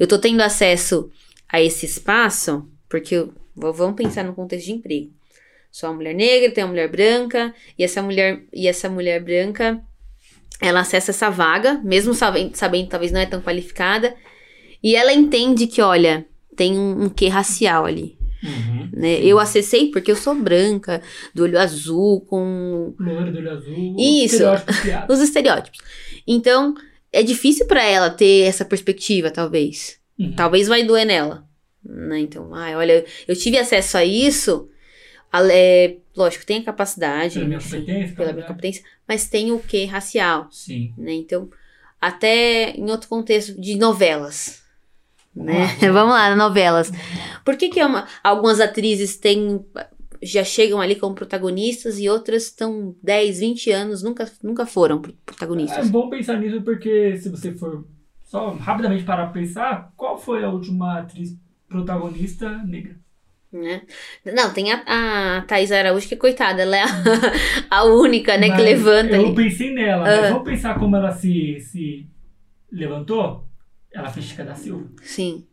eu 0.00 0.06
tô 0.06 0.18
tendo 0.18 0.40
acesso 0.40 1.10
a 1.46 1.60
esse 1.62 1.84
espaço, 1.84 2.66
porque 2.88 3.14
eu- 3.14 3.34
vamos 3.54 3.96
pensar 3.96 4.24
no 4.24 4.32
contexto 4.34 4.64
de 4.64 4.72
emprego. 4.72 5.10
Sou 5.70 5.90
uma 5.90 5.96
mulher 5.96 6.14
negra, 6.14 6.50
tenho 6.50 6.66
uma 6.66 6.70
mulher 6.72 6.88
branca, 6.90 7.54
e 7.78 7.84
essa 7.84 8.00
mulher, 8.02 8.42
e 8.50 8.66
essa 8.66 8.88
mulher 8.88 9.22
branca, 9.22 9.78
ela 10.60 10.80
acessa 10.80 11.10
essa 11.10 11.30
vaga, 11.30 11.80
mesmo 11.84 12.14
sabendo, 12.14 12.56
sabendo 12.56 12.84
que 12.84 12.90
talvez 12.90 13.12
não 13.12 13.20
é 13.20 13.26
tão 13.26 13.40
qualificada, 13.40 14.14
e 14.82 14.94
ela 14.94 15.12
entende 15.12 15.66
que, 15.66 15.80
olha, 15.80 16.26
tem 16.56 16.78
um, 16.78 17.04
um 17.04 17.08
quê 17.08 17.28
racial 17.28 17.84
ali. 17.84 18.18
Uhum. 18.42 18.90
Né? 18.92 19.20
Eu 19.20 19.38
acessei 19.38 19.90
porque 19.90 20.10
eu 20.10 20.16
sou 20.16 20.34
branca, 20.34 21.02
do 21.34 21.44
olho 21.44 21.58
azul, 21.58 22.20
com 22.22 22.94
Loiro 22.98 23.32
do 23.32 23.38
olho 23.38 23.50
azul. 23.50 23.96
Isso. 23.98 24.36
estereótipo 24.36 24.80
criado. 24.80 25.10
os 25.12 25.20
estereótipos. 25.20 25.80
Então, 26.26 26.74
é 27.12 27.22
difícil 27.22 27.66
pra 27.66 27.84
ela 27.84 28.10
ter 28.10 28.42
essa 28.42 28.64
perspectiva, 28.64 29.30
talvez. 29.30 29.98
Uhum. 30.18 30.32
Talvez 30.34 30.68
vai 30.68 30.84
doer 30.84 31.06
nela. 31.06 31.44
Né? 31.84 32.20
Então, 32.20 32.54
ai, 32.54 32.74
olha, 32.76 33.04
eu 33.26 33.36
tive 33.36 33.58
acesso 33.58 33.96
a 33.96 34.04
isso. 34.04 34.68
É, 35.32 35.96
lógico, 36.16 36.46
tem 36.46 36.58
a 36.58 36.64
capacidade, 36.64 37.34
Pela 37.34 37.46
minha 37.46 37.60
competência, 37.60 38.16
pela 38.16 38.32
minha 38.32 38.42
né? 38.42 38.48
competência, 38.48 38.82
mas 39.06 39.28
tem 39.28 39.52
o 39.52 39.58
que 39.58 39.84
racial, 39.84 40.48
Sim. 40.50 40.92
né? 40.96 41.12
Então, 41.12 41.48
até 42.00 42.70
em 42.70 42.90
outro 42.90 43.08
contexto 43.08 43.60
de 43.60 43.76
novelas. 43.76 44.62
Né? 45.34 45.66
Vamos 45.80 45.82
lá. 45.82 45.92
Vamos 45.92 46.14
lá, 46.14 46.36
novelas. 46.36 46.90
Por 47.44 47.56
que, 47.56 47.68
que 47.68 47.78
é 47.80 47.86
uma- 47.86 48.06
algumas 48.24 48.60
atrizes 48.60 49.16
têm 49.16 49.64
já 50.20 50.42
chegam 50.42 50.80
ali 50.80 50.96
como 50.96 51.14
protagonistas 51.14 51.96
e 52.00 52.08
outras 52.08 52.46
estão 52.46 52.96
10, 53.00 53.38
20 53.38 53.70
anos, 53.70 54.02
nunca, 54.02 54.28
nunca 54.42 54.66
foram 54.66 55.00
pro- 55.00 55.12
É 55.12 55.14
protagonistas? 55.24 55.88
bom 55.90 56.08
pensar 56.10 56.36
nisso 56.40 56.60
porque 56.62 57.16
se 57.18 57.28
você 57.28 57.52
for 57.52 57.86
só 58.24 58.50
rapidamente 58.54 59.04
parar 59.04 59.26
pra 59.26 59.40
pensar, 59.40 59.92
qual 59.96 60.18
foi 60.18 60.42
a 60.42 60.48
última 60.50 60.98
atriz 60.98 61.36
protagonista 61.68 62.48
negra? 62.64 62.96
Né? 63.52 63.82
Não, 64.26 64.52
tem 64.52 64.70
a, 64.72 64.82
a 65.38 65.42
Thais 65.42 65.72
Araújo, 65.72 66.06
que 66.08 66.16
coitada, 66.16 66.62
ela 66.62 66.76
é 66.76 66.82
a, 66.82 66.86
a 67.80 67.84
única, 67.84 68.36
né, 68.36 68.46
que 68.48 68.52
Mas 68.52 68.62
levanta 68.62 69.16
Eu 69.16 69.26
ali. 69.26 69.34
pensei 69.34 69.72
nela, 69.72 70.02
mas 70.02 70.18
Ah. 70.24 70.30
vamos 70.30 70.44
pensar 70.44 70.78
como 70.78 70.94
ela 70.96 71.10
se, 71.12 71.58
se 71.60 72.06
levantou? 72.70 73.46
Ela 73.92 74.10
fez 74.10 74.26
Chica 74.26 74.44
da 74.44 74.54
Silva. 74.54 74.86
Sim. 75.02 75.46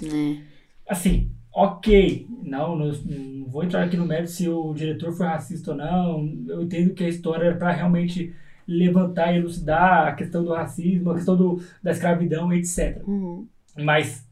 Né? 0.00 0.44
Assim, 0.88 1.32
ok. 1.52 2.26
Não, 2.44 2.76
não, 2.76 2.92
não 2.92 3.48
vou 3.48 3.64
entrar 3.64 3.82
aqui 3.84 3.96
no 3.96 4.06
mérito 4.06 4.30
se 4.30 4.48
o 4.48 4.72
diretor 4.72 5.12
foi 5.12 5.26
racista 5.26 5.72
ou 5.72 5.76
não. 5.76 6.32
Eu 6.46 6.62
entendo 6.62 6.94
que 6.94 7.02
a 7.02 7.08
história 7.08 7.46
era 7.46 7.56
para 7.56 7.72
realmente 7.72 8.32
levantar 8.68 9.32
e 9.32 9.38
elucidar 9.38 10.06
a 10.08 10.12
questão 10.12 10.44
do 10.44 10.52
racismo, 10.52 11.10
a 11.10 11.14
questão 11.16 11.36
do, 11.36 11.60
da 11.82 11.90
escravidão, 11.90 12.52
etc. 12.52 13.02
Uhum. 13.06 13.48
Mas 13.76 14.24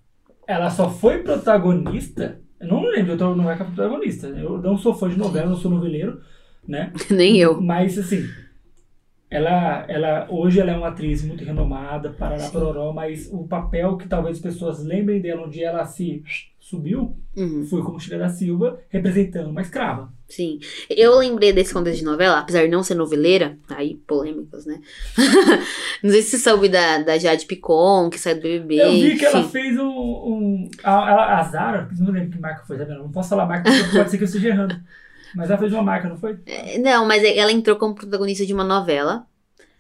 ela 0.47 0.70
só 0.70 0.88
foi 0.88 1.22
protagonista. 1.24 2.40
Eu 2.61 2.69
não 2.69 2.83
lembro 2.83 3.05
de 3.05 3.11
outra 3.13 3.29
novela 3.29 3.53
é 3.53 3.65
protagonista. 3.65 4.27
Eu 4.29 4.59
não 4.59 4.77
sou 4.77 4.95
fã 4.95 5.09
de 5.09 5.19
novela, 5.19 5.51
não 5.51 5.57
sou 5.57 5.71
noveleiro, 5.71 6.21
né? 6.67 6.93
Nem 7.11 7.39
eu. 7.39 7.61
Mas 7.61 7.99
assim, 7.99 8.29
ela, 9.35 9.85
ela 9.89 10.26
hoje 10.30 10.61
ela 10.61 10.70
é 10.70 10.76
uma 10.76 10.89
atriz 10.89 11.24
muito 11.24 11.45
renomada, 11.45 12.11
parará 12.11 12.49
pororó, 12.51 12.93
mas 12.93 13.28
o 13.32 13.49
papel 13.49 13.97
que 13.97 14.07
talvez 14.07 14.37
as 14.37 14.43
pessoas 14.43 14.85
lembrem 14.85 15.20
dela 15.20 15.45
onde 15.45 15.62
ela 15.62 15.85
se 15.85 16.22
subiu 16.61 17.16
Uhum. 17.37 17.66
foi 17.66 17.82
como 17.82 17.99
Chica 17.99 18.16
da 18.16 18.28
Silva 18.28 18.78
representando 18.89 19.51
uma 19.51 19.61
escrava. 19.61 20.09
Sim. 20.28 20.61
Eu 20.89 21.18
lembrei 21.18 21.53
desse 21.53 21.74
contexto 21.74 21.99
de 21.99 22.05
novela, 22.05 22.39
apesar 22.39 22.62
de 22.62 22.68
não 22.68 22.85
ser 22.85 22.95
noveleira, 22.95 23.59
aí 23.68 23.97
polêmicas, 24.07 24.64
né? 24.64 24.80
não 26.01 26.11
sei 26.11 26.22
se 26.22 26.30
você 26.30 26.39
soube 26.39 26.68
da, 26.68 26.99
da 26.99 27.18
Jade 27.18 27.47
Picon, 27.47 28.09
que 28.09 28.20
saiu 28.20 28.37
do 28.37 28.43
BBB. 28.43 28.80
Eu 28.80 28.93
vi 28.93 29.18
que 29.18 29.24
ela 29.24 29.43
fez 29.43 29.76
um. 29.78 29.89
um 29.89 30.70
a, 30.85 30.93
a, 30.93 31.41
a 31.41 31.43
Zara, 31.43 31.89
não 31.99 32.12
lembro 32.12 32.30
que 32.30 32.39
marca 32.39 32.64
foi, 32.64 32.78
tá 32.78 32.85
vendo? 32.85 33.01
Não 33.01 33.11
posso 33.11 33.30
falar 33.30 33.47
marca 33.47 33.68
porque 33.68 33.97
pode 33.97 34.11
ser 34.12 34.16
que 34.16 34.22
eu 34.22 34.26
esteja 34.26 34.49
errando. 34.49 34.76
Mas 35.37 35.51
ela 35.51 35.59
fez 35.59 35.72
uma 35.72 35.82
marca, 35.82 36.09
não 36.09 36.16
foi? 36.16 36.39
É, 36.47 36.78
Não, 36.78 37.07
mas 37.07 37.22
ela 37.24 37.53
entrou 37.53 37.76
como 37.76 37.95
protagonista 37.95 38.47
de 38.47 38.55
uma 38.55 38.64
novela. 38.64 39.26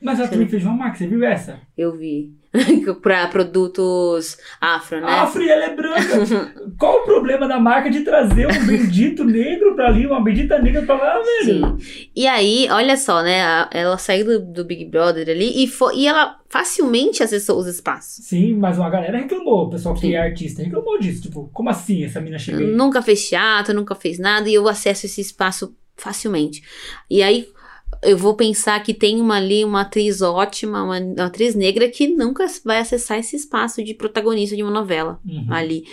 Mas 0.00 0.18
ela 0.18 0.28
também 0.28 0.48
fez 0.48 0.64
uma 0.64 0.74
marca, 0.74 0.98
você 0.98 1.06
viu 1.06 1.24
essa? 1.24 1.60
Eu 1.76 1.96
vi. 1.96 2.34
pra 3.02 3.26
produtos 3.26 4.38
afro, 4.60 5.00
né? 5.00 5.06
A 5.06 5.26
Free, 5.26 5.48
ela 5.48 5.64
é 5.64 5.74
branca. 5.74 6.54
Qual 6.78 7.00
o 7.00 7.04
problema 7.04 7.48
da 7.48 7.58
marca 7.58 7.90
de 7.90 8.02
trazer 8.02 8.46
um 8.46 8.66
bendito 8.66 9.24
negro 9.24 9.74
pra 9.74 9.88
ali, 9.88 10.06
uma 10.06 10.22
bendita 10.22 10.58
negra 10.60 10.82
pra 10.82 10.94
lá, 10.94 11.22
velho? 11.22 11.78
Sim. 11.80 12.08
E 12.14 12.26
aí, 12.26 12.68
olha 12.70 12.96
só, 12.96 13.22
né? 13.22 13.66
Ela 13.72 13.98
saiu 13.98 14.24
do, 14.24 14.52
do 14.52 14.64
Big 14.64 14.84
Brother 14.84 15.28
ali 15.28 15.64
e, 15.64 15.66
foi, 15.66 15.96
e 15.96 16.06
ela 16.06 16.38
facilmente 16.48 17.22
acessou 17.22 17.58
os 17.58 17.66
espaços. 17.66 18.24
Sim, 18.24 18.54
mas 18.54 18.78
uma 18.78 18.88
galera 18.88 19.18
reclamou. 19.18 19.66
O 19.66 19.70
pessoal 19.70 19.94
que 19.94 20.02
Sim. 20.02 20.14
é 20.14 20.18
artista 20.18 20.62
reclamou 20.62 20.98
disso. 20.98 21.22
Tipo, 21.22 21.50
como 21.52 21.70
assim 21.70 22.04
essa 22.04 22.20
mina 22.20 22.38
chega 22.38 22.58
aí? 22.58 22.66
Nunca 22.66 23.02
fez 23.02 23.28
teatro, 23.28 23.74
nunca 23.74 23.94
fez 23.94 24.18
nada 24.18 24.48
e 24.48 24.54
eu 24.54 24.68
acesso 24.68 25.06
esse 25.06 25.20
espaço 25.20 25.74
facilmente. 25.96 26.62
E 27.10 27.22
aí 27.22 27.48
eu 28.04 28.16
vou 28.16 28.34
pensar 28.34 28.82
que 28.82 28.92
tem 28.94 29.20
uma 29.20 29.36
ali, 29.36 29.64
uma 29.64 29.80
atriz 29.82 30.22
ótima, 30.22 30.82
uma, 30.82 30.98
uma 30.98 31.24
atriz 31.26 31.54
negra 31.54 31.88
que 31.88 32.08
nunca 32.08 32.46
vai 32.64 32.78
acessar 32.78 33.18
esse 33.18 33.36
espaço 33.36 33.82
de 33.82 33.94
protagonista 33.94 34.54
de 34.56 34.62
uma 34.62 34.70
novela 34.72 35.18
Uhum. 35.26 35.46
ali. 35.50 35.84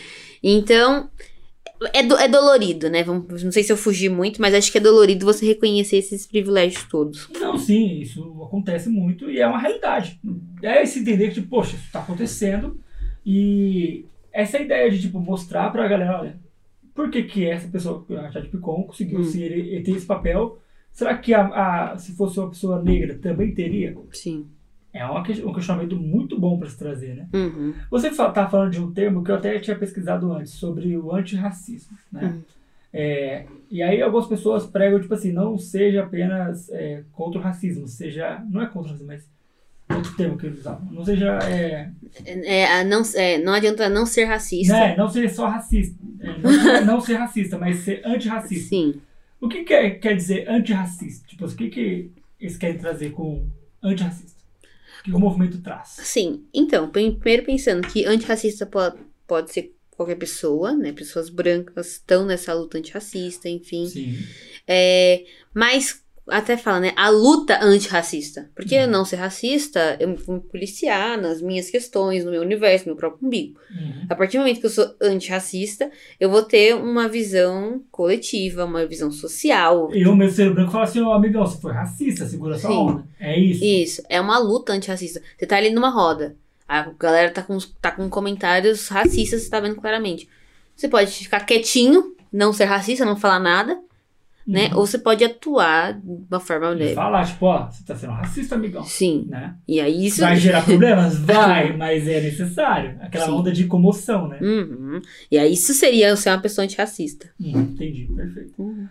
Então. 0.44 1.10
É, 1.96 2.04
do- 2.04 2.16
é 2.18 2.28
dolorido, 2.28 2.92
né? 2.92 3.02
Vamos- 3.02 3.44
não 3.44 3.52
sei 3.52 3.64
se 3.64 3.72
eu 3.72 3.78
fugi 3.78 4.08
muito, 4.08 4.40
mas 4.40 4.54
acho 4.54 4.72
que 4.72 4.78
é 4.78 4.82
dolorido 4.82 5.26
você 5.26 5.48
reconhecer 5.48 5.98
esses 5.98 6.28
privilégios 6.28 6.84
todos. 6.84 7.28
Não, 7.40 7.58
sim, 7.58 8.00
isso 8.00 8.22
acontece 8.44 8.88
muito 8.88 9.32
e 9.32 9.40
é 9.40 9.48
uma 9.48 9.58
realidade. 9.58 10.20
É 10.62 10.84
esse 10.84 11.00
entender 11.00 11.30
que, 11.30 11.36
tipo, 11.36 11.48
poxa, 11.48 11.76
isso 11.76 11.92
tá 11.92 12.00
acontecendo 12.02 12.80
e 13.26 14.06
essa 14.32 14.60
ideia 14.60 14.92
de, 14.92 15.02
tipo, 15.02 15.20
mostrar 15.20 15.72
pra 15.72 15.88
galera, 15.88 16.20
olha, 16.20 16.40
por 16.94 17.10
que 17.10 17.24
que 17.24 17.46
essa 17.48 17.68
pessoa, 17.68 18.06
a 18.12 18.30
Jade 18.30 18.50
Picon, 18.50 18.84
conseguiu 18.84 19.20
Hum. 19.22 19.24
ser 19.24 19.82
ter 19.84 19.92
esse 19.92 20.06
papel? 20.06 20.60
Será 20.94 21.18
que 21.18 21.34
a, 21.34 21.92
a- 21.94 21.98
se 21.98 22.14
fosse 22.16 22.40
uma 22.40 22.50
pessoa 22.50 22.82
negra 22.82 23.18
também 23.22 23.54
teria? 23.54 23.96
Sim. 24.12 24.46
É 24.94 25.06
uma 25.06 25.22
um 25.22 25.54
questionamento 25.54 25.96
muito 25.96 26.38
bom 26.38 26.60
para 26.60 26.70
se 26.70 26.78
trazer, 26.78 27.16
né? 27.16 27.28
Uhum. 27.34 27.74
Você 27.90 28.12
fa- 28.12 28.30
tá 28.30 28.50
falando 28.50 28.72
de 28.72 28.82
um 28.82 28.92
termo 28.92 29.24
que 29.24 29.32
eu 29.32 29.36
até 29.36 29.58
tinha 29.58 29.76
pesquisado 29.78 30.32
antes, 30.34 30.52
sobre 30.54 30.98
o 30.98 31.16
antirracismo, 31.16 31.98
né? 32.12 32.24
Uhum. 32.24 32.42
É, 32.94 33.46
e 33.70 33.82
aí 33.82 34.02
algumas 34.02 34.28
pessoas 34.28 34.66
pregam, 34.66 35.00
tipo 35.00 35.14
assim, 35.14 35.32
não 35.32 35.58
seja 35.58 36.04
apenas 36.04 36.70
é, 36.72 37.04
contra 37.14 37.40
o 37.40 37.42
racismo, 37.42 37.88
seja... 37.88 38.44
Não 38.50 38.62
é 38.62 38.66
contra 38.66 38.90
o 38.90 38.92
racismo, 38.92 39.08
mas... 39.08 39.30
Outro 39.96 40.14
termo 40.18 40.38
que 40.38 40.46
eles 40.48 40.60
usavam. 40.60 40.86
Não 40.92 41.06
seja... 41.06 41.40
É, 41.44 41.90
É, 42.26 42.66
a 42.80 42.84
não, 42.84 43.02
é, 43.16 43.38
não 43.38 43.54
adianta 43.54 43.88
não 43.88 44.06
ser 44.06 44.26
racista. 44.26 44.74
né, 44.74 44.96
não 44.98 45.08
ser 45.08 45.30
só 45.30 45.48
racista. 45.48 45.96
É, 46.20 46.38
não, 46.38 46.86
não 46.96 47.00
ser 47.02 47.16
racista, 47.16 47.58
mas 47.58 47.78
ser 47.78 48.02
antirracista. 48.06 48.68
Sim. 48.70 48.96
O 49.42 49.50
que 49.50 49.64
quer, 49.64 50.00
quer 50.00 50.16
dizer 50.16 50.48
antirracista? 50.50 51.28
Tipo, 51.28 51.46
o 51.46 51.56
que, 51.56 51.70
que 51.70 52.12
eles 52.40 52.58
querem 52.58 52.78
trazer 52.78 53.12
com 53.12 53.50
antirracista? 53.84 54.40
O 55.00 55.04
que 55.04 55.12
o 55.14 55.20
movimento 55.20 55.62
traz? 55.62 55.90
Sim. 55.90 56.46
Então, 56.54 56.90
prim- 56.90 57.16
primeiro 57.18 57.44
pensando 57.46 57.88
que 57.88 58.06
antirracista 58.06 58.66
pode, 58.66 58.98
pode 59.28 59.52
ser 59.52 59.76
qualquer 59.90 60.16
pessoa, 60.16 60.74
né? 60.76 60.94
Pessoas 60.94 61.30
brancas 61.30 61.94
estão 61.94 62.26
nessa 62.26 62.54
luta 62.54 62.78
antirracista, 62.78 63.50
enfim. 63.50 63.88
Sim. 63.88 64.16
É, 64.68 65.26
mas 65.54 66.01
até 66.28 66.56
fala, 66.56 66.80
né? 66.80 66.94
A 66.96 67.10
luta 67.10 67.60
antirracista. 67.64 68.50
Porque 68.56 68.76
Uhum. 68.76 68.82
eu 68.84 68.88
não 68.88 69.04
ser 69.06 69.16
racista, 69.18 69.98
eu 70.00 70.16
vou 70.16 70.36
me 70.36 70.42
policiar 70.42 71.20
nas 71.20 71.42
minhas 71.42 71.70
questões, 71.70 72.24
no 72.24 72.32
meu 72.32 72.42
universo, 72.42 72.86
no 72.86 72.92
meu 72.94 72.98
próprio 72.98 73.26
umbigo. 73.28 73.60
Uhum. 73.72 74.06
A 74.10 74.16
partir 74.16 74.38
do 74.38 74.42
momento 74.42 74.60
que 74.60 74.66
eu 74.66 74.70
sou 74.70 74.94
antirracista, 75.02 75.90
eu 76.20 76.30
vou 76.30 76.44
ter 76.44 76.76
uma 76.76 77.08
visão 77.10 77.82
coletiva, 77.92 78.66
uma 78.66 78.86
visão 78.86 79.12
social. 79.12 79.90
Eu, 79.94 80.16
meu 80.16 80.30
ser 80.30 80.54
branco, 80.54 80.72
falo 80.72 80.84
assim, 80.84 81.02
ó, 81.02 81.14
amigão, 81.14 81.46
você 81.46 81.60
foi 81.60 81.72
racista, 81.74 82.26
segura 82.26 82.58
sua 82.58 82.70
Sim. 82.70 82.78
onda. 82.78 83.08
É 83.20 83.40
isso. 83.40 83.64
Isso, 83.64 84.04
é 84.10 84.20
uma 84.22 84.38
luta 84.38 84.74
antirracista. 84.74 85.22
Você 85.38 85.46
tá 85.46 85.58
ali 85.58 85.70
numa 85.72 85.90
roda, 85.90 86.36
a 86.68 86.90
galera 87.00 87.32
tá 87.32 87.42
com, 87.42 87.58
tá 87.82 87.92
com 87.92 88.10
comentários 88.10 88.88
racistas, 88.88 89.44
você 89.44 89.50
tá 89.50 89.60
vendo 89.60 89.76
claramente. 89.76 90.30
Você 90.76 90.88
pode 90.88 91.12
ficar 91.12 91.42
quietinho, 91.42 92.16
não 92.32 92.54
ser 92.54 92.66
racista, 92.66 93.04
não 93.06 93.16
falar 93.18 93.40
nada, 93.40 93.78
né? 94.48 94.68
Uhum. 94.70 94.80
Ou 94.80 94.86
você 94.88 94.98
pode 94.98 95.24
atuar 95.24 95.94
de 95.94 96.26
uma 96.30 96.40
forma 96.40 96.72
E 96.72 96.76
leve. 96.76 96.94
falar, 96.96 97.26
tipo, 97.26 97.46
ó, 97.46 97.70
você 97.70 97.84
tá 97.84 97.96
sendo 97.96 98.14
racista, 98.14 98.56
amigão. 98.56 98.84
Sim. 98.84 99.26
Né? 99.30 99.56
E 99.68 99.80
aí 99.80 100.06
isso. 100.08 100.22
Vai 100.22 100.36
gerar 100.38 100.64
problemas? 100.64 101.18
Vai, 101.22 101.76
mas 101.76 102.08
é 102.08 102.22
necessário. 102.22 102.98
Aquela 103.02 103.26
Sim. 103.26 103.32
onda 103.32 103.52
de 103.52 103.66
comoção, 103.66 104.28
né? 104.28 104.40
Uhum. 104.42 105.00
E 105.30 105.38
aí 105.38 105.54
isso 105.54 105.74
seria 105.74 106.16
ser 106.16 106.30
uma 106.30 106.40
pessoa 106.42 106.66
antirracista. 106.66 107.30
Uhum, 107.40 107.62
entendi, 107.62 108.08
perfeito. 108.16 108.54
Uhum. 108.58 108.88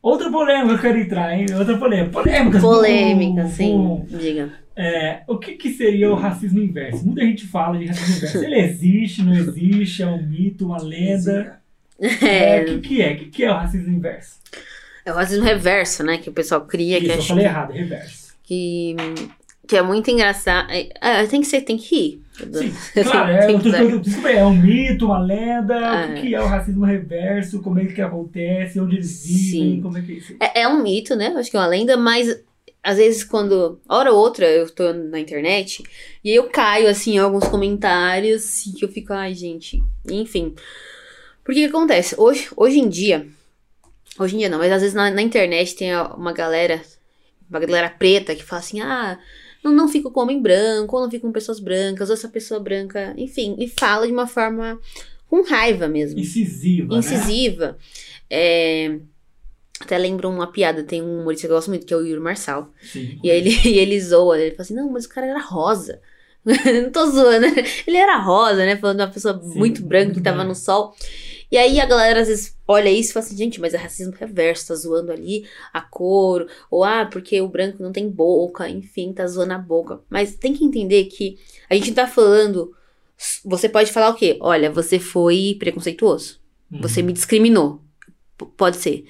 Outra 0.00 0.30
polêmica 0.30 0.68
que 0.68 0.74
eu 0.74 0.78
quero 0.92 0.98
entrar, 1.00 1.36
hein? 1.36 1.46
Outra 1.58 1.76
polêmica. 1.76 2.10
Polêmica. 2.12 2.60
Polêmica, 2.60 3.46
sim. 3.48 4.04
Diga. 4.08 4.52
É, 4.76 5.22
o 5.26 5.36
que, 5.38 5.54
que 5.54 5.70
seria 5.70 6.08
o 6.08 6.14
racismo 6.14 6.60
inverso? 6.60 7.04
Muita 7.04 7.22
gente 7.22 7.44
fala 7.48 7.76
de 7.76 7.86
racismo 7.86 8.16
inverso. 8.16 8.44
Ele 8.44 8.60
existe, 8.60 9.22
não 9.24 9.34
existe, 9.34 10.04
é 10.04 10.06
um 10.06 10.24
mito, 10.24 10.66
uma 10.66 10.80
lenda. 10.80 11.60
É, 12.00 12.62
o 12.62 12.80
que, 12.80 12.88
que 12.88 13.02
é? 13.02 13.12
O 13.12 13.16
que, 13.18 13.24
que 13.26 13.44
é 13.44 13.50
o 13.50 13.54
racismo 13.54 13.92
inverso? 13.92 14.38
É 15.04 15.12
o 15.12 15.16
racismo 15.16 15.44
reverso, 15.44 16.02
né? 16.04 16.18
Que 16.18 16.30
o 16.30 16.32
pessoal 16.32 16.60
cria. 16.62 16.98
Isso, 16.98 17.06
que 17.06 17.12
eu 17.12 17.18
acha 17.18 17.28
falei 17.28 17.44
que- 17.44 17.50
errado, 17.50 17.72
reverso. 17.72 18.34
que, 18.44 18.96
que 19.66 19.76
é 19.76 19.82
muito 19.82 20.10
engraçado. 20.10 20.70
É, 20.70 20.88
é, 21.00 21.26
tem 21.26 21.40
que 21.40 21.46
ser, 21.46 21.62
tem 21.62 21.76
que 21.76 21.94
rir. 21.94 22.22
Sim, 22.38 22.72
claro, 23.02 23.32
é, 23.32 23.50
eu 23.50 23.58
tô- 23.60 23.98
desculpa, 23.98 24.30
é 24.30 24.44
um 24.44 24.54
mito, 24.54 25.06
uma 25.06 25.18
lenda. 25.18 25.74
O 25.76 25.94
É. 26.12 26.14
que, 26.14 26.28
que 26.28 26.34
é 26.34 26.40
o 26.40 26.46
racismo 26.46 26.84
reverso? 26.84 27.60
Como 27.62 27.80
é 27.80 27.86
que 27.86 28.00
acontece? 28.00 28.78
Onde 28.78 28.96
eles 28.96 29.26
vivem? 29.26 29.74
Sim. 29.76 29.80
Como 29.82 29.98
é 29.98 30.02
que 30.02 30.12
é 30.12 30.14
isso? 30.14 30.36
É, 30.40 30.60
é 30.62 30.68
um 30.68 30.82
mito, 30.82 31.16
né? 31.16 31.28
Acho 31.36 31.50
que 31.50 31.56
é 31.56 31.60
uma 31.60 31.66
lenda, 31.66 31.96
mas 31.96 32.40
às 32.80 32.96
vezes 32.96 33.24
quando, 33.24 33.80
hora 33.88 34.12
ou 34.12 34.18
outra, 34.18 34.46
eu 34.46 34.70
tô 34.70 34.92
na 34.92 35.18
internet 35.18 35.82
e 36.24 36.30
eu 36.30 36.44
caio, 36.48 36.88
assim, 36.88 37.14
em 37.16 37.18
alguns 37.18 37.48
comentários 37.48 38.64
e 38.66 38.74
eu 38.82 38.88
fico, 38.88 39.12
ai, 39.12 39.34
gente, 39.34 39.82
enfim. 40.08 40.54
Porque 41.48 41.60
que 41.60 41.74
acontece? 41.74 42.14
Hoje, 42.18 42.46
hoje 42.54 42.78
em 42.78 42.90
dia, 42.90 43.26
hoje 44.18 44.34
em 44.34 44.40
dia 44.40 44.50
não, 44.50 44.58
mas 44.58 44.70
às 44.70 44.82
vezes 44.82 44.94
na, 44.94 45.10
na 45.10 45.22
internet 45.22 45.74
tem 45.74 45.96
uma 45.96 46.30
galera, 46.30 46.78
uma 47.48 47.58
galera 47.58 47.88
preta 47.88 48.34
que 48.34 48.44
fala 48.44 48.60
assim, 48.60 48.82
ah, 48.82 49.18
não, 49.64 49.72
não 49.72 49.88
fico 49.88 50.10
com 50.10 50.20
homem 50.20 50.42
branco, 50.42 50.94
ou 50.94 51.02
não 51.02 51.10
fico 51.10 51.26
com 51.26 51.32
pessoas 51.32 51.58
brancas, 51.58 52.10
ou 52.10 52.14
essa 52.14 52.28
pessoa 52.28 52.60
branca, 52.60 53.14
enfim, 53.16 53.56
e 53.58 53.66
fala 53.66 54.06
de 54.06 54.12
uma 54.12 54.26
forma 54.26 54.78
com 55.26 55.40
raiva 55.42 55.88
mesmo 55.88 56.20
Incisiva, 56.20 56.92
né? 56.92 56.98
incisiva. 56.98 57.78
É, 58.28 58.98
até 59.80 59.96
lembro 59.96 60.28
uma 60.28 60.52
piada, 60.52 60.82
tem 60.82 61.00
um 61.00 61.22
humorista 61.22 61.46
que 61.46 61.50
eu 61.50 61.56
gosto 61.56 61.68
muito, 61.68 61.86
que 61.86 61.94
é 61.94 61.96
o 61.96 62.04
Yuri 62.04 62.20
Marçal. 62.20 62.70
Sim. 62.82 63.18
E 63.24 63.30
aí 63.30 63.38
ele, 63.38 63.56
e 63.64 63.78
ele 63.78 63.98
zoa, 63.98 64.38
ele 64.38 64.50
fala 64.50 64.62
assim, 64.64 64.74
não, 64.74 64.90
mas 64.90 65.06
o 65.06 65.08
cara 65.08 65.26
era 65.26 65.40
rosa. 65.40 65.98
não 66.44 66.90
tô 66.90 67.10
zoando, 67.10 67.46
ele 67.86 67.96
era 67.96 68.18
rosa, 68.18 68.66
né? 68.66 68.76
Falando 68.76 68.98
de 68.98 69.02
uma 69.04 69.10
pessoa 69.10 69.40
Sim, 69.42 69.58
muito 69.58 69.82
branca 69.82 70.04
muito 70.08 70.18
que 70.18 70.22
tava 70.22 70.36
branca. 70.36 70.50
no 70.50 70.54
sol. 70.54 70.94
E 71.50 71.56
aí 71.56 71.80
a 71.80 71.86
galera 71.86 72.20
às 72.20 72.28
vezes 72.28 72.56
olha 72.66 72.90
isso 72.90 73.10
e 73.10 73.12
fala 73.14 73.24
assim, 73.26 73.36
gente, 73.36 73.60
mas 73.60 73.72
é 73.72 73.78
racismo 73.78 74.14
reverso, 74.18 74.68
tá 74.68 74.74
zoando 74.74 75.10
ali 75.10 75.46
a 75.72 75.80
cor, 75.80 76.46
ou 76.70 76.84
ah, 76.84 77.06
porque 77.06 77.40
o 77.40 77.48
branco 77.48 77.82
não 77.82 77.90
tem 77.92 78.08
boca, 78.08 78.68
enfim, 78.68 79.12
tá 79.12 79.26
zoando 79.26 79.54
a 79.54 79.58
boca. 79.58 80.00
Mas 80.10 80.34
tem 80.34 80.52
que 80.52 80.64
entender 80.64 81.04
que 81.06 81.38
a 81.70 81.74
gente 81.74 81.88
não 81.88 81.94
tá 81.94 82.06
falando. 82.06 82.74
Você 83.44 83.68
pode 83.68 83.90
falar 83.90 84.10
o 84.10 84.14
quê? 84.14 84.36
Olha, 84.40 84.70
você 84.70 84.98
foi 84.98 85.56
preconceituoso. 85.58 86.38
Uhum. 86.70 86.82
Você 86.82 87.00
me 87.02 87.12
discriminou. 87.12 87.80
P- 88.36 88.46
pode 88.56 88.76
ser. 88.76 89.06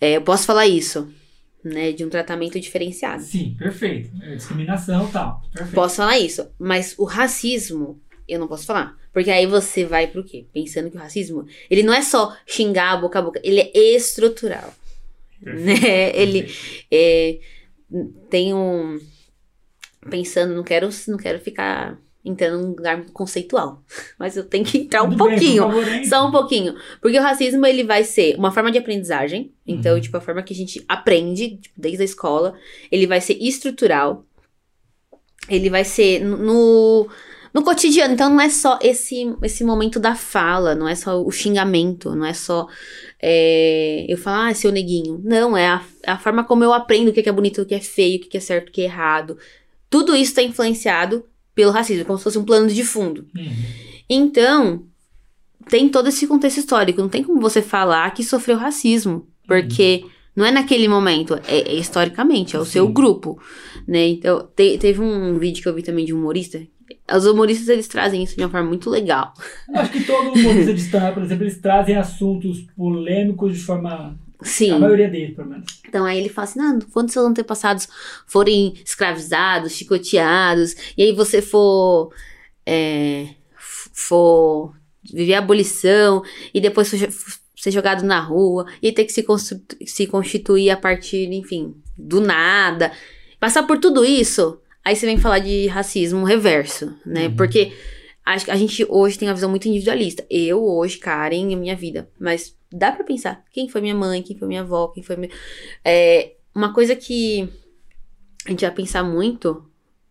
É, 0.00 0.16
eu 0.16 0.22
posso 0.22 0.44
falar 0.44 0.66
isso, 0.66 1.08
né? 1.64 1.92
De 1.92 2.04
um 2.04 2.10
tratamento 2.10 2.58
diferenciado. 2.60 3.22
Sim, 3.22 3.54
perfeito. 3.56 4.10
É 4.22 4.34
discriminação 4.34 5.08
e 5.08 5.12
tal. 5.12 5.40
Perfeito. 5.52 5.74
Posso 5.74 5.96
falar 5.96 6.18
isso. 6.18 6.46
Mas 6.58 6.94
o 6.98 7.04
racismo, 7.04 8.00
eu 8.28 8.38
não 8.40 8.48
posso 8.48 8.66
falar. 8.66 8.96
Porque 9.18 9.32
aí 9.32 9.46
você 9.46 9.84
vai 9.84 10.06
pro 10.06 10.22
quê? 10.22 10.46
Pensando 10.54 10.88
que 10.92 10.96
o 10.96 11.00
racismo, 11.00 11.44
ele 11.68 11.82
não 11.82 11.92
é 11.92 12.02
só 12.02 12.36
xingar 12.46 13.00
boca 13.00 13.18
a 13.18 13.22
boca, 13.22 13.40
ele 13.42 13.58
é 13.60 13.72
estrutural. 13.96 14.72
Né? 15.42 15.74
Ele 16.14 16.48
é, 16.90 17.38
tem 18.30 18.54
um. 18.54 19.00
Pensando, 20.08 20.54
não 20.54 20.62
quero, 20.62 20.88
não 21.08 21.16
quero 21.16 21.40
ficar 21.40 21.98
entrando 22.24 22.60
num 22.62 22.68
lugar 22.70 23.04
conceitual. 23.12 23.82
Mas 24.18 24.36
eu 24.36 24.44
tenho 24.44 24.64
que 24.64 24.78
entrar 24.78 25.02
um 25.02 25.08
bem, 25.08 25.18
pouquinho. 25.18 25.82
hein? 25.88 26.04
Só 26.04 26.26
um 26.26 26.30
pouquinho. 26.30 26.76
Porque 27.00 27.18
o 27.18 27.22
racismo, 27.22 27.66
ele 27.66 27.82
vai 27.82 28.04
ser 28.04 28.36
uma 28.36 28.52
forma 28.52 28.70
de 28.70 28.78
aprendizagem. 28.78 29.52
Então, 29.66 29.94
Uhum. 29.96 30.00
tipo, 30.00 30.16
a 30.16 30.20
forma 30.20 30.42
que 30.44 30.52
a 30.52 30.56
gente 30.56 30.84
aprende, 30.88 31.56
tipo, 31.56 31.74
desde 31.80 32.02
a 32.02 32.04
escola. 32.04 32.56
Ele 32.90 33.06
vai 33.06 33.20
ser 33.20 33.34
estrutural. 33.40 34.24
Ele 35.48 35.70
vai 35.70 35.84
ser 35.84 36.20
no- 36.20 37.08
no, 37.54 37.60
no 37.60 37.64
cotidiano. 37.64 38.14
Então, 38.14 38.30
não 38.30 38.40
é 38.40 38.48
só 38.48 38.78
esse, 38.82 39.34
esse 39.42 39.64
momento 39.64 39.98
da 39.98 40.14
fala. 40.14 40.74
Não 40.74 40.88
é 40.88 40.94
só 40.94 41.22
o 41.22 41.30
xingamento. 41.30 42.14
Não 42.14 42.24
é 42.26 42.32
só 42.32 42.66
é, 43.20 44.06
eu 44.08 44.16
falar, 44.16 44.48
ah, 44.48 44.54
seu 44.54 44.70
neguinho. 44.72 45.20
Não, 45.24 45.56
é 45.56 45.66
a, 45.68 45.82
é 46.04 46.10
a 46.10 46.18
forma 46.18 46.44
como 46.44 46.64
eu 46.64 46.72
aprendo 46.72 47.08
o 47.08 47.12
que 47.12 47.22
que 47.22 47.28
é 47.28 47.32
bonito, 47.32 47.62
o 47.62 47.66
que 47.66 47.74
é 47.74 47.80
feio, 47.80 48.18
o 48.18 48.20
que 48.20 48.36
é 48.36 48.40
certo, 48.40 48.68
o 48.68 48.72
que 48.72 48.82
é 48.82 48.84
errado. 48.84 49.38
Tudo 49.90 50.14
isso 50.14 50.30
está 50.32 50.42
influenciado 50.42 51.24
pelo 51.54 51.72
racismo. 51.72 52.04
Como 52.04 52.18
se 52.18 52.24
fosse 52.24 52.38
um 52.38 52.44
plano 52.44 52.68
de 52.68 52.84
fundo. 52.84 53.26
Uhum. 53.36 53.52
Então, 54.08 54.84
tem 55.68 55.88
todo 55.88 56.08
esse 56.08 56.26
contexto 56.26 56.58
histórico. 56.58 57.00
Não 57.00 57.08
tem 57.08 57.22
como 57.22 57.40
você 57.40 57.60
falar 57.62 58.10
que 58.12 58.22
sofreu 58.24 58.56
racismo. 58.56 59.26
Porque 59.46 60.04
não 60.36 60.44
é 60.44 60.50
naquele 60.50 60.86
momento, 60.86 61.34
é, 61.48 61.70
é 61.70 61.74
historicamente, 61.74 62.54
é 62.54 62.58
o 62.60 62.64
seu 62.64 62.86
Sim. 62.86 62.92
grupo. 62.92 63.40
Né? 63.88 64.08
Então, 64.08 64.46
te- 64.54 64.78
teve 64.78 65.00
um 65.00 65.38
vídeo 65.38 65.62
que 65.62 65.68
eu 65.68 65.74
vi 65.74 65.82
também 65.82 66.04
de 66.04 66.14
um 66.14 66.18
humorista. 66.18 66.60
Os 67.14 67.26
humoristas, 67.26 67.68
eles 67.68 67.88
trazem 67.88 68.22
isso 68.22 68.36
de 68.36 68.42
uma 68.42 68.50
forma 68.50 68.68
muito 68.68 68.88
legal. 68.88 69.34
Acho 69.74 69.92
que 69.92 70.04
todo 70.04 70.32
humorista 70.32 70.72
de 70.74 70.80
stand 70.80 71.12
por 71.12 71.22
exemplo, 71.22 71.44
eles 71.44 71.58
trazem 71.58 71.96
assuntos 71.96 72.60
polêmicos 72.76 73.54
de 73.54 73.60
forma. 73.62 74.18
Sim. 74.42 74.72
A 74.72 74.78
maioria 74.78 75.08
deles, 75.08 75.34
pelo 75.34 75.48
menos. 75.48 75.80
Então 75.86 76.04
aí 76.04 76.18
ele 76.18 76.28
fala 76.28 76.46
assim: 76.46 76.60
ah, 76.60 76.78
quando 76.92 77.10
seus 77.10 77.26
antepassados 77.26 77.88
forem 78.26 78.74
escravizados, 78.84 79.72
chicoteados, 79.72 80.74
e 80.96 81.02
aí 81.02 81.12
você 81.12 81.42
for. 81.42 82.12
é, 82.64 83.28
for 83.98 84.74
viver 85.12 85.34
a 85.34 85.38
abolição, 85.38 86.22
e 86.54 86.60
depois 86.60 86.90
for 86.90 86.98
ser 87.56 87.70
jogado 87.70 88.04
na 88.04 88.20
rua, 88.20 88.66
e 88.80 88.92
ter 88.92 89.04
que 89.04 89.12
se, 89.12 89.24
se 89.86 90.06
constituir 90.06 90.70
a 90.70 90.76
partir, 90.76 91.32
enfim, 91.32 91.74
do 91.96 92.20
nada. 92.20 92.92
Passar 93.40 93.64
por 93.64 93.78
tudo 93.78 94.04
isso, 94.04 94.60
aí 94.88 94.96
você 94.96 95.06
vem 95.06 95.18
falar 95.18 95.38
de 95.38 95.66
racismo 95.66 96.24
reverso, 96.24 96.94
né? 97.04 97.26
Uhum. 97.28 97.36
Porque 97.36 97.72
acho 98.24 98.44
que 98.44 98.50
a 98.50 98.56
gente 98.56 98.86
hoje 98.88 99.18
tem 99.18 99.28
uma 99.28 99.34
visão 99.34 99.50
muito 99.50 99.68
individualista. 99.68 100.24
Eu 100.30 100.62
hoje, 100.64 100.98
Karen, 100.98 101.52
a 101.54 101.56
minha 101.56 101.76
vida. 101.76 102.10
Mas 102.18 102.56
dá 102.72 102.92
pra 102.92 103.04
pensar 103.04 103.44
quem 103.52 103.68
foi 103.68 103.80
minha 103.80 103.94
mãe, 103.94 104.22
quem 104.22 104.36
foi 104.36 104.48
minha 104.48 104.60
avó, 104.62 104.88
quem 104.88 105.02
foi 105.02 105.16
minha. 105.16 105.30
É, 105.84 106.32
uma 106.54 106.72
coisa 106.72 106.94
que 106.96 107.48
a 108.46 108.50
gente 108.50 108.62
vai 108.62 108.70
pensar 108.74 109.02
muito, 109.04 109.64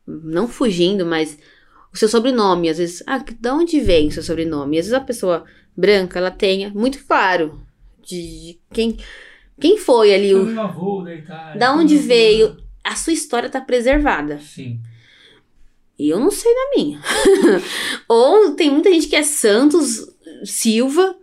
não 0.06 0.48
fugindo, 0.48 1.06
mas 1.06 1.38
o 1.94 1.98
seu 1.98 2.08
sobrenome. 2.08 2.70
Às 2.70 2.78
vezes, 2.78 3.04
ah, 3.08 3.18
de 3.18 3.50
onde 3.50 3.80
vem 3.80 4.08
o 4.08 4.12
seu 4.12 4.24
sobrenome? 4.24 4.78
Às 4.78 4.86
vezes 4.86 4.94
a 4.94 5.02
pessoa 5.04 5.44
branca, 5.76 6.20
ela 6.20 6.32
tenha 6.32 6.70
muito 6.70 7.04
claro 7.06 7.60
de, 8.04 8.22
de 8.22 8.60
quem, 8.72 8.98
quem 9.60 9.78
foi 9.78 10.14
ali, 10.14 10.32
Foi 10.32 10.42
o, 10.42 10.46
meu 10.46 10.62
avô 10.62 11.02
da 11.04 11.14
Itália. 11.16 11.60
da 11.60 11.74
onde 11.74 11.96
meu- 11.96 12.04
veio. 12.04 12.67
A 12.88 12.96
sua 12.96 13.12
história 13.12 13.50
tá 13.50 13.60
preservada. 13.60 14.40
Sim. 14.40 14.80
E 16.00 16.10
eu 16.10 16.20
não 16.20 16.32
sei 16.32 16.54
da 16.54 16.70
minha. 16.76 17.02
Ou 18.08 18.52
tem 18.52 18.70
muita 18.70 18.90
gente 18.92 19.08
que 19.08 19.16
é 19.16 19.24
Santos 19.24 20.08
Silva, 20.46 21.18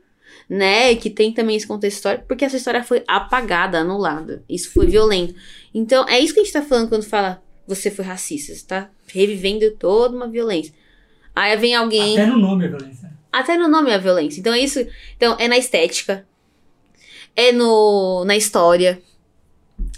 né? 0.46 0.94
Que 0.96 1.08
tem 1.08 1.32
também 1.32 1.56
esse 1.56 1.66
contexto 1.66 1.96
histórico, 1.96 2.26
porque 2.26 2.44
essa 2.44 2.56
história 2.56 2.82
foi 2.82 3.02
apagada, 3.06 3.78
anulada. 3.78 4.44
Isso 4.48 4.72
foi 4.72 4.86
violento. 4.86 5.34
Então, 5.72 6.06
é 6.06 6.18
isso 6.20 6.34
que 6.34 6.40
a 6.40 6.44
gente 6.44 6.52
tá 6.52 6.60
falando 6.60 6.90
quando 6.90 7.04
fala 7.04 7.42
você 7.66 7.90
foi 7.90 8.04
racista. 8.04 8.54
Você 8.54 8.66
tá 8.66 8.90
revivendo 9.06 9.70
toda 9.72 10.14
uma 10.14 10.28
violência. 10.28 10.74
Aí 11.34 11.56
vem 11.56 11.74
alguém. 11.74 12.18
Até 12.18 12.26
no 12.26 12.38
nome 12.38 12.66
é 12.66 12.68
violência. 12.68 13.12
Até 13.32 13.56
no 13.56 13.68
nome 13.68 13.90
é 13.90 13.98
violência. 13.98 14.40
Então 14.40 14.52
é 14.52 14.60
isso. 14.60 14.86
Então 15.16 15.34
é 15.38 15.48
na 15.48 15.56
estética. 15.56 16.26
É 17.34 17.52
no 17.52 18.24
na 18.26 18.36
história. 18.36 19.00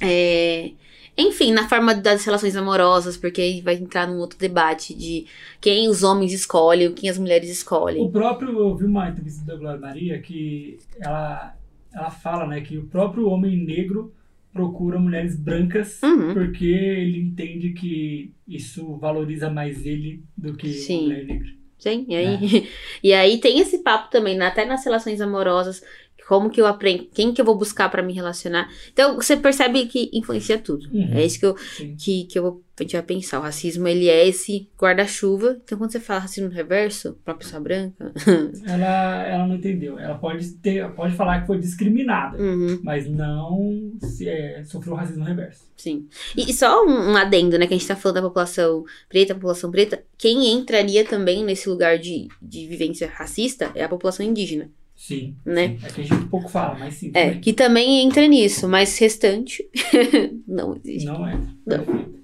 É, 0.00 0.70
enfim, 1.16 1.52
na 1.52 1.68
forma 1.68 1.94
das 1.94 2.24
relações 2.24 2.54
amorosas, 2.56 3.16
porque 3.16 3.40
aí 3.40 3.60
vai 3.60 3.74
entrar 3.74 4.06
num 4.06 4.18
outro 4.18 4.38
debate 4.38 4.94
de 4.94 5.26
quem 5.60 5.88
os 5.88 6.02
homens 6.02 6.32
escolhem, 6.32 6.92
quem 6.92 7.08
as 7.08 7.18
mulheres 7.18 7.48
escolhem. 7.50 8.02
O 8.04 8.10
próprio, 8.10 8.50
eu 8.58 8.76
vi 8.76 8.84
uma 8.84 9.08
entrevista 9.08 9.44
da 9.44 9.56
Glória 9.56 9.80
Maria 9.80 10.20
que 10.20 10.78
ela, 11.00 11.56
ela 11.92 12.10
fala, 12.10 12.46
né, 12.46 12.60
que 12.60 12.76
o 12.76 12.86
próprio 12.86 13.28
homem 13.28 13.56
negro 13.56 14.12
procura 14.52 14.98
mulheres 14.98 15.36
brancas 15.36 16.00
Uhum. 16.02 16.32
porque 16.32 16.64
ele 16.64 17.18
entende 17.20 17.70
que 17.74 18.32
isso 18.48 18.96
valoriza 18.96 19.50
mais 19.50 19.84
ele 19.84 20.22
do 20.36 20.54
que 20.54 20.72
Sim. 20.72 20.98
uma 20.98 21.02
mulher 21.08 21.24
negra. 21.26 21.48
Sim, 21.78 22.06
e 22.08 22.16
aí, 22.16 22.68
e 23.04 23.12
aí 23.12 23.38
tem 23.38 23.58
esse 23.58 23.78
papo 23.82 24.10
também, 24.10 24.36
né, 24.36 24.46
até 24.46 24.64
nas 24.64 24.82
relações 24.84 25.20
amorosas, 25.20 25.82
como 26.26 26.50
que 26.50 26.60
eu 26.60 26.66
aprendo, 26.66 27.06
quem 27.14 27.32
que 27.32 27.40
eu 27.40 27.44
vou 27.44 27.56
buscar 27.56 27.88
pra 27.88 28.02
me 28.02 28.12
relacionar. 28.12 28.68
Então 28.92 29.14
você 29.14 29.36
percebe 29.36 29.86
que 29.86 30.10
influencia 30.12 30.58
tudo. 30.58 30.88
Uhum. 30.92 31.14
É 31.14 31.24
isso 31.24 31.38
que 31.38 31.46
eu, 31.46 31.56
Sim. 31.56 31.94
que, 31.96 32.24
que 32.24 32.38
eu 32.38 32.42
vou, 32.42 32.62
a 32.78 32.82
gente 32.82 32.92
vai 32.92 33.02
pensar. 33.02 33.38
O 33.38 33.42
racismo, 33.42 33.86
ele 33.86 34.08
é 34.08 34.26
esse 34.26 34.68
guarda-chuva. 34.78 35.58
Então, 35.64 35.78
quando 35.78 35.92
você 35.92 36.00
fala 36.00 36.20
racismo 36.20 36.50
reverso 36.50 37.16
pra 37.24 37.34
pessoa 37.34 37.60
branca... 37.60 38.12
Ela, 38.66 39.26
ela 39.26 39.46
não 39.46 39.54
entendeu. 39.54 39.98
Ela 39.98 40.16
pode 40.16 40.50
ter, 40.54 40.88
pode 40.90 41.14
falar 41.14 41.40
que 41.40 41.46
foi 41.46 41.58
discriminada, 41.58 42.36
uhum, 42.38 42.80
mas 42.82 43.08
não 43.08 43.92
se, 44.00 44.28
é, 44.28 44.62
sofreu 44.64 44.94
racismo 44.94 45.24
reverso. 45.24 45.64
sim. 45.76 46.08
E, 46.36 46.50
e 46.50 46.52
só 46.52 46.84
um, 46.84 47.12
um 47.12 47.16
adendo, 47.16 47.58
né? 47.58 47.66
Que 47.66 47.74
a 47.74 47.76
gente 47.76 47.86
tá 47.86 47.96
falando 47.96 48.16
da 48.16 48.22
população 48.22 48.84
preta, 49.08 49.34
população 49.34 49.70
preta. 49.70 50.02
Quem 50.18 50.52
entraria 50.52 51.04
também 51.04 51.44
nesse 51.44 51.68
lugar 51.68 51.98
de, 51.98 52.28
de 52.42 52.66
vivência 52.66 53.08
racista 53.08 53.70
é 53.74 53.84
a 53.84 53.88
população 53.88 54.26
indígena. 54.26 54.70
Sim. 54.96 55.36
Né? 55.44 55.76
sim. 55.78 55.78
É 55.86 55.88
que 55.90 56.00
a 56.00 56.04
gente 56.04 56.26
pouco 56.28 56.48
fala, 56.48 56.78
mas 56.78 56.94
sim. 56.94 57.10
É, 57.14 57.26
também. 57.26 57.40
que 57.40 57.52
também 57.52 58.04
entra 58.06 58.26
nisso, 58.26 58.66
mas 58.68 58.98
restante 58.98 59.62
não 60.48 60.74
existe. 60.76 61.04
Não 61.06 61.26
é. 61.28 61.38
Não. 61.66 61.84
Perfeito. 61.84 62.16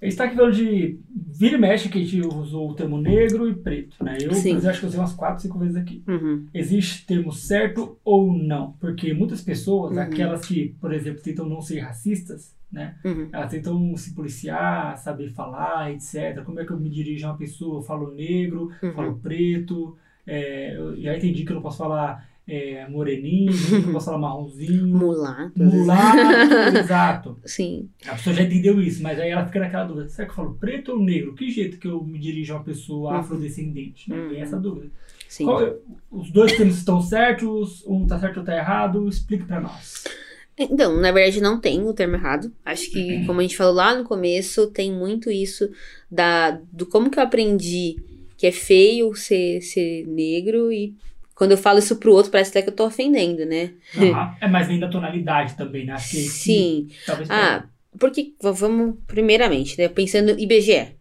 A 0.00 0.04
gente 0.04 0.16
tá 0.16 0.24
aqui 0.24 0.36
falando 0.36 0.54
de 0.54 0.96
vira 1.12 1.56
e 1.56 1.60
mexe 1.60 1.88
que 1.88 1.98
a 1.98 2.00
gente 2.04 2.20
usou 2.24 2.70
o 2.70 2.74
termo 2.74 2.98
negro 3.00 3.48
e 3.50 3.54
preto, 3.54 3.96
né? 4.02 4.16
Eu, 4.20 4.32
Sim. 4.32 4.50
exemplo, 4.50 4.70
acho 4.70 4.78
que 4.78 4.84
eu 4.86 4.88
usei 4.90 5.00
umas 5.00 5.12
4, 5.12 5.42
5 5.42 5.58
vezes 5.58 5.74
aqui. 5.76 6.04
Uhum. 6.06 6.46
Existe 6.54 7.04
termo 7.04 7.32
certo 7.32 7.98
ou 8.04 8.32
não? 8.32 8.72
Porque 8.80 9.12
muitas 9.12 9.40
pessoas, 9.42 9.92
Uhum. 9.96 9.98
aquelas 10.02 10.46
que, 10.46 10.72
por 10.80 10.94
exemplo, 10.94 11.20
tentam 11.20 11.48
não 11.48 11.60
ser 11.60 11.80
racistas, 11.80 12.54
né? 12.70 12.94
Uhum. 13.04 13.28
Elas 13.32 13.50
tentam 13.50 13.96
se 13.96 14.14
policiar, 14.14 14.96
saber 14.98 15.30
falar, 15.30 15.90
etc. 15.92 16.44
Como 16.44 16.60
é 16.60 16.64
que 16.64 16.70
eu 16.70 16.78
me 16.78 16.88
dirijo 16.88 17.26
a 17.26 17.30
uma 17.30 17.36
pessoa? 17.38 17.78
Eu 17.78 17.82
falo 17.82 18.14
negro, 18.14 18.70
Uhum. 18.80 18.92
falo 18.92 19.16
preto, 19.18 19.96
é, 20.28 20.76
eu 20.76 21.00
já 21.00 21.16
entendi 21.16 21.44
que 21.44 21.50
eu 21.52 21.56
não 21.56 21.62
posso 21.62 21.78
falar 21.78 22.28
é, 22.46 22.88
moreninho, 22.88 23.52
que 23.68 23.74
eu 23.74 23.80
não 23.82 23.92
posso 23.92 24.06
falar 24.06 24.18
marronzinho, 24.18 24.86
Mulato. 24.86 25.52
mulato, 25.62 26.54
exato. 26.78 27.38
Sim. 27.44 27.88
A 28.06 28.12
pessoa 28.14 28.34
já 28.36 28.42
entendeu 28.42 28.80
isso, 28.80 29.02
mas 29.02 29.18
aí 29.18 29.30
ela 29.30 29.44
fica 29.46 29.60
naquela 29.60 29.84
dúvida: 29.84 30.08
será 30.08 30.26
que 30.26 30.32
eu 30.32 30.36
falo 30.36 30.54
preto 30.54 30.92
ou 30.92 31.00
negro? 31.00 31.34
Que 31.34 31.50
jeito 31.50 31.78
que 31.78 31.88
eu 31.88 32.02
me 32.02 32.18
dirijo 32.18 32.52
a 32.52 32.56
uma 32.56 32.64
pessoa 32.64 33.12
Uhum. 33.12 33.18
afrodescendente? 33.18 34.08
Né? 34.10 34.16
Uhum. 34.16 34.28
Tem 34.30 34.40
essa 34.40 34.58
dúvida. 34.58 34.86
Sim. 35.28 35.44
Qual 35.44 35.60
os 36.10 36.30
dois 36.30 36.56
termos 36.56 36.78
estão 36.78 37.02
certos, 37.02 37.84
um 37.86 38.06
tá 38.06 38.18
certo 38.18 38.38
ou 38.38 38.44
tá 38.44 38.56
errado? 38.56 39.06
Explique 39.08 39.44
pra 39.44 39.60
nós. 39.60 40.04
Então, 40.60 40.96
na 41.00 41.12
verdade, 41.12 41.40
não 41.40 41.60
tem 41.60 41.82
o 41.86 41.92
termo 41.92 42.16
errado. 42.16 42.50
Acho 42.64 42.90
que, 42.90 43.24
como 43.26 43.38
a 43.38 43.42
gente 43.42 43.56
falou 43.56 43.74
lá 43.74 43.94
no 43.96 44.02
começo, 44.04 44.66
tem 44.68 44.90
muito 44.90 45.30
isso 45.30 45.70
da, 46.10 46.58
do 46.72 46.84
como 46.86 47.10
que 47.10 47.18
eu 47.18 47.22
aprendi 47.22 47.96
que 48.38 48.46
é 48.46 48.52
feio 48.52 49.14
ser, 49.14 49.60
ser 49.60 50.06
negro 50.06 50.72
e 50.72 50.94
quando 51.34 51.52
eu 51.52 51.58
falo 51.58 51.78
isso 51.78 51.96
pro 51.96 52.12
outro, 52.12 52.32
parece 52.32 52.50
até 52.50 52.62
que 52.62 52.68
eu 52.70 52.74
tô 52.74 52.86
ofendendo, 52.86 53.44
né? 53.44 53.72
Aham. 53.96 54.34
É, 54.40 54.48
mas 54.48 54.66
vem 54.66 54.80
da 54.80 54.88
tonalidade 54.88 55.54
também, 55.56 55.84
né? 55.84 55.92
Acho 55.92 56.10
que 56.10 56.16
Sim. 56.16 56.88
talvez 57.06 57.30
Ah, 57.30 57.66
porque, 57.98 58.32
vamos, 58.40 58.96
primeiramente, 59.06 59.78
né? 59.78 59.88
Pensando 59.88 60.30
em 60.30 60.42
IBGE. 60.42 60.96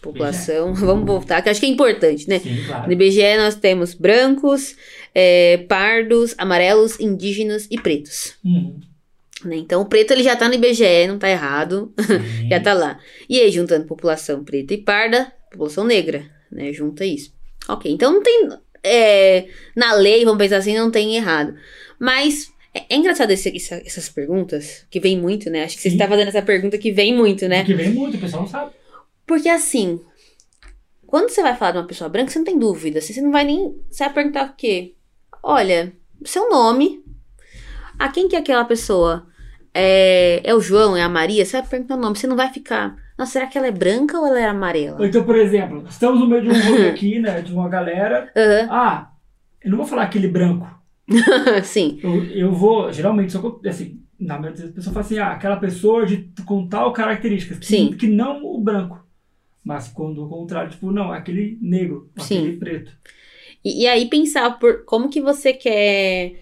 População, 0.00 0.72
vamos 0.74 1.04
voltar, 1.04 1.42
que 1.42 1.48
acho 1.48 1.60
que 1.60 1.66
é 1.66 1.68
importante, 1.68 2.28
né? 2.28 2.38
Sim, 2.38 2.62
claro. 2.66 2.86
No 2.86 2.92
IBGE 2.92 3.36
nós 3.36 3.54
temos 3.54 3.94
brancos, 3.94 4.76
eh, 5.14 5.64
pardos, 5.68 6.34
amarelos, 6.38 7.00
indígenas 7.00 7.66
e 7.70 7.78
pretos. 7.78 8.34
Uhum. 8.44 8.80
né? 9.44 9.56
Então 9.56 9.82
o 9.82 9.86
preto 9.86 10.12
ele 10.12 10.22
já 10.22 10.36
tá 10.36 10.48
no 10.48 10.54
IBGE, 10.54 11.06
não 11.08 11.18
tá 11.18 11.28
errado, 11.28 11.92
já 12.48 12.60
tá 12.60 12.72
lá. 12.72 12.98
E 13.28 13.40
aí, 13.40 13.50
juntando 13.50 13.86
população 13.86 14.44
preta 14.44 14.72
e 14.72 14.78
parda, 14.78 15.32
população 15.50 15.84
negra, 15.84 16.24
né? 16.54 16.72
Junta 16.72 17.04
isso. 17.04 17.32
Ok, 17.68 17.90
então 17.90 18.12
não 18.12 18.22
tem. 18.22 18.48
é, 18.84 19.46
na 19.76 19.92
lei, 19.94 20.24
vamos 20.24 20.38
pensar 20.38 20.56
assim, 20.56 20.76
não 20.76 20.90
tem 20.90 21.14
errado. 21.14 21.54
Mas 22.00 22.52
é, 22.74 22.82
é 22.90 22.96
engraçado 22.96 23.30
esse- 23.30 23.54
essa- 23.56 23.80
essas 23.86 24.08
perguntas, 24.08 24.84
que 24.90 24.98
vem 24.98 25.16
muito, 25.18 25.48
né? 25.50 25.62
Acho 25.64 25.76
que 25.76 25.82
você 25.82 25.88
está 25.88 26.08
fazendo 26.08 26.28
essa 26.28 26.42
pergunta 26.42 26.76
que 26.76 26.90
vem 26.90 27.14
muito, 27.16 27.46
né? 27.48 27.62
Que 27.64 27.74
vem 27.74 27.90
muito, 27.90 28.16
o 28.16 28.20
pessoal 28.20 28.42
não 28.42 28.48
sabe. 28.48 28.72
Porque 29.24 29.48
assim, 29.48 30.00
quando 31.06 31.28
você 31.30 31.42
vai 31.42 31.54
falar 31.56 31.72
de 31.72 31.78
uma 31.78 31.86
pessoa 31.86 32.10
branca, 32.10 32.30
você 32.32 32.38
não 32.38 32.44
tem 32.46 32.58
dúvida. 32.58 33.00
Você 33.00 33.20
não 33.20 33.30
vai 33.30 33.44
nem. 33.44 33.76
Você 33.90 34.04
vai 34.04 34.12
perguntar 34.14 34.46
o 34.50 34.56
quê? 34.56 34.94
Olha, 35.42 35.92
seu 36.24 36.48
nome. 36.50 37.02
A 37.98 38.08
quem 38.08 38.26
que 38.28 38.34
é 38.34 38.38
aquela 38.40 38.64
pessoa? 38.64 39.26
É, 39.74 40.40
é 40.42 40.54
o 40.54 40.60
João, 40.60 40.96
é 40.96 41.02
a 41.02 41.08
Maria? 41.08 41.44
Você 41.44 41.52
vai 41.60 41.66
perguntar 41.68 41.94
o 41.94 42.00
nome. 42.00 42.16
Você 42.18 42.26
não 42.26 42.36
vai 42.36 42.52
ficar. 42.52 42.96
Nossa, 43.18 43.32
será 43.32 43.46
que 43.46 43.58
ela 43.58 43.66
é 43.66 43.72
branca 43.72 44.18
ou 44.18 44.26
ela 44.26 44.40
é 44.40 44.46
amarela? 44.46 45.06
então, 45.06 45.24
por 45.24 45.36
exemplo, 45.36 45.84
estamos 45.88 46.20
no 46.20 46.26
meio 46.26 46.42
de 46.42 46.48
um 46.48 46.52
rolê 46.62 46.88
aqui, 46.88 47.18
né? 47.18 47.40
De 47.42 47.52
uma 47.52 47.68
galera. 47.68 48.30
Aham. 48.36 48.68
Ah, 48.70 49.10
eu 49.62 49.70
não 49.70 49.78
vou 49.78 49.86
falar 49.86 50.02
aquele 50.02 50.28
branco. 50.28 50.68
Sim. 51.64 51.98
Eu, 52.02 52.24
eu 52.24 52.52
vou, 52.52 52.92
geralmente, 52.92 53.32
só 53.32 53.60
assim, 53.66 54.00
na 54.18 54.38
maioria 54.38 54.64
das 54.64 54.74
pessoa 54.74 54.94
fala 54.94 55.04
assim, 55.06 55.18
ah, 55.18 55.32
aquela 55.32 55.56
pessoa 55.56 56.06
de, 56.06 56.32
com 56.46 56.66
tal 56.66 56.92
características, 56.92 57.58
que, 57.58 57.66
Sim. 57.66 57.92
que 57.92 58.06
não 58.06 58.44
o 58.44 58.60
branco. 58.60 59.04
Mas 59.64 59.88
quando 59.88 60.24
o 60.24 60.28
contrário, 60.28 60.70
tipo, 60.70 60.90
não, 60.90 61.12
aquele 61.12 61.58
negro, 61.60 62.10
Sim. 62.18 62.38
aquele 62.38 62.56
preto. 62.56 62.92
E, 63.64 63.82
e 63.82 63.86
aí 63.86 64.08
pensar 64.08 64.58
por 64.58 64.84
como 64.84 65.08
que 65.08 65.20
você 65.20 65.52
quer. 65.52 66.40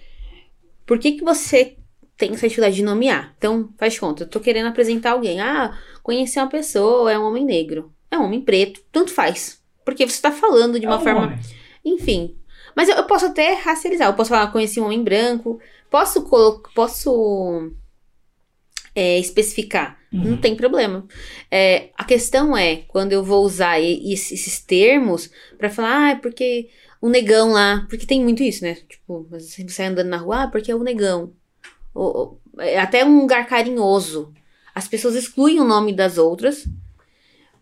Por 0.87 0.99
que, 0.99 1.13
que 1.13 1.25
você 1.25 1.77
tem 2.21 2.31
essa 2.33 2.47
dificuldade 2.47 2.77
de 2.77 2.83
nomear? 2.85 3.35
Então, 3.37 3.69
faz 3.79 3.99
conta, 3.99 4.23
eu 4.25 4.29
tô 4.29 4.39
querendo 4.39 4.67
apresentar 4.69 5.13
alguém. 5.13 5.41
Ah, 5.41 5.77
conhecer 6.03 6.39
uma 6.41 6.49
pessoa, 6.49 7.11
é 7.11 7.19
um 7.19 7.25
homem 7.25 7.45
negro, 7.45 7.93
é 8.11 8.17
um 8.19 8.25
homem 8.25 8.41
preto, 8.41 8.81
tanto 8.93 9.11
faz. 9.13 9.61
Porque 9.85 10.07
você 10.07 10.21
tá 10.23 10.31
falando 10.31 10.79
de 10.79 10.87
uma 10.87 10.95
É 10.97 10.99
um 10.99 11.01
forma. 11.03 11.23
homem. 11.25 11.39
Enfim. 11.85 12.37
Mas 12.77 12.89
eu, 12.89 12.97
eu 12.97 13.05
posso 13.05 13.27
até 13.27 13.55
racializar. 13.55 14.09
Eu 14.09 14.15
posso 14.15 14.31
falar, 14.31 14.53
conheci 14.53 14.81
um 14.81 14.85
homem 14.85 15.03
branco. 15.03 15.59
Posso 15.91 16.23
colocar. 16.23 16.71
Posso. 16.73 17.73
é, 18.95 19.19
especificar. 19.19 19.99
Não 20.13 20.33
Uhum. 20.33 20.37
tem 20.37 20.57
problema. 20.57 21.07
É, 21.51 21.91
a 21.97 22.05
questão 22.05 22.57
é, 22.57 22.77
quando 22.89 23.13
eu 23.13 23.23
vou 23.25 23.45
usar 23.45 23.81
esses, 23.81 24.61
termos 24.61 25.31
pra 25.57 25.71
falar, 25.71 25.97
ah, 26.07 26.11
é 26.11 26.15
porque 26.17 26.69
o 27.01 27.09
negão 27.09 27.53
lá. 27.53 27.87
Porque 27.89 28.05
tem 28.07 28.23
muito 28.23 28.43
isso, 28.43 28.63
né? 28.65 28.75
Tipo, 28.89 29.27
você 29.31 29.67
sai 29.69 29.87
andando 29.87 30.09
na 30.09 30.17
rua, 30.19 30.43
ah, 30.45 30.49
porque 30.49 30.71
é 30.71 30.75
o 30.75 30.83
negão. 30.83 31.33
Ou- 31.95 32.41
é 32.59 32.79
até 32.79 33.05
um 33.05 33.21
lugar 33.21 33.47
carinhoso. 33.47 34.33
As 34.75 34.87
pessoas 34.89 35.15
excluem 35.15 35.61
o 35.61 35.65
nome 35.65 35.93
das 35.93 36.19
outras 36.19 36.69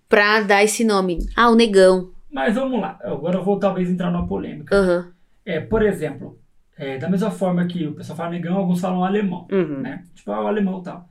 pra 0.08 0.40
dar 0.42 0.62
esse 0.64 0.84
nome. 0.84 1.18
Ah, 1.36 1.50
o 1.50 1.54
negão. 1.54 2.12
Mas 2.30 2.54
vamos 2.54 2.80
lá, 2.80 2.98
agora 3.02 3.38
eu 3.38 3.44
vou 3.44 3.58
talvez 3.58 3.88
entrar 3.88 4.10
numa 4.10 4.26
polêmica. 4.26 4.76
Aham. 4.76 5.12
É, 5.44 5.60
por 5.60 5.82
exemplo, 5.82 6.38
é, 6.76 6.98
da 6.98 7.08
mesma 7.08 7.30
forma 7.30 7.66
que 7.66 7.86
o 7.86 7.94
pessoal 7.94 8.16
fala 8.16 8.30
negão, 8.30 8.56
alguns 8.56 8.80
falam 8.80 9.02
alemão, 9.02 9.46
Uhum. 9.50 9.80
né? 9.80 10.04
Tipo, 10.14 10.32
ah, 10.32 10.44
o 10.44 10.46
alemão 10.46 10.82
tal. 10.82 11.08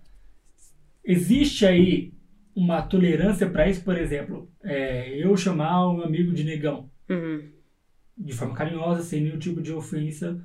Existe 1.04 1.66
aí 1.66 2.14
uma 2.56 2.82
tolerância 2.82 3.50
para 3.50 3.68
isso, 3.70 3.84
por 3.84 3.98
exemplo, 3.98 4.50
é, 4.64 5.10
eu 5.18 5.36
chamar 5.38 5.88
um 5.90 6.02
amigo 6.02 6.34
de 6.34 6.44
negão 6.44 6.90
Uhum. 7.10 7.50
de 8.18 8.34
forma 8.34 8.54
carinhosa, 8.56 9.04
sem 9.04 9.22
nenhum 9.22 9.40
tipo 9.40 9.62
de 9.62 9.72
ofensa. 9.74 10.40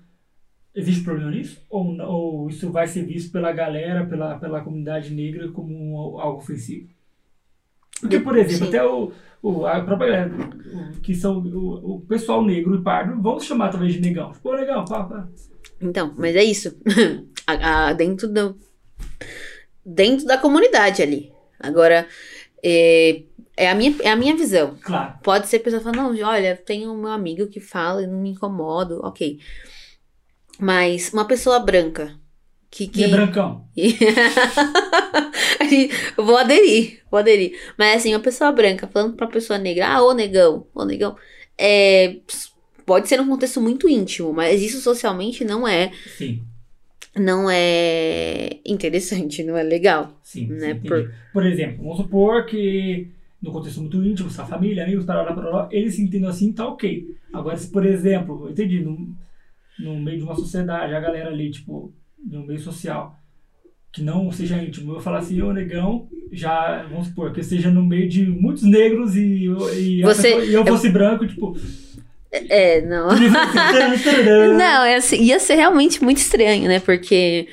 Existe 0.74 1.04
problema 1.04 1.30
nisso? 1.30 1.60
Ou, 1.68 2.00
ou 2.00 2.48
isso 2.48 2.70
vai 2.72 2.86
ser 2.86 3.04
visto 3.04 3.30
pela 3.30 3.52
galera, 3.52 4.06
pela, 4.06 4.38
pela 4.38 4.60
comunidade 4.62 5.10
negra 5.14 5.50
como 5.50 5.68
um- 5.74 6.18
algo 6.20 6.38
ofensivo? 6.38 6.88
Porque, 8.00 8.18
por 8.20 8.36
exemplo, 8.36 8.66
Sim. 8.66 8.68
até 8.68 8.84
o, 8.84 9.12
o- 9.42 9.66
a 9.66 9.80
própria 9.82 10.08
galera, 10.10 10.32
o- 10.96 11.00
que 11.00 11.14
são 11.14 11.38
o, 11.38 11.96
o 11.96 12.00
pessoal 12.00 12.42
negro 12.44 12.74
e 12.74 12.82
pardo, 12.82 13.20
vão 13.20 13.38
se 13.38 13.46
chamar 13.46 13.70
talvez 13.70 13.92
de 13.92 14.00
negão. 14.00 14.32
Tipo, 14.32 14.48
"Ô, 14.50 14.56
negão, 14.56 14.84
pá, 14.84 15.04
pá. 15.04 15.28
Então, 15.80 16.14
mas 16.16 16.34
é 16.34 16.42
isso. 16.44 16.76
A- 17.46 17.88
a- 17.88 17.92
dentro 17.92 18.28
do 18.28 18.56
dentro 19.84 20.26
da 20.26 20.38
comunidade 20.38 21.02
ali. 21.02 21.32
Agora, 21.58 22.06
é, 22.62 23.22
é, 23.56 23.68
a 23.70 23.74
minha, 23.74 23.94
é 24.00 24.10
a 24.10 24.16
minha 24.16 24.36
visão. 24.36 24.76
Claro. 24.80 25.18
Pode 25.22 25.48
ser 25.48 25.56
a 25.56 25.60
pessoa 25.60 25.82
falando, 25.82 26.14
não, 26.16 26.28
olha, 26.28 26.56
tem 26.56 26.88
um 26.88 26.96
meu 26.96 27.10
amigo 27.10 27.46
que 27.48 27.60
fala 27.60 28.02
e 28.02 28.06
não 28.06 28.20
me 28.20 28.30
incomodo, 28.30 29.00
ok. 29.04 29.38
Mas 30.62 31.12
uma 31.12 31.24
pessoa 31.26 31.58
branca 31.58 32.14
que. 32.70 32.86
Que 32.86 33.02
é 33.02 33.06
que... 33.08 33.10
brancão. 33.10 33.66
Eu 36.16 36.24
vou 36.24 36.36
aderir, 36.36 37.00
vou 37.10 37.18
aderir. 37.18 37.58
Mas 37.76 37.96
assim, 37.96 38.14
uma 38.14 38.20
pessoa 38.20 38.52
branca 38.52 38.86
falando 38.86 39.16
pra 39.16 39.26
pessoa 39.26 39.58
negra, 39.58 39.88
ah, 39.88 40.02
ô 40.04 40.12
negão, 40.12 40.64
ô 40.72 40.84
negão, 40.84 41.16
é, 41.58 42.16
pode 42.86 43.08
ser 43.08 43.20
um 43.20 43.26
contexto 43.28 43.60
muito 43.60 43.88
íntimo, 43.88 44.32
mas 44.32 44.62
isso 44.62 44.80
socialmente 44.80 45.44
não 45.44 45.66
é, 45.66 45.90
Sim, 46.16 46.42
não 47.16 47.50
é 47.50 48.50
interessante, 48.64 49.42
não 49.42 49.56
é 49.56 49.62
legal. 49.64 50.16
sim. 50.22 50.46
Né, 50.46 50.74
sim, 50.74 50.80
por- 50.88 51.12
Por 51.32 51.44
exemplo, 51.44 51.78
vamos 51.82 51.96
supor 51.96 52.46
que 52.46 53.08
no 53.40 53.50
contexto 53.50 53.80
muito 53.80 54.04
íntimo, 54.04 54.30
sua 54.30 54.46
família, 54.46 54.84
amigos, 54.84 55.04
parará, 55.04 55.32
parará, 55.32 55.68
eles 55.72 55.96
se 55.96 56.02
entendem 56.02 56.28
assim, 56.28 56.52
tá 56.52 56.68
ok. 56.68 57.16
Agora, 57.32 57.56
se 57.56 57.68
por 57.68 57.84
exemplo, 57.84 58.46
eu 58.46 58.52
entendi, 58.52 58.80
no, 58.80 59.08
no 59.78 59.98
meio 60.00 60.18
de 60.18 60.24
uma 60.24 60.34
sociedade, 60.34 60.94
a 60.94 61.00
galera 61.00 61.28
ali, 61.30 61.50
tipo, 61.50 61.92
no 62.24 62.46
meio 62.46 62.60
social, 62.60 63.16
que 63.92 64.02
não 64.02 64.30
seja 64.32 64.62
íntimo, 64.62 64.94
eu 64.94 65.00
falar 65.00 65.18
assim, 65.18 65.40
ô 65.42 65.52
negão, 65.52 66.08
já, 66.30 66.82
vamos 66.90 67.08
supor, 67.08 67.32
que 67.32 67.40
eu 67.40 67.42
esteja 67.42 67.70
no 67.70 67.82
meio 67.84 68.08
de 68.08 68.24
muitos 68.26 68.62
negros 68.62 69.14
e, 69.16 69.44
eu- 69.44 69.74
e, 69.78 70.02
Você- 70.02 70.22
pessoa- 70.34 70.44
e 70.46 70.54
eu 70.54 70.64
fosse 70.66 70.88
branco, 70.88 71.26
tipo. 71.26 71.56
É, 72.30 72.80
não. 72.82 73.08
Não, 74.56 74.84
é 74.84 74.94
assim, 74.96 75.22
ia 75.22 75.38
ser 75.38 75.54
realmente 75.56 76.02
muito 76.02 76.16
estranho, 76.18 76.66
né? 76.68 76.80
Porque. 76.80 77.46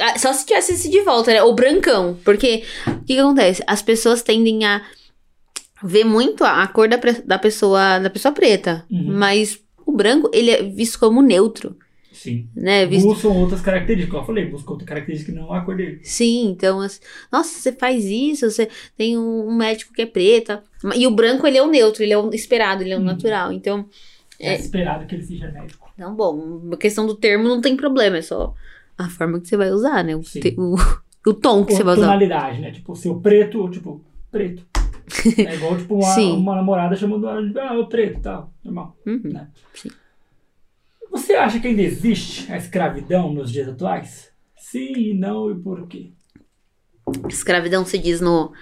ah, 0.00 0.18
Só 0.18 0.32
se 0.32 0.44
tivesse 0.44 0.72
esse 0.72 0.90
de 0.90 1.00
volta, 1.02 1.32
né? 1.32 1.40
O 1.44 1.54
brancão. 1.54 2.18
Porque 2.24 2.64
o 2.88 2.90
que, 3.04 3.14
que 3.14 3.18
acontece? 3.20 3.62
As 3.68 3.82
pessoas 3.82 4.20
tendem 4.22 4.64
a 4.64 4.82
ver 5.82 6.02
muito 6.04 6.42
a, 6.42 6.62
a 6.62 6.66
cor 6.66 6.88
da, 6.88 6.98
da 7.24 7.38
pessoa 7.38 8.00
da 8.00 8.10
pessoa 8.10 8.32
preta. 8.32 8.84
Uhum. 8.90 9.12
Mas 9.16 9.60
o 9.86 9.92
branco, 9.92 10.30
ele 10.32 10.50
é 10.50 10.62
visto 10.62 10.98
como 10.98 11.20
neutro, 11.22 11.76
Sim. 12.12 12.48
né? 12.54 12.86
Visto... 12.86 13.06
Buscam 13.08 13.28
outras 13.30 13.60
características, 13.60 14.10
como 14.10 14.22
eu 14.22 14.26
falei, 14.26 14.46
buscam 14.46 14.70
outras 14.72 14.88
características 14.88 15.34
que 15.34 15.40
não 15.40 15.52
a 15.52 15.60
cor 15.62 15.76
dele. 15.76 16.00
Sim, 16.02 16.48
então, 16.50 16.80
as- 16.80 17.00
nossa, 17.32 17.58
você 17.58 17.72
faz 17.72 18.04
isso, 18.04 18.50
você 18.50 18.68
tem 18.96 19.18
um, 19.18 19.54
médico 19.54 19.92
que 19.92 20.02
é 20.02 20.06
preta. 20.06 20.62
E 20.94 21.06
o 21.06 21.10
branco, 21.10 21.46
ele 21.46 21.58
é 21.58 21.62
o 21.62 21.66
neutro, 21.70 22.02
ele 22.02 22.12
é 22.12 22.18
o 22.18 22.30
esperado, 22.34 22.82
ele 22.82 22.90
é 22.92 22.96
o 22.96 22.98
Uhum. 23.00 23.04
natural. 23.06 23.52
Então, 23.52 23.86
É, 24.40 24.48
É. 24.54 24.54
esperado 24.56 25.06
que 25.06 25.14
ele 25.14 25.22
seja 25.22 25.48
médico. 25.52 25.88
Então, 25.94 26.12
bom, 26.14 26.60
a 26.72 26.76
questão 26.76 27.06
do 27.06 27.14
termo 27.14 27.44
não 27.48 27.60
tem 27.60 27.76
problema, 27.76 28.16
é 28.16 28.22
só 28.22 28.52
a 28.98 29.08
forma 29.08 29.38
que 29.40 29.46
você 29.48 29.56
vai 29.56 29.70
usar, 29.70 30.02
né? 30.02 30.16
O, 30.16 30.20
te- 30.22 30.56
o, 30.58 30.74
o 31.30 31.32
tom 31.34 31.64
que 31.64 31.72
você 31.72 31.84
vai 31.84 31.94
usar. 31.94 32.06
tonalidade, 32.06 32.60
né? 32.60 32.72
Tipo, 32.72 32.96
seu 32.96 33.14
preto, 33.20 33.68
tipo, 33.70 34.04
preto. 34.32 34.66
É 35.38 35.54
igual, 35.54 35.76
tipo, 35.76 35.96
uma, 35.96 36.16
uma 36.34 36.56
namorada 36.56 36.96
chamando 36.96 37.28
ela 37.28 37.46
de, 37.46 37.58
ah, 37.58 37.78
o 37.78 37.86
preto 37.86 38.18
e 38.18 38.22
tal. 38.22 38.52
Normal. 38.64 38.96
Uhum. 39.06 39.20
Né? 39.24 39.48
Sim. 39.74 39.90
Você 41.10 41.34
acha 41.34 41.60
que 41.60 41.68
ainda 41.68 41.82
existe 41.82 42.50
a 42.52 42.56
escravidão 42.56 43.32
nos 43.32 43.52
dias 43.52 43.68
atuais? 43.68 44.30
Sim, 44.56 45.14
não 45.14 45.50
e 45.50 45.54
por 45.54 45.86
quê? 45.86 46.10
Escravidão 47.28 47.84
se 47.84 47.98
diz 47.98 48.20
no, 48.20 48.52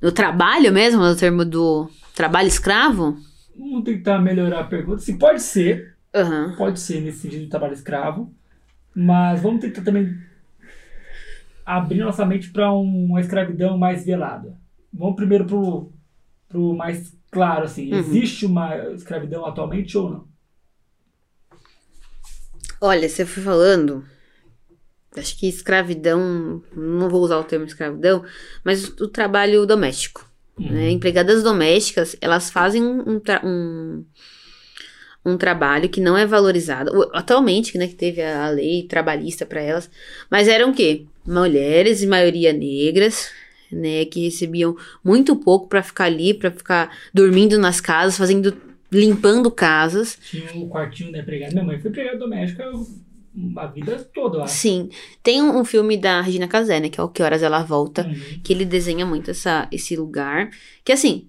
no 0.00 0.10
trabalho 0.10 0.72
mesmo, 0.72 1.02
no 1.02 1.14
termo 1.14 1.44
do 1.44 1.88
trabalho 2.14 2.48
escravo? 2.48 3.16
Vamos 3.56 3.84
tentar 3.84 4.18
melhorar 4.18 4.60
a 4.60 4.64
pergunta. 4.64 4.98
Sim, 4.98 5.16
pode 5.16 5.40
ser. 5.42 5.94
Aham. 6.14 6.54
Pode 6.56 6.80
ser 6.80 7.00
nesse 7.00 7.18
sentido 7.18 7.42
de 7.42 7.48
trabalho 7.48 7.74
escravo. 7.74 8.32
Mas 8.94 9.40
vamos 9.42 9.60
tentar 9.60 9.82
também 9.82 10.16
abrir 11.64 11.98
nossa 11.98 12.24
mente 12.26 12.50
para 12.50 12.72
uma 12.72 13.20
escravidão 13.20 13.78
mais 13.78 14.04
velada. 14.04 14.56
Vamos 14.96 15.16
primeiro 15.16 15.44
pro, 15.44 15.92
pro 16.48 16.74
mais 16.74 17.12
claro, 17.30 17.64
assim. 17.64 17.92
Uhum. 17.92 17.98
Existe 17.98 18.46
uma 18.46 18.76
escravidão 18.92 19.44
atualmente 19.44 19.98
ou 19.98 20.10
não? 20.10 20.34
Olha, 22.80 23.08
você 23.08 23.26
foi 23.26 23.42
falando. 23.42 24.04
Acho 25.16 25.38
que 25.38 25.48
escravidão. 25.48 26.62
Não 26.76 27.08
vou 27.08 27.22
usar 27.22 27.38
o 27.38 27.44
termo 27.44 27.66
escravidão, 27.66 28.24
mas 28.64 28.88
o, 28.88 29.08
trabalho 29.08 29.66
doméstico. 29.66 30.28
né? 30.58 30.90
Empregadas 30.90 31.42
domésticas, 31.42 32.16
elas 32.20 32.50
fazem 32.50 32.82
um, 32.82 33.20
um, 33.42 34.04
um, 35.24 35.36
trabalho 35.36 35.88
que 35.88 36.00
não 36.00 36.16
é 36.16 36.26
valorizado. 36.26 37.10
Atualmente, 37.12 37.78
né, 37.78 37.88
que 37.88 37.94
teve 37.94 38.22
a, 38.22 38.48
lei 38.48 38.86
trabalhista 38.86 39.46
para 39.46 39.60
elas, 39.60 39.90
mas 40.30 40.46
eram 40.46 40.70
o 40.70 40.74
quê? 40.74 41.06
Mulheres, 41.26 42.02
em 42.02 42.06
maioria 42.06 42.52
negras, 42.52 43.30
né, 43.74 44.04
que 44.04 44.24
recebiam 44.24 44.76
muito 45.02 45.34
pouco 45.36 45.68
para 45.68 45.82
ficar 45.82 46.04
ali, 46.04 46.32
para 46.34 46.50
ficar 46.50 46.90
dormindo 47.12 47.58
nas 47.58 47.80
casas, 47.80 48.16
fazendo, 48.16 48.56
limpando 48.90 49.50
casas. 49.50 50.18
Tinha 50.30 50.50
o 50.56 50.68
quartinho 50.68 51.10
da 51.12 51.18
empregada. 51.18 51.52
Minha 51.52 51.64
mãe 51.64 51.78
foi 51.80 51.90
empregada 51.90 52.18
doméstica 52.18 52.70
a 53.56 53.66
vida 53.66 53.98
toda, 54.14 54.38
eu 54.38 54.42
acho. 54.44 54.54
Sim, 54.54 54.88
tem 55.20 55.42
um, 55.42 55.58
um 55.58 55.64
filme 55.64 55.96
da 55.96 56.20
Regina 56.20 56.46
Casé, 56.46 56.78
né, 56.78 56.88
que 56.88 57.00
é 57.00 57.02
o 57.02 57.08
Que 57.08 57.20
Horas 57.22 57.42
Ela 57.42 57.64
Volta, 57.64 58.06
Uhum. 58.06 58.40
que 58.44 58.52
ele 58.52 58.64
desenha 58.64 59.04
muito 59.04 59.30
essa, 59.32 59.66
esse 59.72 59.96
lugar, 59.96 60.50
que 60.84 60.92
assim, 60.92 61.26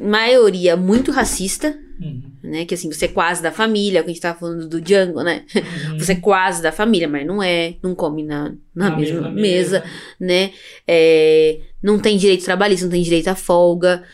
maioria 0.00 0.76
muito 0.76 1.10
racista, 1.10 1.76
Uhum. 2.00 2.22
né, 2.42 2.64
que 2.64 2.74
assim, 2.74 2.90
você 2.92 3.06
é 3.06 3.08
quase 3.08 3.42
da 3.42 3.50
família, 3.50 4.02
que 4.02 4.10
a 4.10 4.12
gente 4.12 4.22
tava 4.22 4.38
falando 4.38 4.68
do 4.68 4.80
Django, 4.80 5.22
né, 5.22 5.44
Uhum. 5.54 5.98
você 5.98 6.12
é 6.12 6.16
quase 6.16 6.62
da 6.62 6.70
família, 6.70 7.08
mas 7.08 7.26
não 7.26 7.42
é, 7.42 7.74
não 7.82 7.94
come 7.94 8.22
na, 8.22 8.54
na, 8.74 8.96
mesma, 8.96 9.22
mesa, 9.30 9.80
mesa. 9.80 9.84
né, 10.20 10.52
é, 10.86 11.60
não 11.82 11.98
tem 11.98 12.16
direito 12.16 12.44
trabalhista, 12.44 12.84
não 12.86 12.92
tem 12.92 13.02
direito 13.02 13.28
à 13.28 13.34
folga, 13.34 14.04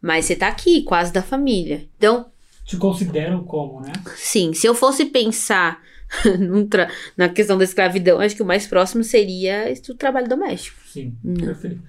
mas 0.00 0.24
você 0.24 0.36
tá 0.36 0.48
aqui, 0.48 0.82
quase 0.82 1.12
da 1.12 1.22
família. 1.22 1.84
Então, 1.96 2.26
Te 2.64 2.76
consideram 2.76 3.42
como, 3.44 3.80
né? 3.80 3.92
sim, 4.16 4.52
se 4.54 4.66
eu 4.66 4.74
fosse 4.74 5.06
pensar 5.06 5.80
na 7.16 7.28
questão 7.28 7.56
da 7.58 7.64
escravidão, 7.64 8.20
acho 8.20 8.36
que 8.36 8.42
o 8.42 8.46
mais 8.46 8.66
próximo 8.66 9.02
seria 9.02 9.72
do 9.86 9.94
trabalho 9.94 10.28
doméstico. 10.28 10.78
Sim, 10.86 11.14
Hum. 11.24 11.34
perfeito. 11.34 11.80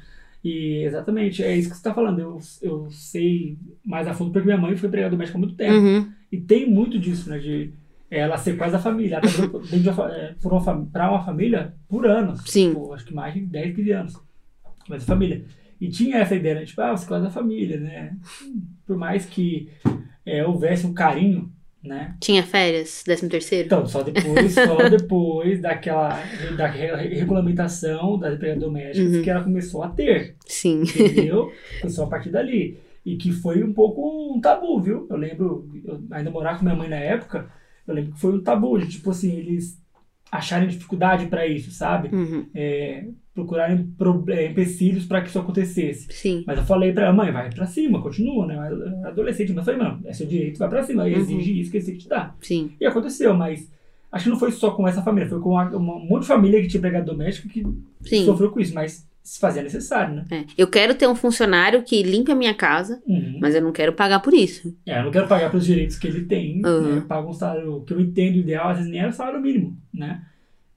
E 0.44 0.84
exatamente, 0.84 1.42
é 1.42 1.56
isso 1.56 1.70
que 1.70 1.76
você 1.76 1.80
está 1.80 1.94
falando. 1.94 2.20
Eu, 2.20 2.40
eu 2.62 2.90
sei 2.92 3.58
mais 3.86 4.08
a 4.08 4.14
fundo 4.14 4.32
porque 4.32 4.46
minha 4.46 4.58
mãe 4.58 4.76
foi 4.76 4.88
empregada 4.88 5.12
doméstica 5.12 5.38
há 5.38 5.40
muito 5.40 5.56
tempo. 5.56 5.74
Uhum, 5.74 6.12
E 6.32 6.42
tem 6.42 6.70
muito 6.70 7.00
disso, 7.00 7.30
né? 7.30 7.40
De 7.40 7.72
ela 8.12 8.38
ser 8.38 8.58
quase 8.58 8.74
da 8.74 8.80
família. 8.80 9.16
Ela 9.16 9.22
trabalhou 9.22 9.62
dentro 9.62 9.80
de 9.80 9.90
uma, 11.10 11.24
família 11.24 11.74
por 11.88 12.06
anos. 12.06 12.42
Sim. 12.46 12.70
Tipo, 12.70 12.94
acho 12.94 13.06
que 13.06 13.14
mais 13.14 13.34
de 13.34 13.42
10, 13.42 13.76
15 13.76 13.92
anos. 13.92 14.24
Mas 14.90 15.06
família. 15.06 15.46
E 15.80 15.90
tinha 15.90 16.18
essa 16.18 16.36
ideia, 16.36 16.56
né? 16.56 16.66
Tipo, 16.66 16.82
ah, 16.82 16.96
você 16.96 17.08
quase 17.08 17.24
da 17.24 17.32
família, 17.32 17.80
né? 17.80 18.18
Por 18.86 18.98
mais 18.98 19.26
que 19.26 19.70
é, 20.26 20.46
houvesse 20.46 20.86
um 20.86 20.94
carinho, 20.94 21.52
né? 21.84 22.16
Tinha 22.20 22.44
férias, 22.44 23.04
décimo 23.06 23.30
terceiro? 23.30 23.66
Então, 23.66 23.86
só 23.86 24.02
depois, 24.04 24.54
só 24.54 24.78
depois 24.90 25.62
daquela 25.62 26.10
da 26.58 26.68
re- 26.68 27.08
regulamentação 27.14 28.18
das 28.18 28.36
empregadas 28.36 28.64
domésticas 28.64 29.16
Uhum. 29.16 29.22
que 29.22 29.30
ela 29.30 29.44
começou 29.44 29.84
a 29.84 29.90
ter, 29.90 30.36
Sim. 30.46 30.82
entendeu? 30.84 31.52
Foi 31.82 31.90
só 31.90 32.04
a 32.06 32.08
partir 32.08 32.30
dali. 32.30 32.78
E 33.06 33.18
que 33.18 33.34
foi 33.34 33.62
um 33.62 33.74
pouco 33.74 34.34
um 34.34 34.40
tabu, 34.40 34.80
viu? 34.82 35.06
Eu 35.10 35.18
lembro, 35.18 35.68
eu 35.84 36.02
ainda 36.12 36.32
morava 36.32 36.58
com 36.60 36.64
minha 36.64 36.76
mãe 36.76 36.88
na 36.88 36.96
época, 36.96 37.52
eu 37.86 37.94
lembro 37.94 38.14
que 38.14 38.20
foi 38.22 38.34
um 38.34 38.42
tabu, 38.42 38.80
tipo 38.88 39.12
assim, 39.12 39.36
eles 39.36 39.78
acharem 40.32 40.70
dificuldade 40.70 41.26
para 41.28 41.46
isso, 41.46 41.70
sabe? 41.72 42.16
Uhum, 42.16 42.48
É, 42.56 43.06
procurarem 43.34 43.86
pro- 43.98 44.24
é, 44.30 44.46
empecilhos 44.48 45.06
para 45.06 45.22
que 45.22 45.30
isso 45.30 45.40
acontecesse. 45.40 46.08
Sim. 46.12 46.44
Mas 46.46 46.60
eu 46.60 46.66
falei 46.66 46.92
pra 46.94 47.06
ela, 47.06 47.14
mãe, 47.14 47.32
vai 47.32 47.50
pra 47.52 47.66
cima, 47.66 48.02
continua, 48.02 48.46
né? 48.46 48.56
Adolescente, 49.06 49.50
mas 49.54 49.68
eu 49.68 49.74
falei, 49.74 49.90
não, 49.90 50.00
é 50.06 50.14
seu 50.14 50.28
direito, 50.28 50.60
vai 50.60 50.70
pra 50.70 50.84
cima, 50.84 51.04
Uhum. 51.04 51.10
exige 51.10 51.60
isso 51.60 51.72
que 51.72 51.78
esse 51.78 51.98
te 51.98 52.08
dá. 52.08 52.36
Sim. 52.42 52.72
E 52.80 52.86
aconteceu, 52.86 53.34
mas 53.34 53.72
acho 54.12 54.26
que 54.26 54.30
não 54.30 54.38
foi 54.40 54.52
só 54.52 54.72
com 54.72 54.88
essa 54.88 55.02
família, 55.02 55.28
foi 55.30 55.40
com 55.40 55.50
uma, 55.52 55.76
um 55.76 55.80
monte 56.08 56.22
de 56.22 56.28
família 56.28 56.62
que 56.62 56.68
tinha 56.68 56.78
empregado 56.80 57.06
doméstico 57.08 57.50
que 57.50 57.64
Sim. 58.02 58.26
sofreu 58.26 58.52
com 58.52 58.60
isso, 58.60 58.74
mas 58.76 59.08
se 59.24 59.40
fazia 59.40 59.64
necessário, 59.64 60.16
né? 60.16 60.26
É. 60.30 60.44
Eu 60.58 60.68
quero 60.68 60.94
ter 60.94 61.08
um 61.08 61.16
funcionário 61.16 61.82
que 61.82 62.04
limpe 62.04 62.32
a 62.32 62.36
minha 62.36 62.54
casa, 62.54 63.02
Uhum. 63.08 63.38
mas 63.42 63.56
eu 63.56 63.62
não 63.62 63.72
quero 63.72 63.94
pagar 63.94 64.20
por 64.20 64.34
isso. 64.34 64.76
É, 64.86 65.00
eu 65.00 65.06
não 65.06 65.12
quero 65.12 65.28
pagar 65.28 65.50
pelos 65.50 65.66
direitos 65.66 65.98
que 65.98 66.06
ele 66.06 66.26
tem, 66.26 66.62
Uhum. 66.64 66.96
né? 66.96 67.04
Paga 67.08 67.28
um 67.28 67.34
salário 67.34 67.82
que 67.88 67.94
eu 67.94 68.02
entendo 68.02 68.36
ideal, 68.38 68.70
às 68.70 68.78
vezes 68.78 68.92
nem 68.92 69.00
era 69.00 69.10
o 69.10 69.14
salário 69.14 69.42
mínimo, 69.42 69.78
né? 69.94 70.22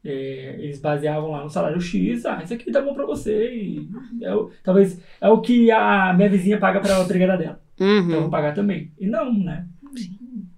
É, 0.09 0.57
eles 0.61 0.79
baseavam 0.79 1.31
lá 1.33 1.43
no 1.43 1.51
salário 1.51 1.81
X, 1.81 2.25
ah, 2.27 2.41
isso 2.45 2.55
aqui 2.55 2.71
tá 2.71 2.81
bom 2.81 2.95
pra 2.95 3.05
você, 3.05 3.53
e 3.53 3.89
é 4.23 4.33
o- 4.35 4.51
talvez 4.63 5.01
é 5.21 5.29
o 5.29 5.41
que 5.41 5.71
a 5.71 6.15
minha 6.15 6.29
vizinha 6.29 6.59
paga 6.59 6.81
pra 6.81 7.03
empregada 7.03 7.37
dela. 7.37 7.61
Então 7.75 7.87
eu 7.89 8.05
vou 8.05 8.23
Uhum. 8.23 8.31
pagar 8.31 8.55
também. 8.55 8.93
E 8.99 9.07
não, 9.07 9.33
né? 9.37 9.67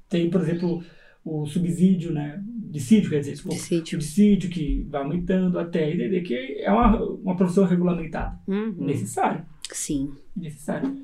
Tem, 0.08 0.28
por 0.30 0.40
exemplo, 0.40 0.82
o 1.24 1.46
subsídio, 1.46 2.12
né? 2.12 2.42
Dissídio, 2.70 3.08
quer 3.10 3.20
dizer, 3.20 3.32
desculpa, 3.32 3.56
o 3.56 3.58
Dissídio. 3.58 3.98
dissídio 3.98 4.50
que 4.50 4.86
vai 4.90 5.02
aumentando 5.02 5.58
até 5.58 5.90
entender 5.90 6.20
que 6.20 6.34
é 6.60 6.70
uma, 6.70 7.02
uma 7.02 7.36
profissão 7.36 7.64
regulamentada. 7.64 8.38
Uhum. 8.46 8.74
Necessário. 8.78 9.42
Sim. 9.72 10.12
Necessário. 10.36 10.94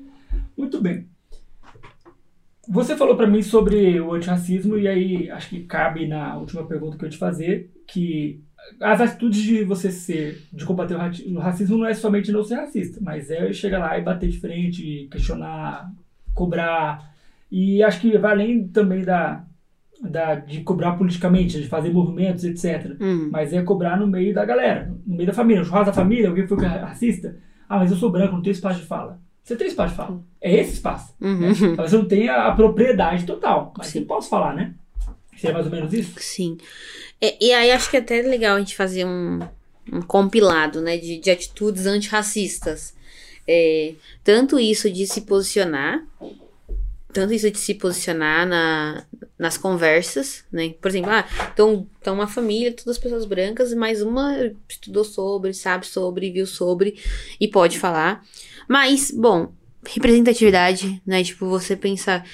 Muito 0.57 0.79
bem. 0.81 1.07
Você 2.69 2.95
falou 2.95 3.15
pra 3.15 3.27
mim 3.27 3.41
sobre 3.41 3.99
o 3.99 4.13
antirracismo 4.13 4.77
e 4.77 4.87
aí 4.87 5.29
acho 5.29 5.49
que 5.49 5.63
cabe 5.63 6.07
na 6.07 6.37
última 6.37 6.65
pergunta 6.65 6.97
que 6.97 7.05
eu 7.05 7.09
te 7.09 7.17
fazer 7.17 7.71
que 7.87 8.43
as 8.79 8.99
atitudes 8.99 9.41
de 9.41 9.63
você 9.63 9.91
ser, 9.91 10.43
de 10.51 10.65
combater 10.65 10.95
o, 10.95 11.35
o 11.35 11.39
racismo 11.39 11.77
não 11.77 11.85
é 11.85 11.93
somente 11.93 12.31
não 12.31 12.43
ser 12.43 12.55
racista, 12.55 12.99
mas 13.01 13.29
é 13.29 13.51
chegar 13.53 13.79
lá 13.79 13.97
e 13.97 14.01
bater 14.01 14.29
de 14.29 14.39
frente, 14.39 15.07
questionar, 15.11 15.91
cobrar. 16.33 17.13
E 17.51 17.83
acho 17.83 18.01
que 18.01 18.17
vai 18.17 18.31
além 18.31 18.67
também 18.67 19.03
da, 19.03 19.45
da, 20.01 20.35
de 20.35 20.61
cobrar 20.61 20.93
politicamente, 20.93 21.61
de 21.61 21.67
fazer 21.67 21.91
movimentos, 21.91 22.43
etc. 22.43 22.99
Uhum. 22.99 23.29
Mas 23.31 23.53
é 23.53 23.61
cobrar 23.61 23.97
no 23.97 24.07
meio 24.07 24.33
da 24.33 24.43
galera, 24.43 24.93
no 25.05 25.15
meio 25.15 25.27
da 25.27 25.33
família. 25.33 25.61
No 25.61 25.65
churrasco 25.65 25.87
da 25.87 25.93
família, 25.93 26.29
alguém 26.29 26.47
foi 26.47 26.57
racista. 26.65 27.37
Ah, 27.69 27.79
mas 27.79 27.91
eu 27.91 27.97
sou 27.97 28.11
branco, 28.11 28.33
não 28.33 28.41
tenho 28.41 28.51
espaço 28.51 28.81
de 28.81 28.85
fala. 28.87 29.19
Você 29.45 29.55
tem 29.55 29.67
espaço 29.67 29.91
de 29.91 29.97
fala. 29.97 30.19
É 30.41 30.55
esse 30.55 30.73
espaço. 30.73 31.13
né? 31.19 31.29
Uhum. 31.29 31.75
Talvez 31.75 31.91
você 31.91 31.97
não 31.97 32.07
tenha 32.07 32.47
a 32.47 32.51
propriedade 32.55 33.27
total, 33.27 33.71
mas 33.77 33.87
Sim. 33.87 33.99
eu 33.99 34.05
posso 34.05 34.27
falar, 34.27 34.55
né? 34.55 34.73
Seria 35.37 35.53
mais 35.53 35.67
ou 35.67 35.71
menos 35.71 35.93
isso? 35.93 36.13
Sim. 36.17 36.57
É, 37.21 37.37
e 37.39 37.53
aí 37.53 37.71
acho 37.71 37.87
que 37.91 37.97
é 37.97 37.99
até 37.99 38.23
legal 38.23 38.55
a 38.55 38.59
gente 38.59 38.75
fazer 38.75 39.05
um, 39.05 39.39
um 39.93 40.01
compilado, 40.01 40.81
né, 40.81 40.97
de, 40.97 41.19
de 41.19 41.29
atitudes 41.29 41.85
antirracistas. 41.85 42.95
É, 43.47 43.93
tanto 44.23 44.59
isso 44.59 44.89
de 44.89 45.05
se 45.05 45.21
posicionar, 45.21 46.03
tanto 47.13 47.31
isso 47.31 47.51
de 47.51 47.59
se 47.59 47.75
posicionar 47.75 48.47
na, 48.47 49.05
nas 49.37 49.59
conversas, 49.59 50.43
né? 50.51 50.73
Por 50.81 50.89
exemplo, 50.89 51.11
ah, 51.11 51.23
então, 51.53 51.87
então 52.01 52.15
uma 52.15 52.27
família, 52.27 52.73
todas 52.73 52.97
as 52.97 52.97
pessoas 52.97 53.25
brancas, 53.25 53.75
mas 53.75 54.01
uma 54.01 54.51
estudou 54.67 55.03
sobre, 55.03 55.53
sabe 55.53 55.85
sobre, 55.85 56.31
viu 56.31 56.47
sobre 56.47 56.99
e 57.39 57.47
pode 57.47 57.77
falar. 57.77 58.25
Mas, 58.67 59.11
bom, 59.11 59.53
representatividade, 59.87 61.01
né? 61.05 61.23
Tipo, 61.23 61.47
você 61.47 61.75
pensar 61.75 62.27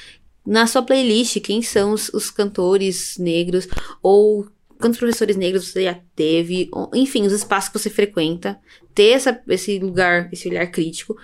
na 0.46 0.66
sua 0.68 0.82
playlist 0.82 1.40
quem 1.42 1.62
são 1.62 1.92
os, 1.94 2.10
os 2.10 2.32
cantores 2.32 3.18
negros 3.18 3.68
ou 4.02 4.48
quantos 4.80 4.98
professores 4.98 5.36
negros 5.36 5.68
você 5.68 5.84
já 5.84 6.00
teve, 6.16 6.68
ou- 6.72 6.90
enfim, 6.96 7.26
os 7.28 7.34
espaços 7.34 7.70
que 7.70 7.78
você 7.80 7.90
frequenta, 7.90 8.60
ter 8.96 9.10
essa, 9.12 9.40
esse 9.50 9.78
lugar, 9.78 10.28
esse 10.34 10.50
olhar 10.50 10.66
crítico. 10.68 11.16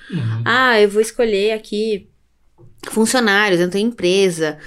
Ah, 0.45 0.79
eu 0.79 0.87
vou 0.89 1.01
escolher 1.01 1.51
aqui 1.53 2.07
funcionários 2.89 3.59
dentro 3.59 3.73
da 3.73 3.79
empresa. 3.79 4.59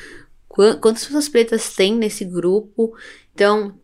Qua- 0.48 0.74
Quantas 0.76 1.04
pessoas 1.04 1.28
pretas 1.28 1.74
tem 1.74 1.94
nesse 1.94 2.24
grupo? 2.24 2.92
Então, 3.32 3.78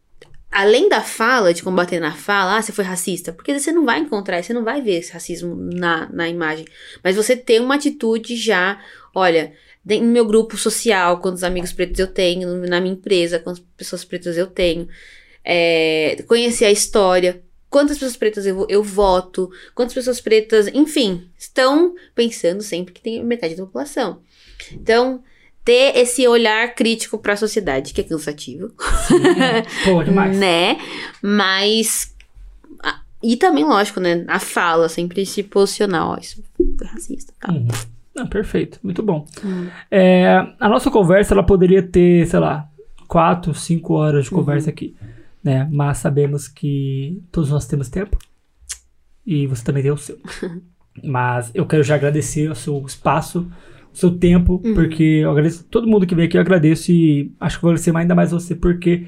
além 0.50 0.88
da 0.88 1.02
fala, 1.02 1.52
de 1.52 1.62
combater 1.62 2.00
na 2.00 2.12
fala, 2.12 2.56
ah, 2.56 2.62
você 2.62 2.72
foi 2.72 2.84
racista, 2.84 3.32
porque 3.32 3.58
você 3.58 3.72
não 3.72 3.84
vai 3.84 3.98
encontrar, 3.98 4.42
você 4.42 4.52
não 4.52 4.64
vai 4.64 4.80
ver 4.80 4.98
esse 4.98 5.12
racismo 5.12 5.54
na, 5.54 6.08
na 6.12 6.28
imagem. 6.28 6.66
Mas 7.02 7.16
você 7.16 7.36
tem 7.36 7.60
uma 7.60 7.74
atitude 7.74 8.36
já, 8.36 8.80
olha, 9.14 9.52
no 9.84 10.02
meu 10.02 10.24
grupo 10.24 10.56
social, 10.56 11.20
quantos 11.20 11.44
amigos 11.44 11.72
pretos 11.72 11.98
eu 11.98 12.06
tenho, 12.06 12.66
na 12.66 12.80
minha 12.80 12.94
empresa, 12.94 13.38
quantas 13.38 13.62
pessoas 13.76 14.04
pretas 14.04 14.36
eu 14.36 14.46
tenho. 14.46 14.88
É, 15.44 16.24
conhecer 16.26 16.64
a 16.64 16.72
história, 16.72 17.40
quantas 17.70 17.98
pessoas 17.98 18.16
pretas 18.16 18.46
eu, 18.46 18.66
eu 18.68 18.82
voto, 18.82 19.50
quantas 19.74 19.94
pessoas 19.94 20.20
pretas, 20.20 20.66
enfim, 20.68 21.30
estão 21.38 21.94
pensando 22.14 22.62
sempre 22.62 22.92
que 22.92 23.00
tem 23.00 23.22
metade 23.22 23.54
da 23.54 23.64
população. 23.64 24.20
Então, 24.72 25.22
ter 25.66 25.98
esse 25.98 26.26
olhar 26.28 26.74
crítico 26.74 27.18
para 27.18 27.32
a 27.34 27.36
sociedade, 27.36 27.92
que 27.92 28.00
é 28.00 28.04
cansativo, 28.04 28.70
Pô, 29.84 30.02
demais. 30.06 30.38
né? 30.38 30.78
Mas. 31.20 32.14
E 33.22 33.36
também, 33.36 33.64
lógico, 33.64 33.98
né? 33.98 34.24
A 34.28 34.38
fala, 34.38 34.88
sempre 34.88 35.26
se 35.26 35.42
posicionar. 35.42 36.06
Ó, 36.10 36.16
isso 36.18 36.42
foi 36.78 36.86
racista. 36.86 37.32
Tá? 37.40 37.52
Uhum. 37.52 37.66
Não, 38.14 38.26
perfeito, 38.28 38.78
muito 38.82 39.02
bom. 39.02 39.26
Hum. 39.44 39.68
É, 39.90 40.46
a 40.60 40.68
nossa 40.68 40.90
conversa, 40.90 41.34
ela 41.34 41.42
poderia 41.42 41.82
ter, 41.82 42.26
sei 42.26 42.38
lá, 42.38 42.68
quatro, 43.08 43.52
cinco 43.54 43.94
horas 43.94 44.26
de 44.26 44.30
Uhum. 44.32 44.38
conversa 44.38 44.70
aqui, 44.70 44.94
né? 45.42 45.68
Mas 45.70 45.98
sabemos 45.98 46.46
que 46.46 47.20
todos 47.32 47.50
nós 47.50 47.66
temos 47.66 47.88
tempo 47.88 48.16
e 49.26 49.46
você 49.46 49.64
também 49.64 49.82
tem 49.82 49.90
o 49.92 49.96
seu. 49.96 50.18
Mas 51.02 51.50
eu 51.54 51.66
quero 51.66 51.82
já 51.82 51.94
agradecer 51.96 52.50
o 52.50 52.54
seu 52.54 52.82
espaço, 52.86 53.50
seu 53.96 54.10
tempo, 54.10 54.60
Uhum. 54.64 54.74
porque 54.74 55.02
eu 55.02 55.30
agradeço 55.30 55.64
todo 55.70 55.86
mundo 55.86 56.06
que 56.06 56.14
veio 56.14 56.28
aqui, 56.28 56.36
eu 56.36 56.40
agradeço 56.40 56.92
e 56.92 57.32
acho 57.40 57.56
que 57.56 57.62
vou 57.62 57.70
agradecer 57.70 57.96
ainda 57.96 58.14
mais 58.14 58.30
você, 58.30 58.54
porque 58.54 59.06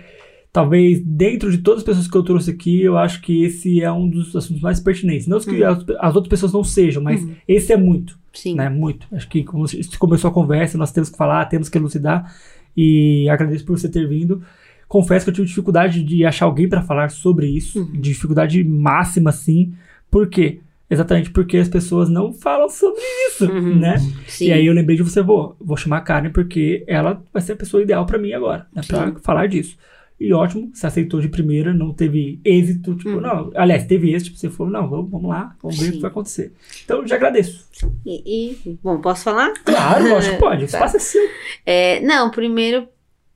talvez 0.53 1.01
dentro 1.05 1.51
de 1.51 1.59
todas 1.59 1.81
as 1.81 1.85
pessoas 1.85 2.09
que 2.09 2.17
eu 2.17 2.23
trouxe 2.23 2.51
aqui, 2.51 2.81
eu 2.81 2.97
acho 2.97 3.21
que 3.21 3.45
esse 3.45 3.83
é 3.83 3.93
um 3.93 4.09
dos 4.09 4.35
assuntos 4.35 4.63
mais 4.63 4.81
pertinentes. 4.81 5.27
Não 5.27 5.39
que 5.41 5.63
as, 5.63 5.85
as 6.01 6.15
outras 6.17 6.31
pessoas 6.31 6.53
não 6.53 6.65
sejam, 6.65 7.03
mas 7.03 7.23
Uhum. 7.23 7.33
esse 7.47 7.73
é 7.73 7.77
muito 7.77 8.19
Sim. 8.33 8.55
né? 8.55 8.69
Muito. 8.69 9.07
Acho 9.13 9.29
que 9.29 9.43
como 9.45 9.67
se- 9.69 9.99
começou 9.99 10.31
a 10.31 10.33
conversa, 10.33 10.79
nós 10.79 10.91
temos 10.93 11.11
que 11.11 11.17
falar, 11.17 11.45
temos 11.47 11.69
que 11.69 11.77
elucidar. 11.77 12.33
E 12.77 13.29
agradeço 13.29 13.65
por 13.65 13.77
você 13.79 13.89
ter 13.89 14.09
vindo. 14.09 14.41
Confesso 14.89 15.27
que 15.27 15.31
eu 15.31 15.35
tive 15.35 15.47
dificuldade 15.49 16.03
de 16.03 16.25
achar 16.25 16.47
alguém 16.47 16.69
para 16.69 16.81
falar 16.83 17.11
sobre 17.11 17.47
isso, 17.47 17.81
Uhum. 17.81 18.01
dificuldade 18.01 18.63
máxima, 18.65 19.31
assim. 19.31 19.75
Por 20.11 20.29
quê? 20.29 20.61
Exatamente 20.91 21.31
porque 21.31 21.59
as 21.59 21.69
pessoas 21.69 22.09
não 22.09 22.33
falam 22.33 22.69
sobre 22.69 23.01
isso, 23.29 23.45
Uhum. 23.51 23.77
né? 23.79 23.97
Sim. 24.27 24.47
E 24.47 24.53
aí 24.53 24.67
eu 24.67 24.73
lembrei 24.73 24.97
de 24.97 25.03
você, 25.03 25.21
vou, 25.21 25.55
vou 25.61 25.77
chamar 25.77 25.99
a 25.99 26.01
Karen 26.01 26.31
porque 26.31 26.83
ela 26.87 27.23
vai 27.33 27.43
ser 27.43 27.53
a 27.53 27.57
pessoa 27.57 27.83
ideal 27.83 28.07
para 28.07 28.19
mim 28.19 28.33
agora, 28.33 28.67
né? 28.75 28.83
Pra 28.87 29.13
falar 29.21 29.47
disso. 29.49 29.77
E 30.21 30.33
ótimo, 30.33 30.71
você 30.75 30.85
aceitou 30.87 31.21
de 31.21 31.29
primeira, 31.29 31.73
não 31.73 31.93
teve 31.93 32.41
êxito, 32.45 32.97
tipo, 32.97 33.11
Uhum. 33.11 33.21
não. 33.21 33.51
Aliás, 33.55 33.85
teve 33.87 34.11
êxito, 34.13 34.31
tipo, 34.31 34.39
você 34.41 34.51
falou, 34.51 34.73
não, 34.73 34.89
vamos, 34.89 35.11
vamos 35.11 35.29
lá, 35.31 35.55
vamos 35.63 35.79
ver 35.79 35.91
o 35.91 35.93
que 35.93 36.01
vai 36.01 36.11
acontecer. 36.11 36.53
Então, 36.85 37.07
já 37.07 37.15
agradeço. 37.17 37.69
E, 38.05 38.57
e- 38.67 38.79
bom, 38.83 38.99
posso 39.01 39.23
falar? 39.25 39.53
Claro, 39.65 40.09
lógico 40.11 40.35
que 40.35 40.41
pode. 40.41 40.61
Tá. 40.63 40.65
espaço 40.65 40.97
é 40.97 41.01
seu. 41.01 41.29
É, 41.65 42.01
não, 42.01 42.31
primeiro. 42.31 42.89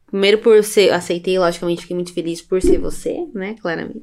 Primeiro 0.09 0.39
por 0.39 0.63
ser. 0.65 0.91
Aceitei, 0.93 1.39
logicamente, 1.39 1.83
fiquei 1.83 1.95
muito 1.95 2.13
feliz 2.13 2.43
por 2.43 2.61
ser 2.61 2.79
você, 2.79 3.27
né? 3.33 3.55
Claramente. 3.63 4.03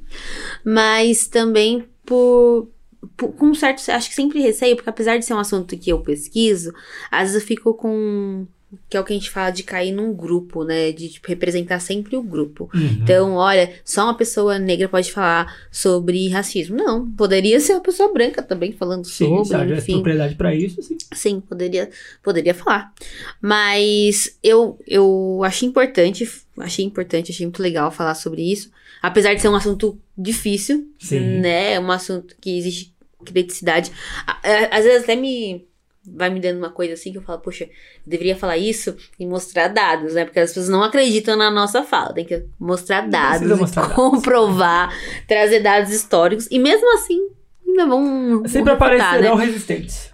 Mas 0.63 1.27
também 1.27 1.83
por. 2.05 2.69
Com 3.17 3.45
um 3.45 3.55
certo. 3.55 3.89
Acho 3.89 4.09
que 4.09 4.15
sempre 4.15 4.41
receio, 4.41 4.75
porque 4.75 4.89
apesar 4.89 5.17
de 5.17 5.25
ser 5.25 5.33
um 5.33 5.39
assunto 5.39 5.77
que 5.77 5.89
eu 5.91 5.99
pesquiso, 6.01 6.73
às 7.09 7.29
vezes 7.29 7.35
eu 7.41 7.47
fico 7.47 7.73
com. 7.73 8.45
Que 8.87 8.97
é 8.97 8.99
o 8.99 9.03
que 9.03 9.11
a 9.11 9.15
gente 9.15 9.31
fala 9.31 9.49
de 9.49 9.63
cair 9.63 9.91
num 9.91 10.13
grupo, 10.13 10.63
né? 10.63 10.91
De 10.91 11.09
tipo, 11.09 11.27
representar 11.27 11.79
sempre 11.79 12.15
o 12.15 12.21
grupo. 12.21 12.69
Então, 13.01 13.33
olha, 13.33 13.73
só 13.83 14.03
uma 14.03 14.13
pessoa 14.13 14.59
negra 14.59 14.87
pode 14.87 15.11
falar 15.11 15.51
sobre 15.71 16.27
racismo. 16.29 16.77
Não, 16.77 17.09
poderia 17.13 17.59
ser 17.59 17.73
uma 17.73 17.81
pessoa 17.81 18.13
branca 18.13 18.43
também 18.43 18.71
falando 18.71 19.05
Sim, 19.05 19.43
sobre, 19.43 19.73
enfim. 19.75 19.93
propriedade 19.93 20.35
pra 20.35 20.53
isso, 20.53 20.83
sim. 20.83 20.97
Sim, 21.11 21.39
poderia, 21.41 21.89
poderia 22.21 22.53
falar. 22.53 22.93
Mas 23.41 24.37
eu, 24.43 24.77
eu 24.85 25.41
achei 25.43 25.67
importante, 25.67 26.29
achei 26.59 26.85
importante, 26.85 27.31
achei 27.31 27.47
muito 27.47 27.63
legal 27.63 27.89
falar 27.89 28.13
sobre 28.13 28.51
isso. 28.51 28.69
Apesar 29.01 29.33
de 29.33 29.41
ser 29.41 29.47
um 29.49 29.55
assunto 29.55 29.99
difícil, 30.17 30.87
Sim. 30.99 31.19
né? 31.39 31.73
É 31.73 31.79
um 31.79 31.89
assunto 31.91 32.35
que 32.41 32.57
existe 32.57 32.93
criticidade. 33.25 33.91
A- 34.27 34.39
Às 34.77 34.83
vezes 34.85 35.03
até 35.03 35.15
me 35.15 35.65
vai 36.11 36.29
me 36.29 36.39
dando 36.39 36.57
uma 36.57 36.71
coisa 36.71 36.93
assim 36.93 37.11
que 37.11 37.17
eu 37.19 37.21
falo, 37.21 37.39
poxa, 37.39 37.65
eu 37.65 37.69
deveria 38.05 38.35
falar 38.35 38.57
isso 38.57 38.95
e 39.19 39.25
mostrar 39.27 39.67
dados, 39.67 40.15
né? 40.15 40.25
Porque 40.25 40.39
as 40.39 40.49
pessoas 40.49 40.67
não 40.69 40.81
acreditam 40.83 41.35
na 41.37 41.51
nossa 41.51 41.83
fala. 41.83 42.13
Tem 42.13 42.25
que 42.25 42.45
mostrar 42.59 43.07
dados, 43.07 43.47
mostrar 43.59 43.81
dados. 43.83 43.95
comprovar, 43.95 44.91
trazer 45.27 45.59
dados 45.59 45.91
históricos. 45.91 46.47
E 46.49 46.57
mesmo 46.57 46.91
assim, 46.95 47.19
ainda 47.67 47.85
vão. 47.85 48.43
Sempre 48.47 48.73
vão 48.73 48.87
refutar, 48.89 48.89
né? 49.21 49.27
aparecerão 49.27 49.35
resistentes. 49.35 50.09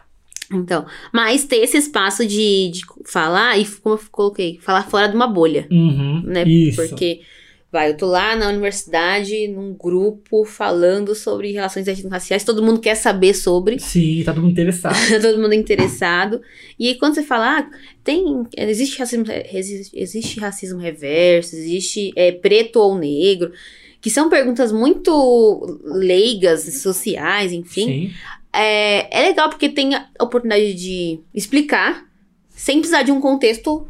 Então, 0.51 0.85
mas 1.13 1.43
ter 1.45 1.57
esse 1.57 1.77
espaço 1.77 2.25
de, 2.25 2.69
de 2.71 2.81
falar 3.05 3.57
e, 3.57 3.65
como 3.65 3.95
eu 3.95 4.01
coloquei, 4.11 4.59
falar 4.61 4.83
fora 4.89 5.07
de 5.07 5.15
uma 5.15 5.27
bolha, 5.27 5.67
Uhum. 5.71 6.21
né? 6.25 6.43
Isso. 6.43 6.75
Porque, 6.87 7.21
vai, 7.75 7.89
eu 7.89 7.97
tô 7.97 8.05
lá 8.05 8.37
na 8.37 8.47
universidade, 8.47 9.49
num 9.49 9.73
grupo, 9.73 10.45
falando 10.45 11.13
sobre 11.13 11.51
relações 11.51 11.85
étnico-raciais, 11.89 12.45
todo 12.45 12.63
mundo 12.63 12.79
quer 12.79 12.95
saber 12.95 13.33
sobre, 13.33 13.79
Sim, 13.79 14.23
tá 14.23 14.31
todo 14.31 14.43
mundo 14.43 14.53
interessado. 14.53 14.95
todo 15.21 15.41
mundo 15.41 15.53
interessado. 15.53 16.41
E 16.79 16.87
aí, 16.87 16.95
quando 16.95 17.15
você 17.15 17.23
fala, 17.23 17.59
ah, 17.59 17.69
tem, 18.01 18.45
existe 18.57 18.97
racismo, 18.97 19.25
existe, 19.51 19.99
existe 19.99 20.39
racismo 20.39 20.79
reverso, 20.79 21.53
existe 21.53 22.13
é, 22.15 22.31
preto 22.31 22.77
ou 22.77 22.97
negro, 22.97 23.51
que 23.99 24.09
são 24.09 24.29
perguntas 24.29 24.71
muito 24.71 25.81
leigas, 25.83 26.61
sociais, 26.81 27.51
enfim. 27.51 27.85
Sim. 27.85 28.11
É, 28.53 29.19
é 29.19 29.27
legal 29.27 29.49
porque 29.49 29.67
tem 29.67 29.95
a 29.95 30.07
oportunidade 30.21 30.73
de 30.75 31.19
explicar 31.33 32.05
sem 32.51 32.77
precisar 32.77 33.03
de 33.03 33.11
um 33.11 33.19
contexto. 33.19 33.85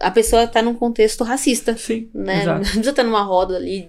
A 0.00 0.10
pessoa 0.10 0.46
tá 0.46 0.60
num 0.62 0.74
contexto 0.74 1.24
racista, 1.24 1.76
Sim. 1.76 2.08
né? 2.14 2.44
Não 2.44 2.60
precisa 2.60 2.90
estar 2.90 3.04
numa 3.04 3.22
roda 3.22 3.56
ali 3.56 3.88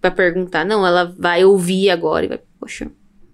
pra 0.00 0.10
perguntar. 0.10 0.64
Não, 0.64 0.86
ela 0.86 1.14
vai 1.18 1.44
ouvir 1.44 1.90
agora 1.90 2.24
e 2.24 2.28
vai, 2.28 2.40
poxa, 2.58 2.90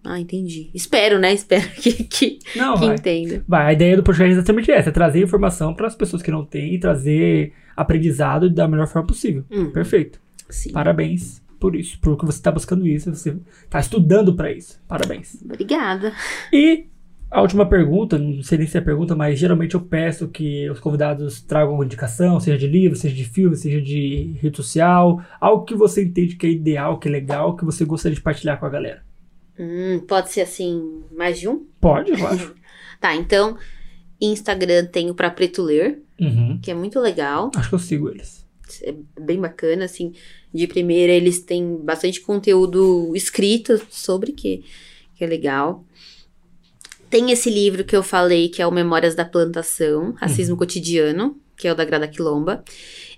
ah, 0.09 0.21
entendi. 0.21 0.71
Espero, 0.73 1.19
né? 1.19 1.33
Espero 1.35 1.69
que, 1.75 2.05
que, 2.05 2.39
Não, 2.55 2.75
que 2.75 2.87
vai. 2.87 2.95
entenda. 2.95 3.45
Vai, 3.47 3.67
a 3.67 3.73
ideia 3.73 3.97
do 3.97 4.03
podcast 4.05 4.31
é 4.31 4.37
exatamente 4.39 4.71
essa: 4.71 4.89
é 4.89 4.93
trazer 4.93 5.23
informação 5.23 5.75
para 5.75 5.89
as 5.89 5.97
pessoas 5.97 6.23
que 6.23 6.31
não 6.31 6.45
têm 6.45 6.75
e 6.75 6.79
trazer 6.79 7.53
aprendizado 7.77 8.49
da 8.49 8.69
melhor 8.69 8.87
forma 8.87 9.07
possível. 9.07 9.45
Hum, 9.51 9.71
Perfeito. 9.71 10.21
sim. 10.49 10.71
Parabéns 10.73 11.43
por 11.59 11.75
isso, 11.75 11.99
por 12.01 12.17
que 12.19 12.25
você 12.25 12.39
está 12.39 12.53
buscando 12.53 12.87
isso, 12.87 13.13
você 13.13 13.37
está 13.65 13.81
estudando 13.81 14.35
para 14.37 14.53
isso. 14.53 14.81
Parabéns. 14.87 15.43
Obrigada. 15.43 16.13
E 16.53 16.87
a 17.39 17.43
última 17.43 17.69
pergunta, 17.69 18.19
não 18.19 18.43
sei 18.43 18.59
nem 18.59 18.67
se 18.67 18.79
é 18.79 18.81
pergunta, 18.81 19.15
mas 19.15 19.39
geralmente 19.39 19.75
eu 19.75 19.81
peço 19.81 20.29
que 20.29 20.69
os 20.71 20.81
convidados 20.81 21.41
tragam 21.43 21.75
uma 21.75 21.85
indicação, 21.85 22.41
seja 22.41 22.57
de 22.59 22.67
livro, 22.67 22.97
seja 22.97 23.15
de 23.15 23.25
filme, 23.25 23.55
seja 23.57 23.81
de 23.81 24.37
rede 24.41 24.57
social, 24.57 25.23
algo 25.41 25.65
que 25.65 25.75
você 25.75 26.03
entende 26.05 26.37
que 26.37 26.47
é 26.47 26.51
ideal, 26.51 26.99
que 26.99 27.09
é 27.09 27.11
legal, 27.11 27.55
que 27.57 27.65
você 27.65 27.85
gostaria 27.85 28.15
de 28.17 28.23
partilhar 28.23 28.59
com 28.59 28.67
a 28.67 28.71
galera. 28.71 29.05
Hum, 29.59 30.01
pode 30.07 30.31
ser 30.31 30.43
assim, 30.43 31.03
mais 31.17 31.39
de 31.41 31.49
um? 31.49 31.67
Pode, 31.81 32.11
eu 32.13 32.27
acho. 32.27 32.55
Tá, 32.99 33.15
então, 33.15 33.59
Instagram 34.19 34.87
tenho 34.87 35.15
pra 35.15 35.31
Preto 35.31 35.63
Ler, 35.63 36.01
Uhum. 36.19 36.59
que 36.63 36.71
é 36.71 36.75
muito 36.75 36.99
legal. 36.99 37.51
Acho 37.55 37.69
que 37.69 37.75
eu 37.75 37.79
sigo 37.79 38.09
eles. 38.09 38.47
é 38.83 38.95
bem 39.21 39.39
bacana, 39.39 39.85
assim. 39.85 40.13
De 40.53 40.67
primeira, 40.67 41.13
eles 41.13 41.41
têm 41.41 41.77
bastante 41.85 42.23
conteúdo 42.23 43.13
escrito 43.15 43.79
sobre, 43.91 44.33
que, 44.33 44.65
que 45.15 45.23
é 45.25 45.27
legal. 45.27 45.85
Tem 47.09 47.31
esse 47.31 47.49
livro 47.49 47.85
que 47.85 47.97
eu 47.97 48.03
falei, 48.03 48.49
que 48.49 48.61
é 48.61 48.67
o 48.67 48.71
Memórias 48.73 49.15
da 49.15 49.25
Plantação, 49.25 50.13
Racismo 50.17 50.57
Cotidiano, 50.57 51.37
que 51.57 51.69
é 51.69 51.73
o 51.73 51.75
da 51.75 51.85
Grada 51.85 52.09
Quilomba. 52.09 52.65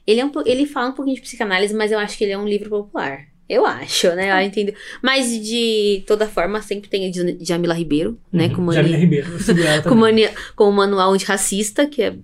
Ele, 0.06 0.20
é 0.20 0.24
um, 0.24 0.32
ele 0.46 0.66
fala 0.66 0.88
um 0.88 0.92
pouquinho 0.92 1.16
de 1.16 1.22
psicanálise, 1.22 1.74
mas 1.74 1.92
eu 1.92 1.98
acho 1.98 2.16
que 2.16 2.24
ele 2.24 2.32
é 2.32 2.38
um 2.38 2.48
livro 2.48 2.70
popular. 2.70 3.26
Eu 3.48 3.64
acho, 3.64 4.08
né? 4.14 4.30
Eu 4.30 4.46
entendo. 4.46 4.74
Mas, 5.02 5.30
de 5.42 6.02
toda 6.06 6.28
forma, 6.28 6.60
sempre 6.60 6.90
tem 6.90 7.06
a 7.06 7.10
de 7.10 7.38
Jamila 7.40 7.72
Ribeiro, 7.72 8.18
né? 8.30 8.48
Uhum. 8.48 8.54
Com 8.54 8.72
Jamila 8.72 8.82
mania, 8.82 8.98
Ribeiro, 8.98 9.30
com, 9.88 9.94
mania, 9.94 10.34
com 10.54 10.64
o 10.68 10.72
manual 10.72 11.12
antirracista, 11.12 11.86
que 11.86 12.02
é 12.02 12.16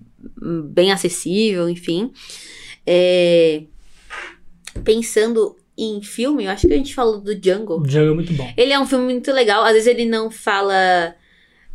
bem 0.67 0.93
acessível, 0.93 1.69
enfim. 1.69 2.13
É, 2.87 3.63
pensando 4.85 5.57
em 5.77 6.03
filme, 6.03 6.45
eu 6.45 6.51
acho 6.51 6.67
que 6.67 6.75
a 6.75 6.77
gente 6.77 6.95
falou 6.95 7.21
do 7.21 7.35
Django. 7.35 7.83
Django 7.83 8.13
é 8.13 8.15
muito 8.15 8.33
bom. 8.35 8.53
Ele 8.57 8.73
é 8.73 8.79
um 8.79 8.87
filme 8.87 9.05
muito 9.05 9.33
legal. 9.33 9.65
Às 9.65 9.73
vezes 9.73 9.89
ele 9.89 10.05
não 10.05 10.31
fala. 10.31 11.15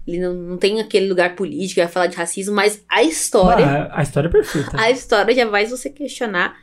Ele 0.10 0.20
não, 0.20 0.34
não 0.34 0.58
tem 0.58 0.80
aquele 0.82 1.08
lugar 1.08 1.36
político, 1.36 1.80
vai 1.82 1.88
falar 1.90 2.08
de 2.08 2.16
racismo, 2.18 2.56
mas 2.56 2.84
a 2.90 3.04
história. 3.04 3.66
Ah, 3.66 4.00
a 4.00 4.02
história 4.04 4.28
é 4.28 4.32
perfeita. 4.32 4.72
A 4.74 4.90
história 4.90 5.36
já 5.36 5.50
faz 5.50 5.70
você 5.70 5.90
questionar. 5.90 6.58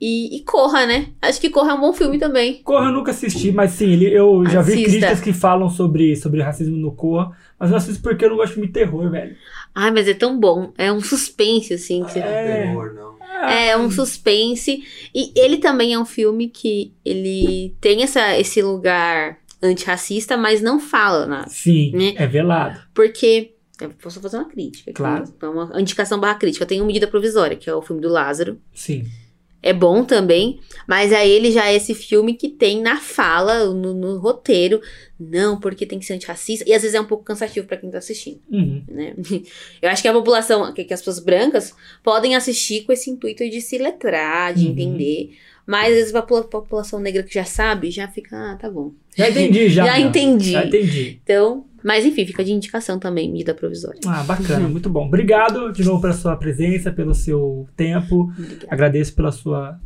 E, 0.00 0.36
e 0.36 0.40
Corra, 0.40 0.84
né? 0.84 1.10
Acho 1.20 1.40
que 1.40 1.48
Corra 1.50 1.72
é 1.72 1.74
um 1.74 1.80
bom 1.80 1.92
filme 1.92 2.18
também. 2.18 2.60
Corra 2.64 2.86
eu 2.86 2.92
nunca 2.92 3.12
assisti, 3.12 3.52
mas 3.52 3.70
sim, 3.72 3.92
ele, 3.92 4.06
eu 4.12 4.44
já 4.46 4.60
vi 4.60 4.72
Assista. 4.72 4.90
críticas 4.90 5.20
que 5.20 5.32
falam 5.32 5.68
sobre, 5.70 6.16
sobre 6.16 6.42
racismo 6.42 6.76
no 6.76 6.90
Corra, 6.92 7.30
mas 7.56 7.68
eu 7.68 7.72
não 7.72 7.76
assisto 7.78 8.02
porque 8.02 8.24
eu 8.24 8.30
não 8.30 8.36
gosto 8.36 8.48
de 8.48 8.54
filme 8.54 8.66
de 8.66 8.72
terror, 8.72 9.08
velho. 9.10 9.36
Ai, 9.74 9.92
mas 9.92 10.08
é 10.08 10.14
tão 10.14 10.40
bom. 10.40 10.72
É 10.76 10.90
um 10.92 11.00
suspense, 11.00 11.74
assim. 11.74 12.02
que 12.04 12.10
você- 12.12 12.18
É. 12.18 12.62
Terror, 12.64 12.92
não. 12.94 13.12
É 13.48 13.76
um 13.76 13.90
suspense. 13.90 14.82
E 15.14 15.32
ele 15.36 15.58
também 15.58 15.94
é 15.94 15.98
um 15.98 16.04
filme 16.04 16.48
que 16.48 16.92
ele 17.04 17.74
tem 17.80 18.02
essa, 18.02 18.38
esse 18.38 18.60
lugar 18.62 19.38
antirracista, 19.62 20.36
mas 20.36 20.60
não 20.60 20.78
fala 20.80 21.26
nada. 21.26 21.48
Sim, 21.48 21.92
Né? 21.92 22.14
é 22.16 22.26
velado. 22.26 22.80
Porque 22.94 23.54
Eu 23.80 23.90
posso 23.90 24.20
fazer 24.20 24.36
uma 24.36 24.48
crítica. 24.48 24.92
Claro. 24.92 25.24
Então, 25.36 25.52
uma 25.54 25.80
indicação 25.80 26.20
barra 26.20 26.36
crítica. 26.36 26.64
Tem 26.64 26.80
uma 26.80 26.86
medida 26.86 27.06
provisória, 27.08 27.56
que 27.56 27.68
é 27.68 27.74
o 27.74 27.82
filme 27.82 28.00
do 28.00 28.08
Lázaro. 28.08 28.60
Sim. 28.72 29.04
É 29.60 29.72
bom 29.72 30.04
também, 30.04 30.58
mas 30.88 31.12
aí 31.12 31.30
ele 31.30 31.50
já 31.52 31.66
é 31.68 31.74
esse 31.76 31.94
filme 31.94 32.34
que 32.34 32.48
tem 32.48 32.80
na 32.82 32.96
fala, 32.98 33.64
no, 33.72 33.94
no 33.94 34.18
roteiro, 34.18 34.80
não, 35.18 35.58
porque 35.58 35.86
tem 35.86 35.98
que 36.00 36.04
ser 36.04 36.14
antirracista. 36.14 36.64
E 36.68 36.72
às 36.74 36.82
vezes 36.82 36.94
é 36.96 37.00
um 37.00 37.04
pouco 37.04 37.22
cansativo 37.24 37.66
pra 37.66 37.76
quem 37.76 37.88
tá 37.90 37.98
assistindo, 37.98 38.40
Uhum. 38.50 38.82
né? 38.88 39.14
Eu 39.80 39.88
acho 39.88 40.02
que 40.02 40.08
a 40.08 40.12
população, 40.12 40.72
que, 40.72 40.82
que 40.84 40.92
as 40.94 41.00
pessoas 41.00 41.18
brancas 41.20 41.72
podem 42.04 42.34
assistir 42.36 42.82
com 42.82 42.92
esse 42.92 43.08
intuito 43.10 43.48
de 43.48 43.60
se 43.60 43.78
letrar, 43.78 44.52
de 44.52 44.64
Uhum. 44.66 44.72
entender. 44.72 45.36
Mas 45.66 45.88
às 45.90 45.94
vezes 45.94 46.14
a 46.14 46.20
popula- 46.22 46.44
população 46.44 46.98
negra 47.00 47.22
que 47.22 47.32
já 47.34 47.44
sabe, 47.44 47.90
já 47.90 48.08
fica, 48.08 48.36
ah, 48.36 48.56
tá 48.56 48.70
bom. 48.70 48.92
Já 49.16 49.28
entendi, 49.30 49.68
já. 49.68 49.84
Já 49.86 50.00
entendi. 50.00 50.50
Já 50.52 50.64
entendi. 50.66 51.20
Então, 51.22 51.64
mas 51.84 52.04
enfim, 52.04 52.26
fica 52.26 52.44
de 52.44 52.52
indicação 52.52 52.98
também, 52.98 53.30
medida 53.30 53.54
provisória. 53.54 54.00
Ah, 54.06 54.22
bacana, 54.24 54.68
muito 54.68 54.88
bom. 54.90 55.06
Obrigado 55.06 55.72
de 55.72 55.84
novo 55.84 56.00
pela 56.00 56.12
sua 56.12 56.36
presença, 56.36 56.90
pelo 56.90 57.14
seu 57.14 57.66
tempo. 57.76 58.22
Obrigada. 58.36 58.66
Agradeço 58.68 59.14
pela 59.14 59.30
sua 59.30 59.78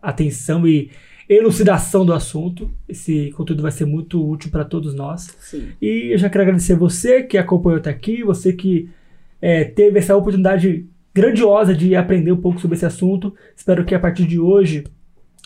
atenção 0.00 0.66
e 0.66 0.90
elucidação 1.28 2.06
do 2.06 2.12
assunto. 2.12 2.70
Esse 2.88 3.30
conteúdo 3.32 3.62
vai 3.62 3.70
ser 3.72 3.84
muito 3.84 4.26
útil 4.26 4.50
para 4.50 4.64
todos 4.64 4.94
nós. 4.94 5.36
Sim. 5.40 5.68
E 5.80 6.12
eu 6.12 6.18
já 6.18 6.30
quero 6.30 6.42
agradecer 6.42 6.74
você 6.74 7.22
que 7.22 7.36
acompanhou 7.36 7.78
até 7.78 7.90
aqui, 7.90 8.22
você 8.22 8.52
que 8.52 8.88
é, 9.42 9.64
teve 9.64 9.98
essa 9.98 10.16
oportunidade 10.16 10.86
grandiosa 11.14 11.74
de 11.74 11.94
aprender 11.94 12.32
um 12.32 12.40
pouco 12.40 12.60
sobre 12.60 12.76
esse 12.76 12.86
assunto. 12.86 13.34
Espero 13.56 13.84
que 13.84 13.94
a 13.94 13.98
partir 14.00 14.24
de 14.26 14.38
hoje, 14.38 14.84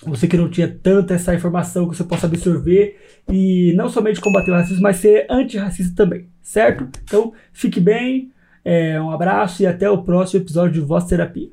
você 0.04 0.26
que 0.26 0.36
não 0.36 0.48
tinha 0.48 0.68
tanta 0.68 1.14
essa 1.14 1.34
informação, 1.34 1.88
que 1.88 1.96
você 1.96 2.04
possa 2.04 2.26
absorver 2.26 2.98
e 3.30 3.72
não 3.76 3.88
somente 3.88 4.20
combater 4.20 4.50
o 4.50 4.54
racismo, 4.54 4.82
mas 4.82 4.96
ser 4.96 5.26
antirracista 5.30 5.94
também, 5.94 6.26
certo? 6.42 6.88
Então, 7.04 7.32
fique 7.52 7.80
bem, 7.80 8.30
é, 8.64 9.00
um 9.00 9.10
abraço 9.10 9.62
e 9.62 9.66
até 9.66 9.88
o 9.88 10.02
próximo 10.02 10.42
episódio 10.42 10.74
de 10.74 10.80
Voz 10.80 11.04
Terapia. 11.04 11.48